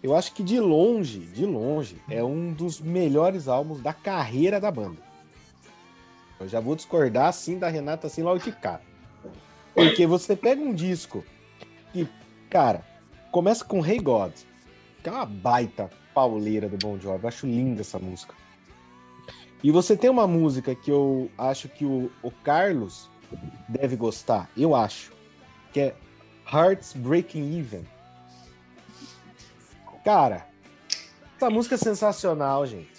Eu 0.00 0.16
acho 0.16 0.32
que 0.32 0.42
de 0.42 0.60
longe, 0.60 1.18
de 1.18 1.44
longe, 1.44 2.00
é 2.08 2.22
um 2.22 2.52
dos 2.52 2.80
melhores 2.80 3.48
álbuns 3.48 3.80
da 3.80 3.92
carreira 3.92 4.60
da 4.60 4.70
banda. 4.70 4.98
Eu 6.42 6.48
já 6.48 6.60
vou 6.60 6.76
discordar 6.76 7.28
assim 7.28 7.58
da 7.58 7.68
Renata 7.68 8.06
assim 8.06 8.22
logo 8.22 8.38
de 8.38 8.52
cara. 8.52 8.82
Porque 9.74 10.06
você 10.06 10.36
pega 10.36 10.60
um 10.60 10.74
disco 10.74 11.24
que, 11.92 12.08
cara, 12.50 12.84
começa 13.30 13.64
com 13.64 13.84
Hey 13.84 13.98
God, 13.98 14.32
que 15.02 15.08
é 15.08 15.12
uma 15.12 15.26
baita 15.26 15.90
pauleira 16.14 16.68
do 16.68 16.76
Bon 16.76 16.98
Jovi. 16.98 17.22
Eu 17.22 17.28
acho 17.28 17.46
linda 17.46 17.80
essa 17.80 17.98
música. 17.98 18.34
E 19.62 19.70
você 19.70 19.96
tem 19.96 20.10
uma 20.10 20.26
música 20.26 20.74
que 20.74 20.90
eu 20.90 21.30
acho 21.38 21.68
que 21.68 21.84
o, 21.84 22.10
o 22.22 22.30
Carlos 22.30 23.08
deve 23.68 23.96
gostar, 23.96 24.50
eu 24.56 24.74
acho, 24.74 25.12
que 25.72 25.80
é 25.80 25.96
Hearts 26.52 26.92
Breaking 26.92 27.58
Even. 27.58 27.86
Cara, 30.04 30.46
essa 31.36 31.48
música 31.48 31.76
é 31.76 31.78
sensacional, 31.78 32.66
gente. 32.66 32.91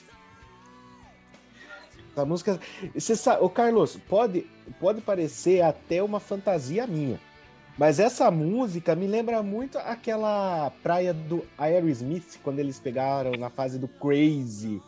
Essa 2.14 2.26
música. 2.26 2.60
Você 2.94 3.16
sabe, 3.16 3.44
ô 3.44 3.50
Carlos, 3.50 3.98
pode, 4.08 4.46
pode 4.80 5.02
parecer 5.02 5.62
até 5.62 6.02
uma 6.02 6.20
fantasia 6.20 6.88
minha. 6.88 7.20
Mas 7.78 8.00
essa 8.00 8.30
música 8.30 8.96
me 8.96 9.08
lembra 9.08 9.42
muito 9.42 9.80
aquela 9.80 10.72
praia 10.84 11.12
do 11.12 11.44
Aerosmith, 11.58 12.40
quando 12.44 12.60
eles 12.60 12.80
pegaram 12.80 13.32
na 13.32 13.50
fase 13.50 13.80
do 13.80 13.88
Crazy. 13.88 14.80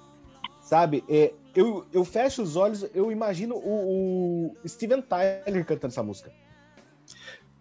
Sabe? 0.62 1.04
É, 1.10 1.34
eu, 1.56 1.86
eu 1.92 2.06
fecho 2.06 2.44
os 2.44 2.56
olhos, 2.56 2.88
eu 2.94 3.12
imagino 3.12 3.56
o, 3.56 4.56
o 4.64 4.70
Steven 4.70 5.02
Tyler 5.02 5.66
cantando 5.66 5.88
essa 5.88 6.04
música. 6.04 6.32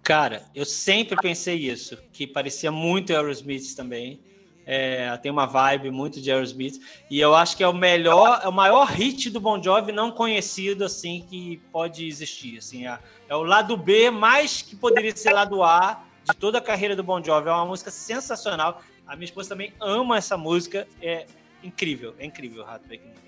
Cara, 0.02 0.42
eu 0.54 0.66
sempre 0.66 1.16
pensei 1.16 1.56
isso, 1.56 1.96
que 2.12 2.26
parecia 2.26 2.70
muito 2.70 3.14
Aerosmith 3.14 3.74
também. 3.74 4.20
É, 4.66 5.16
tem 5.18 5.30
uma 5.30 5.46
vibe 5.46 5.90
muito 5.90 6.20
de 6.20 6.30
Aerosmith. 6.30 6.80
E 7.10 7.20
eu 7.20 7.34
acho 7.34 7.56
que 7.56 7.62
é 7.62 7.68
o 7.68 7.72
melhor, 7.72 8.40
é 8.42 8.48
o 8.48 8.52
maior 8.52 8.86
hit 8.86 9.30
do 9.30 9.40
Bon 9.40 9.62
Jovi 9.62 9.92
não 9.92 10.10
conhecido, 10.10 10.84
assim, 10.84 11.24
que 11.28 11.60
pode 11.70 12.06
existir. 12.06 12.58
Assim, 12.58 12.86
é, 12.86 12.98
é 13.28 13.34
o 13.34 13.42
lado 13.42 13.76
B, 13.76 14.10
mais 14.10 14.62
que 14.62 14.74
poderia 14.74 15.14
ser 15.14 15.32
lado 15.32 15.62
A 15.62 16.04
de 16.24 16.34
toda 16.36 16.58
a 16.58 16.60
carreira 16.60 16.96
do 16.96 17.02
Bon 17.02 17.22
Jovi. 17.22 17.48
É 17.48 17.52
uma 17.52 17.66
música 17.66 17.90
sensacional. 17.90 18.80
A 19.06 19.14
minha 19.14 19.26
esposa 19.26 19.50
também 19.50 19.72
ama 19.80 20.16
essa 20.16 20.36
música. 20.36 20.88
É 21.00 21.26
incrível, 21.62 22.14
é 22.18 22.24
incrível. 22.24 22.64
É 22.68 22.76
incrível. 22.76 23.24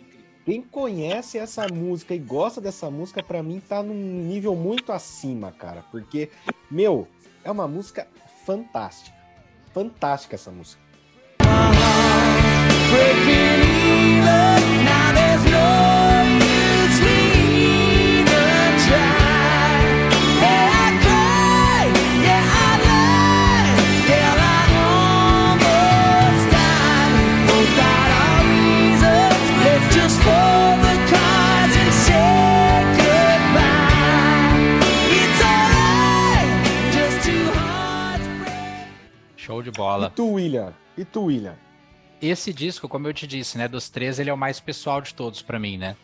Quem 0.46 0.62
conhece 0.62 1.38
essa 1.38 1.66
música 1.66 2.14
e 2.14 2.18
gosta 2.20 2.60
dessa 2.60 2.88
música, 2.88 3.20
pra 3.20 3.42
mim 3.42 3.58
tá 3.58 3.82
num 3.82 4.22
nível 4.22 4.54
muito 4.54 4.92
acima, 4.92 5.50
cara. 5.50 5.84
Porque, 5.90 6.30
meu, 6.70 7.08
é 7.42 7.50
uma 7.50 7.66
música 7.66 8.06
fantástica. 8.44 9.16
Fantástica 9.74 10.36
essa 10.36 10.52
música. 10.52 10.85
Show 39.36 39.62
de 39.62 39.70
E 39.70 39.72
bola. 39.72 40.10
tu, 40.10 40.32
William? 40.34 40.72
E 40.98 41.04
tu, 41.04 41.26
William? 41.26 41.54
Esse 42.20 42.52
disco, 42.52 42.88
como 42.88 43.08
eu 43.08 43.14
te 43.14 43.26
disse, 43.26 43.58
né, 43.58 43.68
dos 43.68 43.88
três, 43.88 44.18
ele 44.18 44.30
é 44.30 44.34
o 44.34 44.38
mais 44.38 44.60
pessoal 44.60 45.00
de 45.00 45.14
todos 45.14 45.42
pra 45.42 45.58
mim, 45.58 45.76
né? 45.76 45.96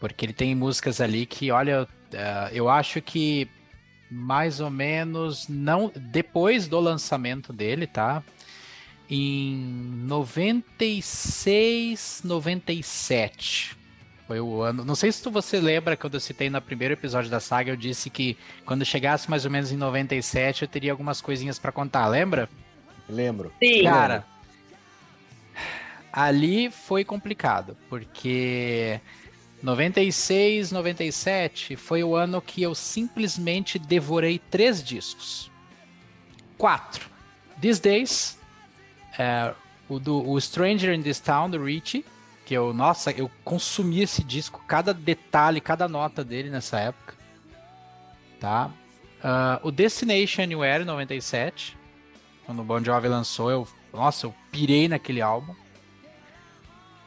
Porque 0.00 0.24
ele 0.24 0.32
tem 0.32 0.54
músicas 0.54 1.00
ali 1.00 1.26
que, 1.26 1.50
olha, 1.50 1.86
eh, 2.12 2.50
eu 2.52 2.68
acho 2.68 3.02
que 3.02 3.48
mais 4.10 4.60
ou 4.60 4.70
menos 4.70 5.48
não 5.48 5.90
depois 5.94 6.68
do 6.68 6.80
lançamento 6.80 7.52
dele, 7.52 7.86
tá? 7.86 8.22
Em 9.08 9.56
96, 10.06 12.22
97. 12.24 13.76
Foi 14.26 14.40
o 14.40 14.62
ano. 14.62 14.84
Não 14.84 14.94
sei 14.94 15.12
se 15.12 15.22
tu, 15.22 15.30
você 15.30 15.60
lembra 15.60 15.96
quando 15.96 16.14
eu 16.14 16.20
citei 16.20 16.48
no 16.48 16.60
primeiro 16.60 16.94
episódio 16.94 17.30
da 17.30 17.40
saga, 17.40 17.70
eu 17.70 17.76
disse 17.76 18.08
que 18.08 18.38
quando 18.64 18.84
chegasse 18.84 19.28
mais 19.28 19.44
ou 19.44 19.50
menos 19.50 19.70
em 19.70 19.76
97 19.76 20.62
eu 20.62 20.68
teria 20.68 20.92
algumas 20.92 21.20
coisinhas 21.20 21.58
pra 21.58 21.70
contar, 21.70 22.06
lembra? 22.06 22.48
Lembro. 23.06 23.52
Sim. 23.62 23.82
Cara, 23.82 24.24
ali 26.16 26.70
foi 26.70 27.04
complicado, 27.04 27.76
porque 27.90 29.00
96, 29.60 30.70
97 30.70 31.74
foi 31.74 32.04
o 32.04 32.14
ano 32.14 32.40
que 32.40 32.62
eu 32.62 32.72
simplesmente 32.72 33.80
devorei 33.80 34.38
três 34.38 34.82
discos. 34.82 35.50
Quatro. 36.56 37.10
These 37.60 37.82
Days, 37.82 38.38
é, 39.18 39.52
o, 39.88 39.98
do, 39.98 40.30
o 40.30 40.40
Stranger 40.40 40.94
in 40.94 41.02
This 41.02 41.18
Town, 41.18 41.50
do 41.50 41.64
Richie, 41.64 42.04
que 42.46 42.54
eu, 42.54 42.72
nossa, 42.72 43.10
eu 43.10 43.28
consumi 43.42 44.00
esse 44.02 44.22
disco, 44.22 44.62
cada 44.68 44.94
detalhe, 44.94 45.60
cada 45.60 45.88
nota 45.88 46.22
dele 46.22 46.48
nessa 46.48 46.78
época. 46.78 47.14
Tá? 48.38 48.70
Ah, 49.20 49.58
o 49.64 49.72
Destination 49.72 50.42
Anywhere, 50.42 50.84
97, 50.84 51.76
quando 52.46 52.60
o 52.60 52.64
Bon 52.64 52.84
Jovi 52.84 53.08
lançou, 53.08 53.50
eu, 53.50 53.66
nossa, 53.92 54.26
eu 54.26 54.34
pirei 54.52 54.86
naquele 54.86 55.20
álbum. 55.20 55.54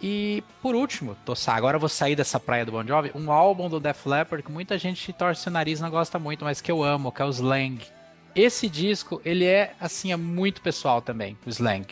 E 0.01 0.43
por 0.61 0.75
último, 0.75 1.17
tô, 1.25 1.33
agora 1.47 1.79
vou 1.79 1.89
sair 1.89 2.15
dessa 2.15 2.39
praia 2.39 2.65
do 2.65 2.71
Bon 2.71 2.85
Jovi, 2.85 3.11
um 3.15 3.31
álbum 3.31 3.67
do 3.67 3.79
Def 3.79 4.05
Leppard 4.05 4.43
que 4.43 4.51
muita 4.51 4.77
gente 4.77 5.11
torce 5.11 5.47
o 5.47 5.51
nariz 5.51 5.79
não 5.79 5.89
gosta 5.89 6.19
muito, 6.19 6.45
mas 6.45 6.61
que 6.61 6.71
eu 6.71 6.83
amo, 6.83 7.11
que 7.11 7.21
é 7.21 7.25
o 7.25 7.29
Slang. 7.29 7.79
Esse 8.35 8.69
disco, 8.69 9.19
ele 9.25 9.45
é 9.45 9.73
assim, 9.79 10.11
é 10.11 10.15
muito 10.15 10.61
pessoal 10.61 11.01
também, 11.01 11.35
o 11.45 11.49
Slang. 11.49 11.87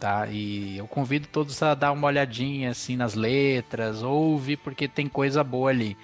Tá? 0.00 0.26
E 0.28 0.78
eu 0.78 0.86
convido 0.86 1.28
todos 1.28 1.62
a 1.62 1.74
dar 1.74 1.92
uma 1.92 2.06
olhadinha 2.06 2.70
assim 2.70 2.96
nas 2.96 3.14
letras, 3.14 4.02
ouve 4.02 4.56
porque 4.56 4.88
tem 4.88 5.06
coisa 5.06 5.44
boa 5.44 5.70
ali. 5.70 5.96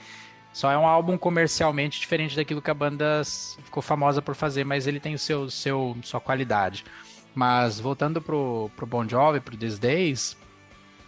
Só 0.53 0.71
é 0.71 0.77
um 0.77 0.87
álbum 0.87 1.17
comercialmente 1.17 1.99
diferente 1.99 2.37
daquilo 2.37 2.61
que 2.61 2.71
a 2.71 2.75
banda 2.75 3.23
ficou 3.65 3.83
famosa 3.83 4.21
por 4.21 4.35
fazer, 4.35 4.65
mas 4.65 4.87
ele 4.87 5.01
tem 5.01 5.15
o 5.15 5.19
seu, 5.19 5.49
seu 5.49 5.97
sua 6.03 6.21
qualidade. 6.21 6.85
Mas 7.35 7.81
voltando 7.81 8.21
pro, 8.21 8.71
pro 8.77 8.87
Bon 8.87 9.09
Jovi, 9.09 9.41
pro 9.41 9.57
These 9.57 9.81
Days, 9.81 10.37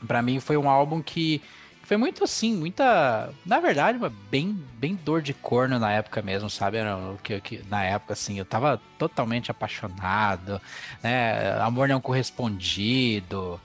para 0.07 0.23
mim 0.23 0.41
foi 0.41 0.57
um 0.57 0.69
álbum 0.69 1.03
que 1.03 1.43
foi 1.85 1.97
muito 1.99 2.25
assim, 2.25 2.57
muita. 2.57 3.31
Na 3.45 3.61
verdade, 3.61 3.99
bem, 4.31 4.59
bem 4.79 4.95
dor 4.95 5.21
de 5.21 5.35
corno 5.35 5.79
na 5.79 5.93
época 5.93 6.23
mesmo, 6.23 6.49
sabe? 6.49 6.79
Que, 7.23 7.41
que, 7.41 7.63
na 7.69 7.85
época, 7.85 8.15
assim, 8.15 8.39
eu 8.39 8.45
tava 8.45 8.81
totalmente 8.99 9.51
apaixonado, 9.51 10.61
né? 11.03 11.59
Amor 11.61 11.89
não 11.89 12.01
correspondido. 12.01 13.61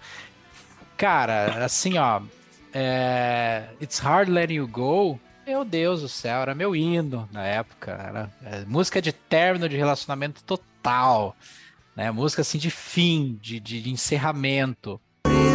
Cara, 0.97 1.63
assim, 1.63 1.97
ó. 1.97 2.21
É... 2.73 3.69
It's 3.81 3.99
Hard 3.99 4.29
Letting 4.29 4.55
You 4.55 4.67
Go. 4.67 5.19
Meu 5.47 5.65
Deus 5.65 6.01
do 6.01 6.09
céu, 6.09 6.41
era 6.41 6.53
meu 6.53 6.75
hino 6.75 7.27
na 7.31 7.43
época. 7.43 7.91
Era 7.91 8.31
é, 8.43 8.65
música 8.65 9.01
de 9.01 9.11
término 9.11 9.67
de 9.67 9.77
relacionamento 9.77 10.43
total. 10.43 11.35
Né? 11.95 12.11
Música 12.11 12.41
assim 12.41 12.57
de 12.57 12.69
fim, 12.69 13.39
de, 13.41 13.59
de 13.59 13.89
encerramento. 13.89 15.01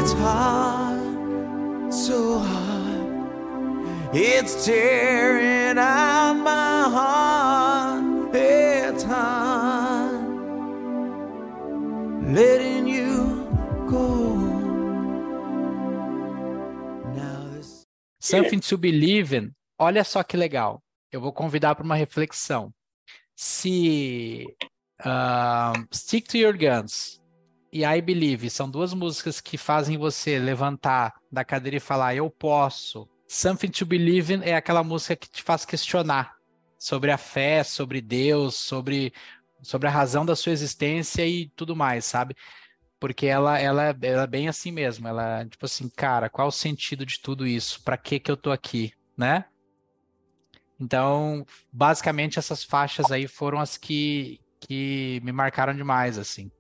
It's 0.04 0.12
hard, 0.12 1.90
so 1.90 2.38
hard. 2.38 4.12
It's 4.12 4.66
tearing 4.66 5.78
out 5.78 6.34
my 6.34 6.90
heart. 6.92 8.34
It's 8.34 9.02
hard 9.02 10.28
letting 12.34 12.86
you 12.86 13.48
go. 13.88 14.36
This... 17.14 17.86
Something 18.20 18.60
to 18.60 18.76
Believe 18.76 19.32
in. 19.32 19.54
Olha 19.78 20.04
só 20.04 20.22
que 20.22 20.36
legal. 20.36 20.82
Eu 21.10 21.22
vou 21.22 21.32
convidar 21.32 21.74
para 21.76 21.82
uma 21.82 21.96
reflexão. 21.96 22.74
Se 23.34 24.54
uh, 25.00 25.82
Stick 25.90 26.28
to 26.28 26.36
Your 26.36 26.58
Guns 26.58 27.23
e 27.74 27.84
I 27.84 28.00
Believe 28.00 28.48
são 28.48 28.70
duas 28.70 28.94
músicas 28.94 29.40
que 29.40 29.58
fazem 29.58 29.98
você 29.98 30.38
levantar 30.38 31.12
da 31.30 31.44
cadeira 31.44 31.78
e 31.78 31.80
falar 31.80 32.14
eu 32.14 32.30
posso. 32.30 33.08
Something 33.26 33.70
to 33.70 33.84
Believe 33.84 34.32
in 34.32 34.42
é 34.44 34.54
aquela 34.54 34.84
música 34.84 35.16
que 35.16 35.28
te 35.28 35.42
faz 35.42 35.64
questionar 35.64 36.36
sobre 36.78 37.10
a 37.10 37.18
fé, 37.18 37.64
sobre 37.64 38.00
Deus, 38.00 38.54
sobre, 38.54 39.12
sobre 39.60 39.88
a 39.88 39.90
razão 39.90 40.24
da 40.24 40.36
sua 40.36 40.52
existência 40.52 41.26
e 41.26 41.48
tudo 41.56 41.74
mais, 41.74 42.04
sabe? 42.04 42.36
Porque 43.00 43.26
ela, 43.26 43.58
ela, 43.58 43.96
ela 44.00 44.22
é 44.22 44.26
bem 44.28 44.46
assim 44.46 44.70
mesmo. 44.70 45.08
Ela, 45.08 45.44
tipo 45.44 45.66
assim, 45.66 45.88
cara, 45.88 46.30
qual 46.30 46.46
o 46.46 46.52
sentido 46.52 47.04
de 47.04 47.18
tudo 47.18 47.44
isso? 47.44 47.82
Para 47.82 47.96
que 47.96 48.20
que 48.20 48.30
eu 48.30 48.36
tô 48.36 48.52
aqui, 48.52 48.92
né? 49.18 49.46
Então, 50.78 51.44
basicamente 51.72 52.38
essas 52.38 52.62
faixas 52.62 53.10
aí 53.10 53.26
foram 53.26 53.58
as 53.58 53.76
que, 53.76 54.40
que 54.60 55.20
me 55.24 55.32
marcaram 55.32 55.74
demais, 55.74 56.18
assim. 56.18 56.52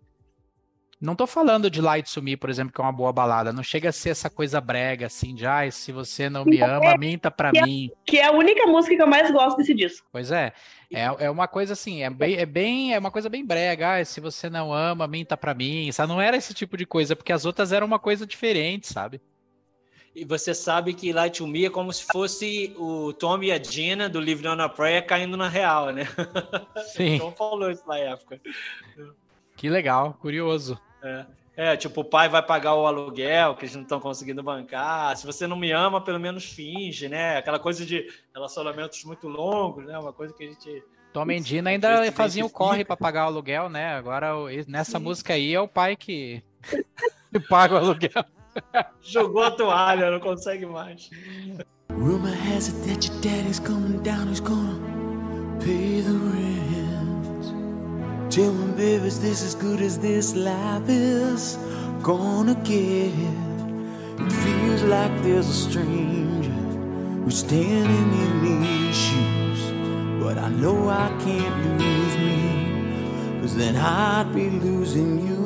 Não 1.04 1.14
tô 1.14 1.26
falando 1.26 1.70
de 1.70 1.82
Light 1.82 2.08
Sumi, 2.08 2.34
por 2.34 2.48
exemplo, 2.48 2.72
que 2.72 2.80
é 2.80 2.84
uma 2.84 2.90
boa 2.90 3.12
balada. 3.12 3.52
Não 3.52 3.62
chega 3.62 3.90
a 3.90 3.92
ser 3.92 4.08
essa 4.08 4.30
coisa 4.30 4.58
brega, 4.58 5.06
assim, 5.06 5.34
de 5.34 5.44
ai, 5.44 5.70
se 5.70 5.92
você 5.92 6.30
não 6.30 6.46
me 6.46 6.62
ama, 6.62 6.92
é, 6.92 6.98
minta 6.98 7.30
pra 7.30 7.52
que 7.52 7.60
mim. 7.60 7.90
É, 7.92 8.10
que 8.10 8.18
é 8.18 8.24
a 8.24 8.32
única 8.32 8.66
música 8.66 8.96
que 8.96 9.02
eu 9.02 9.06
mais 9.06 9.30
gosto 9.30 9.58
desse 9.58 9.74
disco. 9.74 10.06
Pois 10.10 10.30
é. 10.30 10.54
É, 10.90 11.04
é 11.26 11.30
uma 11.30 11.46
coisa 11.46 11.74
assim, 11.74 12.02
é 12.02 12.08
bem, 12.08 12.36
é 12.36 12.46
bem, 12.46 12.94
é 12.94 12.98
uma 12.98 13.10
coisa 13.10 13.28
bem 13.28 13.44
brega. 13.44 13.90
Ai, 13.90 14.06
se 14.06 14.18
você 14.18 14.48
não 14.48 14.72
ama, 14.72 15.06
minta 15.06 15.36
pra 15.36 15.52
mim. 15.52 15.92
Sabe? 15.92 16.08
Não 16.08 16.20
era 16.20 16.38
esse 16.38 16.54
tipo 16.54 16.74
de 16.74 16.86
coisa, 16.86 17.14
porque 17.14 17.34
as 17.34 17.44
outras 17.44 17.70
eram 17.70 17.86
uma 17.86 17.98
coisa 17.98 18.26
diferente, 18.26 18.86
sabe? 18.86 19.20
E 20.14 20.24
você 20.24 20.54
sabe 20.54 20.94
que 20.94 21.12
Light 21.12 21.36
to 21.36 21.46
Me 21.46 21.66
é 21.66 21.70
como 21.70 21.92
se 21.92 22.06
fosse 22.10 22.72
o 22.78 23.12
Tom 23.12 23.42
e 23.42 23.52
a 23.52 23.62
Gina 23.62 24.08
do 24.08 24.20
Livre 24.20 24.48
on 24.48 24.60
a 24.60 24.70
Prayer 24.70 25.04
caindo 25.04 25.36
na 25.36 25.50
real, 25.50 25.90
né? 25.90 26.08
Sim. 26.94 27.18
Tom 27.18 27.32
falou 27.32 27.70
isso 27.70 27.86
na 27.86 27.98
época. 27.98 28.40
Que 29.56 29.68
legal, 29.68 30.14
curioso. 30.14 30.80
É. 31.04 31.26
É, 31.56 31.76
tipo, 31.76 32.00
o 32.00 32.04
pai 32.04 32.28
vai 32.28 32.42
pagar 32.42 32.74
o 32.74 32.84
aluguel 32.84 33.54
que 33.54 33.64
eles 33.64 33.76
não 33.76 33.82
estão 33.82 34.00
conseguindo 34.00 34.42
bancar. 34.42 35.16
Se 35.16 35.24
você 35.24 35.46
não 35.46 35.56
me 35.56 35.70
ama, 35.70 36.00
pelo 36.00 36.18
menos 36.18 36.44
finge, 36.44 37.08
né? 37.08 37.36
Aquela 37.36 37.60
coisa 37.60 37.86
de 37.86 38.10
relacionamentos 38.34 39.04
muito 39.04 39.28
longos, 39.28 39.86
né? 39.86 39.96
Uma 39.96 40.12
coisa 40.12 40.34
que 40.34 40.42
a 40.42 40.48
gente. 40.48 40.82
Tom 41.12 41.30
e 41.30 41.38
Dina 41.38 41.70
ainda 41.70 42.10
faziam 42.10 42.48
o 42.48 42.50
corre 42.50 42.84
para 42.84 42.96
pagar 42.96 43.24
o 43.24 43.28
aluguel, 43.28 43.68
né? 43.68 43.94
Agora, 43.94 44.32
nessa 44.66 44.98
Sim. 44.98 45.04
música 45.04 45.34
aí, 45.34 45.54
é 45.54 45.60
o 45.60 45.68
pai 45.68 45.94
que, 45.94 46.42
que 47.32 47.38
paga 47.48 47.74
o 47.74 47.78
aluguel. 47.78 48.24
Jogou 49.00 49.44
a 49.44 49.50
toalha, 49.52 50.10
não 50.10 50.18
consegue 50.18 50.66
mais. 50.66 51.08
Rumor 51.90 52.32
has 52.48 52.68
it 52.68 52.88
that 52.88 53.06
your 53.06 53.20
daddy's 53.20 53.60
coming 53.60 54.02
down, 54.02 54.28
he's 54.28 54.40
gonna 54.40 54.80
pay 55.60 56.02
the 56.02 56.10
rent. 56.10 56.73
Tell 58.34 58.52
me, 58.52 58.72
baby, 58.72 59.06
is 59.06 59.20
this 59.20 59.44
as 59.44 59.54
good 59.54 59.80
as 59.80 59.96
this 59.96 60.34
life 60.34 60.88
is 60.88 61.56
gonna 62.02 62.56
get? 62.64 63.14
It 64.18 64.32
feels 64.42 64.82
like 64.82 65.12
there's 65.22 65.48
a 65.48 65.54
stranger 65.54 66.58
who's 67.22 67.38
standing 67.38 68.08
in 68.24 68.32
these 68.42 68.96
shoes. 68.96 69.60
But 70.20 70.36
I 70.36 70.48
know 70.48 70.88
I 70.88 71.06
can't 71.22 71.78
lose 71.78 72.16
me, 72.26 73.40
cause 73.40 73.54
then 73.54 73.76
I'd 73.76 74.34
be 74.34 74.50
losing 74.50 75.12
you. 75.28 75.44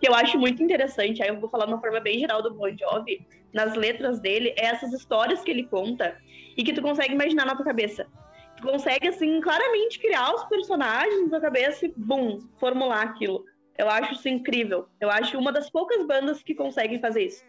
Que 0.00 0.08
eu 0.08 0.14
acho 0.16 0.36
muito 0.36 0.60
interessante, 0.60 1.22
aí 1.22 1.28
eu 1.28 1.38
vou 1.38 1.48
falar 1.48 1.66
de 1.66 1.74
uma 1.74 1.80
forma 1.80 2.00
bem 2.00 2.18
geral 2.18 2.42
do 2.42 2.52
Bon 2.52 2.76
Jovi, 2.76 3.24
nas 3.54 3.76
letras 3.76 4.18
dele, 4.18 4.52
é 4.56 4.66
essas 4.66 4.92
histórias 4.92 5.42
que 5.42 5.50
ele 5.52 5.62
conta 5.62 6.16
e 6.56 6.64
que 6.64 6.72
tu 6.72 6.82
consegue 6.82 7.14
imaginar 7.14 7.46
na 7.46 7.54
tua 7.54 7.64
cabeça 7.64 8.04
consegue, 8.62 9.08
assim, 9.08 9.40
claramente 9.40 9.98
criar 9.98 10.34
os 10.34 10.44
personagens 10.44 11.30
na 11.30 11.40
cabeça 11.40 11.86
e, 11.86 11.92
bum, 11.96 12.38
formular 12.58 13.02
aquilo. 13.02 13.44
Eu 13.76 13.88
acho 13.90 14.14
isso 14.14 14.28
incrível. 14.28 14.86
Eu 15.00 15.10
acho 15.10 15.38
uma 15.38 15.52
das 15.52 15.68
poucas 15.68 16.06
bandas 16.06 16.42
que 16.42 16.54
conseguem 16.54 17.00
fazer 17.00 17.26
isso. 17.26 17.44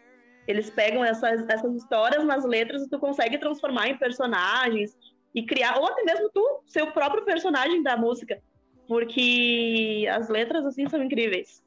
Eles 0.48 0.70
pegam 0.70 1.04
essas, 1.06 1.48
essas 1.48 1.76
histórias 1.76 2.24
nas 2.26 2.44
letras 2.44 2.82
e 2.82 2.90
tu 2.90 3.00
consegue 3.00 3.38
transformar 3.38 3.88
em 3.88 3.98
personagens 3.98 4.98
e 5.34 5.46
criar, 5.46 5.78
ou 5.78 5.86
até 5.86 6.04
mesmo 6.04 6.30
tu, 6.34 6.64
seu 6.66 6.92
próprio 6.92 7.24
personagem 7.24 7.82
da 7.82 7.96
música. 7.96 8.42
Porque 8.88 10.06
as 10.12 10.28
letras, 10.28 10.66
assim, 10.66 10.88
são 10.90 11.02
incríveis. 11.02 11.64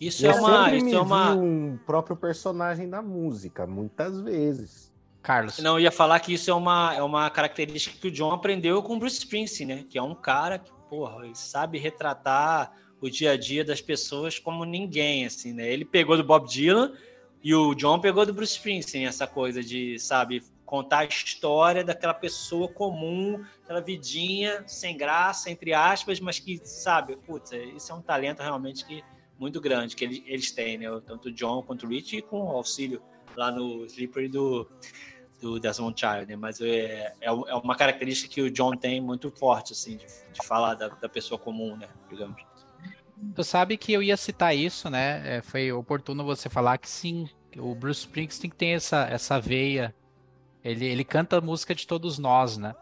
Isso 0.00 0.26
Eu 0.26 0.32
é 0.32 0.34
uma. 0.34 0.74
Isso 0.74 0.94
é 0.94 1.00
uma... 1.00 1.34
um 1.34 1.78
próprio 1.84 2.16
personagem 2.16 2.88
da 2.88 3.02
música, 3.02 3.66
muitas 3.66 4.20
vezes. 4.20 4.91
Carlos. 5.22 5.58
Não, 5.58 5.78
ia 5.78 5.92
falar 5.92 6.18
que 6.20 6.34
isso 6.34 6.50
é 6.50 6.54
uma, 6.54 6.94
é 6.94 7.02
uma 7.02 7.30
característica 7.30 7.96
que 7.96 8.08
o 8.08 8.10
John 8.10 8.32
aprendeu 8.32 8.82
com 8.82 8.96
o 8.96 8.98
Bruce 8.98 9.18
Springsteen, 9.18 9.66
né? 9.66 9.84
Que 9.88 9.96
é 9.96 10.02
um 10.02 10.14
cara 10.14 10.58
que, 10.58 10.70
porra, 10.90 11.24
ele 11.24 11.36
sabe 11.36 11.78
retratar 11.78 12.72
o 13.00 13.08
dia 13.08 13.32
a 13.32 13.36
dia 13.36 13.64
das 13.64 13.80
pessoas 13.80 14.38
como 14.38 14.64
ninguém, 14.64 15.24
assim, 15.24 15.52
né? 15.52 15.70
Ele 15.70 15.84
pegou 15.84 16.16
do 16.16 16.24
Bob 16.24 16.48
Dylan 16.48 16.92
e 17.42 17.54
o 17.54 17.74
John 17.74 18.00
pegou 18.00 18.26
do 18.26 18.34
Bruce 18.34 18.56
Springsteen, 18.56 19.06
essa 19.06 19.26
coisa 19.26 19.62
de, 19.62 19.98
sabe, 19.98 20.42
contar 20.64 21.00
a 21.00 21.04
história 21.04 21.84
daquela 21.84 22.14
pessoa 22.14 22.68
comum, 22.68 23.44
aquela 23.62 23.80
vidinha 23.80 24.64
sem 24.66 24.96
graça, 24.96 25.50
entre 25.50 25.74
aspas, 25.74 26.18
mas 26.18 26.38
que, 26.38 26.60
sabe, 26.64 27.16
putz, 27.16 27.52
isso 27.76 27.92
é 27.92 27.94
um 27.94 28.00
talento 28.00 28.40
realmente 28.40 28.84
que 28.84 29.04
muito 29.38 29.60
grande 29.60 29.96
que 29.96 30.04
eles 30.04 30.52
têm, 30.52 30.78
né? 30.78 30.86
Tanto 31.04 31.28
o 31.28 31.32
John 31.32 31.62
quanto 31.62 31.86
o 31.86 31.88
Rich 31.88 32.16
e 32.16 32.22
com 32.22 32.44
o 32.44 32.50
auxílio 32.50 33.02
lá 33.36 33.50
no 33.50 33.84
Slippery 33.86 34.28
do 34.28 34.68
do 35.42 35.58
Desmond 35.58 35.98
Child, 35.98 36.26
né? 36.26 36.36
Mas 36.36 36.60
é, 36.60 37.12
é, 37.20 37.26
é, 37.26 37.30
uma 37.32 37.74
característica 37.74 38.32
que 38.32 38.40
o 38.40 38.50
John 38.50 38.76
tem 38.76 39.00
muito 39.00 39.30
forte, 39.32 39.72
assim, 39.72 39.96
de, 39.96 40.06
de 40.06 40.46
falar 40.46 40.74
da, 40.74 40.88
da, 40.88 41.08
pessoa 41.08 41.38
comum, 41.38 41.76
né? 41.76 41.88
Digamos. 42.08 42.40
Tu 43.34 43.44
sabe 43.44 43.76
que 43.76 43.92
eu 43.92 44.02
ia 44.02 44.16
citar 44.16 44.56
isso, 44.56 44.88
né? 44.88 45.38
É, 45.38 45.42
foi 45.42 45.72
oportuno 45.72 46.24
você 46.24 46.48
falar 46.48 46.78
que 46.78 46.88
sim, 46.88 47.28
o 47.58 47.74
Bruce 47.74 48.00
Springsteen 48.00 48.50
tem 48.50 48.74
essa, 48.74 49.04
essa 49.10 49.40
veia. 49.40 49.92
Ele, 50.64 50.86
ele 50.86 51.04
canta 51.04 51.38
a 51.38 51.40
música 51.40 51.74
de 51.74 51.86
todos 51.86 52.18
nós, 52.18 52.56
né? 52.56 52.72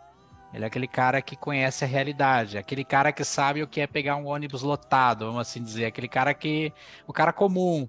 Ele 0.52 0.64
é 0.64 0.66
aquele 0.66 0.88
cara 0.88 1.22
que 1.22 1.36
conhece 1.36 1.84
a 1.84 1.88
realidade, 1.88 2.58
aquele 2.58 2.84
cara 2.84 3.12
que 3.12 3.24
sabe 3.24 3.62
o 3.62 3.68
que 3.68 3.80
é 3.80 3.86
pegar 3.86 4.16
um 4.16 4.26
ônibus 4.26 4.62
lotado, 4.62 5.24
vamos 5.24 5.40
assim 5.40 5.62
dizer, 5.62 5.86
aquele 5.86 6.08
cara 6.08 6.34
que. 6.34 6.72
O 7.06 7.12
cara 7.12 7.32
comum, 7.32 7.88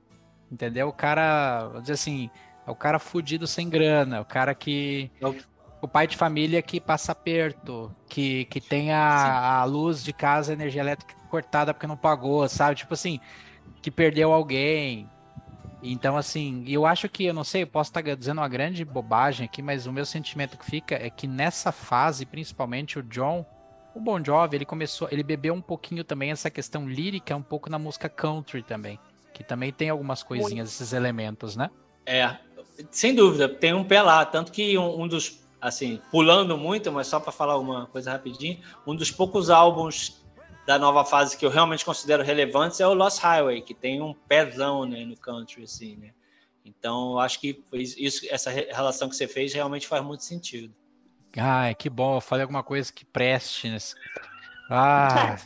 entendeu? 0.50 0.88
O 0.88 0.94
cara, 0.94 1.68
vamos 1.68 1.82
dizer 1.82 1.94
assim, 1.94 2.30
é 2.66 2.72
o 2.72 2.76
cara 2.76 3.00
fudido 3.00 3.48
sem 3.48 3.70
grana, 3.70 4.22
o 4.22 4.26
cara 4.26 4.54
que. 4.54 5.12
É 5.22 5.52
o 5.82 5.88
pai 5.88 6.06
de 6.06 6.16
família 6.16 6.62
que 6.62 6.80
passa 6.80 7.16
perto, 7.16 7.94
que, 8.08 8.46
que 8.46 8.62
tem 8.62 8.92
a, 8.92 9.62
a 9.62 9.64
luz 9.64 10.04
de 10.04 10.14
casa, 10.14 10.52
a 10.52 10.54
energia 10.54 10.82
elétrica 10.82 11.16
cortada 11.28 11.74
porque 11.74 11.88
não 11.88 11.98
pagou, 11.98 12.48
sabe? 12.48 12.76
Tipo 12.76 12.94
assim, 12.94 13.20
que 13.82 13.90
perdeu 13.90 14.32
alguém. 14.32 15.10
Então, 15.82 16.16
assim, 16.16 16.64
eu 16.68 16.86
acho 16.86 17.10
que, 17.10 17.26
eu 17.26 17.34
não 17.34 17.44
sei, 17.44 17.64
eu 17.64 17.68
posso 17.68 17.90
estar 17.90 18.02
dizendo 18.16 18.38
uma 18.38 18.48
grande 18.48 18.86
bobagem 18.86 19.46
aqui, 19.46 19.64
mas 19.64 19.88
o 19.88 19.92
meu 19.92 20.06
sentimento 20.06 20.56
que 20.56 20.66
fica 20.66 20.94
é 20.94 21.10
que 21.10 21.26
nessa 21.26 21.72
fase, 21.72 22.28
principalmente 22.28 23.00
o 23.00 23.04
John, 23.04 23.44
o 23.96 24.00
Bon 24.00 24.24
Jovi, 24.24 24.58
ele 24.58 24.66
começou, 24.66 25.08
ele 25.12 25.24
bebeu 25.24 25.56
um 25.56 25.62
pouquinho 25.62 26.04
também 26.04 26.30
essa 26.30 26.52
questão 26.52 26.88
lírica, 26.88 27.36
um 27.36 27.42
pouco 27.42 27.68
na 27.68 27.80
música 27.80 28.08
country 28.08 28.62
também, 28.62 29.00
que 29.34 29.44
também 29.44 29.72
tem 29.72 29.90
algumas 29.90 30.22
coisinhas, 30.22 30.70
esses 30.70 30.94
elementos, 30.94 31.56
né? 31.56 31.72
É, 32.06 32.38
sem 32.90 33.14
dúvida, 33.14 33.48
tem 33.48 33.74
um 33.74 33.84
pé 33.84 34.02
lá, 34.02 34.26
tanto 34.26 34.52
que 34.52 34.78
um, 34.78 35.02
um 35.02 35.08
dos, 35.08 35.40
assim, 35.60 36.02
pulando 36.10 36.58
muito, 36.58 36.92
mas 36.92 37.08
só 37.08 37.20
para 37.20 37.32
falar 37.32 37.58
uma 37.58 37.86
coisa 37.88 38.12
rapidinho, 38.12 38.60
um 38.88 38.96
dos 38.96 39.12
poucos 39.12 39.50
álbuns 39.50 40.22
da 40.66 40.78
nova 40.80 41.04
fase 41.04 41.38
que 41.38 41.46
eu 41.46 41.50
realmente 41.50 41.84
considero 41.84 42.24
relevantes 42.24 42.80
é 42.80 42.88
o 42.88 42.94
Lost 42.94 43.20
Highway, 43.20 43.62
que 43.62 43.74
tem 43.74 44.02
um 44.02 44.14
pezão 44.14 44.86
né, 44.86 45.04
no 45.06 45.18
country, 45.18 45.64
assim, 45.64 45.96
né? 45.98 46.12
Então, 46.64 47.20
acho 47.20 47.40
que 47.40 47.64
isso, 47.74 48.26
essa 48.30 48.52
relação 48.52 49.10
que 49.10 49.16
você 49.16 49.28
fez 49.28 49.54
realmente 49.54 49.88
faz 49.88 50.04
muito 50.04 50.24
sentido. 50.24 50.74
Ai, 51.36 51.74
que 51.74 51.90
bom, 51.90 52.18
eu 52.18 52.22
falei 52.22 52.44
alguma 52.44 52.64
coisa 52.64 52.92
que 52.94 53.04
preste 53.04 53.70
nesse. 53.70 53.96
Ah. 54.70 55.38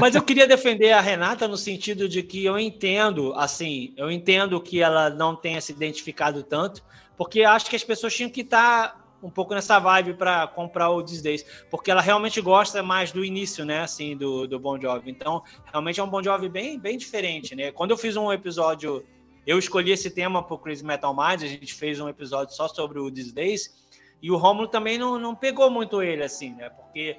Mas 0.00 0.14
eu 0.14 0.22
queria 0.22 0.46
defender 0.46 0.92
a 0.92 1.00
Renata 1.00 1.48
no 1.48 1.56
sentido 1.56 2.08
de 2.08 2.22
que 2.22 2.44
eu 2.44 2.58
entendo, 2.58 3.32
assim, 3.34 3.92
eu 3.96 4.10
entendo 4.10 4.60
que 4.60 4.80
ela 4.80 5.10
não 5.10 5.34
tenha 5.34 5.60
se 5.60 5.72
identificado 5.72 6.42
tanto, 6.42 6.82
porque 7.16 7.42
acho 7.42 7.68
que 7.68 7.76
as 7.76 7.84
pessoas 7.84 8.14
tinham 8.14 8.30
que 8.30 8.40
estar 8.40 9.00
um 9.22 9.30
pouco 9.30 9.54
nessa 9.54 9.78
vibe 9.78 10.14
para 10.14 10.46
comprar 10.46 10.90
o 10.90 11.02
These 11.02 11.22
Days, 11.22 11.46
porque 11.70 11.90
ela 11.90 12.00
realmente 12.00 12.40
gosta 12.40 12.82
mais 12.82 13.12
do 13.12 13.24
início, 13.24 13.64
né, 13.64 13.80
assim, 13.80 14.16
do, 14.16 14.46
do 14.46 14.58
Bon 14.58 14.80
Jovi. 14.80 15.10
Então, 15.10 15.42
realmente 15.66 16.00
é 16.00 16.02
um 16.02 16.08
Bon 16.08 16.22
Jovi 16.22 16.48
bem, 16.48 16.78
bem 16.78 16.96
diferente, 16.96 17.54
né? 17.54 17.70
Quando 17.70 17.90
eu 17.90 17.98
fiz 17.98 18.16
um 18.16 18.32
episódio, 18.32 19.04
eu 19.46 19.58
escolhi 19.58 19.90
esse 19.92 20.10
tema 20.10 20.42
para 20.42 20.54
o 20.54 20.58
Crazy 20.58 20.84
Metal 20.84 21.14
Mind, 21.14 21.42
a 21.42 21.46
gente 21.46 21.74
fez 21.74 22.00
um 22.00 22.08
episódio 22.08 22.54
só 22.54 22.66
sobre 22.68 22.98
o 22.98 23.10
These 23.10 23.34
Days, 23.34 23.74
e 24.22 24.30
o 24.30 24.36
Romulo 24.36 24.68
também 24.68 24.98
não, 24.98 25.18
não 25.18 25.34
pegou 25.34 25.70
muito 25.70 26.02
ele, 26.02 26.22
assim, 26.22 26.54
né? 26.54 26.70
Porque 26.70 27.18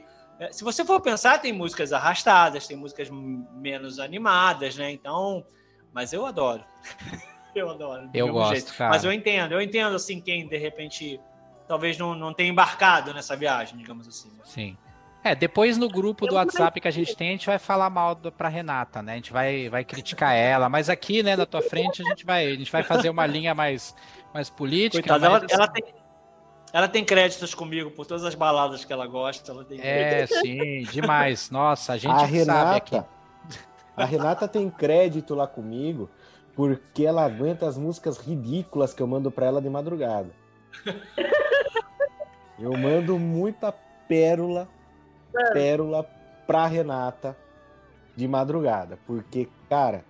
se 0.52 0.64
você 0.64 0.84
for 0.84 1.00
pensar, 1.02 1.40
tem 1.40 1.54
músicas 1.54 1.94
arrastadas, 1.94 2.68
tem 2.68 2.76
músicas 2.76 3.10
menos 3.10 4.00
animadas, 4.00 4.76
né? 4.76 4.92
Então, 4.92 5.46
mas 5.94 6.14
eu 6.14 6.26
adoro. 6.26 6.64
eu 7.54 7.70
adoro. 7.70 8.10
Eu 8.14 8.32
gosto, 8.32 8.54
jeito. 8.54 8.74
cara. 8.76 8.92
Mas 8.92 9.04
eu 9.04 9.12
entendo, 9.12 9.54
eu 9.54 9.62
entendo, 9.62 9.96
assim, 9.96 10.20
quem 10.20 10.48
de 10.48 10.58
repente 10.58 11.20
talvez 11.68 11.98
não, 11.98 12.16
não 12.16 12.34
tenha 12.34 12.50
embarcado 12.50 13.14
nessa 13.14 13.36
viagem, 13.36 13.78
digamos 13.78 14.08
assim. 14.08 14.30
Né? 14.30 14.44
Sim. 14.44 14.78
É, 15.24 15.36
depois 15.36 15.78
no 15.78 15.88
grupo 15.88 16.26
do 16.26 16.34
WhatsApp 16.34 16.82
que 16.82 16.88
a 16.88 16.92
gente 16.92 17.16
tem, 17.16 17.30
a 17.30 17.32
gente 17.32 17.46
vai 17.46 17.60
falar 17.60 17.90
mal 17.92 18.16
do, 18.16 18.32
pra 18.32 18.50
Renata, 18.50 19.04
né? 19.04 19.14
A 19.14 19.16
gente 19.16 19.32
vai, 19.32 19.70
vai 19.70 19.86
criticar 19.86 20.36
ela, 20.36 20.68
mas 20.68 20.90
aqui, 20.90 21.22
né, 21.22 21.36
na 21.36 21.46
tua 21.46 21.62
frente, 21.62 22.02
a 22.02 22.06
gente 22.06 22.26
vai, 22.26 22.48
a 22.48 22.56
gente 22.56 22.72
vai 22.72 22.82
fazer 22.82 23.10
uma 23.10 23.26
linha 23.28 23.54
mais, 23.54 23.96
mais 24.34 24.50
política. 24.50 25.04
Coitada, 25.04 25.28
ela, 25.28 25.46
ela, 25.48 25.68
tem, 25.68 25.84
ela 26.74 26.88
tem 26.88 27.04
créditos 27.04 27.54
comigo 27.54 27.92
por 27.92 28.06
todas 28.06 28.24
as 28.24 28.36
baladas 28.36 28.86
que 28.86 28.94
ela 28.94 29.06
gosta. 29.06 29.52
Ela 29.52 29.66
é, 29.80 30.26
sim, 30.26 30.84
demais. 30.92 31.50
Nossa, 31.50 31.94
a 31.94 31.98
gente 31.98 32.12
a 32.12 32.26
Renata, 32.26 33.08
A 33.96 34.06
Renata 34.06 34.48
tem 34.48 34.70
crédito 34.70 35.36
lá 35.36 35.48
comigo 35.48 36.10
porque 36.56 37.06
ela 37.06 37.26
aguenta 37.26 37.68
as 37.68 37.78
músicas 37.78 38.18
ridículas 38.18 38.94
que 38.94 39.02
eu 39.02 39.08
mando 39.08 39.32
para 39.32 39.46
ela 39.46 39.62
de 39.62 39.70
madrugada. 39.70 40.30
Eu 42.60 42.78
mando 42.78 43.18
muita 43.18 43.72
pérola, 44.08 44.68
pérola 45.54 46.04
pra 46.46 46.68
Renata 46.68 47.36
de 48.16 48.28
madrugada, 48.28 49.00
porque, 49.08 49.48
cara. 49.70 50.06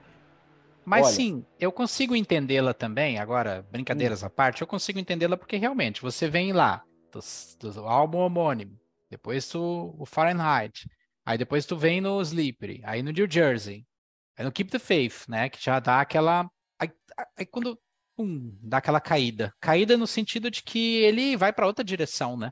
Mas 0.86 1.08
olha... 1.08 1.16
sim, 1.16 1.46
eu 1.60 1.72
consigo 1.72 2.16
entendê-la 2.16 2.74
também, 2.74 3.20
agora, 3.20 3.66
brincadeiras 3.72 4.24
hum. 4.24 4.28
à 4.28 4.30
parte, 4.30 4.62
eu 4.62 4.68
consigo 4.68 5.00
entendê-la 5.00 5.38
porque 5.38 5.58
realmente 5.58 6.02
você 6.02 6.28
vem 6.28 6.54
lá, 6.54 6.84
do, 7.12 7.72
do 7.72 7.88
álbum 7.88 8.20
homônimo, 8.20 8.80
depois 9.10 9.48
tu, 9.48 9.96
o 9.98 10.06
Fahrenheit, 10.06 10.88
aí 11.26 11.38
depois 11.38 11.66
tu 11.66 11.78
vem 11.78 12.02
no 12.02 12.22
Slippery, 12.22 12.82
aí 12.84 13.04
no 13.04 13.12
New 13.12 13.30
Jersey, 13.30 13.86
aí 14.38 14.46
no 14.46 14.52
Keep 14.52 14.72
the 14.72 14.80
Faith, 14.80 15.28
né, 15.28 15.50
que 15.50 15.64
já 15.64 15.80
dá 15.80 16.02
aquela... 16.02 16.50
Aí, 16.80 16.90
aí 17.38 17.46
quando 17.46 17.78
pum, 18.16 18.58
dá 18.62 18.78
aquela 18.78 19.02
caída. 19.02 19.54
Caída 19.60 19.98
no 19.98 20.08
sentido 20.08 20.50
de 20.52 20.64
que 20.64 20.98
ele 20.98 21.36
vai 21.36 21.52
para 21.52 21.68
outra 21.68 21.84
direção, 21.84 22.38
né? 22.38 22.52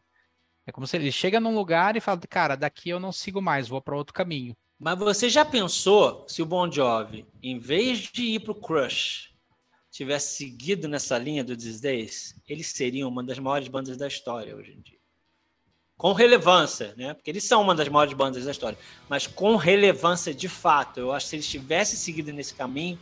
É 0.65 0.71
como 0.71 0.85
se 0.85 0.97
ele 0.97 1.11
chega 1.11 1.39
num 1.39 1.55
lugar 1.55 1.95
e 1.95 2.01
fala, 2.01 2.19
cara, 2.29 2.55
daqui 2.55 2.89
eu 2.89 2.99
não 2.99 3.11
sigo 3.11 3.41
mais, 3.41 3.67
vou 3.67 3.81
para 3.81 3.95
outro 3.95 4.13
caminho. 4.13 4.55
Mas 4.79 4.97
você 4.97 5.29
já 5.29 5.43
pensou 5.43 6.25
se 6.27 6.41
o 6.41 6.45
Bon 6.45 6.71
Jovi, 6.71 7.25
em 7.43 7.59
vez 7.59 7.99
de 7.99 8.23
ir 8.23 8.39
pro 8.39 8.55
Crush, 8.55 9.29
tivesse 9.91 10.37
seguido 10.37 10.87
nessa 10.87 11.17
linha 11.17 11.43
do 11.43 11.57
These 11.57 12.35
eles 12.47 12.67
seriam 12.67 13.09
uma 13.09 13.21
das 13.21 13.37
maiores 13.39 13.67
bandas 13.67 13.97
da 13.97 14.07
história 14.07 14.55
hoje 14.55 14.71
em 14.71 14.81
dia. 14.81 14.97
Com 15.97 16.13
relevância, 16.13 16.93
né? 16.95 17.13
Porque 17.13 17.29
eles 17.29 17.43
são 17.43 17.61
uma 17.61 17.75
das 17.75 17.89
maiores 17.89 18.13
bandas 18.13 18.45
da 18.45 18.51
história. 18.51 18.77
Mas 19.09 19.27
com 19.27 19.57
relevância 19.57 20.33
de 20.33 20.47
fato. 20.47 21.01
Eu 21.01 21.11
acho 21.11 21.25
que 21.25 21.29
se 21.31 21.35
eles 21.35 21.49
tivessem 21.49 21.99
seguido 21.99 22.31
nesse 22.31 22.53
caminho, 22.53 22.97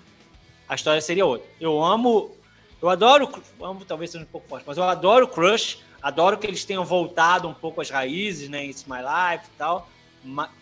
a 0.68 0.74
história 0.74 1.00
seria 1.00 1.28
outra. 1.28 1.48
Eu 1.60 1.84
amo 1.84 2.36
eu 2.82 2.90
adoro, 2.90 3.30
amo 3.60 3.84
talvez 3.86 4.12
seja 4.12 4.24
um 4.24 4.28
pouco 4.28 4.48
forte, 4.48 4.64
mas 4.68 4.78
eu 4.78 4.84
adoro 4.84 5.28
Crush, 5.28 5.80
adoro 6.02 6.38
que 6.38 6.46
eles 6.46 6.64
tenham 6.64 6.86
voltado 6.86 7.48
um 7.48 7.54
pouco 7.54 7.82
às 7.82 7.90
raízes, 7.90 8.50
né, 8.50 8.66
It's 8.66 8.86
My 8.86 8.98
Life 8.98 9.48
e 9.48 9.58
tal, 9.58 9.90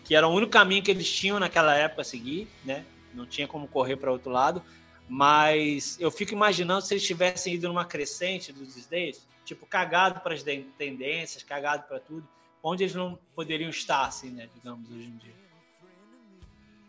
que 0.04 0.14
era 0.14 0.26
o 0.26 0.32
único 0.32 0.52
caminho 0.52 0.82
que 0.82 0.90
eles 0.90 1.10
tinham 1.10 1.38
naquela 1.38 1.74
época 1.74 2.02
a 2.02 2.04
seguir, 2.04 2.48
né? 2.64 2.84
Não 3.14 3.26
tinha 3.26 3.48
como 3.48 3.66
correr 3.66 3.96
para 3.96 4.12
outro 4.12 4.30
lado, 4.30 4.62
mas 5.08 5.96
eu 6.00 6.10
fico 6.10 6.32
imaginando 6.32 6.82
se 6.82 6.94
eles 6.94 7.06
tivessem 7.06 7.54
ido 7.54 7.68
numa 7.68 7.84
crescente 7.84 8.52
dos 8.52 8.86
Days, 8.86 9.26
tipo 9.44 9.66
cagado 9.66 10.20
para 10.20 10.34
as 10.34 10.42
tendências, 10.42 11.42
cagado 11.42 11.84
para 11.88 12.00
tudo, 12.00 12.28
onde 12.62 12.84
eles 12.84 12.94
não 12.94 13.18
poderiam 13.34 13.70
estar 13.70 14.04
assim, 14.06 14.30
né, 14.30 14.48
digamos 14.54 14.90
hoje 14.90 15.06
em 15.06 15.16
dia. 15.16 15.34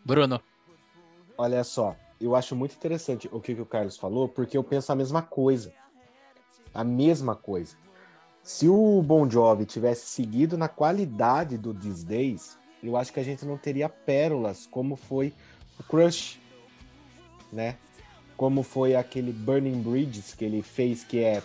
Bruno. 0.04 0.40
Olha 1.36 1.62
só, 1.62 1.96
eu 2.20 2.34
acho 2.34 2.56
muito 2.56 2.74
interessante 2.74 3.28
o 3.30 3.40
que, 3.40 3.54
que 3.54 3.60
o 3.60 3.66
Carlos 3.66 3.96
falou, 3.96 4.28
porque 4.28 4.56
eu 4.56 4.64
penso 4.64 4.90
a 4.90 4.96
mesma 4.96 5.22
coisa. 5.22 5.72
A 6.74 6.82
mesma 6.82 7.36
coisa. 7.36 7.76
Se 8.42 8.68
o 8.68 9.02
Bon 9.02 9.28
Jovi 9.28 9.64
tivesse 9.64 10.06
seguido 10.06 10.56
na 10.56 10.68
qualidade 10.68 11.56
do 11.56 11.72
These 11.72 12.04
Days, 12.04 12.57
eu 12.82 12.96
acho 12.96 13.12
que 13.12 13.20
a 13.20 13.24
gente 13.24 13.44
não 13.44 13.56
teria 13.56 13.88
pérolas 13.88 14.66
como 14.66 14.96
foi 14.96 15.32
o 15.78 15.82
Crush, 15.82 16.38
né? 17.52 17.76
Como 18.36 18.62
foi 18.62 18.94
aquele 18.94 19.32
Burning 19.32 19.82
Bridges 19.82 20.34
que 20.34 20.44
ele 20.44 20.62
fez, 20.62 21.02
que 21.02 21.18
é, 21.18 21.42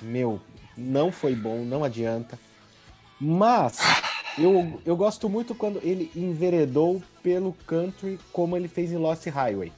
meu, 0.00 0.40
não 0.76 1.10
foi 1.10 1.34
bom, 1.34 1.64
não 1.64 1.82
adianta. 1.82 2.38
Mas 3.20 3.78
eu, 4.38 4.80
eu 4.86 4.96
gosto 4.96 5.28
muito 5.28 5.54
quando 5.54 5.80
ele 5.82 6.10
enveredou 6.14 7.02
pelo 7.22 7.52
country 7.66 8.18
como 8.32 8.56
ele 8.56 8.68
fez 8.68 8.92
em 8.92 8.96
Lost 8.96 9.26
Highway. 9.26 9.72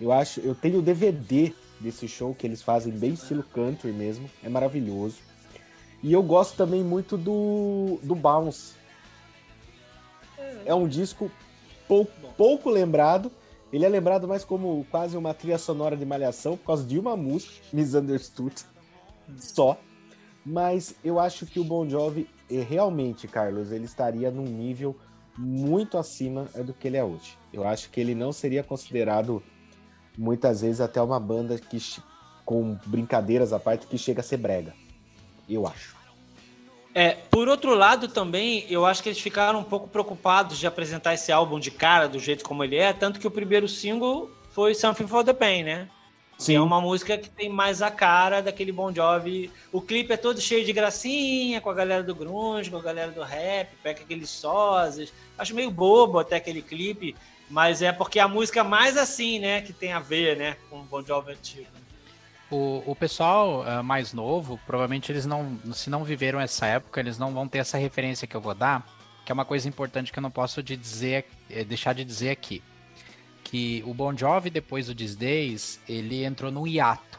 Eu 0.00 0.12
acho, 0.12 0.40
eu 0.40 0.54
tenho 0.54 0.78
o 0.78 0.82
DVD 0.82 1.52
desse 1.80 2.06
show 2.06 2.34
que 2.34 2.46
eles 2.46 2.62
fazem 2.62 2.92
bem 2.92 3.14
estilo 3.14 3.42
country 3.42 3.92
mesmo, 3.92 4.30
é 4.42 4.48
maravilhoso. 4.48 5.16
E 6.02 6.12
eu 6.12 6.22
gosto 6.22 6.56
também 6.56 6.84
muito 6.84 7.16
do, 7.16 7.98
do 8.02 8.14
Bounce. 8.14 8.74
É 10.64 10.74
um 10.74 10.88
disco 10.88 11.30
pouco, 11.88 12.12
pouco 12.36 12.70
lembrado. 12.70 13.30
Ele 13.72 13.84
é 13.84 13.88
lembrado 13.88 14.28
mais 14.28 14.44
como 14.44 14.86
quase 14.90 15.16
uma 15.16 15.34
trilha 15.34 15.58
sonora 15.58 15.96
de 15.96 16.04
malhação 16.04 16.56
por 16.56 16.66
causa 16.66 16.84
de 16.84 16.98
uma 16.98 17.16
música, 17.16 17.52
Misunderstood, 17.72 18.54
só. 19.36 19.78
Mas 20.44 20.94
eu 21.02 21.18
acho 21.18 21.46
que 21.46 21.58
o 21.58 21.64
Bon 21.64 21.88
Jovi, 21.88 22.28
realmente, 22.48 23.26
Carlos, 23.26 23.72
ele 23.72 23.86
estaria 23.86 24.30
num 24.30 24.44
nível 24.44 24.94
muito 25.36 25.98
acima 25.98 26.44
do 26.64 26.72
que 26.72 26.86
ele 26.86 26.96
é 26.96 27.04
hoje. 27.04 27.36
Eu 27.52 27.66
acho 27.66 27.90
que 27.90 28.00
ele 28.00 28.14
não 28.14 28.30
seria 28.30 28.62
considerado 28.62 29.42
muitas 30.16 30.60
vezes 30.60 30.80
até 30.80 31.00
uma 31.00 31.18
banda 31.18 31.58
que 31.58 31.78
com 32.44 32.78
brincadeiras 32.86 33.52
à 33.52 33.58
parte 33.58 33.86
que 33.86 33.98
chega 33.98 34.20
a 34.20 34.24
ser 34.24 34.36
brega. 34.36 34.74
Eu 35.48 35.66
acho. 35.66 36.03
É, 36.94 37.10
por 37.28 37.48
outro 37.48 37.74
lado 37.74 38.06
também, 38.06 38.64
eu 38.70 38.86
acho 38.86 39.02
que 39.02 39.08
eles 39.08 39.20
ficaram 39.20 39.58
um 39.58 39.64
pouco 39.64 39.88
preocupados 39.88 40.58
de 40.58 40.66
apresentar 40.66 41.14
esse 41.14 41.32
álbum 41.32 41.58
de 41.58 41.70
cara 41.72 42.08
do 42.08 42.20
jeito 42.20 42.44
como 42.44 42.62
ele 42.62 42.76
é, 42.76 42.92
tanto 42.92 43.18
que 43.18 43.26
o 43.26 43.30
primeiro 43.30 43.68
single 43.68 44.30
foi 44.50 44.74
Something 44.74 45.08
for 45.08 45.24
the 45.24 45.32
Pain, 45.32 45.64
né? 45.64 45.88
Sim. 46.38 46.56
é 46.56 46.60
uma 46.60 46.80
música 46.80 47.16
que 47.16 47.30
tem 47.30 47.48
mais 47.48 47.80
a 47.80 47.90
cara 47.90 48.42
daquele 48.42 48.72
Bon 48.72 48.92
Jovi. 48.92 49.50
O 49.72 49.80
clipe 49.80 50.12
é 50.12 50.16
todo 50.16 50.40
cheio 50.40 50.64
de 50.64 50.72
gracinha, 50.72 51.60
com 51.60 51.70
a 51.70 51.74
galera 51.74 52.02
do 52.02 52.14
grunge, 52.14 52.70
com 52.70 52.76
a 52.76 52.82
galera 52.82 53.10
do 53.12 53.22
rap, 53.22 53.70
pega 53.82 54.00
aqueles 54.02 54.30
sósias. 54.30 55.12
Acho 55.38 55.54
meio 55.54 55.70
bobo 55.70 56.18
até 56.18 56.36
aquele 56.36 56.60
clipe. 56.60 57.14
Mas 57.48 57.82
é 57.82 57.92
porque 57.92 58.18
a 58.18 58.26
música 58.26 58.60
é 58.60 58.62
mais 58.62 58.96
assim, 58.96 59.38
né, 59.38 59.60
que 59.60 59.72
tem 59.72 59.92
a 59.92 60.00
ver, 60.00 60.36
né, 60.36 60.56
com 60.68 60.80
o 60.80 60.82
Bon 60.82 61.02
Jovi 61.02 61.32
antigo. 61.32 61.66
O, 62.54 62.84
o 62.86 62.94
pessoal 62.94 63.62
uh, 63.62 63.82
mais 63.82 64.12
novo, 64.12 64.60
provavelmente 64.64 65.10
eles 65.10 65.26
não, 65.26 65.58
se 65.72 65.90
não 65.90 66.04
viveram 66.04 66.38
essa 66.38 66.66
época, 66.66 67.00
eles 67.00 67.18
não 67.18 67.34
vão 67.34 67.48
ter 67.48 67.58
essa 67.58 67.76
referência 67.76 68.28
que 68.28 68.36
eu 68.36 68.40
vou 68.40 68.54
dar, 68.54 68.86
que 69.24 69.32
é 69.32 69.34
uma 69.34 69.44
coisa 69.44 69.68
importante 69.68 70.12
que 70.12 70.18
eu 70.20 70.22
não 70.22 70.30
posso 70.30 70.62
de 70.62 70.76
dizer, 70.76 71.26
é, 71.50 71.64
deixar 71.64 71.94
de 71.94 72.04
dizer 72.04 72.30
aqui. 72.30 72.62
Que 73.42 73.82
o 73.84 73.92
Bon 73.92 74.16
Jovi, 74.16 74.50
depois 74.50 74.86
do 74.86 74.94
These 74.94 75.16
Days, 75.16 75.80
ele 75.88 76.24
entrou 76.24 76.52
num 76.52 76.64
hiato. 76.64 77.18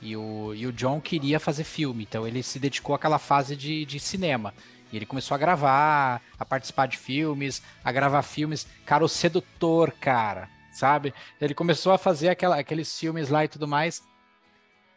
E 0.00 0.16
o, 0.16 0.54
e 0.54 0.66
o 0.66 0.72
John 0.72 1.02
queria 1.02 1.38
fazer 1.38 1.64
filme, 1.64 2.04
então 2.04 2.26
ele 2.26 2.42
se 2.42 2.58
dedicou 2.58 2.94
àquela 2.94 3.18
fase 3.18 3.54
de, 3.56 3.84
de 3.84 4.00
cinema. 4.00 4.54
E 4.90 4.96
ele 4.96 5.04
começou 5.04 5.34
a 5.34 5.38
gravar, 5.38 6.22
a 6.38 6.44
participar 6.46 6.86
de 6.86 6.96
filmes, 6.96 7.62
a 7.84 7.92
gravar 7.92 8.22
filmes. 8.22 8.66
Cara, 8.86 9.04
o 9.04 9.08
sedutor, 9.08 9.92
cara, 10.00 10.48
sabe? 10.72 11.12
Ele 11.38 11.52
começou 11.52 11.92
a 11.92 11.98
fazer 11.98 12.30
aquela, 12.30 12.58
aqueles 12.58 12.98
filmes 12.98 13.28
lá 13.28 13.44
e 13.44 13.48
tudo 13.48 13.68
mais. 13.68 14.02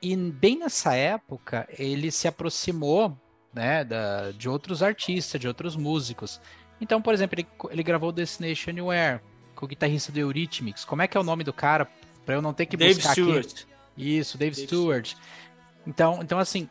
E 0.02 0.16
bem 0.16 0.60
nessa 0.60 0.96
época, 0.96 1.68
ele 1.78 2.12
se 2.12 2.28
aproximou 2.28 3.18
né, 3.54 3.84
da, 3.84 4.32
de 4.32 4.48
outros 4.48 4.82
artistas, 4.82 5.40
de 5.40 5.48
outros 5.48 5.76
músicos. 5.76 6.40
Então, 6.80 7.02
por 7.02 7.14
exemplo, 7.14 7.40
ele, 7.40 7.48
ele 7.70 7.84
gravou 7.84 8.12
Destination 8.12 8.72
Anywhere 8.72 9.22
com 9.56 9.66
o 9.66 9.68
guitarrista 9.68 10.12
do 10.12 10.20
Eurythmics. 10.20 10.86
Como 10.86 11.02
é 11.02 11.08
que 11.08 11.18
é 11.18 11.20
o 11.20 11.24
nome 11.24 11.44
do 11.44 11.52
cara? 11.52 11.88
Para 12.26 12.36
eu 12.36 12.42
não 12.42 12.54
ter 12.54 12.66
que 12.66 12.78
Dave 12.78 12.96
buscar 12.96 13.12
Stewart. 13.12 13.46
aqui. 13.46 13.66
Isso, 13.98 14.38
Dave, 14.38 14.56
Dave 14.56 14.68
Stewart. 14.68 15.16
Então, 15.86 16.20
então 16.22 16.40
assim, 16.40 16.70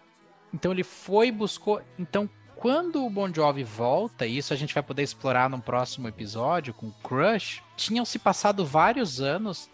então 0.52 0.72
ele 0.72 0.84
foi 0.84 1.30
buscou, 1.30 1.82
então 1.98 2.28
quando 2.56 3.04
o 3.04 3.10
Bon 3.10 3.32
Jovi 3.32 3.62
volta, 3.62 4.26
e 4.26 4.36
isso 4.36 4.52
a 4.52 4.56
gente 4.56 4.74
vai 4.74 4.82
poder 4.82 5.02
explorar 5.02 5.48
num 5.48 5.60
próximo 5.60 6.08
episódio 6.08 6.74
com 6.74 6.90
Crush, 6.90 7.62
tinham 7.76 8.04
se 8.04 8.18
passado 8.18 8.66
vários 8.66 9.20
anos 9.20 9.70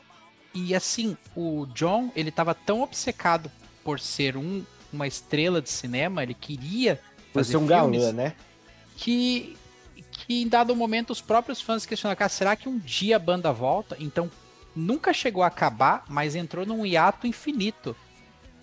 e 0.54 0.74
assim, 0.74 1.16
o 1.34 1.66
John, 1.74 2.10
ele 2.14 2.28
estava 2.28 2.54
tão 2.54 2.82
obcecado 2.82 3.50
por 3.82 3.98
ser 3.98 4.36
um, 4.36 4.64
uma 4.92 5.06
estrela 5.06 5.60
de 5.60 5.68
cinema, 5.68 6.22
ele 6.22 6.34
queria 6.34 7.00
fazer 7.32 7.52
ser 7.52 7.56
um 7.56 7.66
galã, 7.66 8.12
né? 8.12 8.34
que 8.96 9.56
que 10.10 10.42
em 10.42 10.48
dado 10.48 10.76
momento 10.76 11.10
os 11.10 11.20
próprios 11.20 11.60
fãs 11.60 11.84
questionaram, 11.84 12.16
cara, 12.16 12.28
será 12.28 12.54
que 12.54 12.68
um 12.68 12.78
dia 12.78 13.16
a 13.16 13.18
banda 13.18 13.52
volta? 13.52 13.96
Então 13.98 14.30
nunca 14.74 15.12
chegou 15.12 15.42
a 15.42 15.48
acabar, 15.48 16.04
mas 16.08 16.36
entrou 16.36 16.64
num 16.64 16.86
hiato 16.86 17.26
infinito. 17.26 17.96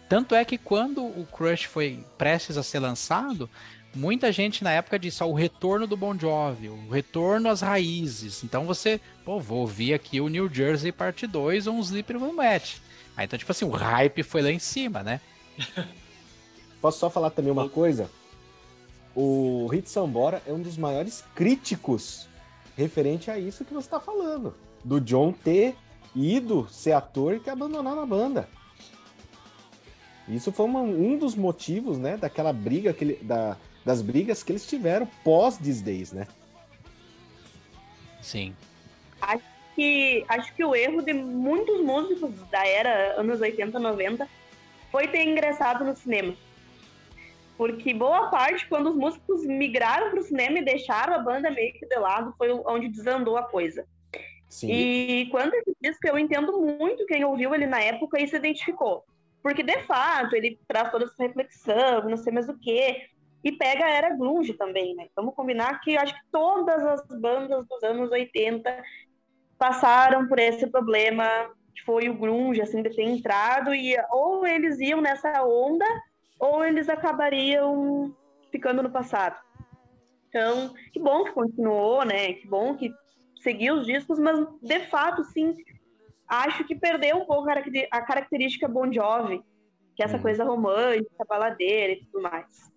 Tanto 0.08 0.34
é 0.34 0.44
que 0.44 0.58
quando 0.58 1.04
o 1.04 1.28
Crush 1.32 1.66
foi 1.66 2.06
prestes 2.18 2.58
a 2.58 2.64
ser 2.64 2.80
lançado, 2.80 3.50
muita 3.94 4.32
gente 4.32 4.64
na 4.64 4.72
época 4.72 4.98
disse, 5.00 5.24
ó, 5.24 5.28
o 5.28 5.34
retorno 5.34 5.86
do 5.86 5.98
Bon 5.98 6.18
Jovi, 6.18 6.70
o 6.70 6.90
retorno 6.90 7.50
às 7.50 7.62
raízes. 7.62 8.44
Então 8.44 8.66
você, 8.66 9.00
pô, 9.26 9.40
vou 9.40 9.60
ouvir 9.60 9.94
aqui 9.94 10.22
o 10.22 10.28
New 10.28 10.52
Jersey 10.54 10.92
Parte 10.92 11.28
2 11.28 11.68
ou 11.68 11.76
um 11.76 11.80
Sleeper 11.82 12.20
No 12.20 12.34
Match. 12.34 12.78
Aí 13.16 13.26
então, 13.26 13.38
tipo 13.38 13.52
assim, 13.52 13.66
o 13.66 13.72
hype 13.72 14.24
foi 14.24 14.42
lá 14.42 14.52
em 14.52 14.60
cima, 14.60 15.04
né? 15.04 15.20
Posso 16.82 17.00
só 17.00 17.10
falar 17.10 17.30
também 17.30 17.52
uma 17.52 17.70
coisa? 17.70 18.10
O 19.16 19.68
Hit 19.68 19.90
Sambora 19.90 20.42
é 20.48 20.54
um 20.54 20.62
dos 20.62 20.78
maiores 20.78 21.24
críticos 21.36 22.28
referente 22.78 23.30
a 23.30 23.38
isso 23.38 23.66
que 23.66 23.74
você 23.74 23.86
está 23.88 24.00
falando. 24.00 24.56
Do 24.84 25.00
John 25.02 25.32
ter 25.34 25.76
ido 26.16 26.68
ser 26.72 26.94
ator 26.94 27.36
e 27.36 27.40
ter 27.40 27.52
abandonado 27.52 28.00
a 28.00 28.06
banda. 28.06 28.50
Isso 30.28 30.52
foi 30.52 30.66
uma- 30.66 30.80
um 30.82 31.18
dos 31.18 31.36
motivos, 31.36 31.98
né, 31.98 32.16
daquela 32.16 32.54
briga, 32.54 32.94
que 32.94 33.04
ele- 33.04 33.20
da, 33.22 33.58
das 33.86 34.02
brigas 34.02 34.44
que 34.44 34.52
eles 34.52 34.66
tiveram 34.66 35.08
pós 35.24 35.58
These 35.58 35.84
Days, 35.84 36.12
né? 36.12 36.28
Sim. 38.22 38.56
que 39.76 40.24
acho 40.28 40.54
que 40.54 40.64
o 40.64 40.76
erro 40.76 41.02
de 41.02 41.14
muitos 41.14 41.82
músicos 41.82 42.32
da 42.50 42.66
era 42.66 43.20
anos 43.20 43.42
80, 43.42 43.80
90 43.80 44.28
foi 44.92 45.08
ter 45.08 45.24
ingressado 45.24 45.84
no 45.84 45.96
cinema. 45.96 46.36
Porque 47.58 47.94
boa 47.94 48.30
parte, 48.30 48.68
quando 48.68 48.90
os 48.90 48.96
músicos 48.96 49.46
migraram 49.46 50.10
para 50.10 50.20
o 50.20 50.24
cinema 50.24 50.60
e 50.60 50.66
deixaram 50.66 51.14
a 51.14 51.20
banda 51.20 51.52
meio 51.52 51.74
que 51.74 51.86
de 51.86 51.96
lado, 51.96 52.34
foi 52.38 52.52
onde 52.52 52.90
desandou 52.90 53.38
a 53.38 53.44
coisa. 53.44 53.86
Sim. 54.50 54.70
E 54.70 55.28
quanto 55.32 55.56
a 55.56 55.60
esse 55.60 55.76
disco, 55.82 56.08
eu 56.08 56.20
entendo 56.20 56.60
muito 56.60 57.06
quem 57.06 57.24
ouviu 57.24 57.56
ele 57.56 57.68
na 57.68 57.80
época 57.82 58.22
e 58.22 58.28
se 58.28 58.36
identificou. 58.36 59.06
Porque, 59.42 59.64
de 59.64 59.80
fato, 59.84 60.36
ele 60.36 60.60
traz 60.68 60.92
toda 60.92 61.06
essa 61.06 61.16
reflexão, 61.20 62.10
não 62.10 62.18
sei 62.18 62.34
mais 62.34 62.50
o 62.50 62.58
quê. 62.60 63.08
E 63.44 63.52
pega 63.52 63.86
a 63.86 63.90
era 63.90 64.16
grunge 64.16 64.54
também, 64.54 64.96
né? 64.96 65.08
Vamos 65.16 65.34
combinar 65.36 65.80
que 65.82 65.98
acho 65.98 66.14
que 66.14 66.22
todas 66.32 66.84
as 66.84 67.06
bandas 67.20 67.66
dos 67.68 67.84
anos 67.84 68.12
80 68.12 68.84
passaram 69.58 70.28
por 70.28 70.40
esse 70.40 70.68
problema, 70.68 71.26
que 71.76 71.84
foi 71.84 72.10
o 72.10 72.18
grunge, 72.18 72.62
assim, 72.62 72.82
de 72.84 72.90
ter 72.96 73.04
entrado. 73.04 73.74
E 73.74 73.96
ou 74.12 74.46
eles 74.46 74.80
iam 74.80 75.02
nessa 75.02 75.44
onda, 75.44 75.86
ou 76.40 76.64
eles 76.64 76.88
acabariam 76.90 78.16
ficando 78.52 78.84
no 78.84 78.92
passado. 78.92 79.40
Então, 80.30 80.74
que 80.94 81.00
bom 81.00 81.24
que 81.24 81.32
continuou, 81.32 82.06
né? 82.06 82.34
Que 82.34 82.48
bom 82.48 82.76
que 82.76 82.94
seguiu 83.42 83.76
os 83.76 83.86
discos, 83.86 84.20
mas 84.20 84.40
de 84.62 84.80
fato, 84.88 85.24
sim, 85.26 85.56
acho 86.28 86.64
que 86.64 86.76
perdeu 86.76 87.18
um 87.18 87.26
pouco 87.26 87.50
a 87.50 88.02
característica 88.02 88.68
Bon 88.68 88.92
Jovi, 88.92 89.42
que 89.96 90.04
é 90.04 90.06
essa 90.06 90.18
Hum. 90.18 90.22
coisa 90.22 90.44
romântica, 90.44 91.26
baladeira 91.28 91.94
e 91.94 92.06
tudo 92.06 92.22
mais. 92.22 92.71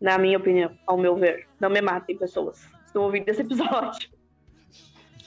Na 0.00 0.18
minha 0.18 0.38
opinião, 0.38 0.70
ao 0.86 0.98
meu 0.98 1.16
ver. 1.16 1.46
Não 1.60 1.70
me 1.70 1.80
matem, 1.80 2.16
pessoas. 2.16 2.60
Estão 2.86 3.02
ouvindo 3.02 3.28
esse 3.28 3.40
episódio. 3.40 4.08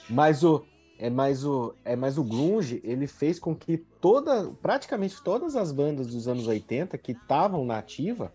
Mas 0.08 0.42
o 0.42 0.64
é 0.98 1.08
mais 1.10 1.44
o 1.44 1.74
é 1.84 1.94
mais 1.94 2.18
o 2.18 2.24
grunge, 2.24 2.80
ele 2.82 3.06
fez 3.06 3.38
com 3.38 3.54
que 3.54 3.76
toda, 4.00 4.50
praticamente 4.60 5.22
todas 5.22 5.54
as 5.54 5.70
bandas 5.70 6.08
dos 6.08 6.26
anos 6.26 6.46
80 6.46 6.98
que 6.98 7.12
estavam 7.12 7.64
na 7.64 7.78
ativa 7.78 8.32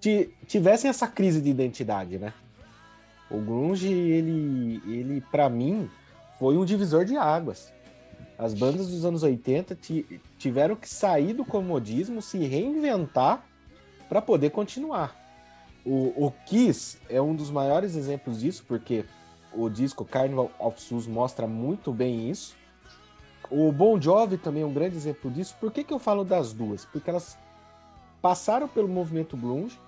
ti- 0.00 0.34
tivessem 0.46 0.88
essa 0.90 1.06
crise 1.06 1.40
de 1.40 1.50
identidade, 1.50 2.18
né? 2.18 2.32
O 3.30 3.38
grunge, 3.38 3.92
ele 3.92 4.82
ele 4.86 5.20
para 5.20 5.48
mim 5.48 5.88
foi 6.38 6.56
um 6.56 6.64
divisor 6.64 7.04
de 7.04 7.16
águas. 7.16 7.72
As 8.36 8.52
bandas 8.54 8.88
dos 8.88 9.04
anos 9.04 9.22
80 9.22 9.74
ti- 9.76 10.20
tiveram 10.38 10.74
que 10.74 10.88
sair 10.88 11.32
do 11.32 11.44
comodismo, 11.44 12.20
se 12.20 12.38
reinventar 12.38 13.46
para 14.08 14.20
poder 14.20 14.50
continuar. 14.50 15.14
O, 15.84 16.26
o 16.26 16.30
Kiss 16.46 16.98
é 17.08 17.20
um 17.20 17.34
dos 17.34 17.50
maiores 17.50 17.94
exemplos 17.94 18.40
disso, 18.40 18.64
porque 18.66 19.04
o 19.52 19.68
disco 19.68 20.04
Carnival 20.04 20.50
of 20.58 20.80
Souls 20.80 21.06
mostra 21.06 21.46
muito 21.46 21.92
bem 21.92 22.30
isso. 22.30 22.56
O 23.50 23.70
Bon 23.70 24.00
Jovi 24.00 24.38
também 24.38 24.62
é 24.62 24.66
um 24.66 24.72
grande 24.72 24.96
exemplo 24.96 25.30
disso. 25.30 25.56
Por 25.60 25.70
que, 25.70 25.84
que 25.84 25.92
eu 25.92 25.98
falo 25.98 26.24
das 26.24 26.52
duas? 26.52 26.84
Porque 26.86 27.10
elas 27.10 27.38
passaram 28.22 28.66
pelo 28.66 28.88
movimento 28.88 29.36
grunge, 29.36 29.78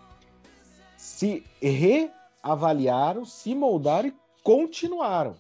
se 0.97 1.43
reavaliaram, 1.61 3.25
se 3.25 3.55
moldaram 3.55 4.09
e 4.09 4.15
continuaram. 4.43 5.37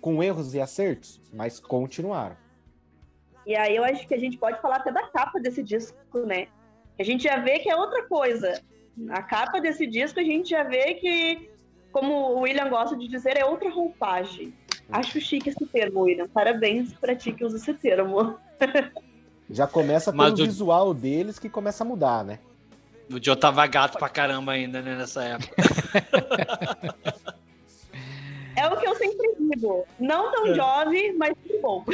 Com 0.00 0.22
erros 0.22 0.54
e 0.54 0.60
acertos, 0.60 1.20
mas 1.32 1.58
continuaram. 1.58 2.36
E 3.46 3.56
aí 3.56 3.74
eu 3.74 3.82
acho 3.82 4.06
que 4.06 4.14
a 4.14 4.18
gente 4.18 4.36
pode 4.36 4.60
falar 4.60 4.76
até 4.76 4.92
da 4.92 5.08
capa 5.08 5.40
desse 5.40 5.62
disco, 5.62 5.96
né? 6.26 6.48
A 6.98 7.02
gente 7.02 7.24
já 7.24 7.38
vê 7.38 7.58
que 7.58 7.70
é 7.70 7.74
outra 7.74 8.06
coisa. 8.06 8.62
A 9.10 9.22
capa 9.22 9.60
desse 9.60 9.86
disco 9.86 10.18
a 10.20 10.22
gente 10.24 10.50
já 10.50 10.62
vê 10.62 10.94
que, 10.94 11.48
como 11.92 12.12
o 12.34 12.40
William 12.40 12.68
gosta 12.68 12.96
de 12.96 13.06
dizer, 13.08 13.36
é 13.36 13.44
outra 13.44 13.70
roupagem. 13.70 14.52
Acho 14.90 15.20
chique 15.20 15.50
esse 15.50 15.66
termo, 15.66 16.00
William. 16.00 16.26
Parabéns 16.28 16.92
pra 16.94 17.14
ti 17.14 17.32
que 17.32 17.44
usa 17.44 17.56
esse 17.58 17.74
termo. 17.74 18.36
Já 19.50 19.66
começa 19.66 20.12
pelo 20.12 20.32
o- 20.32 20.36
visual 20.36 20.92
deles 20.92 21.38
que 21.38 21.48
começa 21.48 21.82
a 21.82 21.86
mudar, 21.86 22.22
né? 22.24 22.38
O 23.10 23.22
Joe 23.22 23.34
tava 23.36 23.66
gato 23.66 23.98
pra 23.98 24.08
caramba 24.08 24.52
ainda, 24.52 24.82
né, 24.82 24.94
nessa 24.94 25.24
época. 25.24 25.54
É 28.56 28.66
o 28.66 28.76
que 28.76 28.86
eu 28.86 28.94
sempre 28.96 29.28
digo. 29.38 29.86
Não 29.98 30.30
tão 30.32 30.48
É. 30.48 30.54
jovem, 30.54 31.16
mas 31.16 31.32
tudo 31.46 31.60
bom. 31.62 31.84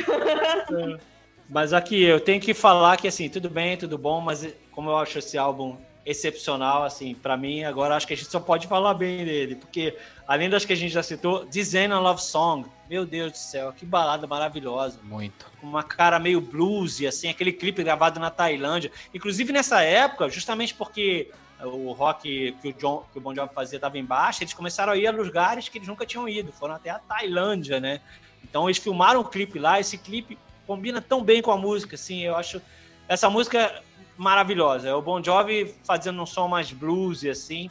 Mas 1.49 1.73
aqui, 1.73 2.03
eu 2.03 2.19
tenho 2.19 2.41
que 2.41 2.55
falar 2.55 2.97
que, 2.97 3.07
assim, 3.07 3.29
tudo 3.29 3.49
bem, 3.51 3.77
tudo 3.77 3.97
bom, 3.99 4.21
mas 4.21 4.53
como 4.73 4.91
eu 4.91 4.97
acho 4.97 5.19
esse 5.19 5.37
álbum 5.39 5.77
excepcional, 6.07 6.85
assim, 6.85 7.15
pra 7.15 7.37
mim, 7.37 7.65
agora 7.65 7.97
acho 7.97 8.07
que 8.07 8.13
a 8.13 8.17
gente 8.17 8.31
só 8.31 8.39
pode 8.39 8.67
falar 8.67 8.95
bem 8.95 9.25
dele, 9.25 9.57
porque 9.57 9.97
além 10.27 10.51
das 10.51 10.65
que 10.65 10.73
a 10.73 10.77
gente 10.77 10.93
já 10.93 11.03
citou, 11.03 11.47
Design 11.47 11.93
a 11.95 11.99
Love 11.99 12.21
Song, 12.21 12.69
meu 12.89 13.07
Deus 13.07 13.33
do 13.33 13.39
céu, 13.39 13.73
que 13.73 13.87
balada 13.87 14.27
maravilhosa. 14.27 14.99
Muito. 15.03 15.47
com 15.61 15.67
uma 15.67 15.83
cara 15.83 16.19
meio 16.19 16.41
bluesy, 16.41 17.07
assim, 17.07 17.29
aquele 17.29 17.53
clipe 17.53 17.83
gravado 17.83 18.21
na 18.21 18.31
Tailândia. 18.31 18.93
Inclusive 19.15 19.53
nessa 19.53 19.81
época, 19.83 20.29
justamente 20.29 20.75
porque 20.75 21.31
o 21.63 21.93
rock 21.93 22.55
que 22.61 22.69
o, 22.69 22.73
John, 22.75 23.05
que 23.11 23.19
o 23.19 23.21
Bon 23.21 23.35
Jovi 23.35 23.55
fazia 23.55 23.79
estava 23.79 23.99
em 23.99 24.05
baixa, 24.05 24.45
eles 24.45 24.53
começaram 24.53 24.93
a 24.93 24.97
ir 24.97 25.07
a 25.07 25.11
lugares 25.11 25.69
que 25.69 25.79
eles 25.79 25.89
nunca 25.89 26.05
tinham 26.05 26.29
ido, 26.29 26.53
foram 26.53 26.75
até 26.75 26.91
a 26.91 26.99
Tailândia, 26.99 27.81
né? 27.81 28.01
Então 28.43 28.69
eles 28.69 28.79
filmaram 28.79 29.21
o 29.21 29.25
clipe 29.25 29.59
lá, 29.59 29.81
esse 29.81 29.97
clipe 29.97 30.39
combina 30.67 31.01
tão 31.01 31.23
bem 31.23 31.41
com 31.41 31.51
a 31.51 31.57
música, 31.57 31.95
assim, 31.95 32.21
eu 32.21 32.37
acho 32.37 32.61
essa 33.09 33.29
música 33.29 33.83
maravilhosa. 34.17 34.89
É 34.89 34.95
o 34.95 35.03
Bon 35.03 35.23
Jovi 35.23 35.75
fazendo 35.85 36.23
um 36.23 36.27
som 36.27 36.49
mais 36.49 36.73
bluesy, 36.73 37.29
assim. 37.29 37.71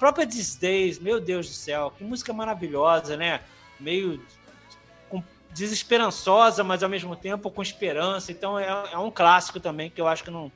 Própria 0.00 0.26
These 0.26 0.58
Days, 0.58 0.98
meu 0.98 1.20
Deus 1.20 1.46
do 1.46 1.52
céu, 1.52 1.92
que 1.96 2.02
música 2.02 2.32
maravilhosa, 2.32 3.16
né? 3.16 3.40
Meio 3.78 4.20
desesperançosa, 5.52 6.62
mas 6.64 6.82
ao 6.82 6.88
mesmo 6.88 7.14
tempo 7.14 7.50
com 7.50 7.60
esperança. 7.60 8.32
Então 8.32 8.58
é, 8.58 8.66
é 8.92 8.98
um 8.98 9.10
clássico 9.10 9.60
também 9.60 9.90
que 9.90 10.00
eu 10.00 10.08
acho 10.08 10.24
que 10.24 10.30
não, 10.30 10.50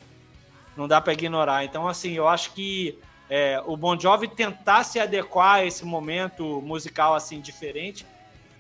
não 0.77 0.89
dá 0.89 1.01
para 1.01 1.13
ignorar. 1.13 1.65
Então, 1.65 1.87
assim, 1.87 2.13
eu 2.13 2.27
acho 2.27 2.53
que 2.53 2.99
é, 3.29 3.63
o 3.67 3.77
Bon 3.77 3.99
Jovi 3.99 4.29
tentar 4.29 4.85
se 4.85 4.99
adequar 4.99 5.57
a 5.57 5.65
esse 5.65 5.85
momento 5.85 6.63
musical 6.63 7.15
assim 7.15 7.41
diferente 7.41 8.07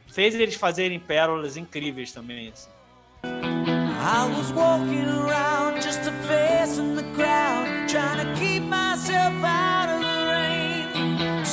fez 0.08 0.34
eles 0.34 0.54
fazerem 0.54 0.98
pérolas 0.98 1.56
incríveis 1.56 2.12
também. 2.12 2.48
assim. 2.48 2.70
I 3.24 4.26
was 4.36 4.52
walking 4.52 5.08
around 5.08 5.80
just 5.82 6.00
a 6.00 6.12
face 6.28 6.78
in 6.78 6.94
the 6.94 7.04
crowd, 7.14 7.88
trying 7.88 8.18
to 8.18 8.38
keep 8.38 8.62
myself 8.62 9.32
out 9.42 9.88
of 9.88 10.02
the 10.02 10.13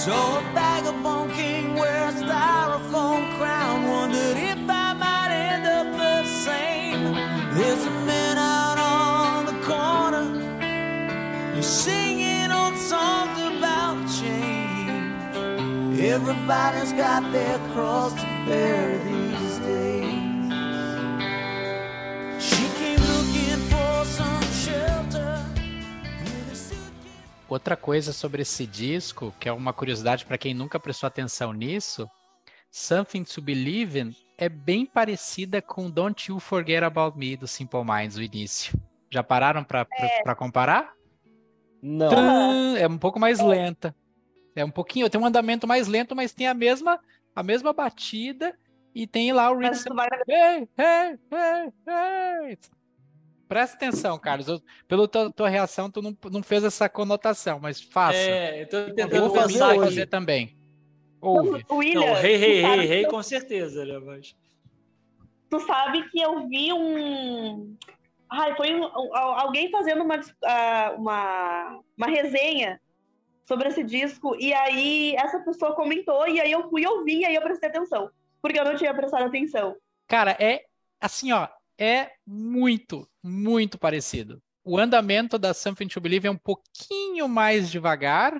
Saw 0.06 0.40
a 0.40 0.42
vagabond 0.56 1.32
king 1.34 1.76
wear 1.76 2.10
a 2.10 2.12
styrofoam 2.12 3.38
crown, 3.38 3.88
wondered 3.88 4.36
if 4.36 4.58
I 4.68 4.94
might 4.94 5.30
end 5.30 5.68
up 5.68 5.96
the 5.96 6.24
same. 6.26 7.14
There's 7.54 7.86
a 7.86 7.92
man 8.10 8.36
out 8.40 8.80
on 8.80 9.46
the 9.46 9.58
corner, 9.62 10.26
he's 11.54 11.68
singing 11.68 12.52
old 12.52 12.78
songs 12.78 13.38
about 13.38 13.98
change. 14.20 16.00
Everybody's 16.00 16.94
got 16.94 17.32
their 17.32 17.60
cross 17.72 18.14
to 18.16 18.28
bear 18.48 18.98
these 19.06 19.51
Outra 27.52 27.76
coisa 27.76 28.14
sobre 28.14 28.44
esse 28.44 28.66
disco, 28.66 29.36
que 29.38 29.50
é 29.50 29.52
uma 29.52 29.74
curiosidade 29.74 30.26
para 30.26 30.38
quem 30.38 30.54
nunca 30.54 30.80
prestou 30.80 31.06
atenção 31.06 31.52
nisso, 31.52 32.10
Something 32.72 33.26
to 33.26 33.42
Believe 33.42 34.00
in 34.00 34.16
é 34.38 34.48
bem 34.48 34.86
parecida 34.86 35.62
com 35.62 35.90
Don't 35.90 36.32
You 36.32 36.40
Forget 36.40 36.82
About 36.82 37.20
Me 37.20 37.36
do 37.36 37.50
Simple 37.50 37.84
Minds, 37.84 38.16
o 38.16 38.22
início. 38.22 38.80
Já 39.10 39.22
pararam 39.22 39.66
para 39.66 40.34
comparar? 40.34 40.94
Não. 41.82 42.78
É 42.78 42.88
um 42.88 42.98
pouco 42.98 43.20
mais 43.20 43.42
lenta. 43.42 43.94
É 44.56 44.64
um 44.64 44.72
pouquinho, 44.72 45.10
tem 45.10 45.20
um 45.20 45.26
andamento 45.26 45.68
mais 45.68 45.90
lento, 45.90 46.16
mas 46.16 46.32
tem 46.32 46.48
a 46.48 46.54
mesma 46.54 47.02
a 47.36 47.44
mesma 47.44 47.74
batida 47.74 48.58
e 48.96 49.06
tem 49.06 49.34
lá 49.34 49.52
o 49.52 49.58
ritmo. 49.58 49.94
vai 49.94 50.08
Hey, 50.26 50.70
hey, 50.78 51.20
hey, 51.30 51.74
hey. 51.86 52.58
Presta 53.52 53.76
atenção, 53.76 54.18
Carlos. 54.18 54.48
Eu, 54.48 54.62
pela 54.88 55.06
tua, 55.10 55.30
tua 55.30 55.50
reação, 55.50 55.92
tu 55.92 56.02
não, 56.02 56.16
não 56.32 56.42
fez 56.42 56.64
essa 56.64 56.88
conotação, 56.88 57.60
mas 57.60 57.82
faça. 57.82 58.18
É, 58.18 58.62
eu 58.62 58.70
tô 58.70 58.78
eu 58.78 58.96
tentando 58.96 59.28
vou 59.28 59.36
fazer, 59.36 59.62
aqui. 59.62 59.80
fazer 59.80 60.06
também. 60.08 60.58
Ouve. 61.20 61.66
O 61.68 61.76
William, 61.76 62.00
Não, 62.00 62.14
rei, 62.14 62.38
rei, 62.38 62.62
rei, 62.62 62.86
rei, 62.86 63.06
eu- 63.06 63.10
com 63.10 63.22
certeza, 63.22 63.84
né? 63.84 64.00
Mas... 64.00 64.38
tu 65.50 65.60
sabe 65.60 66.10
que 66.10 66.22
eu 66.22 66.48
vi 66.48 66.72
um. 66.72 67.76
Ai, 68.30 68.56
foi 68.56 68.74
um- 68.74 68.86
um- 68.86 69.16
alguém 69.16 69.70
fazendo 69.70 70.02
uma, 70.02 70.18
ah, 70.46 70.96
uma, 70.98 71.82
uma 71.98 72.08
resenha 72.08 72.80
sobre 73.46 73.68
esse 73.68 73.84
disco, 73.84 74.34
e 74.40 74.54
aí 74.54 75.14
essa 75.18 75.42
pessoa 75.42 75.76
comentou, 75.76 76.26
e 76.26 76.40
aí 76.40 76.54
eu 76.54 76.70
fui 76.70 76.88
ouvir, 76.88 77.20
e 77.20 77.26
aí 77.26 77.36
eu 77.36 77.42
prestei 77.42 77.68
atenção. 77.68 78.10
Porque 78.42 78.58
eu 78.58 78.64
não 78.64 78.78
tinha 78.78 78.94
prestado 78.94 79.26
atenção. 79.26 79.76
Cara, 80.08 80.38
é 80.40 80.64
assim, 81.02 81.34
ó, 81.34 81.50
é 81.82 82.12
muito, 82.28 83.10
muito 83.24 83.80
parecido. 83.80 84.40
O 84.64 84.78
andamento 84.78 85.40
da 85.40 85.52
Something 85.52 85.88
to 85.88 86.00
Believe 86.00 86.28
é 86.28 86.32
um 86.32 86.38
pouquinho 86.38 87.28
mais 87.28 87.72
devagar 87.72 88.40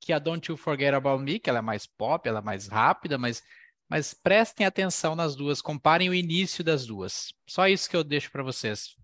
que 0.00 0.10
a 0.10 0.18
Don't 0.18 0.50
You 0.50 0.56
Forget 0.56 0.94
About 0.94 1.22
Me, 1.22 1.38
que 1.38 1.50
ela 1.50 1.58
é 1.58 1.62
mais 1.62 1.86
pop, 1.86 2.26
ela 2.26 2.38
é 2.38 2.42
mais 2.42 2.66
rápida, 2.66 3.18
mas, 3.18 3.42
mas 3.90 4.14
prestem 4.14 4.66
atenção 4.66 5.14
nas 5.14 5.36
duas, 5.36 5.60
comparem 5.60 6.08
o 6.08 6.14
início 6.14 6.64
das 6.64 6.86
duas. 6.86 7.30
Só 7.46 7.68
isso 7.68 7.90
que 7.90 7.96
eu 7.96 8.02
deixo 8.02 8.32
para 8.32 8.42
vocês. 8.42 8.96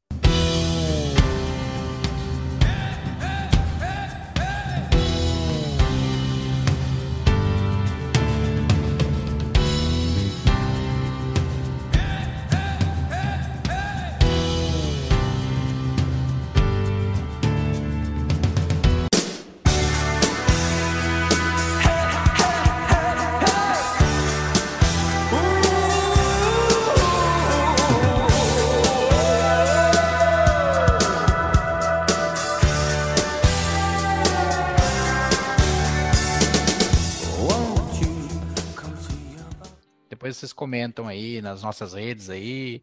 Vocês 40.42 40.52
comentam 40.52 41.06
aí 41.06 41.40
nas 41.40 41.62
nossas 41.62 41.94
redes 41.94 42.28
aí, 42.28 42.82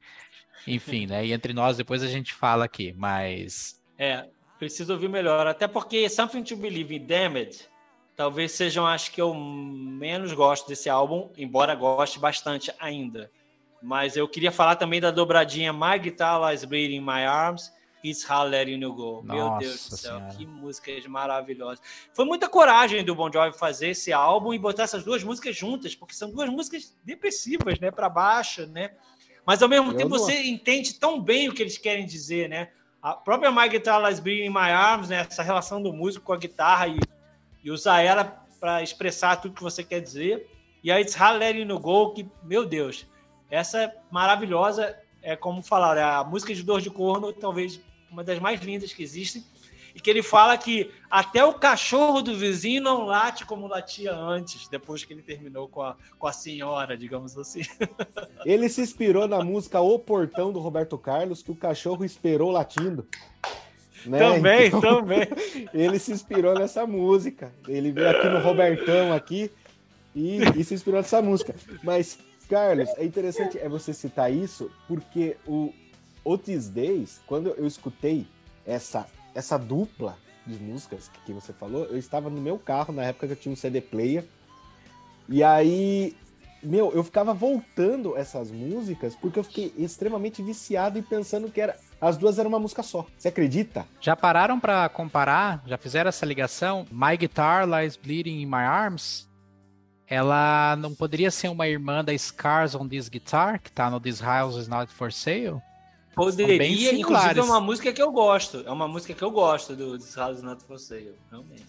enfim, 0.65 1.05
né? 1.05 1.25
E 1.25 1.33
entre 1.33 1.53
nós 1.53 1.77
depois 1.77 2.01
a 2.01 2.07
gente 2.07 2.33
fala 2.33 2.65
aqui, 2.65 2.93
mas 2.97 3.81
É, 3.97 4.25
preciso 4.57 4.93
ouvir 4.93 5.09
melhor. 5.09 5.45
Até 5.45 5.67
porque 5.67 6.09
Something 6.09 6.43
to 6.43 6.55
Believe 6.55 6.95
in 6.95 7.05
Damned 7.05 7.69
talvez 8.15 8.51
sejam 8.51 8.85
as 8.85 9.07
que 9.07 9.21
eu 9.21 9.33
menos 9.33 10.33
gosto 10.33 10.67
desse 10.67 10.89
álbum, 10.89 11.31
embora 11.37 11.73
goste 11.75 12.19
bastante 12.19 12.69
ainda. 12.79 13.31
Mas 13.81 14.17
eu 14.17 14.27
queria 14.27 14.51
falar 14.51 14.75
também 14.75 14.99
da 14.99 15.09
dobradinha 15.09 15.71
My 15.71 15.97
Guitar 15.97 16.49
Lies 16.49 16.65
Bleeding 16.65 16.97
in 16.97 17.01
My 17.01 17.23
Arms 17.25 17.71
It's 18.03 18.25
Letting 18.29 18.81
You 18.81 18.93
Go. 18.93 19.21
Meu 19.23 19.35
Nossa 19.35 19.59
Deus 19.59 19.89
do 19.89 19.97
céu, 19.97 20.15
Senhora. 20.17 20.33
que 20.35 20.45
músicas 20.45 21.05
maravilhosas. 21.05 21.81
Foi 22.13 22.25
muita 22.25 22.47
coragem 22.47 23.03
do 23.03 23.13
Bon 23.15 23.31
Jovi 23.31 23.57
fazer 23.57 23.89
esse 23.89 24.13
álbum 24.13 24.53
e 24.53 24.59
botar 24.59 24.83
essas 24.83 25.03
duas 25.03 25.23
músicas 25.23 25.55
juntas, 25.55 25.95
porque 25.95 26.13
são 26.13 26.31
duas 26.31 26.49
músicas 26.49 26.95
depressivas, 27.03 27.79
né, 27.79 27.91
para 27.91 28.07
baixo, 28.09 28.65
né? 28.67 28.91
Mas 29.45 29.61
ao 29.61 29.69
mesmo 29.69 29.91
Eu 29.91 29.97
tempo 29.97 30.09
não- 30.09 30.19
você 30.19 30.43
entende 30.43 30.93
tão 30.93 31.19
bem 31.21 31.49
o 31.49 31.53
que 31.53 31.61
eles 31.61 31.77
querem 31.77 32.05
dizer, 32.05 32.47
né? 32.47 32.69
A 33.01 33.13
própria 33.13 33.51
My 33.51 33.67
Guitar 33.67 34.01
Lies 34.05 34.19
Bleeding 34.19 34.45
in 34.45 34.49
My 34.49 34.69
Arms, 34.71 35.09
né? 35.09 35.25
Essa 35.29 35.41
relação 35.43 35.81
do 35.81 35.91
músico 35.91 36.25
com 36.25 36.33
a 36.33 36.37
guitarra 36.37 36.87
e, 36.87 36.99
e 37.63 37.71
usar 37.71 38.01
ela 38.01 38.45
para 38.59 38.83
expressar 38.83 39.37
tudo 39.37 39.55
que 39.55 39.63
você 39.63 39.83
quer 39.83 40.01
dizer. 40.01 40.47
E 40.83 40.91
a 40.91 40.99
It's 41.01 41.19
How 41.19 41.33
Letting 41.37 41.67
You 41.69 41.79
Go, 41.79 42.13
que, 42.13 42.27
meu 42.43 42.65
Deus, 42.65 43.05
essa 43.49 43.83
é 43.83 43.95
maravilhosa, 44.11 44.97
é 45.21 45.35
como 45.35 45.61
falar, 45.61 45.97
é 45.97 46.03
a 46.03 46.23
música 46.23 46.53
de 46.53 46.61
dor 46.63 46.79
de 46.81 46.89
corno, 46.89 47.33
talvez 47.33 47.79
uma 48.11 48.23
das 48.23 48.39
mais 48.39 48.61
lindas 48.61 48.93
que 48.93 49.03
existem. 49.03 49.43
E 49.93 49.99
que 49.99 50.09
ele 50.09 50.21
fala 50.21 50.57
que 50.57 50.91
até 51.09 51.43
o 51.43 51.53
cachorro 51.53 52.21
do 52.21 52.35
vizinho 52.35 52.81
não 52.81 53.05
late 53.05 53.43
como 53.45 53.67
latia 53.67 54.13
antes, 54.13 54.67
depois 54.67 55.03
que 55.03 55.13
ele 55.13 55.23
terminou 55.23 55.67
com 55.67 55.81
a, 55.81 55.95
com 56.17 56.27
a 56.27 56.31
senhora, 56.31 56.95
digamos 56.95 57.37
assim. 57.37 57.61
Ele 58.45 58.69
se 58.69 58.81
inspirou 58.81 59.27
na 59.27 59.43
música 59.43 59.81
O 59.81 59.97
Portão 59.97 60.53
do 60.53 60.59
Roberto 60.59 60.97
Carlos, 60.97 61.41
que 61.41 61.51
o 61.51 61.55
cachorro 61.55 62.05
esperou 62.05 62.51
latindo. 62.51 63.07
Né? 64.05 64.19
também, 64.19 64.67
Então, 64.67 64.81
também. 64.81 65.27
ele 65.73 65.99
se 65.99 66.11
inspirou 66.11 66.53
nessa 66.53 66.85
música. 66.85 67.51
Ele 67.67 67.91
veio 67.91 68.09
aqui 68.09 68.29
no 68.29 68.39
Robertão 68.39 69.11
aqui 69.11 69.51
e, 70.15 70.39
e 70.55 70.63
se 70.63 70.73
inspirou 70.73 70.99
nessa 70.99 71.21
música. 71.21 71.55
Mas, 71.83 72.17
Carlos, 72.49 72.89
é 72.97 73.03
interessante 73.03 73.57
é 73.57 73.67
você 73.67 73.93
citar 73.93 74.31
isso, 74.31 74.71
porque 74.87 75.35
o 75.45 75.73
Otis 76.29 76.69
Days, 76.69 77.19
quando 77.25 77.49
eu 77.49 77.65
escutei 77.65 78.27
essa, 78.63 79.07
essa 79.33 79.57
dupla 79.57 80.15
de 80.45 80.61
músicas 80.61 81.07
que, 81.07 81.19
que 81.25 81.33
você 81.33 81.51
falou, 81.51 81.85
eu 81.85 81.97
estava 81.97 82.29
no 82.29 82.39
meu 82.39 82.59
carro 82.59 82.93
na 82.93 83.03
época 83.03 83.25
que 83.25 83.33
eu 83.33 83.37
tinha 83.37 83.51
um 83.51 83.55
CD 83.55 83.81
player. 83.81 84.23
E 85.27 85.43
aí, 85.43 86.15
meu, 86.61 86.91
eu 86.91 87.03
ficava 87.03 87.33
voltando 87.33 88.15
essas 88.15 88.51
músicas 88.51 89.15
porque 89.15 89.39
eu 89.39 89.43
fiquei 89.43 89.73
extremamente 89.75 90.43
viciado 90.43 90.99
e 90.99 91.01
pensando 91.01 91.49
que 91.49 91.59
era 91.59 91.75
as 91.99 92.15
duas 92.15 92.37
eram 92.37 92.49
uma 92.49 92.59
música 92.59 92.83
só. 92.83 93.07
Você 93.17 93.29
acredita? 93.29 93.87
já 93.99 94.15
pararam 94.15 94.59
para 94.59 94.87
comparar? 94.87 95.63
Já 95.65 95.79
fizeram 95.79 96.09
essa 96.09 96.27
ligação? 96.27 96.85
My 96.91 97.17
Guitar 97.17 97.67
Lies 97.67 97.97
Bleeding 97.97 98.39
in 98.39 98.45
My 98.45 98.65
Arms? 98.65 99.27
Ela 100.07 100.75
não 100.75 100.93
poderia 100.93 101.31
ser 101.31 101.47
uma 101.49 101.67
irmã 101.67 102.03
da 102.03 102.15
Scars 102.15 102.75
on 102.75 102.87
This 102.87 103.09
Guitar, 103.09 103.59
que 103.59 103.71
tá 103.71 103.89
no 103.89 103.99
This 103.99 104.19
House 104.19 104.55
Is 104.55 104.67
Not 104.67 104.93
For 104.93 105.11
Sale? 105.11 105.59
Poderia, 106.15 106.57
bem 106.57 106.99
inclusive 106.99 107.39
é 107.39 107.43
uma 107.43 107.61
música 107.61 107.93
que 107.93 108.01
eu 108.01 108.11
gosto. 108.11 108.63
É 108.65 108.71
uma 108.71 108.87
música 108.87 109.13
que 109.13 109.23
eu 109.23 109.31
gosto 109.31 109.75
do 109.75 109.97
This 109.97 110.15
House 110.15 110.37
Is 110.37 110.43
Not 110.43 110.63
For 110.65 110.79
Sale, 110.79 111.15
realmente. 111.29 111.65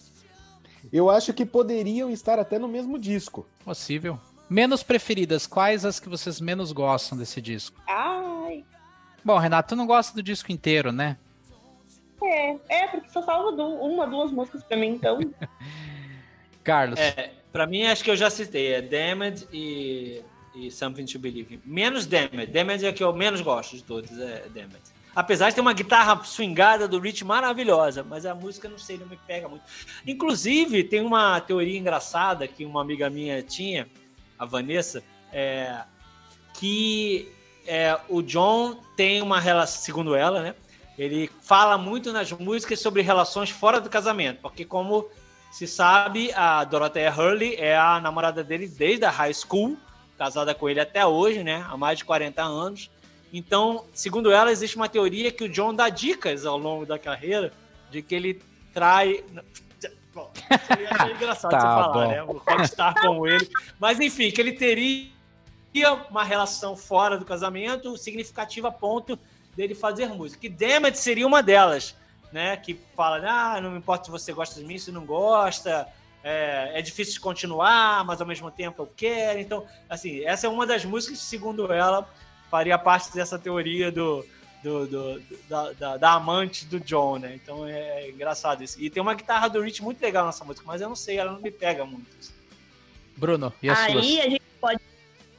Eu 0.93 1.11
acho 1.11 1.33
que 1.33 1.45
poderiam 1.45 2.11
estar 2.11 2.39
até 2.39 2.59
no 2.59 2.67
mesmo 2.67 2.99
disco. 2.99 3.47
Possível. 3.65 4.19
Menos 4.49 4.83
preferidas, 4.83 5.47
quais 5.47 5.85
as 5.85 6.01
que 6.01 6.09
vocês 6.09 6.41
menos 6.41 6.73
gostam 6.73 7.17
desse 7.17 7.41
disco? 7.41 7.81
Ai. 7.87 8.65
Bom, 9.25 9.39
Renato, 9.39 9.71
tu 9.71 9.77
não 9.77 9.87
gosta 9.87 10.15
do 10.15 10.23
disco 10.23 10.51
inteiro, 10.51 10.91
né? 10.91 11.17
É, 12.23 12.57
é 12.69 12.87
porque 12.89 13.09
só 13.11 13.23
salva 13.23 13.51
uma, 13.62 14.07
duas 14.07 14.31
músicas 14.31 14.62
pra 14.65 14.77
mim, 14.77 14.89
então. 14.89 15.19
Carlos. 16.65 16.99
É, 16.99 17.33
pra 17.53 17.67
mim, 17.67 17.85
acho 17.85 18.03
que 18.03 18.11
eu 18.11 18.17
já 18.17 18.29
citei. 18.29 18.75
É 18.75 18.83
Damned 18.83 19.47
e, 19.53 20.23
e 20.55 20.70
Something 20.70 21.06
to 21.06 21.18
Believe. 21.18 21.60
Menos 21.64 22.06
Damned. 22.06 22.47
Damned 22.47 22.85
é 22.85 22.93
que 22.93 23.02
eu 23.02 23.12
menos 23.12 23.40
gosto 23.40 23.77
de 23.77 23.82
todos, 23.82 24.10
é 24.18 24.47
Damned. 24.52 24.81
Apesar 25.14 25.48
de 25.48 25.56
ter 25.56 25.60
uma 25.60 25.72
guitarra 25.72 26.22
swingada 26.24 26.86
do 26.86 26.98
Rich 27.01 27.24
maravilhosa, 27.24 28.05
mas 28.05 28.24
a 28.24 28.35
música, 28.35 28.68
não 28.68 28.78
sei, 28.78 28.97
não 28.97 29.06
me 29.06 29.16
pega 29.27 29.48
muito. 29.48 29.64
Inclusive, 30.06 30.85
tem 30.85 31.01
uma 31.01 31.40
teoria 31.40 31.78
engraçada 31.78 32.47
que 32.47 32.64
uma 32.64 32.81
amiga 32.81 33.10
minha 33.10 33.43
tinha, 33.43 33.89
a 34.39 34.44
Vanessa, 34.44 35.02
é, 35.32 35.82
que 36.55 37.28
é, 37.66 37.98
o 38.09 38.22
John 38.22 38.81
tem 38.97 39.20
uma 39.20 39.40
relação, 39.40 39.82
segundo 39.82 40.14
ela, 40.14 40.43
né? 40.43 40.55
Ele 40.97 41.31
fala 41.40 41.77
muito 41.77 42.12
nas 42.12 42.31
músicas 42.31 42.78
sobre 42.78 43.02
relações 43.02 43.51
fora 43.51 43.81
do 43.81 43.89
casamento, 43.89 44.40
porque 44.43 44.64
como 44.64 45.09
se 45.51 45.66
sabe, 45.66 46.32
a 46.35 46.62
Dorothea 46.62 47.12
Hurley 47.12 47.56
é 47.56 47.77
a 47.77 47.98
namorada 48.01 48.44
dele 48.44 48.68
desde 48.68 49.05
a 49.05 49.10
high 49.10 49.35
school, 49.35 49.77
casada 50.21 50.55
com 50.55 50.69
ele 50.69 50.79
até 50.79 51.07
hoje, 51.07 51.43
né? 51.43 51.65
Há 51.67 51.79
mais 51.79 51.97
de 51.97 52.05
40 52.05 52.43
anos. 52.43 52.91
Então, 53.33 53.87
segundo 53.95 54.31
ela, 54.31 54.53
existe 54.53 54.77
uma 54.77 54.87
teoria 54.87 55.33
que 55.33 55.45
o 55.45 55.49
John 55.49 55.75
dá 55.75 55.89
dicas 55.89 56.45
ao 56.45 56.59
longo 56.59 56.85
da 56.85 56.99
carreira 56.99 57.51
de 57.91 58.03
que 58.03 58.15
ele 58.15 58.43
trai. 58.75 59.25
Bom, 60.13 60.31
seria 60.67 60.91
engraçado 61.17 61.53
Tá 61.53 61.61
você 61.61 61.67
falar, 61.67 61.93
bom. 61.95 62.09
né? 62.09 62.23
O 62.23 62.37
rockstar 62.37 63.01
como 63.01 63.27
ele. 63.27 63.49
Mas, 63.79 63.99
enfim, 63.99 64.31
que 64.31 64.39
ele 64.43 64.53
teria 64.53 65.11
uma 66.11 66.23
relação 66.23 66.77
fora 66.77 67.17
do 67.17 67.25
casamento 67.25 67.97
significativa 67.97 68.69
a 68.69 68.73
ponto 68.73 69.19
dele 69.57 69.75
fazer 69.75 70.09
música. 70.09 70.45
E 70.45 70.51
Damned 70.51 70.99
seria 70.99 71.27
uma 71.27 71.43
delas, 71.43 71.97
né? 72.31 72.59
Que 72.59 72.79
fala, 72.95 73.23
ah, 73.27 73.59
não 73.59 73.71
me 73.71 73.79
importa 73.79 74.05
se 74.05 74.11
você 74.11 74.35
gosta 74.35 74.61
de 74.61 74.67
mim, 74.67 74.77
se 74.77 74.93
não 74.93 75.07
gosta, 75.07 75.89
é, 76.23 76.73
é 76.75 76.83
difícil 76.83 77.15
de 77.15 77.21
continuar, 77.21 78.05
mas 78.05 78.21
ao 78.21 78.27
mesmo 78.27 78.51
tempo 78.51 78.83
eu 78.83 78.93
quero. 78.97 79.39
Então, 79.41 79.67
assim, 79.89 80.25
essa 80.25 80.47
é 80.47 80.51
uma 80.51 80.67
das 80.67 80.85
músicas 80.85 81.19
que, 81.19 81.25
segundo 81.25 81.73
ela, 81.73 82.09
faria 82.51 82.77
parte 82.79 83.13
dessa 83.15 83.39
teoria 83.39 83.91
do, 83.93 84.25
do, 84.63 84.87
do- 84.87 85.23
da, 85.49 85.73
da- 85.73 85.97
da 85.97 86.13
amante 86.13 86.67
do 86.67 86.79
John, 86.81 87.19
né? 87.19 87.35
Então 87.35 87.67
é 87.67 88.11
engraçado 88.11 88.63
isso. 88.63 88.81
E 88.81 88.91
tem 88.91 89.01
uma 89.03 89.15
guitarra 89.15 89.49
do 89.49 89.61
Rich 89.63 89.83
muito 89.83 90.01
legal 90.03 90.27
nessa 90.27 90.45
música, 90.45 90.65
mas 90.67 90.81
eu 90.81 90.89
não 90.89 90.97
sei, 90.97 91.17
ela 91.19 91.33
não 91.33 91.41
me 91.41 91.51
pega 91.51 91.85
muito. 91.85 92.07
Bruno, 93.17 93.53
e 93.63 93.69
as 93.71 93.79
Aí 93.79 93.93
suas? 93.93 94.05
a 94.27 94.29
gente 94.31 94.43
pode. 94.61 94.81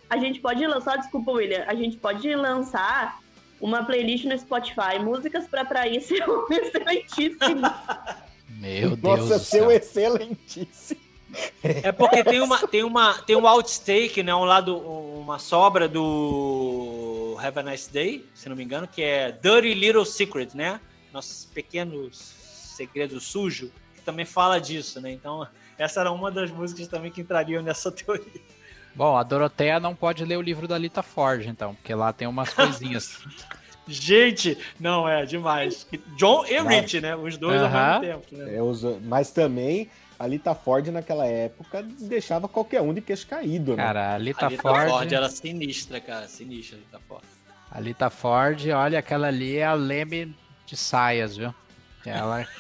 A 0.10 0.18
gente 0.18 0.40
pode 0.41 0.68
lançar, 0.68 0.98
desculpa, 0.98 1.32
William. 1.32 1.64
A 1.68 1.74
gente 1.76 1.98
pode 1.98 2.34
lançar 2.36 3.20
uma 3.62 3.84
playlist 3.86 4.26
no 4.26 4.38
Spotify, 4.38 4.99
músicas 4.99 5.48
pra 5.48 5.64
trair 5.64 6.02
seu 6.02 6.48
excelentíssimo. 6.49 7.62
Meu 8.60 8.95
Deus 8.95 9.19
Nossa, 9.19 9.40
do 9.40 9.44
céu. 9.44 9.61
seu 9.61 9.72
excelentíssimo. 9.72 10.99
É 11.64 11.91
porque 11.91 12.23
tem 12.23 12.41
uma 12.41 12.68
tem 12.68 12.84
uma 12.84 13.14
tem 13.22 13.36
um 13.36 13.48
outtake, 13.48 14.22
né, 14.22 14.36
um 14.36 14.44
lado 14.44 14.78
uma 14.78 15.40
sobra 15.40 15.88
do 15.88 17.38
Have 17.40 17.60
a 17.60 17.64
Nice 17.64 17.91
Day, 17.91 18.26
se 18.34 18.49
não 18.49 18.56
me 18.56 18.64
engano, 18.64 18.88
que 18.88 19.02
é 19.02 19.32
Dirty 19.32 19.73
Little 19.73 20.06
Secret, 20.06 20.49
né? 20.53 20.80
Nossos 21.14 21.45
pequenos 21.45 22.18
segredos 22.18 23.23
sujos, 23.23 23.69
que 23.95 24.02
também 24.02 24.26
fala 24.26 24.60
disso, 24.60 24.99
né? 24.99 25.11
Então, 25.11 25.48
essa 25.78 26.02
era 26.02 26.11
uma 26.11 26.32
das 26.32 26.52
músicas 26.52 26.88
também 26.88 27.11
que 27.11 27.22
entrariam 27.22 27.61
nessa 27.61 27.91
teoria. 27.91 28.41
Bom, 28.94 29.15
a 29.15 29.23
Doroteia 29.23 29.80
não 29.80 29.95
pode 29.95 30.26
ler 30.26 30.38
o 30.38 30.41
livro 30.41 30.68
da 30.68 30.78
Lita 30.78 31.02
Ford, 31.02 31.45
então, 31.45 31.76
porque 31.76 31.94
lá 31.94 32.11
tem 32.11 32.28
umas 32.28 32.53
coisinhas. 32.53 33.19
Gente, 33.91 34.57
não 34.80 35.07
é 35.07 35.26
demais. 35.26 35.88
John 36.15 36.45
e 36.45 36.59
Vai. 36.61 36.80
Rich, 36.81 37.01
né? 37.01 37.15
Os 37.15 37.38
dois 37.38 37.61
Aham. 37.61 37.93
ao 37.95 37.99
mesmo 38.01 38.22
tempo, 38.22 38.38
né? 38.43 38.55
É, 38.55 38.61
os- 38.61 38.84
mas 39.03 39.31
também 39.31 39.89
a 40.18 40.26
Lita 40.27 40.53
Ford 40.55 40.88
naquela 40.88 41.26
época 41.26 41.84
deixava 41.84 42.47
qualquer 42.47 42.81
um 42.81 42.93
de 42.93 43.01
queixo 43.01 43.27
caído, 43.27 43.76
né? 43.76 43.84
Cara, 43.84 44.13
a 44.15 44.18
Lita, 44.18 44.45
a 44.45 44.49
Lita 44.49 44.61
Ford, 44.61 44.89
Ford 44.89 45.11
era 45.11 45.30
sinistra, 45.30 45.99
cara. 45.99 46.27
Sinistra, 46.27 46.77
a 46.77 46.80
Lita 46.80 46.99
Ford. 47.07 47.23
a 47.72 47.80
Lita 47.80 48.09
Ford, 48.09 48.68
olha, 48.69 48.99
aquela 48.99 49.27
ali 49.27 49.57
é 49.57 49.65
a 49.65 49.73
Leme 49.73 50.35
de 50.65 50.77
saias, 50.77 51.35
viu? 51.38 51.53
Ela, 52.05 52.47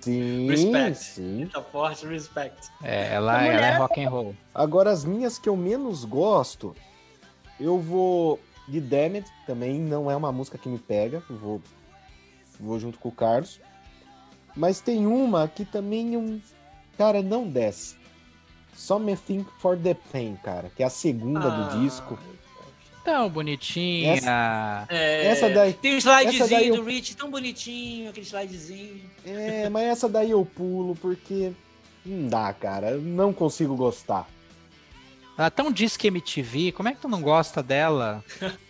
Sim, 0.00 0.46
Respect. 0.48 0.98
sim. 0.98 1.38
Lita 1.44 1.60
Ford, 1.62 2.00
respect. 2.04 2.68
é, 2.82 3.12
ela, 3.14 3.38
A 3.38 3.42
ela 3.42 3.46
é 3.46 3.52
mulher- 3.56 3.78
rock 3.78 4.04
and 4.04 4.08
roll. 4.08 4.36
Agora, 4.54 4.90
as 4.90 5.04
minhas 5.04 5.36
que 5.38 5.48
eu 5.48 5.56
menos 5.56 6.04
gosto, 6.04 6.76
eu 7.58 7.78
vou 7.80 8.38
de 8.68 8.80
Damned, 8.80 9.26
também 9.46 9.78
não 9.80 10.10
é 10.10 10.16
uma 10.16 10.32
música 10.32 10.58
que 10.58 10.68
me 10.68 10.78
pega, 10.78 11.22
eu 11.30 11.36
vou, 11.36 11.62
vou 12.58 12.78
junto 12.78 12.98
com 12.98 13.08
o 13.08 13.12
Carlos. 13.12 13.60
Mas 14.56 14.80
tem 14.80 15.06
uma 15.06 15.46
que 15.48 15.64
também, 15.64 16.16
um, 16.16 16.40
cara, 16.96 17.22
não 17.22 17.46
desce. 17.48 17.96
Só 18.74 18.98
Me 18.98 19.16
Think 19.16 19.48
for 19.58 19.76
the 19.78 19.94
Pain, 20.12 20.36
cara, 20.42 20.70
que 20.74 20.82
é 20.82 20.86
a 20.86 20.90
segunda 20.90 21.46
Ah. 21.46 21.68
do 21.68 21.80
disco. 21.80 22.18
Tão 23.04 23.28
bonitinha. 23.30 24.14
É, 24.88 25.26
Essa 25.28 25.48
daí- 25.48 25.72
Tem 25.74 25.94
um 25.94 25.96
essa 25.98 26.10
daí 26.10 26.26
slidezinho 26.26 26.74
eu- 26.74 26.76
do 26.76 26.82
Rich, 26.82 27.16
tão 27.16 27.30
bonitinho, 27.30 28.10
aquele 28.10 28.26
slidezinho. 28.26 29.00
É, 29.24 29.68
mas 29.68 29.84
essa 29.86 30.08
daí 30.08 30.32
eu 30.32 30.44
pulo 30.44 30.96
porque 30.96 31.52
não 32.04 32.28
dá, 32.28 32.52
cara, 32.52 32.90
eu 32.90 33.00
não 33.00 33.32
consigo 33.32 33.76
gostar. 33.76 34.26
Ela 35.38 35.50
tão 35.50 35.70
disque 35.70 36.06
MTV, 36.08 36.72
como 36.72 36.88
é 36.88 36.92
que 36.94 37.00
tu 37.00 37.08
não 37.08 37.20
gosta 37.20 37.62
dela? 37.62 38.24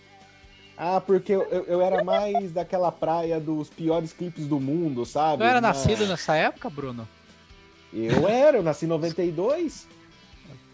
Ah, 0.79 1.01
porque 1.01 1.33
eu, 1.33 1.41
eu, 1.45 1.65
eu 1.65 1.81
era 1.81 2.05
mais 2.05 2.53
daquela 2.53 2.93
praia 2.93 3.41
dos 3.41 3.71
piores 3.71 4.13
clipes 4.13 4.47
do 4.47 4.61
mundo, 4.61 5.07
sabe? 5.07 5.39
Tu 5.39 5.45
era 5.45 5.59
Na- 5.59 5.69
nascido 5.69 6.07
nessa 6.07 6.37
época, 6.37 6.69
Bruno? 6.69 7.09
Eu 7.95 8.29
era, 8.29 8.59
eu 8.59 8.63
nasci 8.63 8.85
em 8.85 8.89
92. 8.89 9.89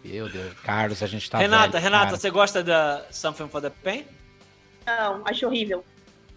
Meu 0.03 0.27
Deus, 0.27 0.53
Carlos, 0.61 1.01
a 1.01 1.07
gente 1.07 1.29
tá 1.31 1.37
Renata, 1.37 1.69
velho, 1.71 1.83
Renata, 1.85 2.05
cara. 2.07 2.17
você 2.17 2.29
gosta 2.29 2.61
da 2.61 3.05
Something 3.11 3.47
for 3.47 3.61
the 3.61 3.69
Pain? 3.69 4.05
Não, 4.85 5.21
acho 5.25 5.45
horrível. 5.45 5.85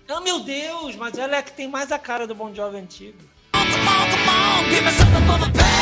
Não, 0.06 0.22
meu 0.22 0.38
Deus, 0.44 0.94
mas 0.94 1.18
ela 1.18 1.34
é 1.34 1.38
a 1.40 1.42
que 1.42 1.50
tem 1.50 1.66
mais 1.66 1.90
a 1.90 1.98
cara 1.98 2.24
do 2.24 2.36
Bon 2.36 2.54
Jovi 2.54 2.76
antigo. 2.76 3.18
Come 3.52 3.64
on, 3.64 4.10
come 4.12 4.28
on, 4.28 4.70
give 4.70 4.84
me 4.84 4.92
something 4.92 5.26
for 5.26 5.38
the 5.40 5.58
pain. 5.58 5.75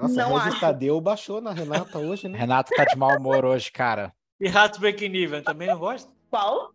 Nossa, 0.00 0.14
Não 0.28 0.36
acho. 0.36 0.60
Tadeu 0.60 1.00
baixou 1.00 1.40
na 1.40 1.52
Renata 1.52 1.98
hoje, 1.98 2.28
né? 2.28 2.38
Renato 2.38 2.72
tá 2.74 2.84
de 2.84 2.96
mau 2.96 3.16
humor 3.16 3.44
hoje, 3.44 3.70
cara. 3.70 4.12
E 4.40 4.46
Heartbreaking 4.48 5.14
Even, 5.14 5.42
também 5.42 5.68
não 5.68 5.78
gosta? 5.78 6.10
Qual? 6.28 6.72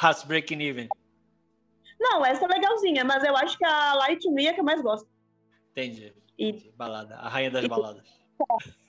Heartbreaking 0.00 0.62
Even, 0.62 0.88
Não, 2.00 2.24
essa 2.24 2.44
é 2.44 2.48
legalzinha, 2.48 3.04
mas 3.04 3.22
eu 3.22 3.36
acho 3.36 3.58
que 3.58 3.64
a 3.64 3.94
Light 3.94 4.26
Me 4.30 4.46
é 4.46 4.52
que 4.54 4.60
eu 4.60 4.64
mais 4.64 4.80
gosto. 4.80 5.06
entendi. 5.72 6.14
E 6.38 6.70
Balada, 6.76 7.16
a 7.16 7.28
rainha 7.28 7.50
das 7.50 7.64
E- 7.64 7.68
baladas. 7.68 8.06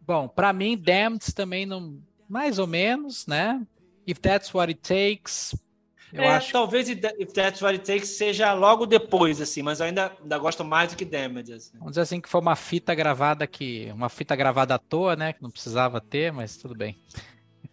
Bom, 0.00 0.26
pra 0.26 0.52
mim, 0.52 0.76
Damned 0.76 1.32
também 1.34 1.64
não. 1.64 2.02
Mais 2.28 2.58
ou 2.58 2.66
menos, 2.66 3.26
né? 3.26 3.64
If 4.06 4.18
That's 4.18 4.52
What 4.52 4.70
It 4.72 4.80
Takes. 4.80 5.54
Eu 6.12 6.24
é, 6.24 6.28
acho. 6.30 6.52
talvez 6.52 6.88
If 6.88 7.32
That's 7.32 7.62
What 7.62 7.74
It 7.78 7.86
Takes 7.86 8.08
seja 8.16 8.52
logo 8.52 8.86
depois, 8.86 9.40
assim, 9.40 9.62
mas 9.62 9.78
eu 9.78 9.86
ainda, 9.86 10.16
ainda 10.20 10.38
gosto 10.38 10.64
mais 10.64 10.90
do 10.90 10.96
que 10.96 11.04
Damage. 11.04 11.52
Assim. 11.52 11.78
Vamos 11.78 11.92
dizer 11.92 12.00
assim 12.00 12.20
que 12.20 12.28
foi 12.28 12.40
uma 12.40 12.56
fita 12.56 12.92
gravada 12.94 13.46
que. 13.46 13.90
Uma 13.92 14.08
fita 14.08 14.34
gravada 14.34 14.74
à 14.74 14.78
toa, 14.78 15.14
né? 15.14 15.32
Que 15.32 15.42
não 15.42 15.50
precisava 15.50 16.00
ter, 16.00 16.32
mas 16.32 16.56
tudo 16.56 16.74
bem. 16.74 16.98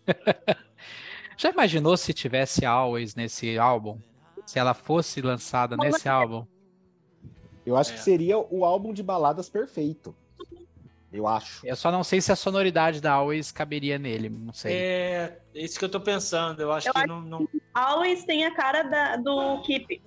Já 1.38 1.49
imaginou 1.51 1.97
se 1.97 2.14
tivesse 2.14 2.65
Always 2.65 3.15
nesse 3.15 3.57
álbum? 3.57 3.99
Se 4.45 4.59
ela 4.59 4.73
fosse 4.73 5.22
lançada 5.22 5.76
nesse 5.76 6.07
álbum? 6.07 6.45
Eu 7.68 7.76
acho 7.76 7.91
É. 7.91 7.95
que 7.95 7.99
seria 8.02 8.38
o 8.38 8.64
álbum 8.64 8.94
de 8.94 9.03
baladas 9.03 9.49
perfeito. 9.49 10.15
Eu 11.11 11.27
acho. 11.27 11.65
Eu 11.65 11.76
só 11.76 11.91
não 11.91 12.03
sei 12.03 12.22
se 12.22 12.31
a 12.31 12.35
sonoridade 12.35 13.02
da 13.02 13.11
Always 13.14 13.52
caberia 13.52 13.98
nele, 13.99 14.30
não 14.30 14.53
sei. 14.53 14.73
É 14.73 15.38
isso 15.53 15.77
que 15.77 15.84
eu 15.84 15.89
tô 15.89 15.99
pensando. 15.99 16.61
Eu 16.61 16.72
acho 16.72 16.88
Eu 16.88 16.94
que 16.94 16.99
acho- 16.99 17.07
não, 17.07 17.22
não- 17.22 17.48
Always 17.73 18.23
tem 18.23 18.45
a 18.45 18.53
cara 18.56 18.84
da- 18.84 19.15
do 19.18 19.61
Keep. 19.64 20.02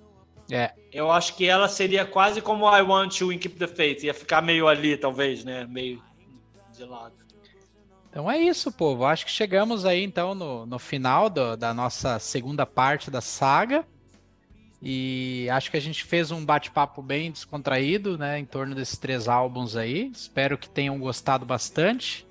Eu 0.91 1.11
acho 1.11 1.35
que 1.35 1.47
ela 1.47 1.69
seria 1.69 2.03
quase 2.05 2.41
como 2.41 2.65
I 2.75 2.81
Want 2.81 3.19
You 3.19 3.31
em 3.31 3.37
Keep 3.37 3.55
the 3.57 3.67
Faith. 3.67 4.03
Ia 4.03 4.13
ficar 4.13 4.41
meio 4.41 4.67
ali, 4.67 4.97
talvez, 4.97 5.43
né? 5.45 5.65
Meio 5.65 6.01
de 6.75 6.83
lado. 6.83 7.13
Então 8.09 8.29
é 8.29 8.37
isso, 8.39 8.71
povo. 8.71 9.05
Acho 9.05 9.25
que 9.25 9.31
chegamos 9.31 9.85
aí 9.85 10.03
então 10.03 10.33
no, 10.35 10.65
no 10.65 10.77
final 10.79 11.29
do- 11.29 11.55
da 11.55 11.73
nossa 11.73 12.17
segunda 12.19 12.65
parte 12.65 13.09
da 13.11 13.21
saga. 13.21 13.85
E 14.81 15.47
acho 15.51 15.69
que 15.69 15.77
a 15.77 15.81
gente 15.81 16.03
fez 16.03 16.31
um 16.31 16.43
bate-papo 16.43 17.01
bem 17.01 17.31
descontraído, 17.31 18.17
né, 18.17 18.39
em 18.39 18.45
torno 18.45 18.73
desses 18.73 18.97
três 18.97 19.27
álbuns 19.27 19.75
aí. 19.75 20.09
Espero 20.13 20.57
que 20.57 20.67
tenham 20.67 20.97
gostado 20.97 21.45
bastante. 21.45 22.27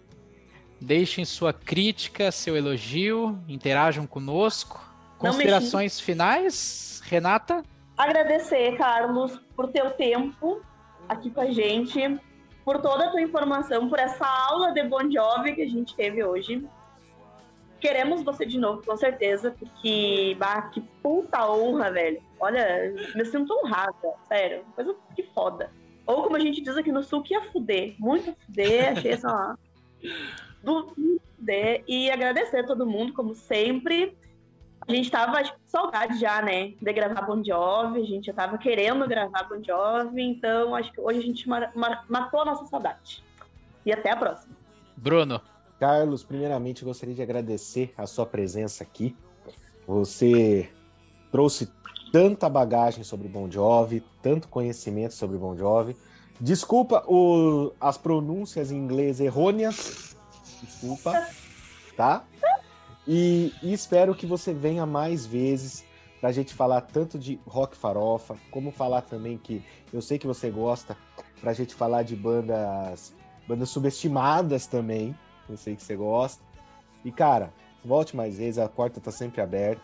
Deixem 0.81 1.25
sua 1.25 1.53
crítica, 1.53 2.33
seu 2.33 2.57
elogio, 2.57 3.39
interajam 3.47 4.07
conosco. 4.07 4.85
Considerações 5.19 6.01
finais, 6.01 7.03
Renata? 7.05 7.63
agradecer, 8.03 8.77
Carlos, 8.77 9.39
por 9.55 9.69
teu 9.69 9.91
tempo 9.91 10.63
aqui 11.09 11.31
com 11.31 11.41
a 11.41 11.51
gente, 11.51 12.19
por 12.65 12.81
toda 12.81 13.07
a 13.07 13.11
tua 13.11 13.21
informação, 13.21 13.89
por 13.89 13.99
essa 13.99 14.27
aula 14.27 14.73
de 14.73 14.83
Bon 14.85 15.11
Jovi 15.11 15.55
que 15.55 15.63
a 15.63 15.69
gente 15.69 15.95
teve 15.95 16.25
hoje. 16.25 16.65
Queremos 17.81 18.23
você 18.23 18.45
de 18.45 18.59
novo, 18.59 18.83
com 18.85 18.97
certeza, 18.97 19.55
porque, 19.59 20.37
bah, 20.39 20.63
que 20.63 20.81
puta 21.03 21.51
honra, 21.51 21.91
velho. 21.91 22.23
Olha, 22.39 22.95
me 23.15 23.25
sinto 23.25 23.53
honrada, 23.53 24.15
sério. 24.29 24.65
Coisa 24.75 24.95
que 25.17 25.23
foda. 25.23 25.71
Ou 26.07 26.25
como 26.25 26.37
a 26.37 26.41
gente 26.41 26.61
diz 26.61 26.77
aqui 26.77 26.93
no 26.93 27.03
sul, 27.03 27.23
que 27.23 27.35
ia 27.35 27.43
fuder. 27.51 27.95
Muito 27.99 28.35
fuder, 28.45 28.93
achei 28.93 29.13
essa 29.13 29.29
lá. 29.29 29.59
Do 30.63 30.89
fuder. 30.89 31.83
E 31.89 32.11
agradecer 32.11 32.59
a 32.59 32.67
todo 32.67 32.87
mundo, 32.87 33.13
como 33.13 33.35
sempre. 33.35 34.17
A 34.87 34.93
gente 34.93 35.11
tava 35.11 35.39
acho, 35.39 35.53
com 35.53 35.61
saudade 35.67 36.19
já, 36.19 36.43
né? 36.43 36.75
De 36.81 36.93
gravar 36.93 37.23
Bon 37.23 37.43
Jovi. 37.45 38.03
A 38.03 38.07
gente 38.07 38.27
já 38.27 38.33
tava 38.33 38.59
querendo 38.59 39.07
gravar 39.07 39.45
Bon 39.45 39.63
Jovi. 39.63 40.23
Então, 40.23 40.75
acho 40.75 40.93
que 40.93 41.01
hoje 41.01 41.21
a 41.21 41.23
gente 41.23 41.49
mar, 41.49 41.71
mar, 41.75 42.05
matou 42.09 42.43
a 42.43 42.45
nossa 42.45 42.67
saudade. 42.67 43.23
E 43.87 43.93
até 43.93 44.11
a 44.11 44.17
próxima. 44.17 44.55
Bruno. 44.97 45.41
Carlos, 45.81 46.23
primeiramente, 46.23 46.85
gostaria 46.85 47.15
de 47.15 47.23
agradecer 47.23 47.95
a 47.97 48.07
sua 48.07 48.27
presença 48.27 48.85
aqui. 48.85 49.17
Você 49.87 50.69
trouxe 51.33 51.73
tanta 52.13 52.51
bagagem 52.51 53.03
sobre 53.03 53.27
Bon 53.29 53.51
Jovi, 53.51 54.05
tanto 54.21 54.47
conhecimento 54.47 55.15
sobre 55.15 55.39
Bon 55.39 55.57
Jovi. 55.57 55.97
Desculpa 56.39 57.03
o, 57.09 57.73
as 57.81 57.97
pronúncias 57.97 58.71
em 58.71 58.77
inglês 58.77 59.21
errôneas. 59.21 60.15
Desculpa, 60.63 61.27
tá? 61.97 62.25
E, 63.09 63.55
e 63.63 63.73
espero 63.73 64.15
que 64.15 64.27
você 64.27 64.53
venha 64.53 64.85
mais 64.85 65.25
vezes 65.25 65.83
para 66.21 66.29
a 66.29 66.33
gente 66.33 66.53
falar 66.53 66.83
tanto 66.83 67.19
de 67.19 67.41
rock 67.47 67.75
farofa, 67.75 68.37
como 68.51 68.71
falar 68.71 69.01
também 69.01 69.39
que 69.39 69.65
eu 69.91 70.03
sei 70.03 70.19
que 70.19 70.27
você 70.27 70.51
gosta, 70.51 70.95
para 71.41 71.53
a 71.53 71.55
gente 71.55 71.75
falar 71.75 72.03
de 72.03 72.15
bandas, 72.15 73.15
bandas 73.49 73.71
subestimadas 73.71 74.67
também. 74.67 75.17
Eu 75.49 75.57
sei 75.57 75.77
que 75.77 75.83
você 75.83 75.97
gosta. 75.97 76.43
E 77.05 77.11
cara, 77.11 77.53
volte 77.85 78.17
mais 78.17 78.39
vezes, 78.39 78.59
a 78.59 78.69
porta 78.69 79.01
tá 79.01 79.11
sempre 79.11 79.41
aberta. 79.41 79.83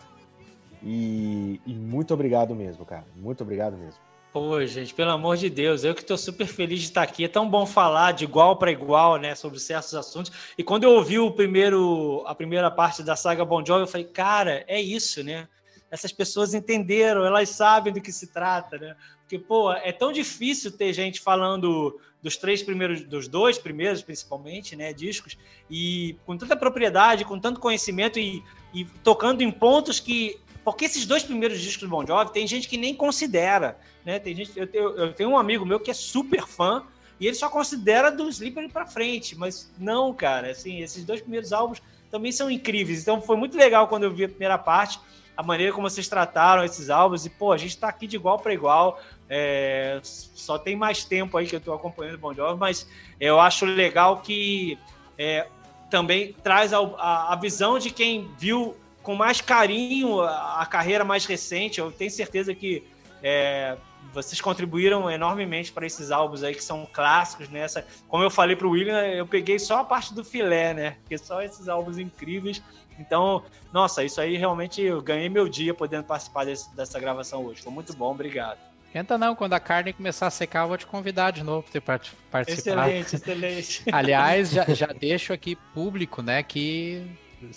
E, 0.83 1.61
e 1.67 1.75
muito 1.75 2.13
obrigado 2.15 2.55
mesmo, 2.55 2.85
cara. 2.85 3.05
Muito 3.17 3.43
obrigado 3.43 3.77
mesmo. 3.77 4.01
Pô, 4.33 4.65
gente, 4.67 4.93
pelo 4.93 5.13
amor 5.13 5.39
de 5.39 5.49
Deus, 5.49 5.83
eu 5.83 5.95
que 5.95 6.03
estou 6.03 6.19
super 6.19 6.47
feliz 6.47 6.81
de 6.81 6.85
estar 6.87 7.03
aqui. 7.03 7.25
É 7.25 7.29
tão 7.29 7.49
bom 7.49 7.65
falar 7.65 8.13
de 8.13 8.25
igual 8.25 8.57
para 8.57 8.71
igual, 8.71 9.17
né, 9.17 9.35
sobre 9.35 9.59
certos 9.59 9.95
assuntos. 9.95 10.31
E 10.59 10.63
quando 10.63 10.85
eu 10.85 10.91
ouvi 10.91 11.19
o 11.19 11.31
primeiro, 11.31 12.23
a 12.27 12.35
primeira 12.35 12.71
parte 12.71 13.03
da 13.03 13.17
saga 13.17 13.47
Bon 13.47 13.65
Jovi, 13.65 13.81
eu 13.81 13.87
falei, 13.87 14.07
cara, 14.07 14.63
é 14.69 14.79
isso, 14.79 15.25
né? 15.25 15.49
Essas 15.91 16.13
pessoas 16.13 16.53
entenderam, 16.53 17.25
elas 17.25 17.49
sabem 17.49 17.93
do 17.93 18.01
que 18.01 18.13
se 18.13 18.27
trata, 18.27 18.77
né? 18.77 18.95
Porque, 19.27 19.41
pô, 19.41 19.73
é 19.73 19.91
tão 19.91 20.13
difícil 20.13 20.71
ter 20.71 20.93
gente 20.93 21.21
falando 21.21 21.99
dos 22.23 22.37
três 22.37 22.63
primeiros, 22.63 23.03
dos 23.03 23.27
dois 23.27 23.59
primeiros, 23.59 24.01
principalmente, 24.01 24.77
né, 24.77 24.93
discos, 24.93 25.37
e 25.69 26.17
com 26.25 26.39
tanta 26.39 26.57
propriedade, 26.57 27.25
com 27.25 27.39
tanto 27.39 27.59
conhecimento 27.59 28.21
e, 28.21 28.43
e 28.73 28.85
tocando 29.03 29.43
em 29.43 29.51
pontos 29.51 29.99
que 29.99 30.39
porque 30.65 30.87
esses 30.87 31.07
dois 31.07 31.23
primeiros 31.23 31.61
discos 31.61 31.85
do 31.85 31.89
Bon 31.89 32.05
Jovi 32.05 32.33
tem 32.33 32.45
gente 32.45 32.69
que 32.69 32.77
nem 32.77 32.93
considera, 32.93 33.79
né? 34.05 34.19
Tem 34.19 34.35
gente, 34.35 34.51
eu, 34.59 34.67
tenho, 34.67 34.89
eu 34.97 35.13
tenho 35.13 35.31
um 35.31 35.39
amigo 35.39 35.65
meu 35.65 35.79
que 35.79 35.93
é 35.93 35.95
super 35.95 36.45
fã 36.45 36.85
e 37.21 37.27
ele 37.29 37.37
só 37.37 37.49
considera 37.49 38.11
do 38.11 38.29
Slippery 38.29 38.69
para 38.69 38.85
frente, 38.85 39.37
mas 39.39 39.73
não, 39.79 40.13
cara, 40.13 40.51
assim, 40.51 40.81
esses 40.81 41.05
dois 41.05 41.21
primeiros 41.21 41.53
álbuns 41.53 41.81
também 42.11 42.33
são 42.33 42.51
incríveis. 42.51 43.03
Então 43.03 43.23
foi 43.23 43.37
muito 43.37 43.57
legal 43.57 43.87
quando 43.87 44.03
eu 44.03 44.13
vi 44.13 44.25
a 44.25 44.29
primeira 44.29 44.59
parte, 44.59 44.99
a 45.37 45.43
maneira 45.43 45.73
como 45.73 45.89
vocês 45.89 46.09
trataram 46.09 46.65
esses 46.65 46.91
álbuns 46.91 47.25
e 47.25 47.31
pô, 47.31 47.53
a 47.53 47.57
gente 47.57 47.71
está 47.71 47.89
aqui 47.89 48.09
de 48.09 48.17
igual 48.17 48.39
para 48.41 48.53
igual. 48.53 49.01
É, 49.29 49.99
só 50.03 50.59
tem 50.59 50.77
mais 50.77 51.05
tempo 51.05 51.37
aí 51.37 51.47
que 51.47 51.55
eu 51.55 51.59
estou 51.59 51.75
acompanhando 51.75 52.15
o 52.15 52.19
Bon 52.19 52.33
Jovi, 52.33 52.59
mas 52.59 52.89
eu 53.21 53.41
acho 53.41 53.65
legal 53.65 54.19
que 54.19 54.79
é, 55.19 55.49
também 55.91 56.33
traz 56.45 56.73
a, 56.73 56.79
a, 56.79 57.33
a 57.33 57.37
visão 57.37 57.79
de 57.79 57.91
quem 57.91 58.31
viu 58.39 58.77
com 59.03 59.15
mais 59.15 59.41
carinho 59.41 60.21
a, 60.21 60.63
a 60.63 60.67
carreira 60.67 61.05
mais 61.05 61.27
recente. 61.27 61.81
Eu 61.81 61.91
tenho 61.91 62.11
certeza 62.11 62.55
que 62.55 62.85
é, 63.23 63.77
vocês 64.13 64.41
contribuíram 64.41 65.11
enormemente 65.11 65.73
para 65.73 65.87
esses 65.87 66.11
álbuns 66.11 66.43
aí 66.43 66.55
que 66.55 66.65
são 66.65 66.87
clássicos 66.93 67.49
nessa. 67.49 67.81
Né? 67.81 67.87
Como 68.09 68.23
eu 68.23 68.31
falei 68.31 68.57
para 68.57 68.67
o 68.67 68.71
William, 68.71 69.01
eu 69.07 69.27
peguei 69.27 69.59
só 69.59 69.81
a 69.81 69.85
parte 69.85 70.15
do 70.15 70.25
filé, 70.25 70.73
né? 70.75 70.91
Porque 71.03 71.19
só 71.19 71.43
esses 71.43 71.69
álbuns 71.69 71.99
incríveis. 71.99 72.63
Então, 72.99 73.45
nossa, 73.73 74.03
isso 74.03 74.21
aí 74.21 74.37
realmente 74.37 74.81
eu 74.81 75.03
ganhei 75.03 75.29
meu 75.29 75.49
dia 75.49 75.75
podendo 75.75 76.05
participar 76.05 76.45
desse, 76.45 76.75
dessa 76.75 76.99
gravação 76.99 77.45
hoje. 77.45 77.63
Foi 77.63 77.73
muito 77.73 77.95
bom, 77.95 78.11
obrigado. 78.11 78.59
Tenta 78.93 79.19
não, 79.19 79.35
quando 79.35 79.53
a 79.53 79.61
carne 79.61 79.93
começar 79.93 80.27
a 80.27 80.31
secar, 80.31 80.65
eu 80.65 80.69
vou 80.69 80.79
te 80.79 80.87
convidar 80.87 81.31
de 81.31 81.43
novo 81.43 81.67
para 81.71 81.81
participar. 82.31 82.43
Excelente, 82.49 83.17
excelente. 83.17 83.83
Aliás, 83.93 84.51
já, 84.51 84.65
já 84.67 84.87
deixo 84.87 85.33
aqui 85.33 85.57
público, 85.75 86.23
né, 86.23 86.43
que 86.43 87.05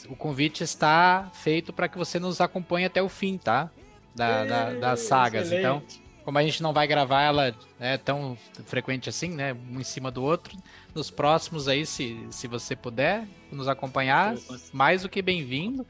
o 0.10 0.15
convite 0.15 0.64
está 0.64 1.30
feito 1.34 1.72
para 1.72 1.88
que 1.88 1.97
você 1.97 2.19
nos 2.19 2.41
acompanhe 2.41 2.85
até 2.85 3.01
o 3.01 3.10
fim, 3.10 3.38
tá? 3.38 3.69
Da, 4.14 4.43
da, 4.43 4.73
das 4.73 5.01
sagas. 5.01 5.47
Excelente. 5.47 5.60
Então, 5.60 6.10
como 6.26 6.38
a 6.38 6.43
gente 6.43 6.61
não 6.61 6.73
vai 6.73 6.85
gravar 6.85 7.23
ela 7.23 7.56
né, 7.80 7.97
tão 7.97 8.38
frequente 8.65 9.10
assim, 9.10 9.30
né? 9.30 9.56
Um 9.72 9.80
em 9.80 9.84
cima 9.84 10.11
do 10.11 10.23
outro, 10.23 10.56
nos 10.93 11.10
próximos 11.10 11.68
aí, 11.68 11.85
se, 11.85 12.23
se 12.30 12.47
você 12.47 12.76
puder 12.76 13.26
nos 13.51 13.68
acompanhar, 13.68 14.35
mais 14.73 15.03
do 15.03 15.10
que 15.10 15.22
bem-vindo. 15.22 15.88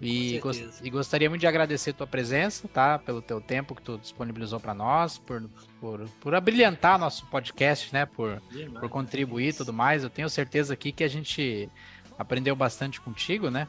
E, 0.00 0.38
gost, 0.40 0.62
e, 0.82 0.90
gostaria 0.90 1.28
muito 1.30 1.40
de 1.40 1.46
agradecer 1.46 1.90
a 1.90 1.94
tua 1.94 2.06
presença, 2.06 2.68
tá? 2.68 2.98
Pelo 2.98 3.22
teu 3.22 3.40
tempo 3.40 3.74
que 3.74 3.80
tu 3.80 3.96
disponibilizou 3.96 4.60
para 4.60 4.74
nós, 4.74 5.16
por, 5.16 5.48
por, 5.80 6.06
por 6.20 6.34
abrilhantar 6.34 6.98
nosso 6.98 7.24
podcast, 7.26 7.92
né? 7.94 8.04
Por, 8.04 8.42
por 8.78 8.88
contribuir 8.90 9.48
e 9.48 9.52
tudo 9.54 9.72
mais. 9.72 10.02
Eu 10.02 10.10
tenho 10.10 10.28
certeza 10.28 10.74
aqui 10.74 10.92
que 10.92 11.02
a 11.02 11.08
gente 11.08 11.70
aprendeu 12.18 12.54
bastante 12.54 13.00
contigo, 13.00 13.50
né? 13.50 13.66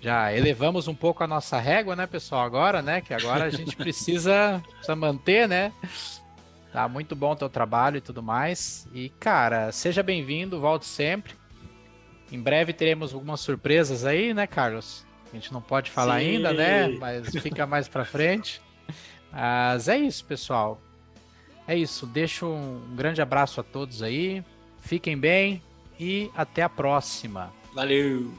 Já 0.00 0.32
elevamos 0.32 0.88
um 0.88 0.94
pouco 0.94 1.22
a 1.22 1.26
nossa 1.26 1.60
régua, 1.60 1.94
né, 1.94 2.06
pessoal? 2.06 2.42
Agora, 2.44 2.80
né? 2.80 3.02
Que 3.02 3.12
agora 3.12 3.44
a 3.44 3.50
gente 3.50 3.76
precisa, 3.76 4.62
precisa 4.70 4.96
manter, 4.96 5.46
né? 5.46 5.70
Tá 6.72 6.88
muito 6.88 7.14
bom 7.14 7.32
o 7.32 7.36
teu 7.36 7.50
trabalho 7.50 7.98
e 7.98 8.00
tudo 8.00 8.22
mais. 8.22 8.88
E, 8.94 9.10
cara, 9.10 9.70
seja 9.70 10.02
bem-vindo, 10.02 10.58
volte 10.58 10.86
sempre. 10.86 11.34
Em 12.32 12.40
breve 12.40 12.72
teremos 12.72 13.12
algumas 13.12 13.40
surpresas 13.40 14.06
aí, 14.06 14.32
né, 14.32 14.46
Carlos? 14.46 15.04
A 15.32 15.34
gente 15.34 15.52
não 15.52 15.62
pode 15.62 15.90
falar 15.90 16.20
Sim. 16.20 16.26
ainda, 16.26 16.52
né? 16.52 16.88
Mas 16.88 17.30
fica 17.40 17.66
mais 17.66 17.88
pra 17.88 18.04
frente. 18.04 18.60
Mas 19.32 19.88
é 19.88 19.96
isso, 19.96 20.24
pessoal. 20.26 20.80
É 21.66 21.76
isso. 21.76 22.06
Deixo 22.06 22.46
um 22.46 22.94
grande 22.94 23.22
abraço 23.22 23.60
a 23.60 23.64
todos 23.64 24.02
aí. 24.02 24.44
Fiquem 24.82 25.16
bem 25.16 25.62
e 25.98 26.30
até 26.36 26.62
a 26.62 26.68
próxima. 26.68 27.52
Valeu! 27.72 28.30